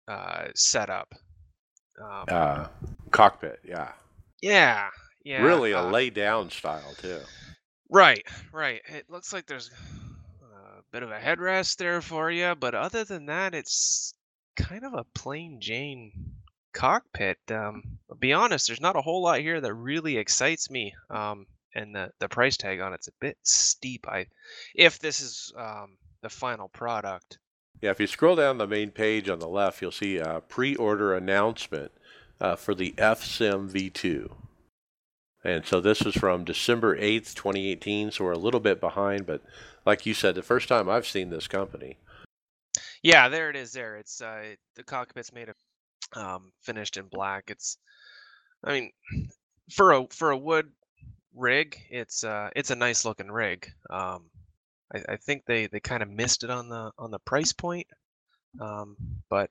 uh, 0.08 0.46
setup. 0.54 1.12
Um, 2.00 2.24
Uh, 2.28 2.66
cockpit. 3.10 3.60
Yeah. 3.64 3.92
yeah, 4.40 4.88
yeah. 5.24 5.42
really 5.42 5.72
a 5.72 5.80
uh, 5.80 5.90
lay 5.90 6.10
down 6.10 6.50
style 6.50 6.94
too. 6.98 7.20
Right, 7.90 8.24
right. 8.52 8.80
It 8.88 9.04
looks 9.10 9.32
like 9.32 9.46
there's 9.46 9.70
a 10.42 10.82
bit 10.90 11.02
of 11.02 11.10
a 11.10 11.18
headrest 11.18 11.76
there 11.76 12.00
for 12.00 12.30
you, 12.30 12.54
but 12.58 12.74
other 12.74 13.04
than 13.04 13.26
that, 13.26 13.54
it's 13.54 14.14
kind 14.56 14.84
of 14.84 14.94
a 14.94 15.04
plain 15.14 15.58
Jane 15.60 16.12
cockpit. 16.72 17.38
Um, 17.50 17.82
I'll 18.10 18.16
be 18.16 18.32
honest, 18.32 18.66
there's 18.66 18.80
not 18.80 18.96
a 18.96 19.02
whole 19.02 19.22
lot 19.22 19.40
here 19.40 19.60
that 19.60 19.74
really 19.74 20.16
excites 20.16 20.70
me. 20.70 20.94
Um, 21.10 21.46
and 21.74 21.94
the 21.94 22.10
the 22.18 22.28
price 22.28 22.56
tag 22.56 22.80
on 22.80 22.92
it's 22.92 23.08
a 23.08 23.12
bit 23.20 23.38
steep. 23.42 24.06
I, 24.08 24.26
if 24.74 24.98
this 24.98 25.20
is 25.20 25.52
um 25.56 25.96
the 26.22 26.28
final 26.28 26.68
product. 26.68 27.38
Yeah, 27.80 27.90
if 27.90 28.00
you 28.00 28.06
scroll 28.06 28.36
down 28.36 28.58
the 28.58 28.66
main 28.66 28.90
page 28.90 29.28
on 29.28 29.40
the 29.40 29.48
left, 29.48 29.82
you'll 29.82 29.90
see 29.90 30.18
a 30.18 30.40
pre-order 30.40 31.14
announcement 31.14 31.90
uh, 32.40 32.54
for 32.54 32.74
the 32.74 32.92
FSIM 32.96 33.70
V2. 33.70 34.30
And 35.42 35.66
so 35.66 35.80
this 35.80 36.02
is 36.02 36.14
from 36.14 36.44
December 36.44 36.96
8th, 36.96 37.34
2018, 37.34 38.12
so 38.12 38.24
we're 38.24 38.32
a 38.32 38.38
little 38.38 38.60
bit 38.60 38.80
behind, 38.80 39.26
but 39.26 39.42
like 39.84 40.06
you 40.06 40.14
said, 40.14 40.36
the 40.36 40.42
first 40.42 40.68
time 40.68 40.88
I've 40.88 41.08
seen 41.08 41.30
this 41.30 41.48
company. 41.48 41.96
Yeah, 43.02 43.28
there 43.28 43.50
it 43.50 43.56
is. 43.56 43.72
There, 43.72 43.96
it's 43.96 44.20
uh, 44.20 44.54
the 44.76 44.84
cockpit's 44.84 45.32
made 45.32 45.48
of 45.48 45.56
um, 46.14 46.52
finished 46.62 46.96
in 46.96 47.06
black. 47.06 47.44
It's, 47.50 47.78
I 48.64 48.72
mean, 48.72 48.92
for 49.70 49.92
a 49.92 50.06
for 50.10 50.30
a 50.30 50.36
wood 50.38 50.70
rig, 51.34 51.78
it's 51.90 52.24
uh, 52.24 52.50
it's 52.56 52.70
a 52.70 52.76
nice 52.76 53.04
looking 53.04 53.30
rig. 53.30 53.70
Um, 53.90 54.30
I, 54.94 55.02
I 55.14 55.16
think 55.16 55.44
they 55.46 55.66
they 55.66 55.80
kind 55.80 56.02
of 56.02 56.10
missed 56.10 56.44
it 56.44 56.50
on 56.50 56.68
the 56.68 56.92
on 56.98 57.10
the 57.10 57.18
price 57.20 57.52
point, 57.52 57.86
um, 58.60 58.96
but 59.30 59.50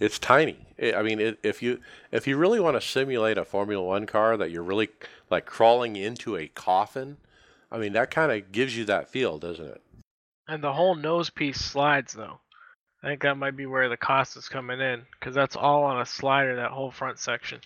It's 0.00 0.18
tiny. 0.18 0.56
I 0.82 0.94
I 0.94 1.02
mean, 1.02 1.20
it, 1.20 1.38
if 1.44 1.62
you 1.62 1.80
if 2.10 2.26
you 2.26 2.36
really 2.36 2.58
want 2.60 2.76
to 2.76 2.80
simulate 2.80 3.38
a 3.38 3.44
Formula 3.44 3.84
One 3.84 4.06
car 4.06 4.36
that 4.36 4.50
you're 4.50 4.62
really 4.64 4.88
like 5.30 5.46
crawling 5.46 5.94
into 5.96 6.36
a 6.36 6.48
coffin, 6.48 7.18
I 7.70 7.78
mean, 7.78 7.92
that 7.92 8.10
kind 8.10 8.32
of 8.32 8.50
gives 8.52 8.76
you 8.76 8.84
that 8.86 9.08
feel, 9.08 9.38
doesn't 9.38 9.66
it? 9.66 9.82
And 10.48 10.64
the 10.64 10.72
whole 10.72 10.96
nose 10.96 11.30
piece 11.30 11.60
slides 11.60 12.12
though. 12.12 12.40
I 13.02 13.08
think 13.08 13.22
that 13.22 13.36
might 13.36 13.56
be 13.56 13.66
where 13.66 13.88
the 13.88 13.96
cost 13.96 14.36
is 14.36 14.48
coming 14.48 14.80
in 14.80 15.02
because 15.12 15.34
that's 15.34 15.56
all 15.56 15.84
on 15.84 16.00
a 16.00 16.06
slider. 16.06 16.56
That 16.56 16.72
whole 16.72 16.90
front 16.90 17.18
section. 17.18 17.60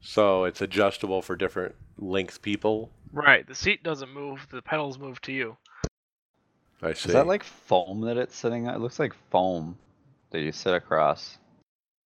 So 0.00 0.44
it's 0.44 0.62
adjustable 0.62 1.20
for 1.20 1.36
different 1.36 1.74
length 1.98 2.40
people. 2.40 2.90
Right. 3.12 3.46
The 3.46 3.54
seat 3.54 3.82
doesn't 3.82 4.12
move. 4.12 4.46
The 4.50 4.62
pedals 4.62 4.98
move 4.98 5.20
to 5.22 5.32
you. 5.32 5.56
I 6.82 6.94
see. 6.94 7.10
Is 7.10 7.14
that 7.14 7.26
like 7.26 7.44
foam 7.44 8.00
that 8.02 8.16
it's 8.16 8.34
sitting 8.34 8.66
on? 8.66 8.74
It 8.74 8.80
looks 8.80 8.98
like 8.98 9.12
foam 9.30 9.76
that 10.30 10.40
you 10.40 10.52
sit 10.52 10.72
across. 10.72 11.36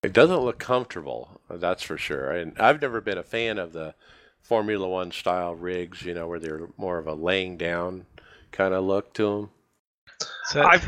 It 0.03 0.15
doesn't 0.15 0.41
look 0.41 0.59
comfortable, 0.59 1.41
uh, 1.49 1.59
that's 1.59 1.83
for 1.83 1.97
sure. 1.97 2.31
And 2.31 2.59
I've 2.59 2.81
never 2.81 3.01
been 3.01 3.19
a 3.19 3.23
fan 3.23 3.59
of 3.59 3.73
the 3.73 3.95
Formula 4.41 4.89
One 4.89 5.13
style 5.13 5.55
rigs, 5.55 6.03
you 6.03 6.15
know, 6.15 6.27
where 6.27 6.41
they're 6.41 6.69
more 6.77 6.99
of 6.99 7.07
a 7.07 7.15
laying 7.15 7.57
down 7.57 8.07
kind 8.51 8.75
of 8.75 8.85
look 8.85 9.13
to 9.15 9.25
them. 9.25 9.51
So 10.47 10.63
I've 10.63 10.87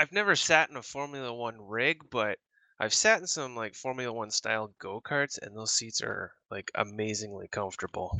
I've 0.00 0.12
never 0.12 0.34
sat 0.34 0.70
in 0.70 0.78
a 0.78 0.82
Formula 0.82 1.30
One 1.30 1.56
rig, 1.60 2.00
but 2.10 2.38
I've 2.78 2.94
sat 2.94 3.20
in 3.20 3.26
some 3.26 3.54
like 3.54 3.74
Formula 3.74 4.10
One 4.10 4.30
style 4.30 4.72
go 4.78 4.98
karts, 4.98 5.38
and 5.38 5.54
those 5.54 5.72
seats 5.72 6.00
are 6.00 6.32
like 6.50 6.70
amazingly 6.74 7.48
comfortable. 7.48 8.16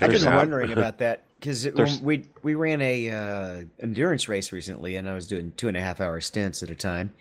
I've 0.00 0.10
been 0.10 0.24
nap. 0.24 0.34
wondering 0.34 0.72
about 0.72 0.98
that 0.98 1.22
because 1.38 1.68
we 2.02 2.28
we 2.42 2.56
ran 2.56 2.82
a 2.82 3.10
uh, 3.10 3.62
endurance 3.80 4.28
race 4.28 4.50
recently, 4.50 4.96
and 4.96 5.08
I 5.08 5.14
was 5.14 5.28
doing 5.28 5.52
two 5.56 5.68
and 5.68 5.76
a 5.76 5.80
half 5.80 6.00
hour 6.00 6.20
stints 6.20 6.64
at 6.64 6.70
a 6.70 6.74
time, 6.74 7.12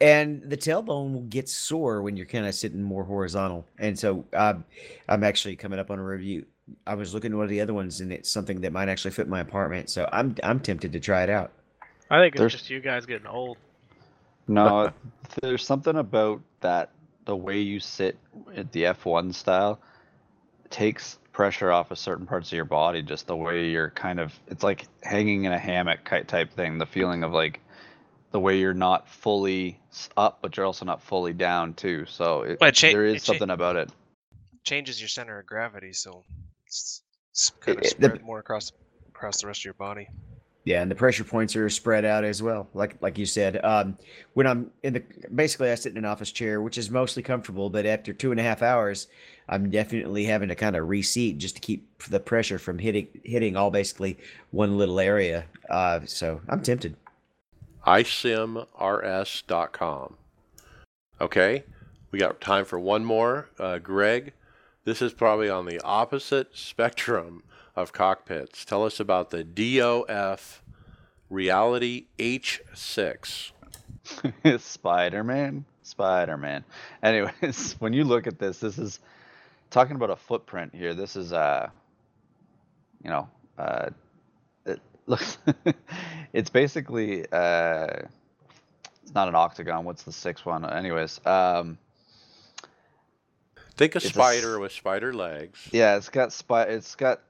and 0.00 0.42
the 0.48 0.56
tailbone 0.56 1.12
will 1.12 1.26
get 1.28 1.50
sore 1.50 2.00
when 2.00 2.16
you're 2.16 2.24
kind 2.24 2.46
of 2.46 2.54
sitting 2.54 2.82
more 2.82 3.04
horizontal, 3.04 3.66
and 3.78 3.98
so 3.98 4.24
um, 4.32 4.64
I'm 5.10 5.22
actually 5.22 5.56
coming 5.56 5.78
up 5.78 5.90
on 5.90 5.98
a 5.98 6.02
review. 6.02 6.46
I 6.86 6.94
was 6.94 7.12
looking 7.12 7.32
at 7.32 7.36
one 7.36 7.44
of 7.44 7.50
the 7.50 7.60
other 7.60 7.74
ones, 7.74 8.00
and 8.00 8.10
it's 8.10 8.30
something 8.30 8.62
that 8.62 8.72
might 8.72 8.88
actually 8.88 9.10
fit 9.10 9.28
my 9.28 9.40
apartment, 9.40 9.90
so 9.90 10.08
I'm 10.10 10.34
I'm 10.42 10.60
tempted 10.60 10.94
to 10.94 11.00
try 11.00 11.22
it 11.24 11.28
out. 11.28 11.52
I 12.12 12.18
think 12.20 12.34
it's 12.34 12.40
there's- 12.40 12.52
just 12.52 12.70
you 12.70 12.80
guys 12.80 13.06
getting 13.06 13.26
old. 13.26 13.56
No, 14.46 14.90
there's 15.42 15.64
something 15.64 15.96
about 15.96 16.42
that 16.60 16.90
the 17.24 17.34
way 17.36 17.60
you 17.60 17.80
sit 17.80 18.18
at 18.54 18.70
the 18.72 18.82
F1 18.84 19.32
style 19.34 19.80
takes 20.70 21.18
pressure 21.32 21.70
off 21.70 21.90
of 21.90 21.98
certain 21.98 22.26
parts 22.26 22.48
of 22.48 22.56
your 22.56 22.64
body. 22.64 23.02
Just 23.02 23.26
the 23.28 23.36
way 23.36 23.70
you're 23.70 23.90
kind 23.90 24.20
of, 24.20 24.32
it's 24.48 24.62
like 24.62 24.86
hanging 25.02 25.44
in 25.44 25.52
a 25.52 25.58
hammock 25.58 26.00
type 26.26 26.52
thing. 26.52 26.78
The 26.78 26.86
feeling 26.86 27.22
of 27.24 27.32
like 27.32 27.60
the 28.32 28.40
way 28.40 28.58
you're 28.58 28.74
not 28.74 29.08
fully 29.08 29.78
up, 30.16 30.38
but 30.42 30.56
you're 30.56 30.66
also 30.66 30.84
not 30.84 31.02
fully 31.02 31.32
down 31.32 31.74
too. 31.74 32.04
So 32.06 32.42
it, 32.42 32.58
Well, 32.60 32.68
it 32.68 32.74
cha- 32.74 32.88
there 32.92 33.06
it 33.06 33.16
is 33.16 33.22
cha- 33.24 33.32
something 33.32 33.50
about 33.50 33.76
it. 33.76 33.90
Changes 34.64 35.00
your 35.00 35.08
center 35.08 35.38
of 35.38 35.46
gravity, 35.46 35.92
so 35.92 36.24
it's, 36.66 37.02
it's 37.30 37.50
kind 37.60 37.78
of 37.78 37.84
It- 37.84 37.90
spread 37.90 38.22
more 38.22 38.38
across 38.40 38.72
across 39.08 39.40
the 39.40 39.46
rest 39.46 39.60
of 39.60 39.64
your 39.66 39.74
body. 39.74 40.08
Yeah, 40.64 40.80
and 40.80 40.90
the 40.90 40.94
pressure 40.94 41.24
points 41.24 41.56
are 41.56 41.68
spread 41.68 42.04
out 42.04 42.22
as 42.22 42.40
well, 42.40 42.68
like 42.72 42.96
like 43.02 43.18
you 43.18 43.26
said. 43.26 43.62
Um, 43.64 43.98
when 44.34 44.46
I'm 44.46 44.70
in 44.84 44.92
the 44.94 45.02
basically, 45.34 45.70
I 45.70 45.74
sit 45.74 45.90
in 45.90 45.98
an 45.98 46.04
office 46.04 46.30
chair, 46.30 46.62
which 46.62 46.78
is 46.78 46.88
mostly 46.88 47.22
comfortable, 47.22 47.68
but 47.68 47.84
after 47.84 48.12
two 48.12 48.30
and 48.30 48.38
a 48.38 48.44
half 48.44 48.62
hours, 48.62 49.08
I'm 49.48 49.70
definitely 49.70 50.24
having 50.24 50.48
to 50.50 50.54
kind 50.54 50.76
of 50.76 50.88
reseat 50.88 51.38
just 51.38 51.56
to 51.56 51.60
keep 51.60 51.88
the 52.08 52.20
pressure 52.20 52.60
from 52.60 52.78
hitting 52.78 53.08
hitting 53.24 53.56
all 53.56 53.72
basically 53.72 54.18
one 54.52 54.78
little 54.78 55.00
area. 55.00 55.46
Uh, 55.68 56.00
so 56.06 56.40
I'm 56.48 56.62
tempted. 56.62 56.94
isimrs.com. 57.84 58.66
Okay, 61.20 61.64
we 62.12 62.20
got 62.20 62.40
time 62.40 62.64
for 62.64 62.78
one 62.78 63.04
more. 63.04 63.48
Uh, 63.58 63.78
Greg, 63.78 64.32
this 64.84 65.02
is 65.02 65.12
probably 65.12 65.48
on 65.50 65.66
the 65.66 65.80
opposite 65.82 66.50
spectrum 66.56 67.42
of 67.74 67.92
cockpits. 67.92 68.64
Tell 68.64 68.84
us 68.84 69.00
about 69.00 69.30
the 69.30 69.44
DOF 69.44 70.62
Reality 71.30 72.06
H6. 72.18 73.52
Spider 74.60 75.24
Man. 75.24 75.64
Spider 75.82 76.36
Man. 76.36 76.64
Anyways, 77.02 77.76
when 77.78 77.92
you 77.92 78.04
look 78.04 78.26
at 78.26 78.38
this, 78.38 78.58
this 78.58 78.78
is 78.78 79.00
talking 79.70 79.96
about 79.96 80.10
a 80.10 80.16
footprint 80.16 80.74
here. 80.74 80.94
This 80.94 81.16
is 81.16 81.32
uh 81.32 81.68
you 83.02 83.10
know, 83.10 83.28
uh 83.58 83.90
it 84.66 84.80
looks 85.06 85.38
it's 86.32 86.50
basically 86.50 87.24
uh 87.32 87.86
it's 89.02 89.14
not 89.14 89.28
an 89.28 89.34
octagon. 89.34 89.84
What's 89.84 90.02
the 90.02 90.12
sixth 90.12 90.44
one? 90.46 90.64
Anyways, 90.70 91.20
um 91.26 91.78
Think 93.76 93.94
a 93.94 93.98
It's 93.98 94.06
a 94.06 94.10
spider 94.10 94.58
with 94.60 94.72
spider 94.72 95.14
legs. 95.14 95.68
yeah, 95.72 95.96
it's 95.96 96.10
got 96.10 96.32
spy 96.32 96.64
it's 96.64 96.94
got 96.94 97.20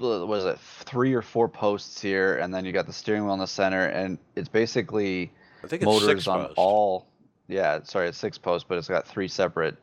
is 0.00 0.44
it? 0.44 0.58
Three 0.58 1.14
or 1.14 1.22
four 1.22 1.48
posts 1.48 2.00
here 2.00 2.38
and 2.38 2.52
then 2.52 2.64
you 2.64 2.72
got 2.72 2.86
the 2.86 2.92
steering 2.92 3.24
wheel 3.24 3.34
in 3.34 3.40
the 3.40 3.46
center 3.46 3.86
and 3.86 4.18
it's 4.36 4.48
basically 4.48 5.32
I 5.62 5.66
think 5.66 5.82
it's 5.82 5.86
motors 5.86 6.26
on 6.26 6.46
post. 6.46 6.54
all 6.56 7.06
yeah, 7.48 7.82
sorry, 7.82 8.08
it's 8.08 8.18
six 8.18 8.38
posts, 8.38 8.64
but 8.68 8.78
it's 8.78 8.88
got 8.88 9.06
three 9.06 9.26
separate 9.26 9.76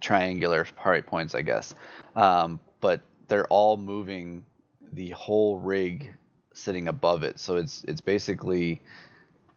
triangular 0.00 0.66
party 0.76 1.00
points, 1.00 1.34
I 1.34 1.42
guess. 1.42 1.74
Um, 2.16 2.58
but 2.80 3.02
they're 3.28 3.46
all 3.46 3.76
moving 3.76 4.44
the 4.92 5.10
whole 5.10 5.58
rig 5.60 6.12
sitting 6.52 6.88
above 6.88 7.22
it. 7.22 7.38
So 7.38 7.56
it's 7.56 7.84
it's 7.86 8.00
basically 8.00 8.82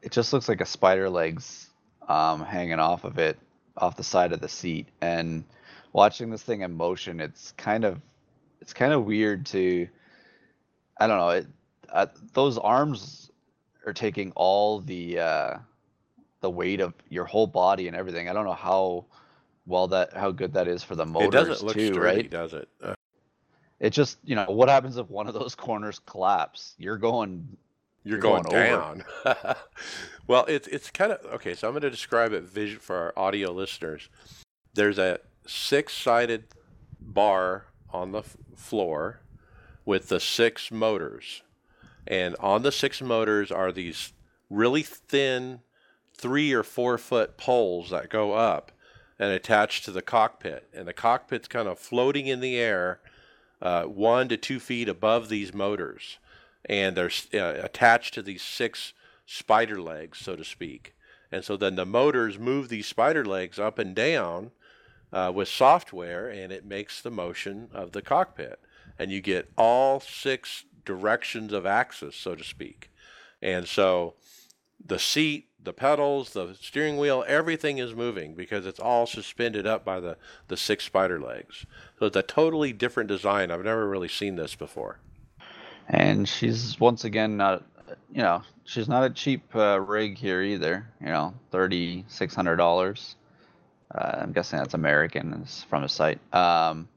it 0.01 0.11
just 0.11 0.33
looks 0.33 0.47
like 0.47 0.61
a 0.61 0.65
spider 0.65 1.09
legs 1.09 1.69
um, 2.07 2.43
hanging 2.43 2.79
off 2.79 3.03
of 3.03 3.17
it 3.17 3.37
off 3.75 3.95
the 3.95 4.03
side 4.03 4.31
of 4.31 4.39
the 4.39 4.47
seat 4.47 4.87
and 5.01 5.43
watching 5.93 6.29
this 6.29 6.43
thing 6.43 6.61
in 6.61 6.73
motion 6.73 7.19
it's 7.19 7.51
kind 7.53 7.85
of 7.85 8.01
it's 8.61 8.73
kind 8.73 8.93
of 8.93 9.05
weird 9.05 9.45
to 9.45 9.87
i 10.99 11.07
don't 11.07 11.17
know 11.17 11.29
it 11.29 11.47
uh, 11.91 12.05
those 12.33 12.57
arms 12.57 13.31
are 13.85 13.93
taking 13.93 14.31
all 14.35 14.81
the 14.81 15.17
uh, 15.19 15.57
the 16.41 16.49
weight 16.49 16.81
of 16.81 16.93
your 17.09 17.23
whole 17.23 17.47
body 17.47 17.87
and 17.87 17.95
everything 17.95 18.29
i 18.29 18.33
don't 18.33 18.45
know 18.45 18.53
how 18.53 19.05
well 19.65 19.87
that 19.87 20.13
how 20.13 20.31
good 20.31 20.53
that 20.53 20.67
is 20.67 20.83
for 20.83 20.95
the 20.95 21.05
motors 21.05 21.27
it 21.27 21.31
doesn't 21.31 21.65
look 21.65 21.75
too 21.75 21.87
sturdy, 21.87 21.99
right 21.99 22.29
does 22.29 22.53
it? 22.53 22.67
Uh, 22.81 22.93
it 23.79 23.91
just 23.91 24.17
you 24.23 24.35
know 24.35 24.45
what 24.45 24.69
happens 24.69 24.97
if 24.97 25.09
one 25.09 25.27
of 25.27 25.33
those 25.33 25.55
corners 25.65 25.99
collapse 26.05 26.75
you're 26.77 26.97
going 26.97 27.47
You're, 28.03 28.15
You're 28.15 28.21
going, 28.21 28.43
going 28.43 28.63
down. 28.63 29.03
well, 30.27 30.45
it's 30.47 30.67
it's 30.69 30.89
kind 30.89 31.11
of 31.11 31.19
okay. 31.33 31.55
So 31.55 31.67
I'm 31.67 31.73
going 31.73 31.81
to 31.81 31.89
describe 31.89 32.31
it 32.31 32.43
vision 32.43 32.79
for 32.79 32.95
our 32.95 33.13
audio 33.17 33.51
listeners. 33.51 34.07
There's 34.73 34.97
a 34.97 35.19
six-sided 35.45 36.45
bar 37.01 37.65
on 37.91 38.11
the 38.11 38.19
f- 38.19 38.37
floor 38.55 39.21
with 39.85 40.09
the 40.09 40.19
six 40.19 40.71
motors, 40.71 41.43
and 42.05 42.35
on 42.39 42.63
the 42.63 42.71
six 42.71 43.01
motors 43.01 43.51
are 43.51 43.71
these 43.71 44.13
really 44.49 44.83
thin, 44.83 45.59
three 46.13 46.53
or 46.53 46.63
four 46.63 46.97
foot 46.97 47.37
poles 47.37 47.89
that 47.89 48.09
go 48.09 48.33
up 48.33 48.71
and 49.19 49.31
attach 49.31 49.81
to 49.83 49.91
the 49.91 50.01
cockpit, 50.01 50.67
and 50.73 50.87
the 50.87 50.93
cockpit's 50.93 51.47
kind 51.47 51.67
of 51.67 51.79
floating 51.79 52.27
in 52.27 52.39
the 52.39 52.57
air, 52.57 52.99
uh, 53.61 53.83
one 53.83 54.27
to 54.27 54.37
two 54.37 54.59
feet 54.59 54.87
above 54.87 55.29
these 55.29 55.53
motors. 55.53 56.19
And 56.65 56.95
they're 56.95 57.11
uh, 57.33 57.63
attached 57.63 58.13
to 58.15 58.21
these 58.21 58.41
six 58.41 58.93
spider 59.25 59.81
legs, 59.81 60.19
so 60.19 60.35
to 60.35 60.43
speak. 60.43 60.93
And 61.31 61.43
so 61.43 61.57
then 61.57 61.75
the 61.75 61.85
motors 61.85 62.37
move 62.37 62.69
these 62.69 62.87
spider 62.87 63.25
legs 63.25 63.57
up 63.57 63.79
and 63.79 63.95
down 63.95 64.51
uh, 65.13 65.31
with 65.33 65.47
software, 65.47 66.29
and 66.29 66.51
it 66.51 66.65
makes 66.65 67.01
the 67.01 67.11
motion 67.11 67.69
of 67.73 67.91
the 67.91 68.01
cockpit. 68.01 68.59
And 68.99 69.11
you 69.11 69.21
get 69.21 69.51
all 69.57 69.99
six 69.99 70.65
directions 70.85 71.53
of 71.53 71.65
axis, 71.65 72.15
so 72.15 72.35
to 72.35 72.43
speak. 72.43 72.91
And 73.41 73.67
so 73.67 74.15
the 74.83 74.99
seat, 74.99 75.47
the 75.63 75.73
pedals, 75.73 76.33
the 76.33 76.55
steering 76.59 76.97
wheel, 76.97 77.23
everything 77.27 77.77
is 77.77 77.93
moving 77.95 78.33
because 78.35 78.65
it's 78.65 78.79
all 78.79 79.05
suspended 79.05 79.67
up 79.67 79.83
by 79.85 79.99
the, 79.99 80.17
the 80.47 80.57
six 80.57 80.85
spider 80.85 81.19
legs. 81.19 81.65
So 81.99 82.05
it's 82.07 82.15
a 82.17 82.23
totally 82.23 82.73
different 82.73 83.09
design. 83.09 83.51
I've 83.51 83.63
never 83.65 83.87
really 83.87 84.07
seen 84.07 84.35
this 84.35 84.55
before. 84.55 84.99
and 85.87 86.27
she's 86.27 86.79
once 86.79 87.03
again 87.05 87.37
not 87.37 87.63
you 88.11 88.21
know 88.21 88.41
she's 88.65 88.87
not 88.89 89.03
a 89.03 89.09
cheap 89.09 89.55
uh, 89.55 89.79
rig 89.79 90.17
here 90.17 90.41
either 90.41 90.87
you 90.99 91.07
know 91.07 91.33
thirty 91.51 92.03
six 92.07 92.35
hundred 92.35 92.57
dollars 92.57 93.15
uh, 93.93 94.17
i'm 94.21 94.31
guessing 94.31 94.59
that's 94.59 94.73
american 94.73 95.39
it's 95.41 95.63
from 95.63 95.83
a 95.83 95.89
site 95.89 96.19
um, 96.33 96.87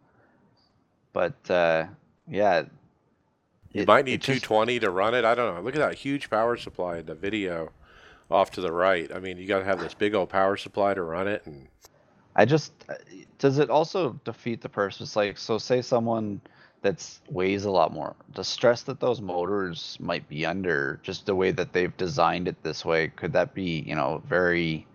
but 1.12 1.34
uh, 1.50 1.84
yeah 2.28 2.62
You 3.72 3.82
it- 3.82 3.88
might 3.88 4.04
need 4.04 4.14
it 4.14 4.20
just- 4.22 4.44
220 4.44 4.80
to 4.80 4.90
run 4.90 5.14
it. 5.14 5.24
I 5.24 5.34
don't 5.34 5.54
know. 5.54 5.60
Look 5.60 5.74
at 5.76 5.80
that 5.80 5.94
huge 5.94 6.30
power 6.30 6.56
supply 6.56 6.98
in 6.98 7.06
the 7.06 7.14
video 7.14 7.70
off 8.30 8.50
to 8.52 8.60
the 8.60 8.72
right. 8.72 9.10
I 9.14 9.18
mean, 9.20 9.38
you 9.38 9.46
got 9.48 9.58
to 9.60 9.64
have 9.64 9.80
this 9.80 9.94
big 9.94 10.14
old 10.14 10.28
power 10.28 10.56
supply 10.56 10.94
to 10.94 11.02
run 11.02 11.26
it. 11.28 11.44
And 11.46 11.66
I 12.36 12.44
just 12.44 12.72
uh, 12.88 12.94
does 13.38 13.58
it 13.58 13.70
also 13.70 14.18
defeat 14.24 14.60
the 14.60 14.68
purpose? 14.68 15.16
Like, 15.16 15.36
so 15.38 15.58
say 15.58 15.82
someone 15.82 16.40
that's 16.82 17.20
weighs 17.28 17.64
a 17.64 17.70
lot 17.70 17.92
more. 17.92 18.14
The 18.34 18.44
stress 18.44 18.82
that 18.84 19.00
those 19.00 19.20
motors 19.20 19.96
might 20.00 20.28
be 20.28 20.46
under, 20.46 21.00
just 21.02 21.26
the 21.26 21.34
way 21.34 21.50
that 21.52 21.72
they've 21.72 21.96
designed 21.96 22.48
it 22.48 22.62
this 22.62 22.84
way, 22.84 23.08
could 23.08 23.32
that 23.34 23.52
be, 23.54 23.80
you 23.86 23.94
know, 23.96 24.22
very? 24.26 24.86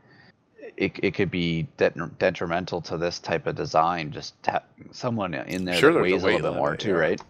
It, 0.77 0.99
it 1.01 1.13
could 1.13 1.31
be 1.31 1.67
det- 1.77 2.19
detrimental 2.19 2.81
to 2.81 2.97
this 2.97 3.19
type 3.19 3.47
of 3.47 3.55
design. 3.55 4.11
Just 4.11 4.35
ha- 4.45 4.63
someone 4.91 5.33
in 5.33 5.65
there 5.65 5.75
Sure, 5.75 5.93
that 5.93 5.99
a 5.99 6.01
weighs 6.01 6.23
a 6.23 6.25
weight 6.25 6.35
little 6.35 6.51
bit 6.51 6.57
more 6.57 6.67
limit, 6.67 6.79
too, 6.81 6.89
yeah. 6.89 6.95
right? 6.95 7.21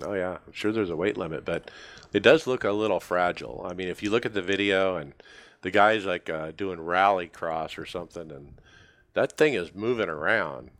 oh 0.00 0.14
yeah, 0.14 0.38
I'm 0.46 0.52
sure 0.52 0.72
there's 0.72 0.90
a 0.90 0.96
weight 0.96 1.16
limit, 1.16 1.44
but 1.44 1.70
it 2.12 2.22
does 2.22 2.46
look 2.46 2.64
a 2.64 2.72
little 2.72 3.00
fragile. 3.00 3.66
I 3.68 3.74
mean, 3.74 3.88
if 3.88 4.02
you 4.02 4.10
look 4.10 4.26
at 4.26 4.34
the 4.34 4.42
video 4.42 4.96
and 4.96 5.12
the 5.62 5.70
guy's 5.70 6.04
like 6.04 6.30
uh, 6.30 6.52
doing 6.52 6.80
rally 6.80 7.28
cross 7.28 7.78
or 7.78 7.86
something, 7.86 8.30
and 8.30 8.60
that 9.14 9.32
thing 9.36 9.54
is 9.54 9.74
moving 9.74 10.08
around. 10.08 10.70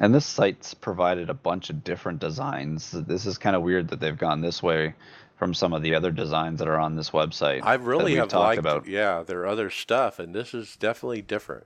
And 0.00 0.14
this 0.14 0.26
site's 0.26 0.74
provided 0.74 1.28
a 1.28 1.34
bunch 1.34 1.70
of 1.70 1.82
different 1.82 2.20
designs. 2.20 2.92
This 2.92 3.26
is 3.26 3.36
kind 3.36 3.56
of 3.56 3.62
weird 3.62 3.88
that 3.88 3.98
they've 3.98 4.16
gone 4.16 4.40
this 4.40 4.62
way 4.62 4.94
from 5.38 5.54
some 5.54 5.72
of 5.72 5.82
the 5.82 5.94
other 5.94 6.10
designs 6.10 6.58
that 6.58 6.68
are 6.68 6.78
on 6.78 6.96
this 6.96 7.10
website. 7.10 7.60
I 7.62 7.74
really 7.74 8.16
have 8.16 8.28
talked 8.28 8.44
liked, 8.44 8.58
about. 8.58 8.86
yeah, 8.86 9.22
their 9.22 9.46
other 9.46 9.70
stuff, 9.70 10.18
and 10.18 10.34
this 10.34 10.52
is 10.52 10.76
definitely 10.76 11.22
different. 11.22 11.64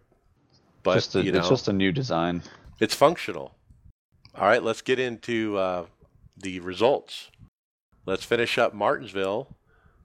But 0.83 0.95
just 0.95 1.15
a, 1.15 1.23
you 1.23 1.33
know, 1.33 1.39
it's 1.39 1.49
just 1.49 1.69
a 1.69 1.73
new 1.73 1.91
design. 1.91 2.43
It's 2.81 2.95
functional. 2.95 3.55
All 4.35 4.47
right, 4.47 4.63
let's 4.63 4.83
get 4.83 4.99
into 4.99 5.57
uh, 5.57 5.87
the 6.37 6.61
results. 6.61 7.31
Let's 8.05 8.25
finish 8.25 8.59
up 8.59 8.75
Martinsville. 8.75 9.57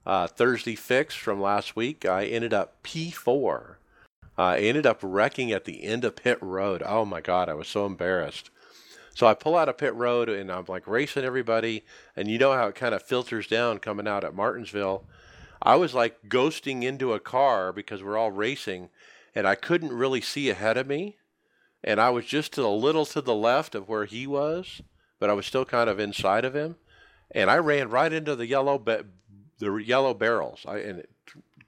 Uh, 0.06 0.26
Thursday 0.26 0.74
fix 0.74 1.14
from 1.14 1.40
last 1.40 1.76
week. 1.76 2.06
I 2.06 2.24
ended 2.24 2.54
up 2.54 2.82
P4. 2.82 3.74
I 4.38 4.60
ended 4.60 4.86
up 4.86 5.00
wrecking 5.02 5.52
at 5.52 5.64
the 5.64 5.84
end 5.84 6.04
of 6.04 6.16
pit 6.16 6.38
road. 6.40 6.82
Oh 6.86 7.04
my 7.04 7.20
God, 7.20 7.48
I 7.50 7.54
was 7.54 7.68
so 7.68 7.84
embarrassed. 7.84 8.50
So 9.18 9.26
I 9.26 9.34
pull 9.34 9.56
out 9.56 9.68
of 9.68 9.78
pit 9.78 9.94
road 9.94 10.28
and 10.28 10.50
I'm 10.52 10.66
like 10.68 10.86
racing 10.86 11.24
everybody. 11.24 11.84
And 12.14 12.28
you 12.28 12.38
know 12.38 12.52
how 12.52 12.68
it 12.68 12.76
kind 12.76 12.94
of 12.94 13.02
filters 13.02 13.48
down 13.48 13.78
coming 13.78 14.06
out 14.06 14.22
at 14.22 14.34
Martinsville. 14.34 15.04
I 15.60 15.74
was 15.74 15.92
like 15.92 16.28
ghosting 16.28 16.84
into 16.84 17.12
a 17.12 17.18
car 17.18 17.72
because 17.72 18.00
we're 18.00 18.16
all 18.16 18.30
racing 18.30 18.90
and 19.34 19.44
I 19.44 19.56
couldn't 19.56 19.92
really 19.92 20.20
see 20.20 20.50
ahead 20.50 20.76
of 20.76 20.86
me 20.86 21.16
and 21.82 22.00
I 22.00 22.10
was 22.10 22.26
just 22.26 22.58
a 22.58 22.68
little 22.68 23.06
to 23.06 23.20
the 23.20 23.34
left 23.34 23.74
of 23.74 23.88
where 23.88 24.04
he 24.04 24.26
was, 24.26 24.82
but 25.18 25.30
I 25.30 25.32
was 25.32 25.46
still 25.46 25.64
kind 25.64 25.88
of 25.88 26.00
inside 26.00 26.44
of 26.44 26.54
him, 26.54 26.76
and 27.30 27.50
I 27.50 27.56
ran 27.56 27.90
right 27.90 28.12
into 28.12 28.34
the 28.34 28.46
yellow 28.46 28.78
ba- 28.78 29.06
the 29.58 29.76
yellow 29.76 30.14
barrels. 30.14 30.64
I 30.66 30.78
and 30.78 31.00
it 31.00 31.10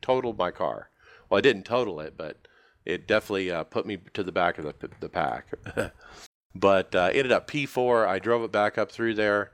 totaled 0.02 0.38
my 0.38 0.50
car. 0.50 0.90
Well, 1.28 1.38
I 1.38 1.40
didn't 1.40 1.64
total 1.64 2.00
it, 2.00 2.16
but 2.16 2.48
it 2.84 3.06
definitely 3.06 3.50
uh, 3.50 3.64
put 3.64 3.86
me 3.86 3.98
to 4.14 4.22
the 4.22 4.32
back 4.32 4.58
of 4.58 4.64
the 4.64 4.90
the 5.00 5.08
pack. 5.08 5.46
but 6.54 6.94
uh, 6.94 7.10
ended 7.12 7.32
up 7.32 7.48
P4. 7.50 8.06
I 8.06 8.18
drove 8.18 8.42
it 8.42 8.52
back 8.52 8.78
up 8.78 8.90
through 8.90 9.14
there. 9.14 9.52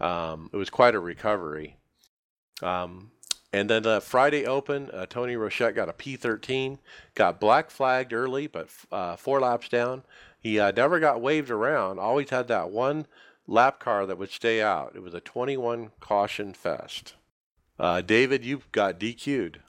Um, 0.00 0.50
it 0.52 0.56
was 0.56 0.70
quite 0.70 0.94
a 0.94 1.00
recovery. 1.00 1.76
Um, 2.62 3.10
and 3.52 3.70
then 3.70 3.84
the 3.84 4.00
Friday 4.00 4.46
Open, 4.46 4.90
uh, 4.92 5.06
Tony 5.06 5.34
Rochette 5.36 5.76
got 5.76 5.88
a 5.88 5.92
P13, 5.92 6.78
got 7.14 7.38
black 7.38 7.70
flagged 7.70 8.12
early, 8.12 8.46
but 8.48 8.68
uh, 8.90 9.16
four 9.16 9.40
laps 9.40 9.68
down. 9.68 10.02
He 10.40 10.58
uh, 10.58 10.72
never 10.72 10.98
got 10.98 11.22
waved 11.22 11.50
around. 11.50 11.98
Always 11.98 12.30
had 12.30 12.48
that 12.48 12.70
one 12.70 13.06
lap 13.46 13.78
car 13.78 14.06
that 14.06 14.18
would 14.18 14.30
stay 14.30 14.60
out. 14.60 14.92
It 14.94 15.02
was 15.02 15.14
a 15.14 15.20
21 15.20 15.92
caution 16.00 16.52
fest. 16.52 17.14
Uh, 17.78 18.00
David, 18.00 18.44
you 18.44 18.62
got 18.72 19.00
DQ'd. 19.00 19.60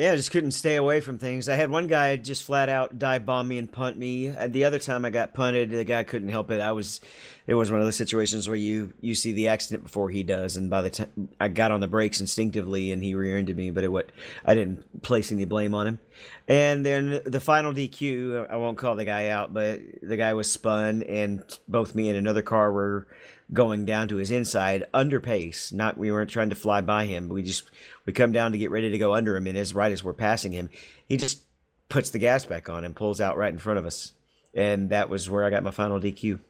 Yeah, 0.00 0.12
I 0.12 0.16
just 0.16 0.30
couldn't 0.30 0.52
stay 0.52 0.76
away 0.76 1.02
from 1.02 1.18
things. 1.18 1.46
I 1.46 1.56
had 1.56 1.70
one 1.70 1.86
guy 1.86 2.16
just 2.16 2.44
flat 2.44 2.70
out 2.70 2.98
dive 2.98 3.26
bomb 3.26 3.48
me 3.48 3.58
and 3.58 3.70
punt 3.70 3.98
me. 3.98 4.28
And 4.28 4.50
the 4.50 4.64
other 4.64 4.78
time 4.78 5.04
I 5.04 5.10
got 5.10 5.34
punted, 5.34 5.68
the 5.68 5.84
guy 5.84 6.04
couldn't 6.04 6.30
help 6.30 6.50
it. 6.50 6.62
I 6.62 6.72
was, 6.72 7.02
it 7.46 7.52
was 7.52 7.70
one 7.70 7.80
of 7.80 7.86
those 7.86 7.96
situations 7.96 8.48
where 8.48 8.56
you 8.56 8.94
you 9.02 9.14
see 9.14 9.32
the 9.32 9.48
accident 9.48 9.82
before 9.82 10.08
he 10.08 10.22
does, 10.22 10.56
and 10.56 10.70
by 10.70 10.80
the 10.80 10.88
time 10.88 11.28
I 11.38 11.48
got 11.48 11.70
on 11.70 11.80
the 11.80 11.86
brakes 11.86 12.18
instinctively, 12.18 12.92
and 12.92 13.04
he 13.04 13.14
rear-ended 13.14 13.58
me, 13.58 13.70
but 13.70 13.84
it 13.84 13.92
what 13.92 14.10
I 14.46 14.54
didn't 14.54 15.02
place 15.02 15.32
any 15.32 15.44
blame 15.44 15.74
on 15.74 15.86
him. 15.86 15.98
And 16.48 16.86
then 16.86 17.20
the 17.26 17.40
final 17.40 17.74
DQ, 17.74 18.50
I 18.50 18.56
won't 18.56 18.78
call 18.78 18.96
the 18.96 19.04
guy 19.04 19.28
out, 19.28 19.52
but 19.52 19.80
the 20.02 20.16
guy 20.16 20.32
was 20.32 20.50
spun, 20.50 21.02
and 21.02 21.42
both 21.68 21.94
me 21.94 22.08
and 22.08 22.16
another 22.16 22.40
car 22.40 22.72
were 22.72 23.06
going 23.52 23.84
down 23.84 24.08
to 24.08 24.16
his 24.16 24.30
inside 24.30 24.86
under 24.94 25.20
pace. 25.20 25.72
Not 25.72 25.98
we 25.98 26.12
weren't 26.12 26.30
trying 26.30 26.50
to 26.50 26.56
fly 26.56 26.80
by 26.80 27.06
him, 27.06 27.28
but 27.28 27.34
we 27.34 27.42
just 27.42 27.64
we 28.06 28.12
come 28.12 28.32
down 28.32 28.52
to 28.52 28.58
get 28.58 28.70
ready 28.70 28.90
to 28.90 28.98
go 28.98 29.14
under 29.14 29.36
him, 29.36 29.46
and 29.46 29.58
as 29.58 29.74
right 29.74 29.92
as 29.92 30.04
we're 30.04 30.12
passing 30.12 30.52
him, 30.52 30.70
he 31.08 31.16
just 31.16 31.42
puts 31.88 32.10
the 32.10 32.18
gas 32.18 32.44
back 32.44 32.68
on 32.68 32.84
and 32.84 32.96
pulls 32.96 33.20
out 33.20 33.36
right 33.36 33.52
in 33.52 33.58
front 33.58 33.78
of 33.78 33.86
us. 33.86 34.12
And 34.54 34.90
that 34.90 35.08
was 35.08 35.30
where 35.30 35.44
I 35.44 35.50
got 35.50 35.62
my 35.62 35.70
final 35.70 36.00
DQ. 36.00 36.40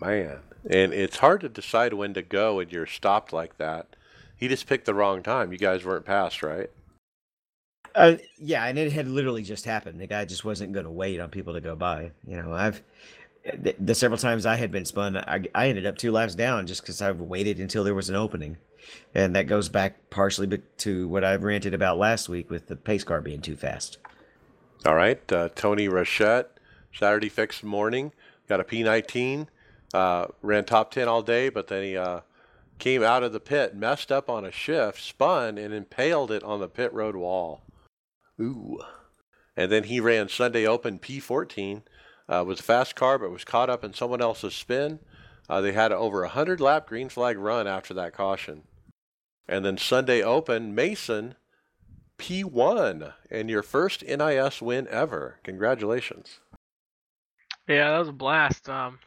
Man, 0.00 0.38
and 0.70 0.92
it's 0.92 1.16
hard 1.16 1.40
to 1.40 1.48
decide 1.48 1.92
when 1.94 2.14
to 2.14 2.22
go 2.22 2.56
when 2.56 2.68
you're 2.68 2.86
stopped 2.86 3.32
like 3.32 3.58
that. 3.58 3.96
He 4.36 4.46
just 4.46 4.68
picked 4.68 4.86
the 4.86 4.94
wrong 4.94 5.22
time. 5.22 5.50
You 5.50 5.58
guys 5.58 5.84
weren't 5.84 6.04
passed, 6.04 6.42
right? 6.42 6.70
Uh, 7.94 8.16
yeah, 8.38 8.64
and 8.66 8.78
it 8.78 8.92
had 8.92 9.08
literally 9.08 9.42
just 9.42 9.64
happened. 9.64 10.00
The 10.00 10.06
guy 10.06 10.24
just 10.24 10.44
wasn't 10.44 10.72
going 10.72 10.84
to 10.84 10.90
wait 10.90 11.18
on 11.18 11.30
people 11.30 11.54
to 11.54 11.60
go 11.60 11.74
by. 11.74 12.12
You 12.24 12.36
know, 12.36 12.52
I've 12.52 12.80
the, 13.56 13.74
the 13.78 13.94
several 13.94 14.18
times 14.18 14.46
I 14.46 14.56
had 14.56 14.70
been 14.70 14.84
spun, 14.84 15.16
I, 15.16 15.44
I 15.54 15.68
ended 15.68 15.86
up 15.86 15.98
two 15.98 16.12
laps 16.12 16.34
down 16.34 16.66
just 16.66 16.82
because 16.82 17.00
I've 17.00 17.20
waited 17.20 17.60
until 17.60 17.84
there 17.84 17.94
was 17.94 18.08
an 18.08 18.16
opening, 18.16 18.56
and 19.14 19.34
that 19.36 19.46
goes 19.46 19.68
back 19.68 20.10
partially 20.10 20.60
to 20.78 21.08
what 21.08 21.24
I 21.24 21.34
ranted 21.36 21.74
about 21.74 21.98
last 21.98 22.28
week 22.28 22.50
with 22.50 22.66
the 22.66 22.76
pace 22.76 23.04
car 23.04 23.20
being 23.20 23.40
too 23.40 23.56
fast. 23.56 23.98
All 24.86 24.94
right, 24.94 25.20
uh, 25.32 25.48
Tony 25.54 25.88
Rochette, 25.88 26.46
Saturday 26.92 27.28
fixed 27.28 27.64
morning, 27.64 28.12
got 28.48 28.60
a 28.60 28.64
P19, 28.64 29.48
uh, 29.94 30.26
ran 30.42 30.64
top 30.64 30.90
10 30.90 31.08
all 31.08 31.22
day, 31.22 31.48
but 31.48 31.68
then 31.68 31.82
he 31.82 31.96
uh, 31.96 32.20
came 32.78 33.02
out 33.02 33.22
of 33.22 33.32
the 33.32 33.40
pit, 33.40 33.74
messed 33.74 34.12
up 34.12 34.28
on 34.28 34.44
a 34.44 34.52
shift, 34.52 35.00
spun, 35.02 35.58
and 35.58 35.74
impaled 35.74 36.30
it 36.30 36.42
on 36.42 36.60
the 36.60 36.68
pit 36.68 36.92
road 36.92 37.16
wall. 37.16 37.62
Ooh. 38.40 38.78
And 39.56 39.72
then 39.72 39.84
he 39.84 39.98
ran 39.98 40.28
Sunday 40.28 40.66
Open 40.66 40.98
P14, 40.98 41.82
uh, 42.28 42.44
was 42.46 42.60
a 42.60 42.62
fast 42.62 42.94
car, 42.94 43.18
but 43.18 43.30
was 43.30 43.44
caught 43.44 43.70
up 43.70 43.84
in 43.84 43.94
someone 43.94 44.20
else's 44.20 44.54
spin. 44.54 44.98
Uh, 45.48 45.60
they 45.60 45.72
had 45.72 45.92
over 45.92 46.22
a 46.22 46.28
100 46.28 46.60
lap 46.60 46.86
green 46.86 47.08
flag 47.08 47.38
run 47.38 47.66
after 47.66 47.94
that 47.94 48.12
caution. 48.12 48.62
And 49.48 49.64
then 49.64 49.78
Sunday 49.78 50.22
Open, 50.22 50.74
Mason 50.74 51.34
P1 52.18 53.14
and 53.30 53.48
your 53.48 53.62
first 53.62 54.02
NiS 54.02 54.60
win 54.60 54.86
ever. 54.88 55.38
Congratulations. 55.44 56.40
Yeah, 57.66 57.92
that 57.92 57.98
was 57.98 58.08
a 58.08 58.12
blast. 58.12 58.68
Um, 58.68 58.98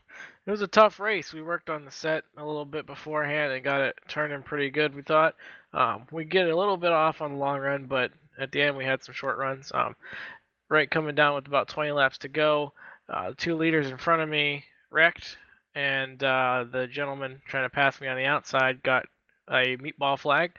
it 0.45 0.52
was 0.52 0.61
a 0.61 0.68
tough 0.68 0.99
race. 0.99 1.34
We 1.34 1.41
worked 1.41 1.69
on 1.69 1.85
the 1.85 1.91
set 1.91 2.23
a 2.38 2.45
little 2.45 2.65
bit 2.65 2.88
beforehand 2.88 3.53
and 3.53 3.64
got 3.64 3.81
it 3.81 3.99
turning 4.07 4.41
pretty 4.41 4.72
good. 4.72 4.95
We 4.95 5.03
thought 5.03 5.35
um, 5.73 6.07
we 6.11 6.26
get 6.26 6.49
a 6.49 6.57
little 6.57 6.77
bit 6.77 6.91
off 6.91 7.22
on 7.22 7.34
the 7.34 7.38
long 7.38 7.60
run, 7.60 7.85
but 7.85 8.11
at 8.39 8.52
the 8.52 8.61
end 8.61 8.77
we 8.77 8.85
had 8.85 9.03
some 9.03 9.14
short 9.14 9.38
runs. 9.38 9.72
Um, 9.73 9.95
right 10.69 10.89
coming 10.89 11.15
down 11.15 11.35
with 11.35 11.48
about 11.48 11.68
20 11.68 11.91
laps 11.91 12.18
to 12.19 12.27
go, 12.27 12.73
uh, 13.11 13.33
two 13.38 13.55
leaders 13.55 13.89
in 13.89 13.97
front 13.97 14.21
of 14.21 14.29
me 14.29 14.63
wrecked, 14.89 15.38
and 15.75 16.23
uh, 16.23 16.65
the 16.71 16.88
gentleman 16.88 17.41
trying 17.47 17.65
to 17.65 17.69
pass 17.69 17.99
me 18.01 18.07
on 18.07 18.17
the 18.17 18.25
outside 18.25 18.81
got 18.83 19.05
a 19.49 19.77
meatball 19.77 20.17
flag, 20.17 20.51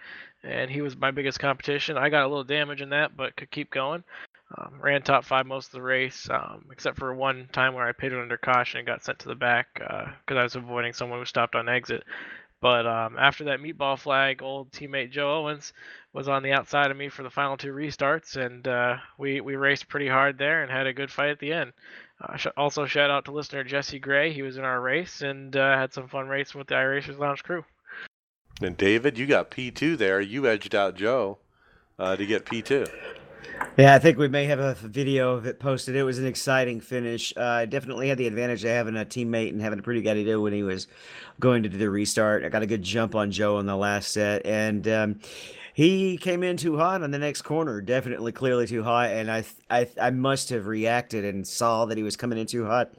and 0.42 0.70
he 0.70 0.82
was 0.82 0.96
my 0.96 1.10
biggest 1.10 1.40
competition. 1.40 1.96
I 1.96 2.10
got 2.10 2.24
a 2.24 2.28
little 2.28 2.44
damage 2.44 2.82
in 2.82 2.90
that, 2.90 3.16
but 3.16 3.36
could 3.36 3.50
keep 3.50 3.70
going. 3.70 4.04
Um, 4.58 4.74
ran 4.82 5.00
top 5.00 5.24
five 5.24 5.46
most 5.46 5.66
of 5.68 5.72
the 5.72 5.82
race, 5.82 6.28
um, 6.28 6.66
except 6.70 6.98
for 6.98 7.14
one 7.14 7.48
time 7.52 7.72
where 7.72 7.88
I 7.88 7.92
pitted 7.92 8.18
under 8.18 8.36
caution 8.36 8.78
and 8.78 8.86
got 8.86 9.02
sent 9.02 9.18
to 9.20 9.28
the 9.28 9.34
back 9.34 9.68
because 9.74 10.36
uh, 10.36 10.40
I 10.40 10.42
was 10.42 10.56
avoiding 10.56 10.92
someone 10.92 11.20
who 11.20 11.24
stopped 11.24 11.54
on 11.54 11.70
exit. 11.70 12.04
But 12.60 12.86
um, 12.86 13.16
after 13.18 13.44
that 13.44 13.60
meatball 13.60 13.98
flag, 13.98 14.40
old 14.40 14.70
teammate 14.70 15.10
Joe 15.10 15.38
Owens 15.38 15.72
was 16.12 16.28
on 16.28 16.44
the 16.44 16.52
outside 16.52 16.92
of 16.92 16.96
me 16.96 17.08
for 17.08 17.24
the 17.24 17.30
final 17.30 17.56
two 17.56 17.72
restarts, 17.72 18.36
and 18.36 18.68
uh, 18.68 18.98
we 19.18 19.40
we 19.40 19.56
raced 19.56 19.88
pretty 19.88 20.06
hard 20.06 20.38
there 20.38 20.62
and 20.62 20.70
had 20.70 20.86
a 20.86 20.92
good 20.92 21.10
fight 21.10 21.30
at 21.30 21.40
the 21.40 21.52
end. 21.52 21.72
Uh, 22.22 22.36
sh- 22.36 22.46
also, 22.56 22.86
shout 22.86 23.10
out 23.10 23.24
to 23.24 23.32
listener 23.32 23.64
Jesse 23.64 23.98
Gray. 23.98 24.32
He 24.32 24.42
was 24.42 24.56
in 24.56 24.64
our 24.64 24.80
race 24.80 25.22
and 25.22 25.56
uh, 25.56 25.76
had 25.76 25.92
some 25.92 26.08
fun 26.08 26.28
racing 26.28 26.58
with 26.58 26.68
the 26.68 26.74
iRacers 26.74 27.18
Lounge 27.18 27.42
crew. 27.42 27.64
And 28.60 28.76
David, 28.76 29.18
you 29.18 29.26
got 29.26 29.50
P2 29.50 29.98
there. 29.98 30.20
You 30.20 30.46
edged 30.46 30.74
out 30.74 30.94
Joe 30.94 31.38
uh, 31.98 32.16
to 32.16 32.24
get 32.24 32.44
P2. 32.44 32.88
Yeah, 33.76 33.94
I 33.94 33.98
think 33.98 34.18
we 34.18 34.28
may 34.28 34.44
have 34.46 34.60
a 34.60 34.74
video 34.74 35.34
of 35.34 35.46
it 35.46 35.58
posted. 35.58 35.96
It 35.96 36.02
was 36.02 36.18
an 36.18 36.26
exciting 36.26 36.80
finish. 36.80 37.32
Uh, 37.36 37.42
I 37.42 37.66
definitely 37.66 38.08
had 38.08 38.18
the 38.18 38.26
advantage 38.26 38.64
of 38.64 38.70
having 38.70 38.96
a 38.96 39.04
teammate 39.04 39.50
and 39.50 39.60
having 39.60 39.78
a 39.78 39.82
pretty 39.82 40.02
good 40.02 40.16
idea 40.16 40.38
when 40.38 40.52
he 40.52 40.62
was 40.62 40.88
going 41.40 41.62
to 41.62 41.68
do 41.68 41.78
the 41.78 41.90
restart. 41.90 42.44
I 42.44 42.48
got 42.50 42.62
a 42.62 42.66
good 42.66 42.82
jump 42.82 43.14
on 43.14 43.30
Joe 43.30 43.56
on 43.56 43.66
the 43.66 43.76
last 43.76 44.12
set, 44.12 44.44
and 44.46 44.86
um, 44.88 45.20
he 45.74 46.16
came 46.16 46.42
in 46.42 46.56
too 46.56 46.76
hot 46.76 47.02
on 47.02 47.10
the 47.10 47.18
next 47.18 47.42
corner. 47.42 47.80
Definitely, 47.80 48.32
clearly 48.32 48.66
too 48.66 48.82
hot, 48.82 49.10
and 49.10 49.30
I, 49.30 49.44
I, 49.70 49.88
I 50.00 50.10
must 50.10 50.50
have 50.50 50.66
reacted 50.66 51.24
and 51.24 51.46
saw 51.46 51.86
that 51.86 51.96
he 51.96 52.02
was 52.02 52.16
coming 52.16 52.38
in 52.38 52.46
too 52.46 52.66
hot 52.66 52.92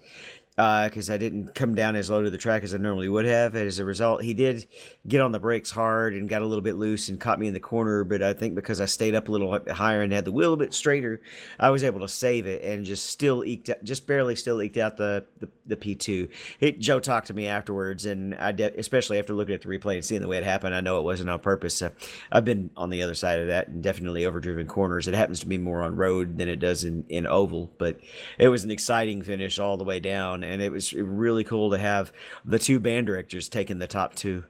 because 0.56 1.10
uh, 1.10 1.14
I 1.14 1.18
didn't 1.18 1.56
come 1.56 1.74
down 1.74 1.96
as 1.96 2.12
low 2.12 2.22
to 2.22 2.30
the 2.30 2.38
track 2.38 2.64
as 2.64 2.76
I 2.76 2.78
normally 2.78 3.10
would 3.10 3.26
have. 3.26 3.56
And 3.56 3.68
As 3.68 3.80
a 3.80 3.86
result, 3.86 4.22
he 4.22 4.36
did 4.36 4.68
get 5.08 5.20
on 5.20 5.32
the 5.32 5.40
brakes 5.40 5.72
hard 5.72 6.14
and 6.14 6.30
got 6.30 6.44
a 6.44 6.46
little 6.46 6.62
bit 6.62 6.76
loose 6.76 7.10
and 7.10 7.20
caught 7.20 7.40
me 7.40 7.48
in 7.48 7.56
the 7.56 7.60
corner. 7.60 8.04
But 8.04 8.22
I 8.22 8.34
think 8.34 8.54
because 8.54 8.80
I 8.80 8.86
stayed 8.86 9.16
up 9.16 9.30
a 9.30 9.32
little 9.32 9.60
higher 9.72 10.04
and 10.04 10.14
had 10.14 10.26
the 10.26 10.32
wheel 10.32 10.54
a 10.54 10.58
bit 10.58 10.76
straighter, 10.76 11.22
I 11.60 11.72
was 11.72 11.84
able 11.84 12.02
to 12.02 12.08
save 12.08 12.46
it 12.46 12.62
and 12.62 12.86
just 12.86 13.08
still 13.08 13.44
eked 13.44 13.72
out, 13.72 13.84
just 13.84 14.06
barely 14.06 14.36
still 14.36 14.62
eked 14.62 14.78
out 14.78 14.96
the 14.96 15.26
the, 15.40 15.50
the 15.66 15.76
P2. 15.76 16.30
It, 16.60 16.80
Joe 16.80 17.00
talked 17.00 17.28
to 17.28 17.34
me 17.34 17.48
afterwards, 17.48 18.06
and 18.06 18.36
I 18.36 18.52
de- 18.52 18.78
especially 18.78 19.18
after 19.18 19.34
looking 19.34 19.56
at 19.56 19.64
the 19.64 19.70
replay 19.70 19.96
and 19.96 20.06
seeing 20.06 20.22
the 20.22 20.28
way 20.28 20.38
it 20.38 20.44
happened, 20.44 20.76
I 20.76 20.82
know 20.82 21.00
it 21.00 21.04
wasn't 21.04 21.32
on 21.32 21.40
purpose. 21.40 21.76
So 21.76 21.92
I've 22.32 22.46
been 22.46 22.70
on 22.78 22.92
the 22.92 23.02
other 23.02 23.16
side 23.16 23.40
of 23.40 23.48
that 23.48 23.70
and 23.70 23.82
definitely 23.82 24.26
overdriven 24.28 24.68
corners. 24.68 25.08
It 25.08 25.16
happens 25.16 25.40
to 25.40 25.48
be 25.48 25.58
more 25.58 25.82
on 25.82 25.96
road 25.96 26.38
than 26.38 26.48
it 26.48 26.58
does 26.58 26.84
in 26.84 27.06
in 27.10 27.26
oval, 27.26 27.72
but 27.80 28.00
it 28.38 28.50
was 28.50 28.64
an 28.64 28.70
exciting 28.70 29.24
finish 29.24 29.58
all 29.58 29.78
the 29.78 29.84
way 29.84 30.00
down 30.00 30.43
and 30.44 30.62
it 30.62 30.72
was 30.72 30.94
really 30.94 31.44
cool 31.44 31.72
to 31.72 31.78
have 31.78 32.12
the 32.46 32.60
two 32.60 32.80
band 32.80 33.08
directors 33.08 33.50
taking 33.50 33.80
the 33.80 33.88
top 33.88 34.16
two. 34.16 34.44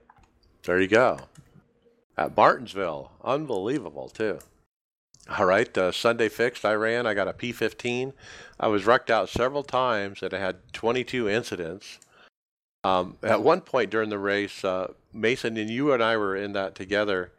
There 0.63 0.79
you 0.79 0.87
go. 0.87 1.19
At 2.17 2.35
Martinsville, 2.37 3.11
unbelievable 3.23 4.09
too. 4.09 4.39
All 5.37 5.45
right, 5.45 5.77
uh, 5.77 5.91
Sunday 5.91 6.29
fixed. 6.29 6.65
I 6.65 6.73
ran. 6.73 7.07
I 7.07 7.13
got 7.13 7.29
a 7.29 7.33
P15. 7.33 8.13
I 8.59 8.67
was 8.67 8.85
wrecked 8.85 9.09
out 9.09 9.29
several 9.29 9.63
times, 9.63 10.21
and 10.21 10.33
I 10.33 10.39
had 10.39 10.57
22 10.73 11.29
incidents. 11.29 11.99
Um, 12.83 13.17
at 13.23 13.41
one 13.41 13.61
point 13.61 13.89
during 13.89 14.09
the 14.09 14.19
race, 14.19 14.65
uh, 14.65 14.91
Mason 15.13 15.55
and 15.55 15.69
you 15.69 15.93
and 15.93 16.03
I 16.03 16.17
were 16.17 16.35
in 16.35 16.51
that 16.53 16.75
together. 16.75 17.31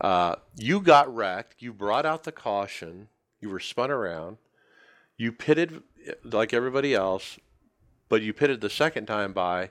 Uh, 0.00 0.36
you 0.56 0.80
got 0.80 1.14
wrecked. 1.14 1.60
You 1.60 1.74
brought 1.74 2.06
out 2.06 2.24
the 2.24 2.32
caution. 2.32 3.08
You 3.40 3.50
were 3.50 3.60
spun 3.60 3.90
around. 3.90 4.38
You 5.18 5.32
pitted 5.32 5.82
like 6.24 6.54
everybody 6.54 6.94
else 6.94 7.38
but 8.12 8.20
you 8.20 8.34
pitted 8.34 8.60
the 8.60 8.68
second 8.68 9.06
time 9.06 9.32
by, 9.32 9.70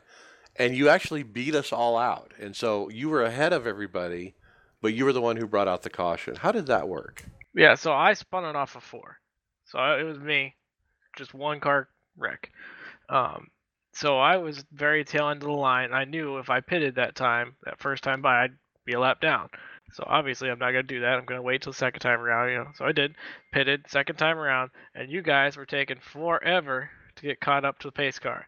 and 0.56 0.76
you 0.76 0.90
actually 0.90 1.22
beat 1.22 1.54
us 1.54 1.72
all 1.72 1.96
out. 1.96 2.32
And 2.40 2.56
so 2.56 2.90
you 2.90 3.08
were 3.08 3.22
ahead 3.22 3.54
of 3.54 3.68
everybody, 3.68 4.34
but 4.82 4.96
you 4.96 5.06
were 5.06 5.14
the 5.14 5.22
one 5.22 5.38
who 5.38 5.46
brought 5.46 5.68
out 5.68 5.84
the 5.84 5.92
caution. 5.92 6.38
How 6.38 6.52
did 6.52 6.66
that 6.66 6.90
work? 6.90 7.24
Yeah, 7.54 7.76
so 7.76 7.94
I 7.94 8.14
spun 8.14 8.46
it 8.46 8.56
off 8.56 8.76
of 8.76 8.82
four. 8.82 9.20
So 9.66 9.78
it 9.94 10.02
was 10.06 10.18
me, 10.18 10.56
just 11.16 11.36
one 11.36 11.60
car 11.60 11.88
wreck. 12.18 12.50
Um, 13.10 13.50
so 13.94 14.18
I 14.18 14.38
was 14.38 14.66
very 14.74 15.06
tail 15.06 15.30
end 15.30 15.44
of 15.44 15.48
the 15.48 15.54
line. 15.54 15.94
I 15.94 16.06
knew 16.06 16.40
if 16.40 16.50
I 16.50 16.62
pitted 16.62 16.96
that 16.96 17.14
time, 17.14 17.56
that 17.66 17.80
first 17.80 18.04
time 18.04 18.24
by, 18.24 18.46
I'd 18.46 18.58
be 18.86 18.94
a 18.94 19.00
lap 19.00 19.22
down. 19.22 19.50
So 19.94 20.04
obviously 20.08 20.50
I'm 20.50 20.58
not 20.58 20.72
gonna 20.72 20.82
do 20.82 21.02
that. 21.02 21.14
I'm 21.14 21.26
gonna 21.26 21.44
wait 21.44 21.62
till 21.62 21.74
the 21.74 21.78
second 21.78 22.00
time 22.00 22.20
around, 22.20 22.50
you 22.50 22.58
know. 22.58 22.72
So 22.74 22.86
I 22.86 22.92
did, 22.92 23.14
pitted 23.54 23.86
second 23.88 24.16
time 24.16 24.40
around, 24.40 24.72
and 24.96 25.12
you 25.12 25.22
guys 25.22 25.58
were 25.58 25.68
taking 25.68 26.00
forever 26.00 26.90
to 27.16 27.24
get 27.24 27.40
caught 27.40 27.66
up 27.66 27.80
to 27.80 27.88
the 27.88 27.92
pace 27.92 28.20
car. 28.20 28.48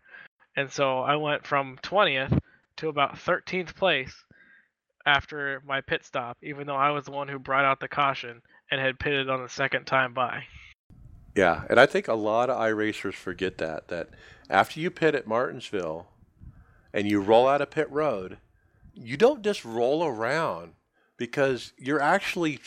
And 0.55 0.71
so 0.71 0.99
I 0.99 1.15
went 1.15 1.45
from 1.45 1.77
20th 1.83 2.37
to 2.77 2.89
about 2.89 3.15
13th 3.15 3.75
place 3.75 4.13
after 5.05 5.61
my 5.65 5.81
pit 5.81 6.05
stop, 6.05 6.37
even 6.41 6.67
though 6.67 6.75
I 6.75 6.91
was 6.91 7.05
the 7.05 7.11
one 7.11 7.27
who 7.27 7.39
brought 7.39 7.65
out 7.65 7.79
the 7.79 7.87
caution 7.87 8.41
and 8.71 8.79
had 8.79 8.99
pitted 8.99 9.29
on 9.29 9.41
the 9.41 9.49
second 9.49 9.85
time 9.85 10.13
by. 10.13 10.43
Yeah, 11.35 11.63
and 11.69 11.79
I 11.79 11.85
think 11.85 12.07
a 12.07 12.13
lot 12.13 12.49
of 12.49 12.59
iRacers 12.59 13.15
forget 13.15 13.57
that 13.57 13.87
that 13.87 14.09
after 14.49 14.79
you 14.79 14.91
pit 14.91 15.15
at 15.15 15.27
Martinsville 15.27 16.07
and 16.93 17.09
you 17.09 17.19
roll 17.19 17.47
out 17.47 17.61
a 17.61 17.65
pit 17.65 17.89
road, 17.89 18.37
you 18.93 19.17
don't 19.17 19.41
just 19.41 19.65
roll 19.65 20.05
around 20.05 20.73
because 21.17 21.73
you're 21.77 22.01
actually 22.01 22.59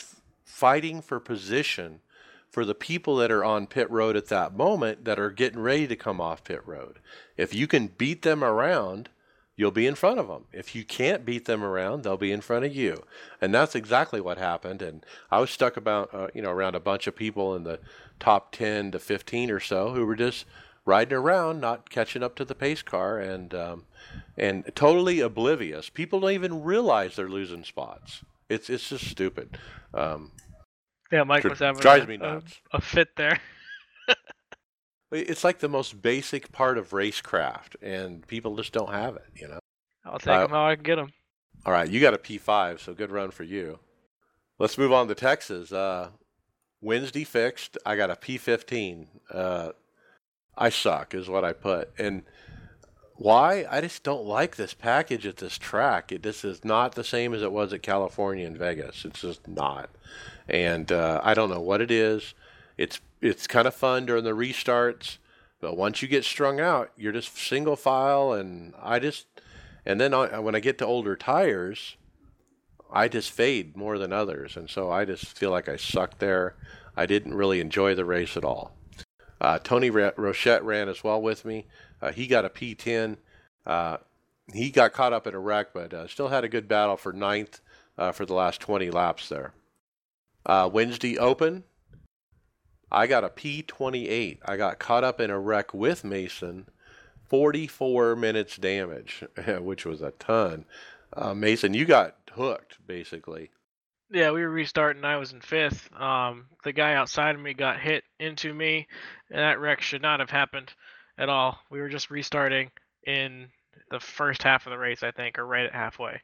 fighting 0.43 1.01
for 1.01 1.19
position 1.19 2.01
for 2.57 2.65
the 2.65 2.73
people 2.73 3.17
that 3.17 3.29
are 3.29 3.45
on 3.45 3.67
pit 3.67 3.87
road 3.91 4.15
at 4.15 4.29
that 4.29 4.57
moment 4.57 5.05
that 5.05 5.19
are 5.19 5.29
getting 5.29 5.59
ready 5.59 5.85
to 5.85 5.95
come 5.95 6.19
off 6.19 6.43
pit 6.43 6.59
road. 6.65 6.97
If 7.37 7.53
you 7.53 7.67
can 7.67 7.85
beat 7.85 8.23
them 8.23 8.43
around, 8.43 9.09
you'll 9.55 9.69
be 9.69 9.85
in 9.85 9.93
front 9.93 10.19
of 10.19 10.27
them. 10.27 10.45
If 10.51 10.73
you 10.73 10.83
can't 10.83 11.23
beat 11.23 11.45
them 11.45 11.63
around, 11.63 12.01
they'll 12.01 12.17
be 12.17 12.31
in 12.31 12.41
front 12.41 12.65
of 12.65 12.75
you. 12.75 13.03
And 13.39 13.53
that's 13.53 13.75
exactly 13.75 14.19
what 14.19 14.39
happened. 14.39 14.81
And 14.81 15.05
I 15.29 15.39
was 15.39 15.51
stuck 15.51 15.77
about, 15.77 16.11
uh, 16.11 16.29
you 16.33 16.41
know, 16.41 16.49
around 16.49 16.73
a 16.73 16.79
bunch 16.79 17.05
of 17.05 17.15
people 17.15 17.55
in 17.55 17.63
the 17.63 17.79
top 18.19 18.51
10 18.53 18.89
to 18.93 18.97
15 18.97 19.51
or 19.51 19.59
so 19.59 19.93
who 19.93 20.03
were 20.03 20.15
just 20.15 20.45
riding 20.83 21.15
around, 21.15 21.61
not 21.61 21.91
catching 21.91 22.23
up 22.23 22.35
to 22.37 22.43
the 22.43 22.55
pace 22.55 22.81
car, 22.81 23.19
and 23.19 23.53
um, 23.53 23.85
and 24.35 24.63
totally 24.73 25.19
oblivious. 25.19 25.91
People 25.91 26.21
don't 26.21 26.31
even 26.31 26.63
realize 26.63 27.17
they're 27.17 27.29
losing 27.29 27.63
spots. 27.63 28.23
It's 28.49 28.67
it's 28.67 28.89
just 28.89 29.05
stupid. 29.05 29.59
Um, 29.93 30.31
yeah, 31.11 31.23
Mike 31.23 31.43
was 31.43 31.59
having 31.59 31.81
drives 31.81 32.05
a, 32.05 32.07
me 32.07 32.17
nuts. 32.17 32.59
A, 32.73 32.77
a 32.77 32.81
fit 32.81 33.09
there. 33.15 33.39
it's 35.11 35.43
like 35.43 35.59
the 35.59 35.69
most 35.69 36.01
basic 36.01 36.51
part 36.51 36.77
of 36.77 36.89
racecraft, 36.89 37.75
and 37.81 38.25
people 38.27 38.55
just 38.55 38.73
don't 38.73 38.91
have 38.91 39.15
it. 39.15 39.27
You 39.35 39.47
know. 39.47 39.59
I'll 40.05 40.19
take 40.19 40.29
uh, 40.29 40.41
them 40.41 40.51
how 40.51 40.67
I 40.67 40.75
can 40.75 40.83
get 40.83 40.95
them. 40.95 41.11
All 41.65 41.73
right, 41.73 41.89
you 41.89 41.99
got 41.99 42.13
a 42.13 42.17
P5, 42.17 42.79
so 42.79 42.93
good 42.93 43.11
run 43.11 43.31
for 43.31 43.43
you. 43.43 43.79
Let's 44.59 44.77
move 44.77 44.93
on 44.93 45.07
to 45.07 45.15
Texas. 45.15 45.71
Uh, 45.71 46.09
Wednesday 46.81 47.23
fixed. 47.23 47.77
I 47.85 47.95
got 47.95 48.09
a 48.09 48.15
P15. 48.15 49.07
Uh, 49.31 49.71
I 50.57 50.69
suck, 50.69 51.13
is 51.13 51.29
what 51.29 51.43
I 51.43 51.53
put. 51.53 51.91
And 51.97 52.23
why? 53.17 53.65
I 53.69 53.81
just 53.81 54.03
don't 54.03 54.25
like 54.25 54.55
this 54.55 54.73
package 54.73 55.25
at 55.25 55.37
this 55.37 55.57
track. 55.57 56.11
It 56.11 56.23
this 56.23 56.45
is 56.45 56.63
not 56.63 56.95
the 56.95 57.03
same 57.03 57.33
as 57.33 57.41
it 57.41 57.51
was 57.51 57.73
at 57.73 57.83
California 57.83 58.45
and 58.45 58.57
Vegas. 58.57 59.05
It's 59.05 59.21
just 59.21 59.47
not 59.47 59.89
and 60.47 60.91
uh, 60.91 61.19
I 61.23 61.33
don't 61.33 61.49
know 61.49 61.61
what 61.61 61.81
it 61.81 61.91
is. 61.91 62.33
It's 62.77 62.99
it's 63.21 63.47
kind 63.47 63.67
of 63.67 63.75
fun 63.75 64.05
during 64.05 64.23
the 64.23 64.31
restarts, 64.31 65.17
but 65.59 65.75
once 65.75 66.01
you 66.01 66.07
get 66.07 66.23
strung 66.23 66.59
out, 66.59 66.91
you're 66.95 67.11
just 67.11 67.35
single 67.37 67.75
file, 67.75 68.33
and 68.33 68.73
I 68.81 68.99
just 68.99 69.25
and 69.85 69.99
then 69.99 70.13
I, 70.13 70.39
when 70.39 70.55
I 70.55 70.59
get 70.59 70.77
to 70.79 70.85
older 70.85 71.15
tires, 71.15 71.97
I 72.91 73.07
just 73.07 73.31
fade 73.31 73.75
more 73.75 73.97
than 73.97 74.13
others, 74.13 74.55
and 74.55 74.69
so 74.69 74.91
I 74.91 75.05
just 75.05 75.25
feel 75.37 75.51
like 75.51 75.67
I 75.67 75.77
suck 75.77 76.19
there. 76.19 76.55
I 76.95 77.05
didn't 77.05 77.35
really 77.35 77.59
enjoy 77.59 77.93
the 77.95 78.05
race 78.05 78.37
at 78.37 78.43
all. 78.43 78.71
Uh, 79.39 79.59
Tony 79.59 79.91
Rochette 79.91 80.63
ran 80.63 80.89
as 80.89 81.03
well 81.03 81.21
with 81.21 81.45
me. 81.45 81.67
Uh, 82.01 82.11
he 82.11 82.27
got 82.27 82.45
a 82.45 82.49
P10. 82.49 83.17
Uh, 83.65 83.97
he 84.53 84.69
got 84.69 84.93
caught 84.93 85.13
up 85.13 85.27
in 85.27 85.33
a 85.33 85.39
wreck, 85.39 85.73
but 85.73 85.93
uh, 85.93 86.07
still 86.07 86.29
had 86.29 86.43
a 86.43 86.49
good 86.49 86.67
battle 86.67 86.97
for 86.97 87.11
ninth 87.11 87.59
uh, 87.97 88.11
for 88.11 88.25
the 88.25 88.33
last 88.33 88.61
20 88.61 88.89
laps 88.89 89.29
there. 89.29 89.53
Uh, 90.45 90.69
Wednesday 90.71 91.17
Open, 91.17 91.63
I 92.91 93.07
got 93.07 93.25
a 93.25 93.29
P28. 93.29 94.39
I 94.45 94.57
got 94.57 94.79
caught 94.79 95.03
up 95.03 95.19
in 95.19 95.29
a 95.29 95.39
wreck 95.39 95.73
with 95.73 96.03
Mason, 96.03 96.67
44 97.29 98.15
minutes 98.15 98.55
damage, 98.55 99.25
which 99.59 99.85
was 99.85 100.01
a 100.01 100.11
ton. 100.11 100.65
Uh, 101.11 101.33
Mason, 101.33 101.73
you 101.73 101.85
got 101.85 102.15
hooked 102.31 102.77
basically. 102.85 103.49
Yeah, 104.09 104.31
we 104.31 104.41
were 104.41 104.49
restarting. 104.49 105.03
I 105.03 105.17
was 105.17 105.33
in 105.33 105.41
fifth. 105.41 105.89
Um, 105.99 106.45
the 106.63 106.71
guy 106.71 106.93
outside 106.93 107.35
of 107.35 107.41
me 107.41 107.53
got 107.53 107.81
hit 107.81 108.05
into 108.19 108.53
me, 108.53 108.87
and 109.29 109.39
that 109.39 109.59
wreck 109.59 109.81
should 109.81 110.01
not 110.01 110.21
have 110.21 110.29
happened 110.29 110.71
at 111.17 111.29
all. 111.29 111.59
We 111.69 111.79
were 111.79 111.89
just 111.89 112.09
restarting 112.09 112.71
in 113.05 113.47
the 113.91 113.99
first 113.99 114.43
half 114.43 114.65
of 114.65 114.71
the 114.71 114.77
race, 114.77 115.03
I 115.03 115.11
think, 115.11 115.37
or 115.39 115.45
right 115.45 115.65
at 115.65 115.73
halfway. 115.73 116.21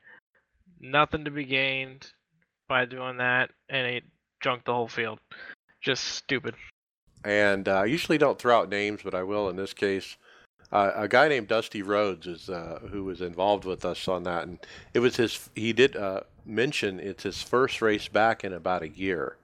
Nothing 0.80 1.26
to 1.26 1.32
be 1.32 1.46
gained 1.46 2.12
by 2.68 2.86
doing 2.86 3.18
that, 3.18 3.52
and 3.70 3.88
it 3.88 4.04
junked 4.42 4.66
the 4.66 4.74
whole 4.74 4.88
field. 4.88 5.20
Just 5.82 6.04
stupid. 6.04 6.56
And 7.24 7.68
uh, 7.68 7.80
I 7.80 7.86
usually 7.86 8.18
don't 8.18 8.40
throw 8.40 8.60
out 8.60 8.70
names, 8.70 9.02
but 9.04 9.16
I 9.16 9.24
will 9.24 9.50
in 9.50 9.56
this 9.56 9.74
case. 9.74 10.18
Uh, 10.72 10.92
a 10.96 11.08
guy 11.08 11.28
named 11.28 11.48
Dusty 11.48 11.84
Rhodes 11.84 12.26
is 12.26 12.50
uh, 12.50 12.80
who 12.90 13.04
was 13.04 13.22
involved 13.22 13.64
with 13.64 13.86
us 13.86 14.08
on 14.08 14.24
that, 14.24 14.48
and 14.48 14.58
it 14.94 15.00
was 15.00 15.18
his. 15.18 15.50
He 15.56 15.72
did 15.72 15.96
uh, 15.96 16.22
mention 16.46 17.00
it's 17.00 17.24
his 17.24 17.44
first 17.44 17.82
race 17.82 18.08
back 18.08 18.44
in 18.44 18.54
about 18.54 18.82
a 18.82 18.90
year. 18.90 19.38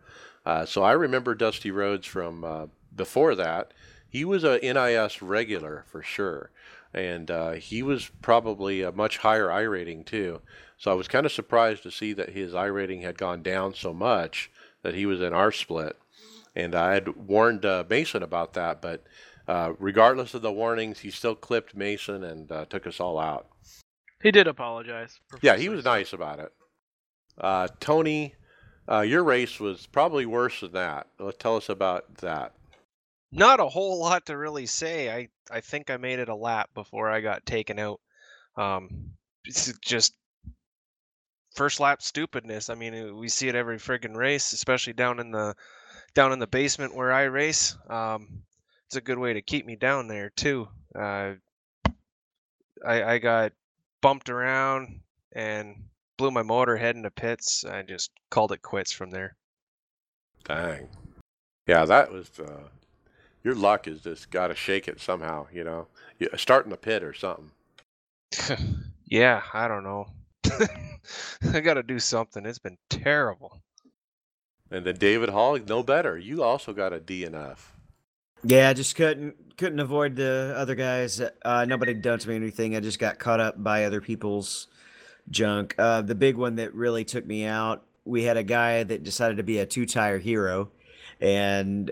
Uh, 0.46 0.66
so 0.66 0.82
I 0.82 0.94
remember 0.94 1.36
Dusty 1.36 1.70
Rhodes 1.70 2.08
from 2.08 2.44
uh, 2.44 2.66
before 2.96 3.36
that. 3.36 3.74
He 4.10 4.26
was 4.26 4.44
a 4.44 4.60
NiS 4.60 5.22
regular 5.22 5.86
for 5.91 6.02
sure, 6.02 6.49
and 6.94 7.30
uh, 7.30 7.52
he 7.52 7.84
was 7.84 8.10
probably 8.22 8.81
a 8.81 8.91
much 8.91 9.19
higher 9.19 9.48
iRating 9.48 10.06
too. 10.06 10.41
So 10.77 10.91
I 10.91 10.95
was 10.95 11.07
kind 11.07 11.26
of 11.26 11.31
surprised 11.31 11.84
to 11.84 11.91
see 11.91 12.14
that 12.14 12.30
his 12.30 12.53
iRating 12.53 13.03
had 13.03 13.18
gone 13.18 13.44
down 13.44 13.73
so 13.73 13.94
much 13.94 14.49
that 14.81 14.95
he 14.95 15.06
was 15.06 15.22
in 15.22 15.34
our 15.34 15.52
split. 15.52 15.98
And 16.56 16.73
I 16.73 16.94
had 16.94 17.27
warned 17.27 17.65
uh, 17.65 17.84
Mason 17.90 18.23
about 18.23 18.53
that, 18.53 18.81
but 18.81 19.03
uh, 19.48 19.73
regardless 19.77 20.34
of 20.34 20.41
the 20.41 20.52
warnings, 20.52 20.99
he 20.99 21.11
still 21.11 21.36
clipped 21.36 21.76
Mason 21.76 22.23
and 22.23 22.52
uh, 22.52 22.65
took 22.65 22.88
us 22.88 22.99
all 22.99 23.19
out. 23.19 23.48
He 24.22 24.31
did 24.31 24.48
apologize. 24.48 25.19
Yeah, 25.41 25.57
he 25.57 25.69
was 25.69 25.86
nice 25.86 26.14
about 26.14 26.40
it. 26.40 26.52
Uh, 27.38 27.68
Tony, 27.80 28.36
uh, 28.90 29.02
your 29.02 29.23
race 29.23 29.60
was 29.60 29.86
probably 29.86 30.26
worse 30.26 30.61
than 30.61 30.73
that. 30.73 31.07
Let's 31.19 31.38
tell 31.38 31.56
us 31.56 31.69
about 31.69 32.15
that. 32.18 32.53
Not 33.31 33.60
a 33.60 33.68
whole 33.68 33.99
lot 33.99 34.26
to 34.26 34.38
really 34.38 34.65
say. 34.65 35.11
I 35.11 35.30
I 35.51 35.61
think 35.61 35.89
I 35.89 35.97
made 35.97 36.19
it 36.19 36.30
a 36.30 36.35
lap 36.35 36.69
before 36.73 37.10
I 37.10 37.22
got 37.22 37.45
taken 37.45 37.77
out. 37.77 37.99
Um, 38.56 39.11
it's 39.45 39.72
just 39.80 40.15
first 41.56 41.80
lap 41.80 42.01
stupidness. 42.01 42.69
I 42.69 42.76
mean, 42.76 42.93
uh, 42.93 43.14
we 43.14 43.30
see 43.30 43.47
it 43.47 43.56
every 43.56 43.77
friggin' 43.77 44.15
race, 44.15 44.53
especially 44.53 44.93
down 44.93 45.19
in 45.19 45.31
the 45.31 45.56
down 46.14 46.31
in 46.31 46.39
the 46.39 46.47
basement 46.47 46.95
where 46.95 47.11
I 47.11 47.23
race. 47.23 47.77
Um, 47.88 48.43
it's 48.88 48.95
a 48.95 49.01
good 49.01 49.19
way 49.19 49.34
to 49.34 49.41
keep 49.41 49.65
me 49.65 49.76
down 49.76 50.07
there 50.07 50.31
too. 50.31 50.68
Uh, 50.95 51.34
I 52.85 53.03
I 53.03 53.18
got 53.19 53.53
bumped 54.01 54.30
around 54.30 55.01
and 55.34 55.76
blew 56.18 56.31
my 56.31 56.43
motor 56.43 56.77
head 56.77 56.95
into 56.95 57.11
pits. 57.11 57.64
I 57.64 57.84
just 57.84 58.11
called 58.31 58.51
it 58.51 58.64
quits 58.64 58.91
from 58.91 59.11
there. 59.11 59.35
Dang. 60.45 60.89
Yeah, 61.68 61.85
that 61.85 62.11
was. 62.11 62.31
Uh, 62.39 62.69
your 63.44 63.56
luck 63.56 63.88
is 63.88 64.02
just 64.02 64.32
got 64.32 64.48
to 64.48 64.56
shake 64.56 64.88
it 64.88 64.99
somehow, 64.99 65.48
you 65.53 65.64
know. 65.64 65.88
You, 66.20 66.30
start 66.36 66.66
in 66.66 66.72
the 66.72 66.78
pit 66.78 67.03
or 67.03 67.14
something. 67.14 67.52
yeah, 69.06 69.41
I 69.53 69.68
don't 69.68 69.84
know. 69.84 70.07
I 71.53 71.60
got 71.61 71.76
to 71.76 71.84
do 71.84 71.99
something. 71.99 72.45
It's 72.45 72.60
been 72.60 72.78
terrible. 72.90 73.61
And 74.72 74.86
then 74.86 74.95
David 74.95 75.30
Hall, 75.30 75.57
no 75.68 75.84
better. 75.84 76.18
You 76.18 76.44
also 76.44 76.74
got 76.74 76.94
a 76.94 76.99
DNF. 76.99 77.57
Yeah, 78.44 78.70
I 78.70 78.74
just 78.74 78.95
couldn't 78.95 79.57
couldn't 79.57 79.80
avoid 79.80 80.16
the 80.16 80.53
other 80.56 80.76
guys. 80.76 81.22
Uh, 81.44 81.66
nobody 81.68 81.94
done 81.94 82.20
to 82.20 82.30
me 82.30 82.36
anything. 82.36 82.76
I 82.76 82.80
just 82.80 82.99
got 82.99 83.20
caught 83.20 83.41
up 83.41 83.61
by 83.61 83.84
other 83.84 83.99
people's 83.99 84.68
junk. 85.30 85.76
Uh, 85.78 86.02
the 86.02 86.16
big 86.16 86.38
one 86.38 86.56
that 86.56 86.74
really 86.74 87.03
took 87.03 87.26
me 87.26 87.45
out. 87.45 87.86
We 88.06 88.24
had 88.24 88.38
a 88.38 88.44
guy 88.44 88.84
that 88.84 89.03
decided 89.03 89.38
to 89.38 89.44
be 89.44 89.60
a 89.60 89.66
two 89.66 89.86
tire 89.86 90.20
hero, 90.20 90.72
and 91.20 91.91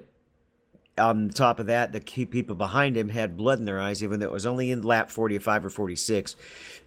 on 0.97 1.29
top 1.29 1.59
of 1.59 1.67
that, 1.67 1.91
the 1.91 1.99
key 1.99 2.25
people 2.25 2.55
behind 2.55 2.97
him 2.97 3.09
had 3.09 3.37
blood 3.37 3.59
in 3.59 3.65
their 3.65 3.79
eyes, 3.79 4.03
even 4.03 4.19
though 4.19 4.25
it 4.27 4.31
was 4.31 4.45
only 4.45 4.71
in 4.71 4.81
lap 4.81 5.11
45 5.11 5.65
or 5.65 5.69
46, 5.69 6.35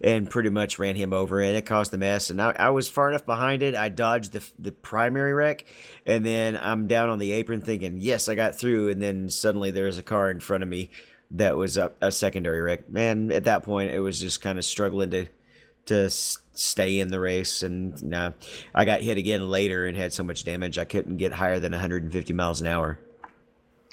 and 0.01 0.28
pretty 0.28 0.51
much 0.51 0.78
ran 0.78 0.97
him 0.97 1.12
over, 1.12 1.41
and 1.41 1.57
it 1.57 1.66
caused 1.66 1.95
a 1.95 1.99
mess. 1.99 2.31
And 2.31 2.41
I, 2.41 2.55
I 2.59 2.70
was 2.70 2.89
far 2.89 3.09
enough 3.09 3.27
behind 3.27 3.62
it. 3.62 3.74
I 3.74 3.89
dodged 3.89 4.32
the, 4.32 4.43
the 4.59 4.73
primary 4.73 5.32
wreck, 5.32 5.65
and 6.07 6.24
then 6.24 6.59
I'm 6.61 6.87
down 6.87 7.09
on 7.09 7.19
the 7.19 7.32
apron 7.32 7.61
thinking, 7.61 7.99
yes, 7.99 8.28
I 8.28 8.35
got 8.35 8.57
through. 8.57 8.91
And 8.91 9.01
then 9.01 9.31
suddenly 9.31 9.70
there's 9.70 9.99
a 9.99 10.03
car 10.03 10.31
in 10.31 10.41
front 10.41 10.62
of 10.62 10.69
me 10.69 10.91
that 11.32 11.57
was 11.57 11.77
a, 11.77 11.93
a 12.01 12.11
secondary 12.11 12.61
wreck. 12.61 12.91
Man, 12.91 13.31
at 13.31 13.45
that 13.45 13.62
point, 13.62 13.93
it 13.93 14.01
was 14.01 14.20
just 14.20 14.41
kind 14.41 14.59
of 14.59 14.65
struggling 14.65 15.11
to 15.11 15.27
to 15.87 16.11
stay 16.53 17.01
in 17.01 17.09
the 17.09 17.19
race 17.19 17.62
and 17.62 18.01
nah, 18.03 18.31
I 18.74 18.85
got 18.85 19.01
hit 19.01 19.16
again 19.16 19.49
later 19.49 19.87
and 19.87 19.97
had 19.97 20.12
so 20.12 20.23
much 20.23 20.45
damage 20.45 20.78
I 20.78 20.85
couldn't 20.85 21.16
get 21.16 21.32
higher 21.32 21.59
than 21.59 21.73
150 21.73 22.32
miles 22.35 22.61
an 22.61 22.66
hour 22.66 22.99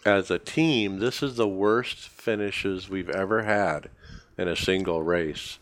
as 0.05 0.31
a 0.31 0.39
team, 0.39 0.99
this 0.99 1.21
is 1.21 1.35
the 1.35 1.47
worst 1.47 1.97
finishes 1.97 2.89
we've 2.89 3.09
ever 3.09 3.43
had 3.43 3.89
in 4.37 4.47
a 4.47 4.55
single 4.55 5.03
race. 5.03 5.59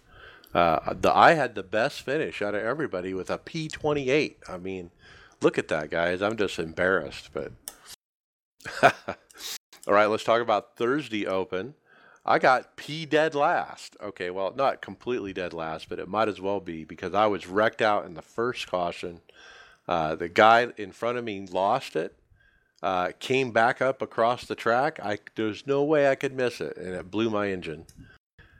Uh, 0.53 0.93
the 0.93 1.13
I 1.13 1.33
had 1.33 1.55
the 1.55 1.63
best 1.63 2.01
finish 2.01 2.41
out 2.41 2.55
of 2.55 2.63
everybody 2.63 3.13
with 3.13 3.29
a 3.29 3.37
P28. 3.37 4.35
I 4.47 4.57
mean, 4.57 4.91
look 5.41 5.57
at 5.57 5.67
that, 5.67 5.89
guys. 5.89 6.21
I'm 6.21 6.37
just 6.37 6.59
embarrassed. 6.59 7.29
But 7.33 7.51
all 9.87 9.93
right, 9.93 10.05
let's 10.05 10.23
talk 10.23 10.41
about 10.41 10.77
Thursday 10.77 11.25
Open. 11.25 11.75
I 12.25 12.39
got 12.39 12.75
P 12.75 13.05
dead 13.05 13.35
last. 13.35 13.97
Okay, 14.01 14.29
well, 14.29 14.53
not 14.55 14.81
completely 14.81 15.33
dead 15.33 15.53
last, 15.53 15.89
but 15.89 15.99
it 15.99 16.07
might 16.07 16.27
as 16.27 16.41
well 16.41 16.59
be 16.59 16.83
because 16.83 17.13
I 17.13 17.27
was 17.27 17.47
wrecked 17.47 17.81
out 17.81 18.05
in 18.05 18.15
the 18.15 18.21
first 18.21 18.67
caution. 18.67 19.21
Uh, 19.87 20.15
the 20.15 20.29
guy 20.29 20.67
in 20.77 20.91
front 20.91 21.17
of 21.17 21.23
me 21.23 21.45
lost 21.45 21.95
it 21.95 22.15
uh, 22.85 23.11
came 23.19 23.49
back 23.49 23.81
up 23.81 24.03
across 24.03 24.45
the 24.45 24.53
track. 24.53 24.99
I 25.01 25.17
there's 25.33 25.65
no 25.65 25.83
way 25.83 26.07
I 26.07 26.13
could 26.13 26.35
miss 26.35 26.61
it, 26.61 26.77
and 26.77 26.93
it 26.93 27.09
blew 27.09 27.31
my 27.31 27.49
engine. 27.49 27.87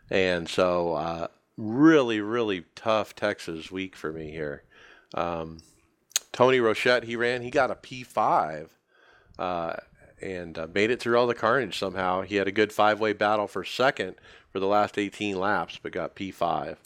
And 0.10 0.50
so, 0.50 0.96
uh, 0.96 1.28
really, 1.58 2.22
really 2.22 2.66
tough 2.74 3.16
Texas 3.16 3.72
week 3.72 3.96
for 3.96 4.12
me 4.12 4.32
here. 4.32 4.64
Um, 5.14 5.60
Tony 6.32 6.58
Rochette, 6.58 7.04
he 7.04 7.16
ran. 7.16 7.44
He 7.44 7.52
got 7.52 7.70
a 7.70 7.76
P5, 7.76 8.70
uh, 9.38 9.76
and 10.20 10.58
uh, 10.58 10.68
made 10.74 10.90
it 10.90 11.00
through 11.00 11.20
all 11.20 11.28
the 11.28 11.36
carnage 11.36 11.78
somehow. 11.78 12.22
He 12.24 12.38
had 12.38 12.48
a 12.48 12.52
good 12.52 12.74
five-way 12.74 13.14
battle 13.14 13.46
for 13.46 13.64
second 13.64 14.16
for 14.52 14.60
the 14.60 14.66
last 14.66 14.98
18 14.98 15.40
laps, 15.40 15.80
but 15.82 15.92
got 15.92 16.16
P5. 16.16 16.78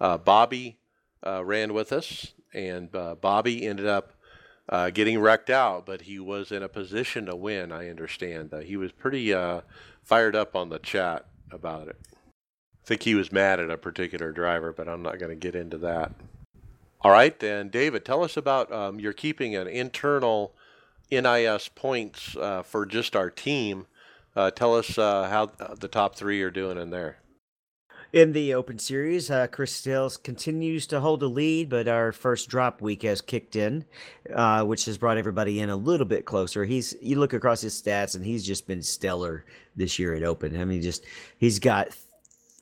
Uh, 0.00 0.18
Bobby 0.18 0.78
uh, 1.26 1.44
ran 1.44 1.74
with 1.74 1.92
us, 1.92 2.34
and 2.52 2.92
Bobby 2.92 3.66
ended 3.66 3.86
up 3.86 4.12
uh, 4.68 4.90
getting 4.90 5.18
wrecked 5.18 5.50
out, 5.50 5.86
but 5.86 6.02
he 6.02 6.18
was 6.18 6.50
in 6.50 6.62
a 6.62 6.68
position 6.68 7.26
to 7.26 7.36
win. 7.36 7.72
I 7.72 7.88
understand. 7.88 8.52
Uh, 8.52 8.58
he 8.58 8.76
was 8.76 8.92
pretty 8.92 9.32
uh, 9.32 9.60
fired 10.02 10.34
up 10.34 10.56
on 10.56 10.68
the 10.68 10.78
chat 10.78 11.26
about 11.50 11.88
it. 11.88 11.96
I 12.10 12.86
think 12.86 13.02
he 13.02 13.14
was 13.14 13.32
mad 13.32 13.60
at 13.60 13.70
a 13.70 13.78
particular 13.78 14.32
driver, 14.32 14.72
but 14.72 14.88
I'm 14.88 15.02
not 15.02 15.18
going 15.18 15.30
to 15.30 15.36
get 15.36 15.54
into 15.54 15.78
that. 15.78 16.12
All 17.00 17.10
right, 17.10 17.38
then, 17.38 17.68
David, 17.68 18.04
tell 18.04 18.24
us 18.24 18.36
about 18.36 18.72
um, 18.72 18.98
you're 18.98 19.12
keeping 19.12 19.54
an 19.54 19.66
internal 19.66 20.54
NiS 21.10 21.68
points 21.68 22.36
uh, 22.36 22.62
for 22.62 22.86
just 22.86 23.14
our 23.14 23.30
team. 23.30 23.86
Uh, 24.34 24.50
tell 24.50 24.74
us 24.74 24.98
uh, 24.98 25.28
how 25.28 25.46
the 25.74 25.88
top 25.88 26.16
three 26.16 26.42
are 26.42 26.50
doing 26.50 26.78
in 26.78 26.90
there. 26.90 27.18
In 28.14 28.30
the 28.30 28.54
Open 28.54 28.78
Series, 28.78 29.28
uh, 29.28 29.48
Chris 29.48 29.72
Stills 29.72 30.16
continues 30.16 30.86
to 30.86 31.00
hold 31.00 31.20
a 31.24 31.26
lead, 31.26 31.68
but 31.68 31.88
our 31.88 32.12
first 32.12 32.48
drop 32.48 32.80
week 32.80 33.02
has 33.02 33.20
kicked 33.20 33.56
in, 33.56 33.84
uh, 34.32 34.62
which 34.62 34.84
has 34.84 34.96
brought 34.96 35.18
everybody 35.18 35.58
in 35.58 35.68
a 35.68 35.74
little 35.74 36.06
bit 36.06 36.24
closer. 36.24 36.64
He's 36.64 36.94
you 37.02 37.18
look 37.18 37.32
across 37.32 37.60
his 37.60 37.74
stats, 37.74 38.14
and 38.14 38.24
he's 38.24 38.46
just 38.46 38.68
been 38.68 38.82
stellar 38.82 39.44
this 39.74 39.98
year 39.98 40.14
at 40.14 40.22
Open. 40.22 40.60
I 40.60 40.64
mean, 40.64 40.80
just 40.80 41.04
he's 41.38 41.58
got 41.58 41.88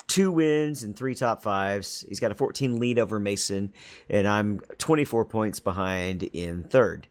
two 0.08 0.32
wins 0.32 0.84
and 0.84 0.96
three 0.96 1.14
top 1.14 1.42
fives. 1.42 2.02
He's 2.08 2.18
got 2.18 2.32
a 2.32 2.34
14 2.34 2.78
lead 2.78 2.98
over 2.98 3.20
Mason, 3.20 3.74
and 4.08 4.26
I'm 4.26 4.60
24 4.78 5.26
points 5.26 5.60
behind 5.60 6.22
in 6.22 6.64
third. 6.64 7.08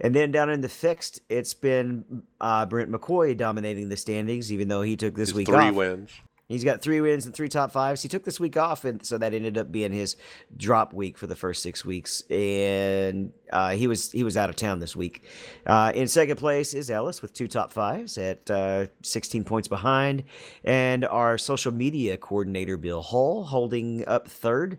And 0.00 0.14
then 0.14 0.30
down 0.30 0.50
in 0.50 0.60
the 0.60 0.68
fixed, 0.68 1.20
it's 1.28 1.54
been 1.54 2.22
uh, 2.40 2.64
Brent 2.66 2.92
McCoy 2.92 3.36
dominating 3.36 3.88
the 3.88 3.96
standings, 3.96 4.52
even 4.52 4.68
though 4.68 4.82
he 4.82 4.94
took 4.94 5.16
this 5.16 5.30
His 5.30 5.34
week 5.34 5.48
three 5.48 5.56
off. 5.56 5.74
wins. 5.74 6.12
He's 6.48 6.62
got 6.62 6.80
three 6.80 7.00
wins 7.00 7.26
and 7.26 7.34
three 7.34 7.48
top 7.48 7.72
fives. 7.72 8.02
He 8.02 8.08
took 8.08 8.22
this 8.22 8.38
week 8.38 8.56
off, 8.56 8.84
and 8.84 9.04
so 9.04 9.18
that 9.18 9.34
ended 9.34 9.58
up 9.58 9.72
being 9.72 9.92
his 9.92 10.16
drop 10.56 10.92
week 10.92 11.18
for 11.18 11.26
the 11.26 11.34
first 11.34 11.60
six 11.60 11.84
weeks. 11.84 12.22
And 12.30 13.32
uh, 13.50 13.70
he 13.70 13.88
was 13.88 14.12
he 14.12 14.22
was 14.22 14.36
out 14.36 14.48
of 14.48 14.54
town 14.54 14.78
this 14.78 14.94
week. 14.94 15.24
Uh, 15.66 15.90
in 15.94 16.06
second 16.06 16.36
place 16.36 16.72
is 16.72 16.88
Ellis 16.88 17.20
with 17.20 17.32
two 17.32 17.48
top 17.48 17.72
fives 17.72 18.16
at 18.16 18.48
uh, 18.48 18.86
16 19.02 19.42
points 19.42 19.66
behind, 19.66 20.22
and 20.62 21.04
our 21.04 21.36
social 21.36 21.72
media 21.72 22.16
coordinator 22.16 22.76
Bill 22.76 23.02
Hall 23.02 23.42
holding 23.42 24.06
up 24.06 24.28
third 24.28 24.78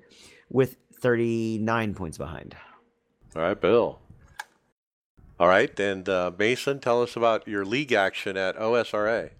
with 0.49 0.77
39 1.01 1.93
points 1.95 2.17
behind. 2.17 2.55
All 3.35 3.41
right, 3.41 3.59
Bill. 3.59 3.99
All 5.37 5.47
right, 5.47 5.77
and 5.79 6.07
uh, 6.07 6.31
Mason, 6.39 6.79
tell 6.79 7.03
us 7.03 7.15
about 7.15 7.47
your 7.47 7.65
league 7.65 7.91
action 7.91 8.37
at 8.37 8.57
OSRA. 8.57 9.31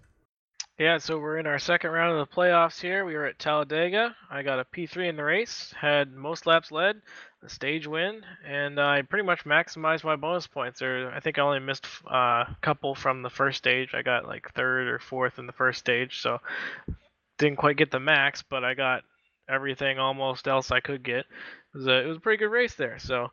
Yeah, 0.80 1.00
so 1.00 1.18
we're 1.18 1.40
in 1.40 1.48
our 1.48 1.58
second 1.58 1.90
round 1.90 2.16
of 2.16 2.30
the 2.30 2.36
playoffs 2.36 2.80
here. 2.80 3.04
We 3.04 3.16
were 3.16 3.26
at 3.26 3.40
Talladega. 3.40 4.16
I 4.30 4.44
got 4.44 4.60
a 4.60 4.66
P3 4.66 5.10
in 5.10 5.16
the 5.16 5.24
race, 5.24 5.74
had 5.76 6.14
most 6.14 6.46
laps 6.46 6.72
led, 6.72 7.02
a 7.42 7.50
stage 7.50 7.88
win, 7.88 8.22
and 8.46 8.80
I 8.80 9.02
pretty 9.02 9.26
much 9.26 9.44
maximized 9.44 10.04
my 10.04 10.16
bonus 10.16 10.46
points. 10.46 10.84
Or 10.84 11.12
I 11.16 11.20
think 11.20 11.40
I 11.40 11.42
only 11.42 11.62
missed 11.62 11.88
uh, 12.06 12.46
a 12.46 12.58
couple 12.62 12.94
from 12.94 13.24
the 13.24 13.30
first 13.32 13.58
stage. 13.58 13.96
I 13.96 14.04
got 14.04 14.28
like 14.28 14.54
third 14.54 14.88
or 14.88 15.00
fourth 15.00 15.40
in 15.40 15.48
the 15.48 15.54
first 15.54 15.80
stage, 15.80 16.22
so 16.22 16.38
didn't 17.40 17.58
quite 17.58 17.78
get 17.78 17.90
the 17.90 18.00
max, 18.00 18.44
but 18.48 18.64
I 18.64 18.76
got 18.76 19.02
everything 19.50 19.98
almost 19.98 20.48
else 20.48 20.70
I 20.70 20.80
could 20.80 21.02
get. 21.02 21.26
It 21.74 21.78
was 21.78 21.88
a, 21.88 22.04
it 22.04 22.08
was 22.08 22.18
a 22.18 22.22
pretty 22.22 22.38
good 22.38 22.52
race 22.52 22.76
there. 22.76 23.00
So 23.00 23.30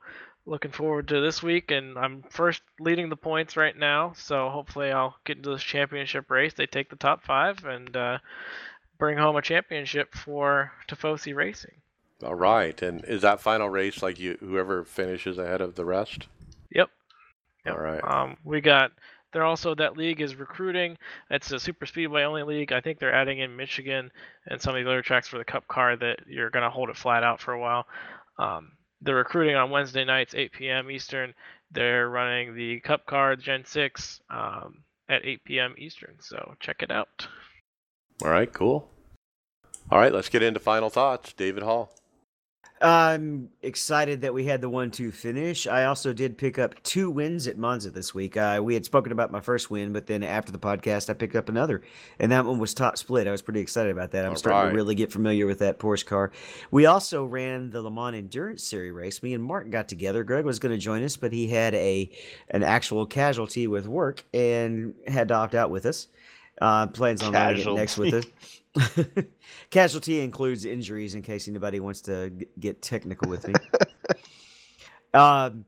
looking 0.47 0.71
forward 0.71 1.09
to 1.09 1.21
this 1.21 1.43
week 1.43 1.71
and 1.71 1.99
i'm 1.99 2.23
first 2.29 2.61
leading 2.79 3.09
the 3.09 3.17
points 3.17 3.57
right 3.57 3.77
now 3.77 4.13
so 4.15 4.51
hopefully 4.51 4.91
i'll 4.91 5.17
get 5.25 5.39
into 5.39 5.51
this 5.51 5.63
championship 5.63 6.31
race. 6.31 6.53
They 6.55 6.67
take 6.67 6.91
the 6.91 6.97
top 6.97 7.25
five 7.25 7.65
and 7.65 7.97
uh, 7.97 8.19
bring 8.99 9.17
home 9.17 9.37
a 9.37 9.43
championship 9.43 10.15
for 10.15 10.73
tifosi 10.89 11.35
racing. 11.35 11.81
All 12.23 12.35
right 12.35 12.81
and 12.83 13.05
is 13.05 13.23
that 13.23 13.41
final 13.41 13.69
race 13.69 14.03
like 14.03 14.19
you 14.19 14.37
whoever 14.41 14.85
finishes 14.85 15.39
ahead 15.39 15.61
of 15.61 15.75
the 15.75 15.85
rest? 15.85 16.27
Yep, 16.71 16.91
yep. 17.65 17.75
all 17.75 17.81
right. 17.81 18.05
Um, 18.05 18.37
we 18.45 18.61
got 18.61 18.93
they're 19.33 19.45
also 19.45 19.75
that 19.75 19.97
league 19.97 20.21
is 20.21 20.37
recruiting. 20.37 20.97
It's 21.29 21.51
a 21.51 21.59
super 21.59 21.87
speedway 21.87 22.23
only 22.23 22.45
league. 22.45 22.73
I 22.73 22.81
think 22.81 22.99
they're 22.99 23.15
adding 23.15 23.41
in 23.41 23.57
michigan 23.57 24.13
and 24.47 24.61
some 24.61 24.77
of 24.77 24.85
the 24.85 24.91
other 24.91 25.03
tracks 25.03 25.27
for 25.27 25.39
the 25.39 25.45
cup 25.45 25.67
car 25.69 25.97
that 25.97 26.21
you're 26.29 26.51
going 26.51 26.63
to 26.65 26.71
hold 26.71 26.91
it 26.91 26.97
flat 26.97 27.25
out 27.25 27.41
for 27.41 27.53
a 27.53 27.61
while. 27.61 27.87
Um, 28.39 28.73
they're 29.05 29.15
recruiting 29.15 29.55
on 29.57 29.71
Wednesday 29.71 30.05
nights, 30.05 30.35
8 30.35 30.53
p.m. 30.53 30.91
Eastern. 30.91 31.35
They're 31.71 32.09
running 32.09 32.55
the 32.55 32.81
Cup 32.81 33.07
Card 33.07 33.41
Gen 33.41 33.65
6 33.65 34.21
um, 34.31 34.83
at 35.09 35.25
8 35.25 35.45
p.m. 35.45 35.75
Eastern. 35.79 36.17
So 36.21 36.55
check 36.61 36.83
it 36.83 36.91
out. 36.91 37.27
All 38.23 38.31
right, 38.31 38.53
cool. 38.53 38.89
All 39.91 39.99
right, 39.99 40.13
let's 40.13 40.29
get 40.29 40.43
into 40.43 40.61
final 40.61 40.89
thoughts. 40.89 41.33
David 41.33 41.63
Hall. 41.63 41.93
I'm 42.81 43.49
excited 43.63 44.21
that 44.23 44.35
we 44.35 44.45
had 44.45 44.61
the 44.61 44.69
one-two 44.69 45.11
finish. 45.13 45.67
I 45.67 45.85
also 45.85 46.13
did 46.13 46.37
pick 46.37 46.59
up 46.59 46.83
two 46.83 47.11
wins 47.11 47.47
at 47.47 47.57
Monza 47.57 47.91
this 47.91 48.15
week. 48.15 48.37
Uh, 48.37 48.61
we 48.63 48.75
had 48.75 48.85
spoken 48.85 49.13
about 49.13 49.31
my 49.31 49.41
first 49.41 49.71
win, 49.71 49.93
but 49.93 50.07
then 50.07 50.23
after 50.23 50.53
the 50.53 50.59
podcast, 50.59 51.09
I 51.09 51.15
picked 51.15 51.37
up 51.37 51.49
another, 51.49 51.83
and 52.19 52.33
that 52.33 52.45
one 52.45 52.59
was 52.59 52.75
top 52.75 52.99
split. 52.99 53.27
I 53.27 53.31
was 53.31 53.43
pretty 53.43 53.61
excited 53.61 53.93
about 53.93 54.11
that. 54.11 54.25
I'm 54.25 54.33
All 54.33 54.37
starting 54.37 54.65
right. 54.65 54.71
to 54.71 54.75
really 54.75 54.95
get 54.97 55.13
familiar 55.13 55.47
with 55.47 55.61
that 55.61 55.79
Porsche 55.79 56.05
car. 56.05 56.33
We 56.73 56.85
also 56.87 57.25
ran 57.25 57.71
the 57.71 57.81
Le 57.81 57.91
Mans 57.91 58.17
Endurance 58.17 58.65
Series 58.65 58.93
race. 58.93 59.23
Me 59.23 59.35
and 59.35 59.43
Mark 59.43 59.71
got 59.71 59.89
together. 59.89 60.25
Greg 60.25 60.45
was 60.45 60.59
going 60.59 60.75
to 60.75 60.79
join 60.79 61.03
us, 61.05 61.17
but 61.17 61.33
he 61.33 61.47
had 61.49 61.75
a 61.75 62.11
an 62.51 62.65
actual 62.65 63.07
casualty 63.07 63.67
with 63.67 63.87
work 63.87 64.25
and 64.35 64.95
had 65.07 65.29
to 65.29 65.35
opt 65.35 65.55
out 65.55 65.71
with 65.71 65.87
us. 65.87 66.09
Uh, 66.61 66.87
plans 66.89 67.23
on 67.23 67.33
running 67.33 67.67
it 67.67 67.75
next 67.75 67.99
with 67.99 68.15
us. 68.15 68.25
Casualty 69.71 70.21
includes 70.21 70.65
injuries 70.65 71.15
in 71.15 71.23
case 71.23 71.49
anybody 71.49 71.81
wants 71.81 72.01
to 72.03 72.31
g- 72.31 72.47
get 72.59 72.83
technical 72.83 73.29
with 73.29 73.47
me. 73.47 73.55
um, 75.15 75.65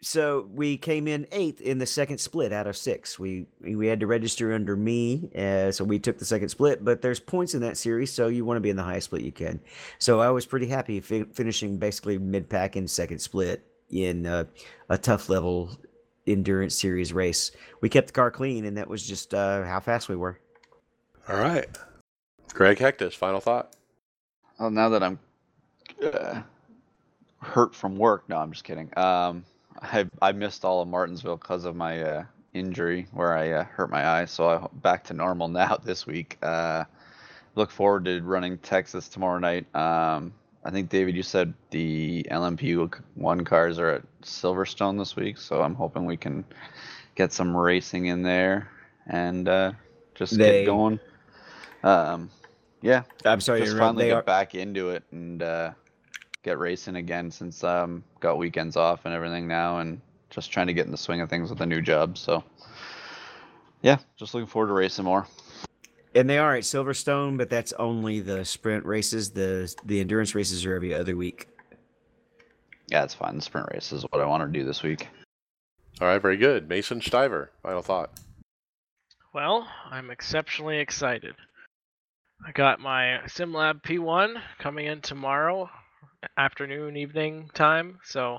so 0.00 0.48
we 0.52 0.76
came 0.76 1.08
in 1.08 1.26
eighth 1.32 1.60
in 1.60 1.78
the 1.78 1.86
second 1.86 2.18
split 2.18 2.52
out 2.52 2.66
of 2.66 2.76
six. 2.76 3.18
We 3.18 3.46
we 3.60 3.88
had 3.88 4.00
to 4.00 4.06
register 4.06 4.52
under 4.52 4.76
me, 4.76 5.30
uh, 5.36 5.72
so 5.72 5.84
we 5.84 5.98
took 5.98 6.18
the 6.18 6.24
second 6.24 6.50
split. 6.50 6.84
But 6.84 7.02
there's 7.02 7.20
points 7.20 7.54
in 7.54 7.60
that 7.62 7.76
series, 7.76 8.12
so 8.12 8.28
you 8.28 8.44
want 8.44 8.56
to 8.56 8.62
be 8.62 8.70
in 8.70 8.76
the 8.76 8.82
highest 8.82 9.06
split 9.06 9.22
you 9.22 9.32
can. 9.32 9.60
So 9.98 10.20
I 10.20 10.30
was 10.30 10.46
pretty 10.46 10.68
happy 10.68 11.00
fi- 11.00 11.24
finishing 11.32 11.78
basically 11.78 12.16
mid 12.18 12.48
pack 12.48 12.76
in 12.76 12.86
second 12.86 13.18
split 13.18 13.66
in 13.90 14.26
uh, 14.26 14.44
a 14.88 14.98
tough 14.98 15.28
level 15.28 15.76
endurance 16.26 16.76
series 16.76 17.12
race. 17.12 17.50
We 17.80 17.88
kept 17.88 18.08
the 18.08 18.12
car 18.12 18.30
clean, 18.30 18.64
and 18.66 18.76
that 18.76 18.88
was 18.88 19.06
just 19.06 19.34
uh, 19.34 19.64
how 19.64 19.80
fast 19.80 20.08
we 20.08 20.16
were. 20.16 20.38
All 21.28 21.36
right. 21.36 21.68
Greg 22.54 22.78
Hectus, 22.78 23.14
final 23.14 23.40
thought. 23.40 23.72
Well, 24.58 24.70
now 24.70 24.88
that 24.88 25.02
I'm 25.02 25.18
uh, 26.02 26.42
hurt 27.40 27.74
from 27.74 27.96
work, 27.96 28.28
no, 28.28 28.38
I'm 28.38 28.50
just 28.52 28.64
kidding. 28.64 28.90
Um, 28.96 29.44
I 29.80 30.06
I 30.20 30.32
missed 30.32 30.64
all 30.64 30.82
of 30.82 30.88
Martinsville 30.88 31.36
because 31.36 31.64
of 31.64 31.76
my 31.76 32.02
uh, 32.02 32.24
injury 32.54 33.06
where 33.12 33.36
I 33.36 33.50
uh, 33.52 33.64
hurt 33.64 33.90
my 33.90 34.06
eye, 34.20 34.24
so 34.24 34.48
I'm 34.48 34.68
back 34.80 35.04
to 35.04 35.14
normal 35.14 35.48
now 35.48 35.76
this 35.82 36.06
week. 36.06 36.38
Uh, 36.42 36.84
look 37.54 37.70
forward 37.70 38.04
to 38.06 38.20
running 38.22 38.58
Texas 38.58 39.08
tomorrow 39.08 39.38
night. 39.38 39.72
Um, 39.74 40.32
I 40.64 40.70
think 40.70 40.88
David, 40.90 41.14
you 41.14 41.22
said 41.22 41.54
the 41.70 42.26
LMP 42.30 42.92
one 43.14 43.44
cars 43.44 43.78
are 43.78 43.90
at 43.90 44.02
Silverstone 44.22 44.98
this 44.98 45.14
week, 45.14 45.38
so 45.38 45.62
I'm 45.62 45.74
hoping 45.74 46.04
we 46.04 46.16
can 46.16 46.44
get 47.14 47.32
some 47.32 47.56
racing 47.56 48.06
in 48.06 48.22
there 48.22 48.68
and 49.06 49.48
uh, 49.48 49.72
just 50.14 50.36
They- 50.36 50.60
get 50.60 50.66
going. 50.66 50.98
Um, 51.84 52.28
yeah, 52.82 53.02
I'm 53.24 53.40
sorry, 53.40 53.60
just 53.60 53.76
finally 53.76 54.04
They 54.04 54.10
get 54.10 54.16
are, 54.16 54.22
back 54.22 54.54
into 54.54 54.90
it 54.90 55.04
and 55.12 55.42
uh, 55.42 55.72
get 56.42 56.58
racing 56.58 56.96
again 56.96 57.30
since 57.30 57.62
um 57.64 58.04
got 58.20 58.38
weekends 58.38 58.76
off 58.76 59.04
and 59.04 59.14
everything 59.14 59.48
now 59.48 59.78
and 59.78 60.00
just 60.30 60.50
trying 60.52 60.66
to 60.68 60.72
get 60.74 60.86
in 60.86 60.92
the 60.92 60.98
swing 60.98 61.20
of 61.20 61.28
things 61.30 61.50
with 61.50 61.60
a 61.60 61.66
new 61.66 61.80
job. 61.80 62.16
So 62.18 62.44
yeah, 63.82 63.98
just 64.16 64.34
looking 64.34 64.46
forward 64.46 64.68
to 64.68 64.74
racing 64.74 65.04
more. 65.04 65.26
and 66.14 66.28
they 66.28 66.38
are 66.38 66.54
at 66.54 66.64
Silverstone, 66.64 67.36
but 67.38 67.48
that's 67.50 67.72
only 67.74 68.20
the 68.20 68.44
sprint 68.44 68.84
races. 68.84 69.30
The 69.30 69.72
the 69.84 70.00
endurance 70.00 70.34
races 70.34 70.64
are 70.66 70.74
every 70.74 70.94
other 70.94 71.16
week. 71.16 71.48
Yeah, 72.88 73.04
it's 73.04 73.14
fine. 73.14 73.36
The 73.36 73.42
sprint 73.42 73.68
race 73.72 73.92
is 73.92 74.02
what 74.04 74.20
I 74.22 74.24
want 74.26 74.42
to 74.50 74.58
do 74.58 74.64
this 74.64 74.82
week. 74.82 75.08
All 76.00 76.08
right, 76.08 76.22
very 76.22 76.36
good. 76.36 76.68
Mason 76.68 77.00
Stiver, 77.00 77.50
final 77.62 77.82
thought. 77.82 78.12
Well, 79.34 79.68
I'm 79.90 80.10
exceptionally 80.10 80.78
excited. 80.78 81.34
I 82.46 82.52
got 82.52 82.80
my 82.80 83.20
SimLab 83.26 83.82
P1 83.82 84.40
coming 84.58 84.86
in 84.86 85.00
tomorrow 85.00 85.68
afternoon, 86.36 86.96
evening 86.96 87.50
time. 87.52 87.98
So 88.04 88.38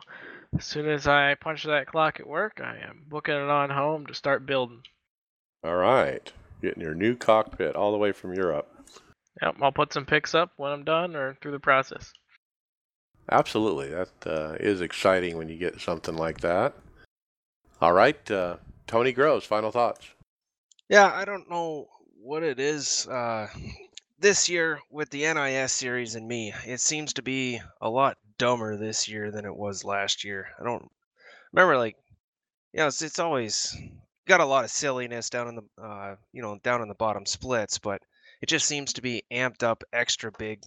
as 0.58 0.66
soon 0.66 0.90
as 0.90 1.08
I 1.08 1.36
punch 1.36 1.64
that 1.64 1.88
clock 1.88 2.20
at 2.20 2.28
work, 2.28 2.60
I 2.64 2.78
am 2.78 3.04
booking 3.08 3.36
it 3.36 3.50
on 3.50 3.70
home 3.70 4.06
to 4.08 4.14
start 4.14 4.46
building. 4.46 4.82
All 5.64 5.76
right. 5.76 6.32
Getting 6.62 6.82
your 6.82 6.96
new 6.96 7.16
cockpit 7.16 7.76
all 7.76 7.92
the 7.92 7.98
way 7.98 8.12
from 8.12 8.34
Europe. 8.34 8.68
Yep, 9.42 9.56
I'll 9.62 9.72
put 9.72 9.94
some 9.94 10.06
pics 10.06 10.36
up 10.36 10.52
when 10.58 10.72
I'm 10.72 10.84
done 10.84 11.16
or 11.16 11.38
through 11.42 11.52
the 11.52 11.60
process. 11.60 12.12
Absolutely. 13.32 13.90
That 13.90 14.10
uh, 14.26 14.56
is 14.60 14.82
exciting 14.82 15.38
when 15.38 15.50
you 15.50 15.58
get 15.58 15.80
something 15.80 16.16
like 16.16 16.42
that. 16.42 16.74
All 17.82 17.94
right. 17.94 18.30
Uh, 18.32 18.58
Tony 18.88 19.12
Gross, 19.12 19.46
final 19.46 19.72
thoughts. 19.72 20.08
Yeah, 20.90 21.12
I 21.14 21.26
don't 21.26 21.50
know 21.50 21.88
what 22.22 22.44
it 22.44 22.60
is 22.60 23.08
uh, 23.08 23.48
this 24.20 24.50
year 24.50 24.80
with 24.90 25.10
the 25.10 25.24
NiS 25.24 25.72
series 25.72 26.16
and 26.16 26.28
me. 26.28 26.54
It 26.66 26.82
seems 26.82 27.14
to 27.14 27.22
be 27.22 27.62
a 27.82 27.90
lot 27.90 28.18
dumber 28.38 28.76
this 28.76 29.08
year 29.08 29.32
than 29.32 29.46
it 29.46 29.56
was 29.56 29.86
last 29.86 30.24
year. 30.24 30.50
I 30.60 30.64
don't 30.64 30.90
remember 31.54 31.78
like, 31.78 31.96
you 32.74 32.80
know, 32.80 32.88
it's, 32.88 33.02
it's 33.02 33.20
always 33.20 33.76
got 34.28 34.42
a 34.42 34.46
lot 34.46 34.66
of 34.66 34.72
silliness 34.72 35.30
down 35.30 35.48
in 35.48 35.56
the, 35.56 35.84
uh, 35.84 36.16
you 36.34 36.42
know, 36.42 36.60
down 36.64 36.82
in 36.82 36.90
the 36.90 36.96
bottom 36.96 37.26
splits, 37.26 37.78
but 37.78 38.02
it 38.42 38.50
just 38.50 38.66
seems 38.66 38.94
to 38.94 39.02
be 39.02 39.24
amped 39.32 39.64
up 39.64 39.84
extra 39.94 40.32
big 40.38 40.64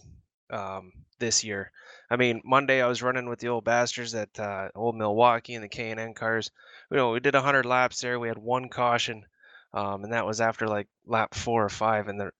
um, 0.49 0.91
this 1.19 1.43
year. 1.43 1.71
I 2.09 2.15
mean, 2.15 2.41
Monday 2.43 2.81
I 2.81 2.87
was 2.87 3.01
running 3.01 3.29
with 3.29 3.39
the 3.39 3.49
old 3.49 3.63
bastards 3.63 4.15
at 4.15 4.39
uh, 4.39 4.69
old 4.75 4.95
Milwaukee 4.95 5.55
and 5.55 5.63
the 5.63 5.69
K 5.69 5.91
and 5.91 5.99
N 5.99 6.13
cars. 6.13 6.51
You 6.89 6.97
know, 6.97 7.11
we 7.11 7.19
did 7.19 7.33
100 7.33 7.65
laps 7.65 8.01
there. 8.01 8.19
We 8.19 8.27
had 8.27 8.37
one 8.37 8.69
caution 8.69 9.25
um, 9.73 10.03
and 10.03 10.13
that 10.13 10.25
was 10.25 10.39
after 10.39 10.67
like 10.67 10.87
lap 11.05 11.33
four 11.33 11.65
or 11.65 11.69
five, 11.69 12.07
and 12.07 12.19
there 12.19 12.33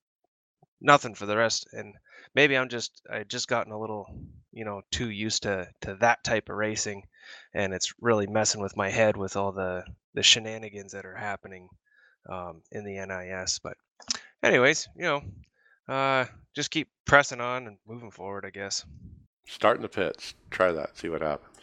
nothing 0.84 1.16
for 1.16 1.26
the 1.26 1.38
rest. 1.38 1.68
And 1.74 1.96
maybe 2.36 2.56
I'm 2.56 2.70
just 2.70 3.02
I 3.12 3.24
just 3.24 3.48
gotten 3.48 3.72
a 3.72 3.80
little 3.80 4.06
you 4.52 4.66
know 4.66 4.82
too 4.92 5.10
used 5.10 5.44
to 5.44 5.68
to 5.82 5.96
that 6.02 6.24
type 6.24 6.50
of 6.50 6.58
racing, 6.58 7.04
and 7.56 7.74
it's 7.74 7.94
really 8.00 8.28
messing 8.28 8.62
with 8.62 8.78
my 8.78 8.90
head 8.90 9.18
with 9.18 9.36
all 9.36 9.52
the 9.52 9.84
the 10.14 10.22
shenanigans 10.22 10.92
that 10.92 11.06
are 11.06 11.16
happening 11.16 11.70
um, 12.30 12.62
in 12.72 12.84
the 12.84 12.98
NiS. 12.98 13.60
But 13.64 13.78
anyways, 14.44 14.88
you 14.96 15.04
know, 15.04 15.22
uh, 15.88 16.26
just 16.54 16.70
keep 16.70 16.90
pressing 17.06 17.42
on 17.42 17.68
and 17.68 17.78
moving 17.88 18.12
forward, 18.12 18.46
I 18.46 18.52
guess. 18.52 18.86
Start 19.48 19.78
in 19.78 19.82
the 19.82 19.90
pits. 19.90 20.36
Try 20.52 20.72
that. 20.72 20.98
See 20.98 21.10
what 21.10 21.22
happens. 21.22 21.58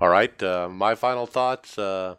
All 0.00 0.08
right. 0.08 0.42
Uh, 0.42 0.68
my 0.68 0.94
final 0.94 1.26
thoughts. 1.26 1.78
Uh, 1.78 2.16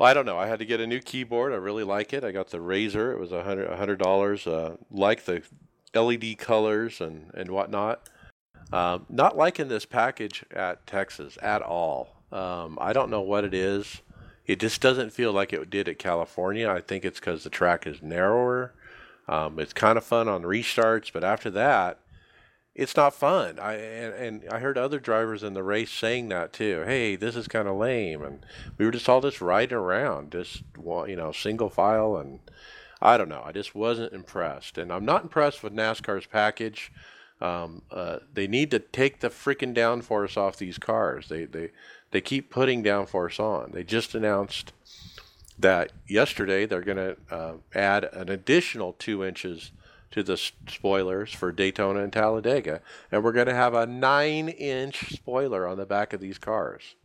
well, 0.00 0.08
I 0.08 0.14
don't 0.14 0.24
know. 0.24 0.38
I 0.38 0.46
had 0.46 0.60
to 0.60 0.64
get 0.64 0.80
a 0.80 0.86
new 0.86 1.00
keyboard. 1.00 1.52
I 1.52 1.56
really 1.56 1.84
like 1.84 2.14
it. 2.14 2.24
I 2.24 2.32
got 2.32 2.48
the 2.48 2.56
Razer. 2.56 3.12
It 3.12 3.18
was 3.18 3.32
a 3.32 3.42
hundred 3.42 3.98
dollars. 3.98 4.46
Uh, 4.46 4.76
like 4.90 5.26
the 5.26 5.42
LED 5.94 6.38
colors 6.38 7.02
and 7.02 7.30
and 7.34 7.50
whatnot. 7.50 8.08
Um, 8.72 9.04
not 9.10 9.36
liking 9.36 9.68
this 9.68 9.84
package 9.84 10.42
at 10.52 10.86
Texas 10.86 11.36
at 11.42 11.60
all. 11.60 12.22
Um, 12.32 12.78
I 12.80 12.94
don't 12.94 13.10
know 13.10 13.20
what 13.20 13.44
it 13.44 13.52
is. 13.52 14.00
It 14.46 14.58
just 14.58 14.80
doesn't 14.80 15.12
feel 15.12 15.34
like 15.34 15.52
it 15.52 15.68
did 15.68 15.86
at 15.86 15.98
California. 15.98 16.70
I 16.70 16.80
think 16.80 17.04
it's 17.04 17.20
because 17.20 17.44
the 17.44 17.50
track 17.50 17.86
is 17.86 18.00
narrower. 18.00 18.72
Um, 19.28 19.58
it's 19.58 19.74
kind 19.74 19.98
of 19.98 20.04
fun 20.04 20.28
on 20.28 20.44
restarts, 20.44 21.12
but 21.12 21.24
after 21.24 21.50
that, 21.50 21.98
it's 22.74 22.96
not 22.96 23.14
fun. 23.14 23.58
I 23.58 23.74
and, 23.74 24.14
and 24.14 24.52
I 24.52 24.60
heard 24.60 24.78
other 24.78 25.00
drivers 25.00 25.42
in 25.42 25.54
the 25.54 25.62
race 25.62 25.90
saying 25.90 26.28
that 26.28 26.52
too. 26.52 26.84
Hey, 26.86 27.16
this 27.16 27.36
is 27.36 27.48
kind 27.48 27.68
of 27.68 27.76
lame, 27.76 28.22
and 28.22 28.44
we 28.78 28.84
were 28.84 28.92
just 28.92 29.08
all 29.08 29.20
just 29.20 29.40
riding 29.40 29.76
around, 29.76 30.32
just 30.32 30.62
you 30.76 31.16
know, 31.16 31.32
single 31.32 31.68
file, 31.68 32.16
and 32.16 32.40
I 33.02 33.16
don't 33.16 33.28
know. 33.28 33.42
I 33.44 33.52
just 33.52 33.74
wasn't 33.74 34.12
impressed, 34.12 34.78
and 34.78 34.92
I'm 34.92 35.04
not 35.04 35.22
impressed 35.22 35.62
with 35.62 35.74
NASCAR's 35.74 36.26
package. 36.26 36.92
Um, 37.40 37.82
uh, 37.90 38.18
they 38.32 38.46
need 38.46 38.70
to 38.70 38.78
take 38.78 39.20
the 39.20 39.30
freaking 39.30 39.74
downforce 39.74 40.36
off 40.36 40.56
these 40.56 40.78
cars. 40.78 41.28
They 41.28 41.46
they 41.46 41.70
they 42.12 42.20
keep 42.20 42.50
putting 42.50 42.84
downforce 42.84 43.40
on. 43.40 43.72
They 43.72 43.84
just 43.84 44.14
announced 44.14 44.72
that 45.58 45.92
yesterday 46.08 46.66
they're 46.66 46.80
going 46.80 46.96
to 46.96 47.16
uh, 47.30 47.54
add 47.74 48.04
an 48.04 48.30
additional 48.30 48.94
two 48.94 49.24
inches 49.24 49.72
to 50.10 50.22
the 50.22 50.36
spoilers 50.36 51.32
for 51.32 51.52
Daytona 51.52 52.02
and 52.02 52.12
Talladega, 52.12 52.80
and 53.12 53.22
we're 53.22 53.32
going 53.32 53.46
to 53.46 53.54
have 53.54 53.74
a 53.74 53.86
nine-inch 53.86 55.12
spoiler 55.12 55.66
on 55.66 55.78
the 55.78 55.86
back 55.86 56.12
of 56.12 56.20
these 56.20 56.38
cars. 56.38 56.96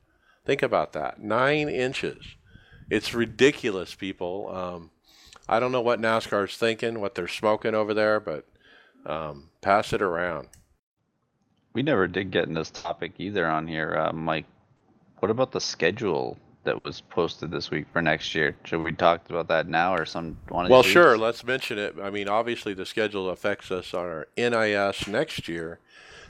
Think 0.46 0.62
about 0.64 0.94
that, 0.94 1.22
nine 1.22 1.70
inches. 1.70 2.36
It's 2.90 3.14
ridiculous, 3.14 3.96
people. 3.96 4.50
Um, 4.54 4.92
I 5.48 5.60
don't 5.60 5.72
know 5.72 5.82
what 5.82 6.00
NASCAR's 6.00 6.58
thinking, 6.58 7.00
what 7.00 7.16
they're 7.16 7.28
smoking 7.28 7.76
over 7.76 7.94
there, 7.94 8.20
but 8.20 8.48
um, 9.06 9.50
pass 9.62 9.94
it 9.94 10.02
around. 10.02 10.48
We 11.74 11.84
never 11.84 12.08
did 12.08 12.32
get 12.32 12.48
in 12.48 12.54
this 12.54 12.72
topic 12.72 13.14
either 13.18 13.46
on 13.46 13.68
here, 13.68 13.96
uh, 13.96 14.14
Mike. 14.14 14.46
What 15.20 15.32
about 15.32 15.52
the 15.52 15.62
schedule 15.62 16.38
that 16.66 16.84
was 16.84 17.02
posted 17.02 17.52
this 17.52 17.72
week 17.72 17.86
for 17.92 18.02
next 18.02 18.36
year? 18.36 18.56
Should 18.66 18.84
we 18.84 18.92
talk 18.92 19.30
about 19.30 19.48
that 19.48 19.68
now 19.68 19.96
or 19.96 20.06
some 20.06 20.38
one? 20.50 20.70
Well, 20.70 20.84
sure. 20.84 21.14
Weeks? 21.14 21.22
Let's 21.22 21.44
mention 21.44 21.80
it. 21.80 21.96
I 22.02 22.10
mean, 22.10 22.28
obviously 22.28 22.74
the 22.74 22.86
schedule 22.86 23.30
affects 23.30 23.72
us 23.72 23.94
on 23.94 24.06
our 24.06 24.28
NiS 24.38 25.08
next 25.08 25.48
year, 25.48 25.80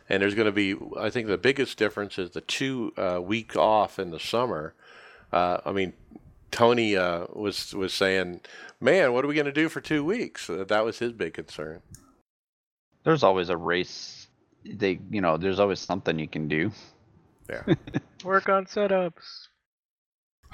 and 0.07 0.22
there's 0.22 0.36
going 0.36 0.45
to 0.45 0.52
be. 0.52 0.76
I 0.99 1.10
think 1.10 1.28
the 1.28 1.38
biggest 1.38 1.78
difference 1.78 2.18
is 2.20 2.32
the 2.32 2.41
two 2.41 2.94
uh, 2.98 3.20
week 3.22 3.56
off 3.56 3.98
in 3.98 4.12
the 4.12 4.20
summer. 4.20 4.74
Uh, 5.32 5.60
I 5.66 5.72
mean, 5.72 5.94
Tony 6.52 6.95
uh, 6.95 7.26
was 7.34 7.74
was 7.74 7.94
saying, 7.94 8.41
"Man, 8.80 9.14
what 9.14 9.26
are 9.26 9.28
we 9.28 9.36
going 9.36 9.45
to 9.45 9.52
do 9.52 9.70
for 9.70 9.82
two 9.82 10.06
weeks?" 10.06 10.49
Uh, 10.49 10.66
that 10.68 10.86
was 10.86 10.99
his 10.99 11.12
big 11.12 11.34
concern. 11.34 11.82
There's 13.03 13.24
always 13.24 13.49
a 13.49 13.57
race. 13.57 14.28
They, 14.66 14.99
you 15.12 15.22
know, 15.22 15.38
there's 15.38 15.60
always 15.60 15.80
something 15.80 16.18
you 16.18 16.28
can 16.28 16.48
do. 16.48 16.72
Yeah. 17.49 17.76
Work 18.24 18.49
on 18.49 18.66
setups. 18.66 19.45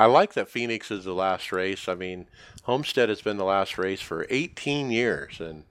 I 0.02 0.06
like 0.06 0.34
that 0.34 0.50
Phoenix 0.50 0.90
is 0.90 1.06
the 1.06 1.14
last 1.14 1.52
race. 1.52 1.88
I 1.88 1.94
mean, 1.94 2.26
Homestead 2.64 3.08
has 3.10 3.22
been 3.22 3.38
the 3.38 3.46
last 3.46 3.78
race 3.78 4.02
for 4.02 4.26
18 4.32 4.90
years, 4.90 5.40
and 5.40 5.64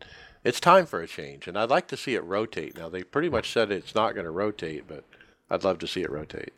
it's 0.44 0.60
time 0.60 0.86
for 0.86 1.00
a 1.00 1.08
change. 1.08 1.48
And 1.48 1.58
I'd 1.58 1.68
like 1.68 1.88
to 1.88 1.96
see 1.96 2.14
it 2.14 2.22
rotate. 2.22 2.78
Now 2.78 2.88
they 2.88 3.02
pretty 3.02 3.28
much 3.28 3.52
said 3.52 3.72
it's 3.72 3.92
not 3.92 4.14
going 4.14 4.26
to 4.26 4.30
rotate, 4.30 4.84
but 4.86 5.02
I'd 5.50 5.64
love 5.64 5.80
to 5.80 5.88
see 5.88 6.02
it 6.02 6.12
rotate. 6.12 6.52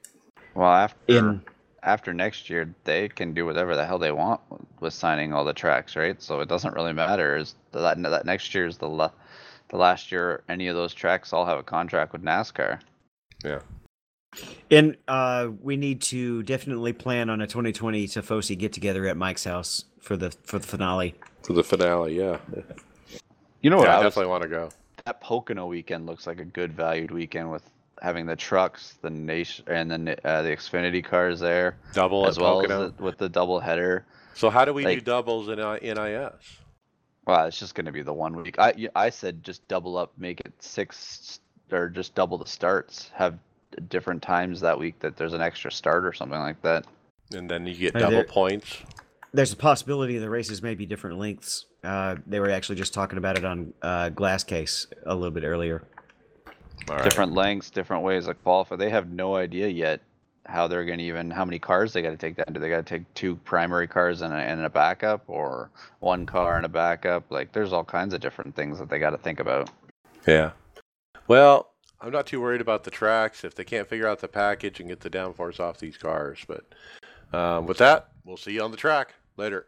Well, 0.54 0.70
after 0.70 0.98
in 1.08 1.42
after 1.82 2.12
next 2.12 2.50
year, 2.50 2.74
they 2.84 3.08
can 3.08 3.32
do 3.32 3.46
whatever 3.46 3.74
the 3.74 3.86
hell 3.86 3.98
they 3.98 4.12
want 4.12 4.42
with 4.80 4.92
signing 4.92 5.32
all 5.32 5.46
the 5.46 5.54
tracks, 5.54 5.96
right? 5.96 6.20
So 6.20 6.40
it 6.40 6.50
doesn't 6.50 6.74
really 6.74 6.92
matter. 6.92 7.38
Is 7.38 7.54
that 7.72 8.02
that 8.02 8.26
next 8.26 8.54
year 8.54 8.66
is 8.66 8.76
the 8.76 8.88
la- 8.88 9.12
the 9.70 9.78
last 9.78 10.12
year 10.12 10.42
any 10.46 10.68
of 10.68 10.76
those 10.76 10.92
tracks 10.92 11.32
all 11.32 11.46
have 11.46 11.58
a 11.58 11.62
contract 11.62 12.12
with 12.12 12.22
NASCAR? 12.22 12.80
Yeah. 13.42 13.60
And 14.70 14.96
uh, 15.06 15.48
we 15.60 15.76
need 15.76 16.00
to 16.02 16.42
definitely 16.44 16.92
plan 16.92 17.28
on 17.28 17.40
a 17.40 17.46
2020 17.46 18.06
Tifosi 18.06 18.56
get 18.56 18.72
together 18.72 19.06
at 19.06 19.16
Mike's 19.16 19.44
house 19.44 19.84
for 20.00 20.16
the 20.16 20.30
for 20.44 20.58
the 20.58 20.66
finale. 20.66 21.14
For 21.42 21.52
the 21.52 21.62
finale, 21.62 22.16
yeah. 22.16 22.38
You 23.60 23.70
know 23.70 23.76
what? 23.78 23.88
Yeah, 23.88 23.96
I, 23.96 24.00
I 24.00 24.02
definitely 24.02 24.30
want 24.30 24.42
to 24.42 24.48
go. 24.48 24.70
That 25.04 25.20
Pocono 25.20 25.66
weekend 25.66 26.06
looks 26.06 26.26
like 26.26 26.40
a 26.40 26.44
good 26.44 26.72
valued 26.72 27.10
weekend 27.10 27.50
with 27.50 27.68
having 28.00 28.26
the 28.26 28.36
trucks, 28.36 28.96
the 29.02 29.10
nation, 29.10 29.64
and 29.68 29.90
then 29.90 30.08
uh, 30.24 30.42
the 30.42 30.48
Xfinity 30.48 31.04
cars 31.04 31.38
there, 31.38 31.76
double 31.92 32.26
as 32.26 32.38
well 32.38 32.60
Pocono. 32.60 32.86
as 32.86 32.92
the, 32.92 33.02
with 33.02 33.18
the 33.18 33.28
double 33.28 33.60
header. 33.60 34.06
So 34.34 34.48
how 34.48 34.64
do 34.64 34.72
we 34.72 34.84
like, 34.84 34.98
do 34.98 35.04
doubles 35.04 35.48
in 35.48 35.60
uh, 35.60 35.74
NIS? 35.82 36.32
Well, 37.26 37.46
it's 37.46 37.58
just 37.58 37.74
going 37.74 37.86
to 37.86 37.92
be 37.92 38.02
the 38.02 38.12
one 38.12 38.34
week. 38.36 38.58
I 38.58 38.88
I 38.94 39.10
said 39.10 39.44
just 39.44 39.66
double 39.68 39.96
up, 39.96 40.12
make 40.16 40.40
it 40.40 40.52
six, 40.60 41.40
or 41.70 41.88
just 41.88 42.14
double 42.14 42.38
the 42.38 42.46
starts. 42.46 43.10
Have 43.14 43.38
different 43.88 44.22
times 44.22 44.60
that 44.60 44.78
week 44.78 44.98
that 45.00 45.16
there's 45.16 45.32
an 45.32 45.40
extra 45.40 45.70
start 45.70 46.04
or 46.04 46.12
something 46.12 46.38
like 46.38 46.60
that. 46.62 46.86
And 47.32 47.50
then 47.50 47.66
you 47.66 47.74
get 47.74 47.94
double 47.94 48.10
there, 48.10 48.24
points. 48.24 48.78
There's 49.32 49.52
a 49.52 49.56
possibility 49.56 50.18
the 50.18 50.28
races 50.28 50.62
may 50.62 50.74
be 50.74 50.86
different 50.86 51.18
lengths. 51.18 51.66
Uh, 51.82 52.16
they 52.26 52.38
were 52.38 52.50
actually 52.50 52.76
just 52.76 52.94
talking 52.94 53.18
about 53.18 53.38
it 53.38 53.44
on 53.44 53.72
uh, 53.82 54.10
Glass 54.10 54.44
Case 54.44 54.86
a 55.06 55.14
little 55.14 55.30
bit 55.30 55.44
earlier. 55.44 55.82
Different 57.04 57.32
lengths, 57.32 57.70
different 57.70 58.02
ways 58.02 58.26
of 58.26 58.42
qualify. 58.42 58.76
They 58.76 58.90
have 58.90 59.08
no 59.10 59.36
idea 59.36 59.68
yet 59.68 60.00
how 60.46 60.66
they're 60.66 60.84
going 60.84 60.98
to 60.98 61.04
even 61.04 61.30
how 61.30 61.44
many 61.44 61.58
cars 61.58 61.92
they 61.92 62.02
got 62.02 62.10
to 62.10 62.16
take 62.16 62.36
down. 62.36 62.52
Do 62.52 62.60
they 62.60 62.68
got 62.68 62.84
to 62.84 62.98
take 62.98 63.12
two 63.14 63.36
primary 63.36 63.86
cars 63.86 64.20
and 64.20 64.34
a, 64.34 64.36
and 64.36 64.60
a 64.60 64.68
backup, 64.68 65.22
or 65.28 65.70
one 66.00 66.26
car 66.26 66.56
and 66.56 66.66
a 66.66 66.68
backup? 66.68 67.30
Like, 67.30 67.52
there's 67.52 67.72
all 67.72 67.84
kinds 67.84 68.12
of 68.14 68.20
different 68.20 68.54
things 68.56 68.78
that 68.78 68.90
they 68.90 68.98
got 68.98 69.10
to 69.10 69.18
think 69.18 69.38
about. 69.38 69.70
Yeah. 70.26 70.50
Well, 71.28 71.71
I'm 72.02 72.10
not 72.10 72.26
too 72.26 72.40
worried 72.40 72.60
about 72.60 72.82
the 72.82 72.90
tracks 72.90 73.44
if 73.44 73.54
they 73.54 73.62
can't 73.62 73.88
figure 73.88 74.08
out 74.08 74.18
the 74.18 74.26
package 74.26 74.80
and 74.80 74.88
get 74.88 75.00
the 75.00 75.10
downforce 75.10 75.60
off 75.60 75.78
these 75.78 75.96
cars. 75.96 76.40
But 76.48 76.64
um, 77.32 77.66
with 77.66 77.78
that, 77.78 78.08
we'll 78.24 78.36
see 78.36 78.54
you 78.54 78.62
on 78.62 78.72
the 78.72 78.76
track 78.76 79.14
later. 79.36 79.66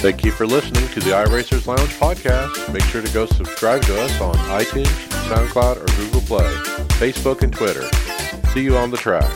Thank 0.00 0.24
you 0.24 0.32
for 0.32 0.46
listening 0.46 0.86
to 0.88 1.00
the 1.00 1.10
iRacers 1.10 1.66
Lounge 1.66 1.90
podcast. 1.94 2.72
Make 2.72 2.84
sure 2.84 3.02
to 3.02 3.12
go 3.14 3.26
subscribe 3.26 3.82
to 3.82 4.00
us 4.02 4.20
on 4.20 4.34
iTunes, 4.34 4.86
SoundCloud, 5.28 5.76
or 5.76 5.86
Google 5.96 6.20
Play, 6.22 6.52
Facebook, 6.98 7.42
and 7.42 7.52
Twitter. 7.52 7.88
See 8.52 8.62
you 8.62 8.76
on 8.76 8.90
the 8.90 8.96
track. 8.96 9.32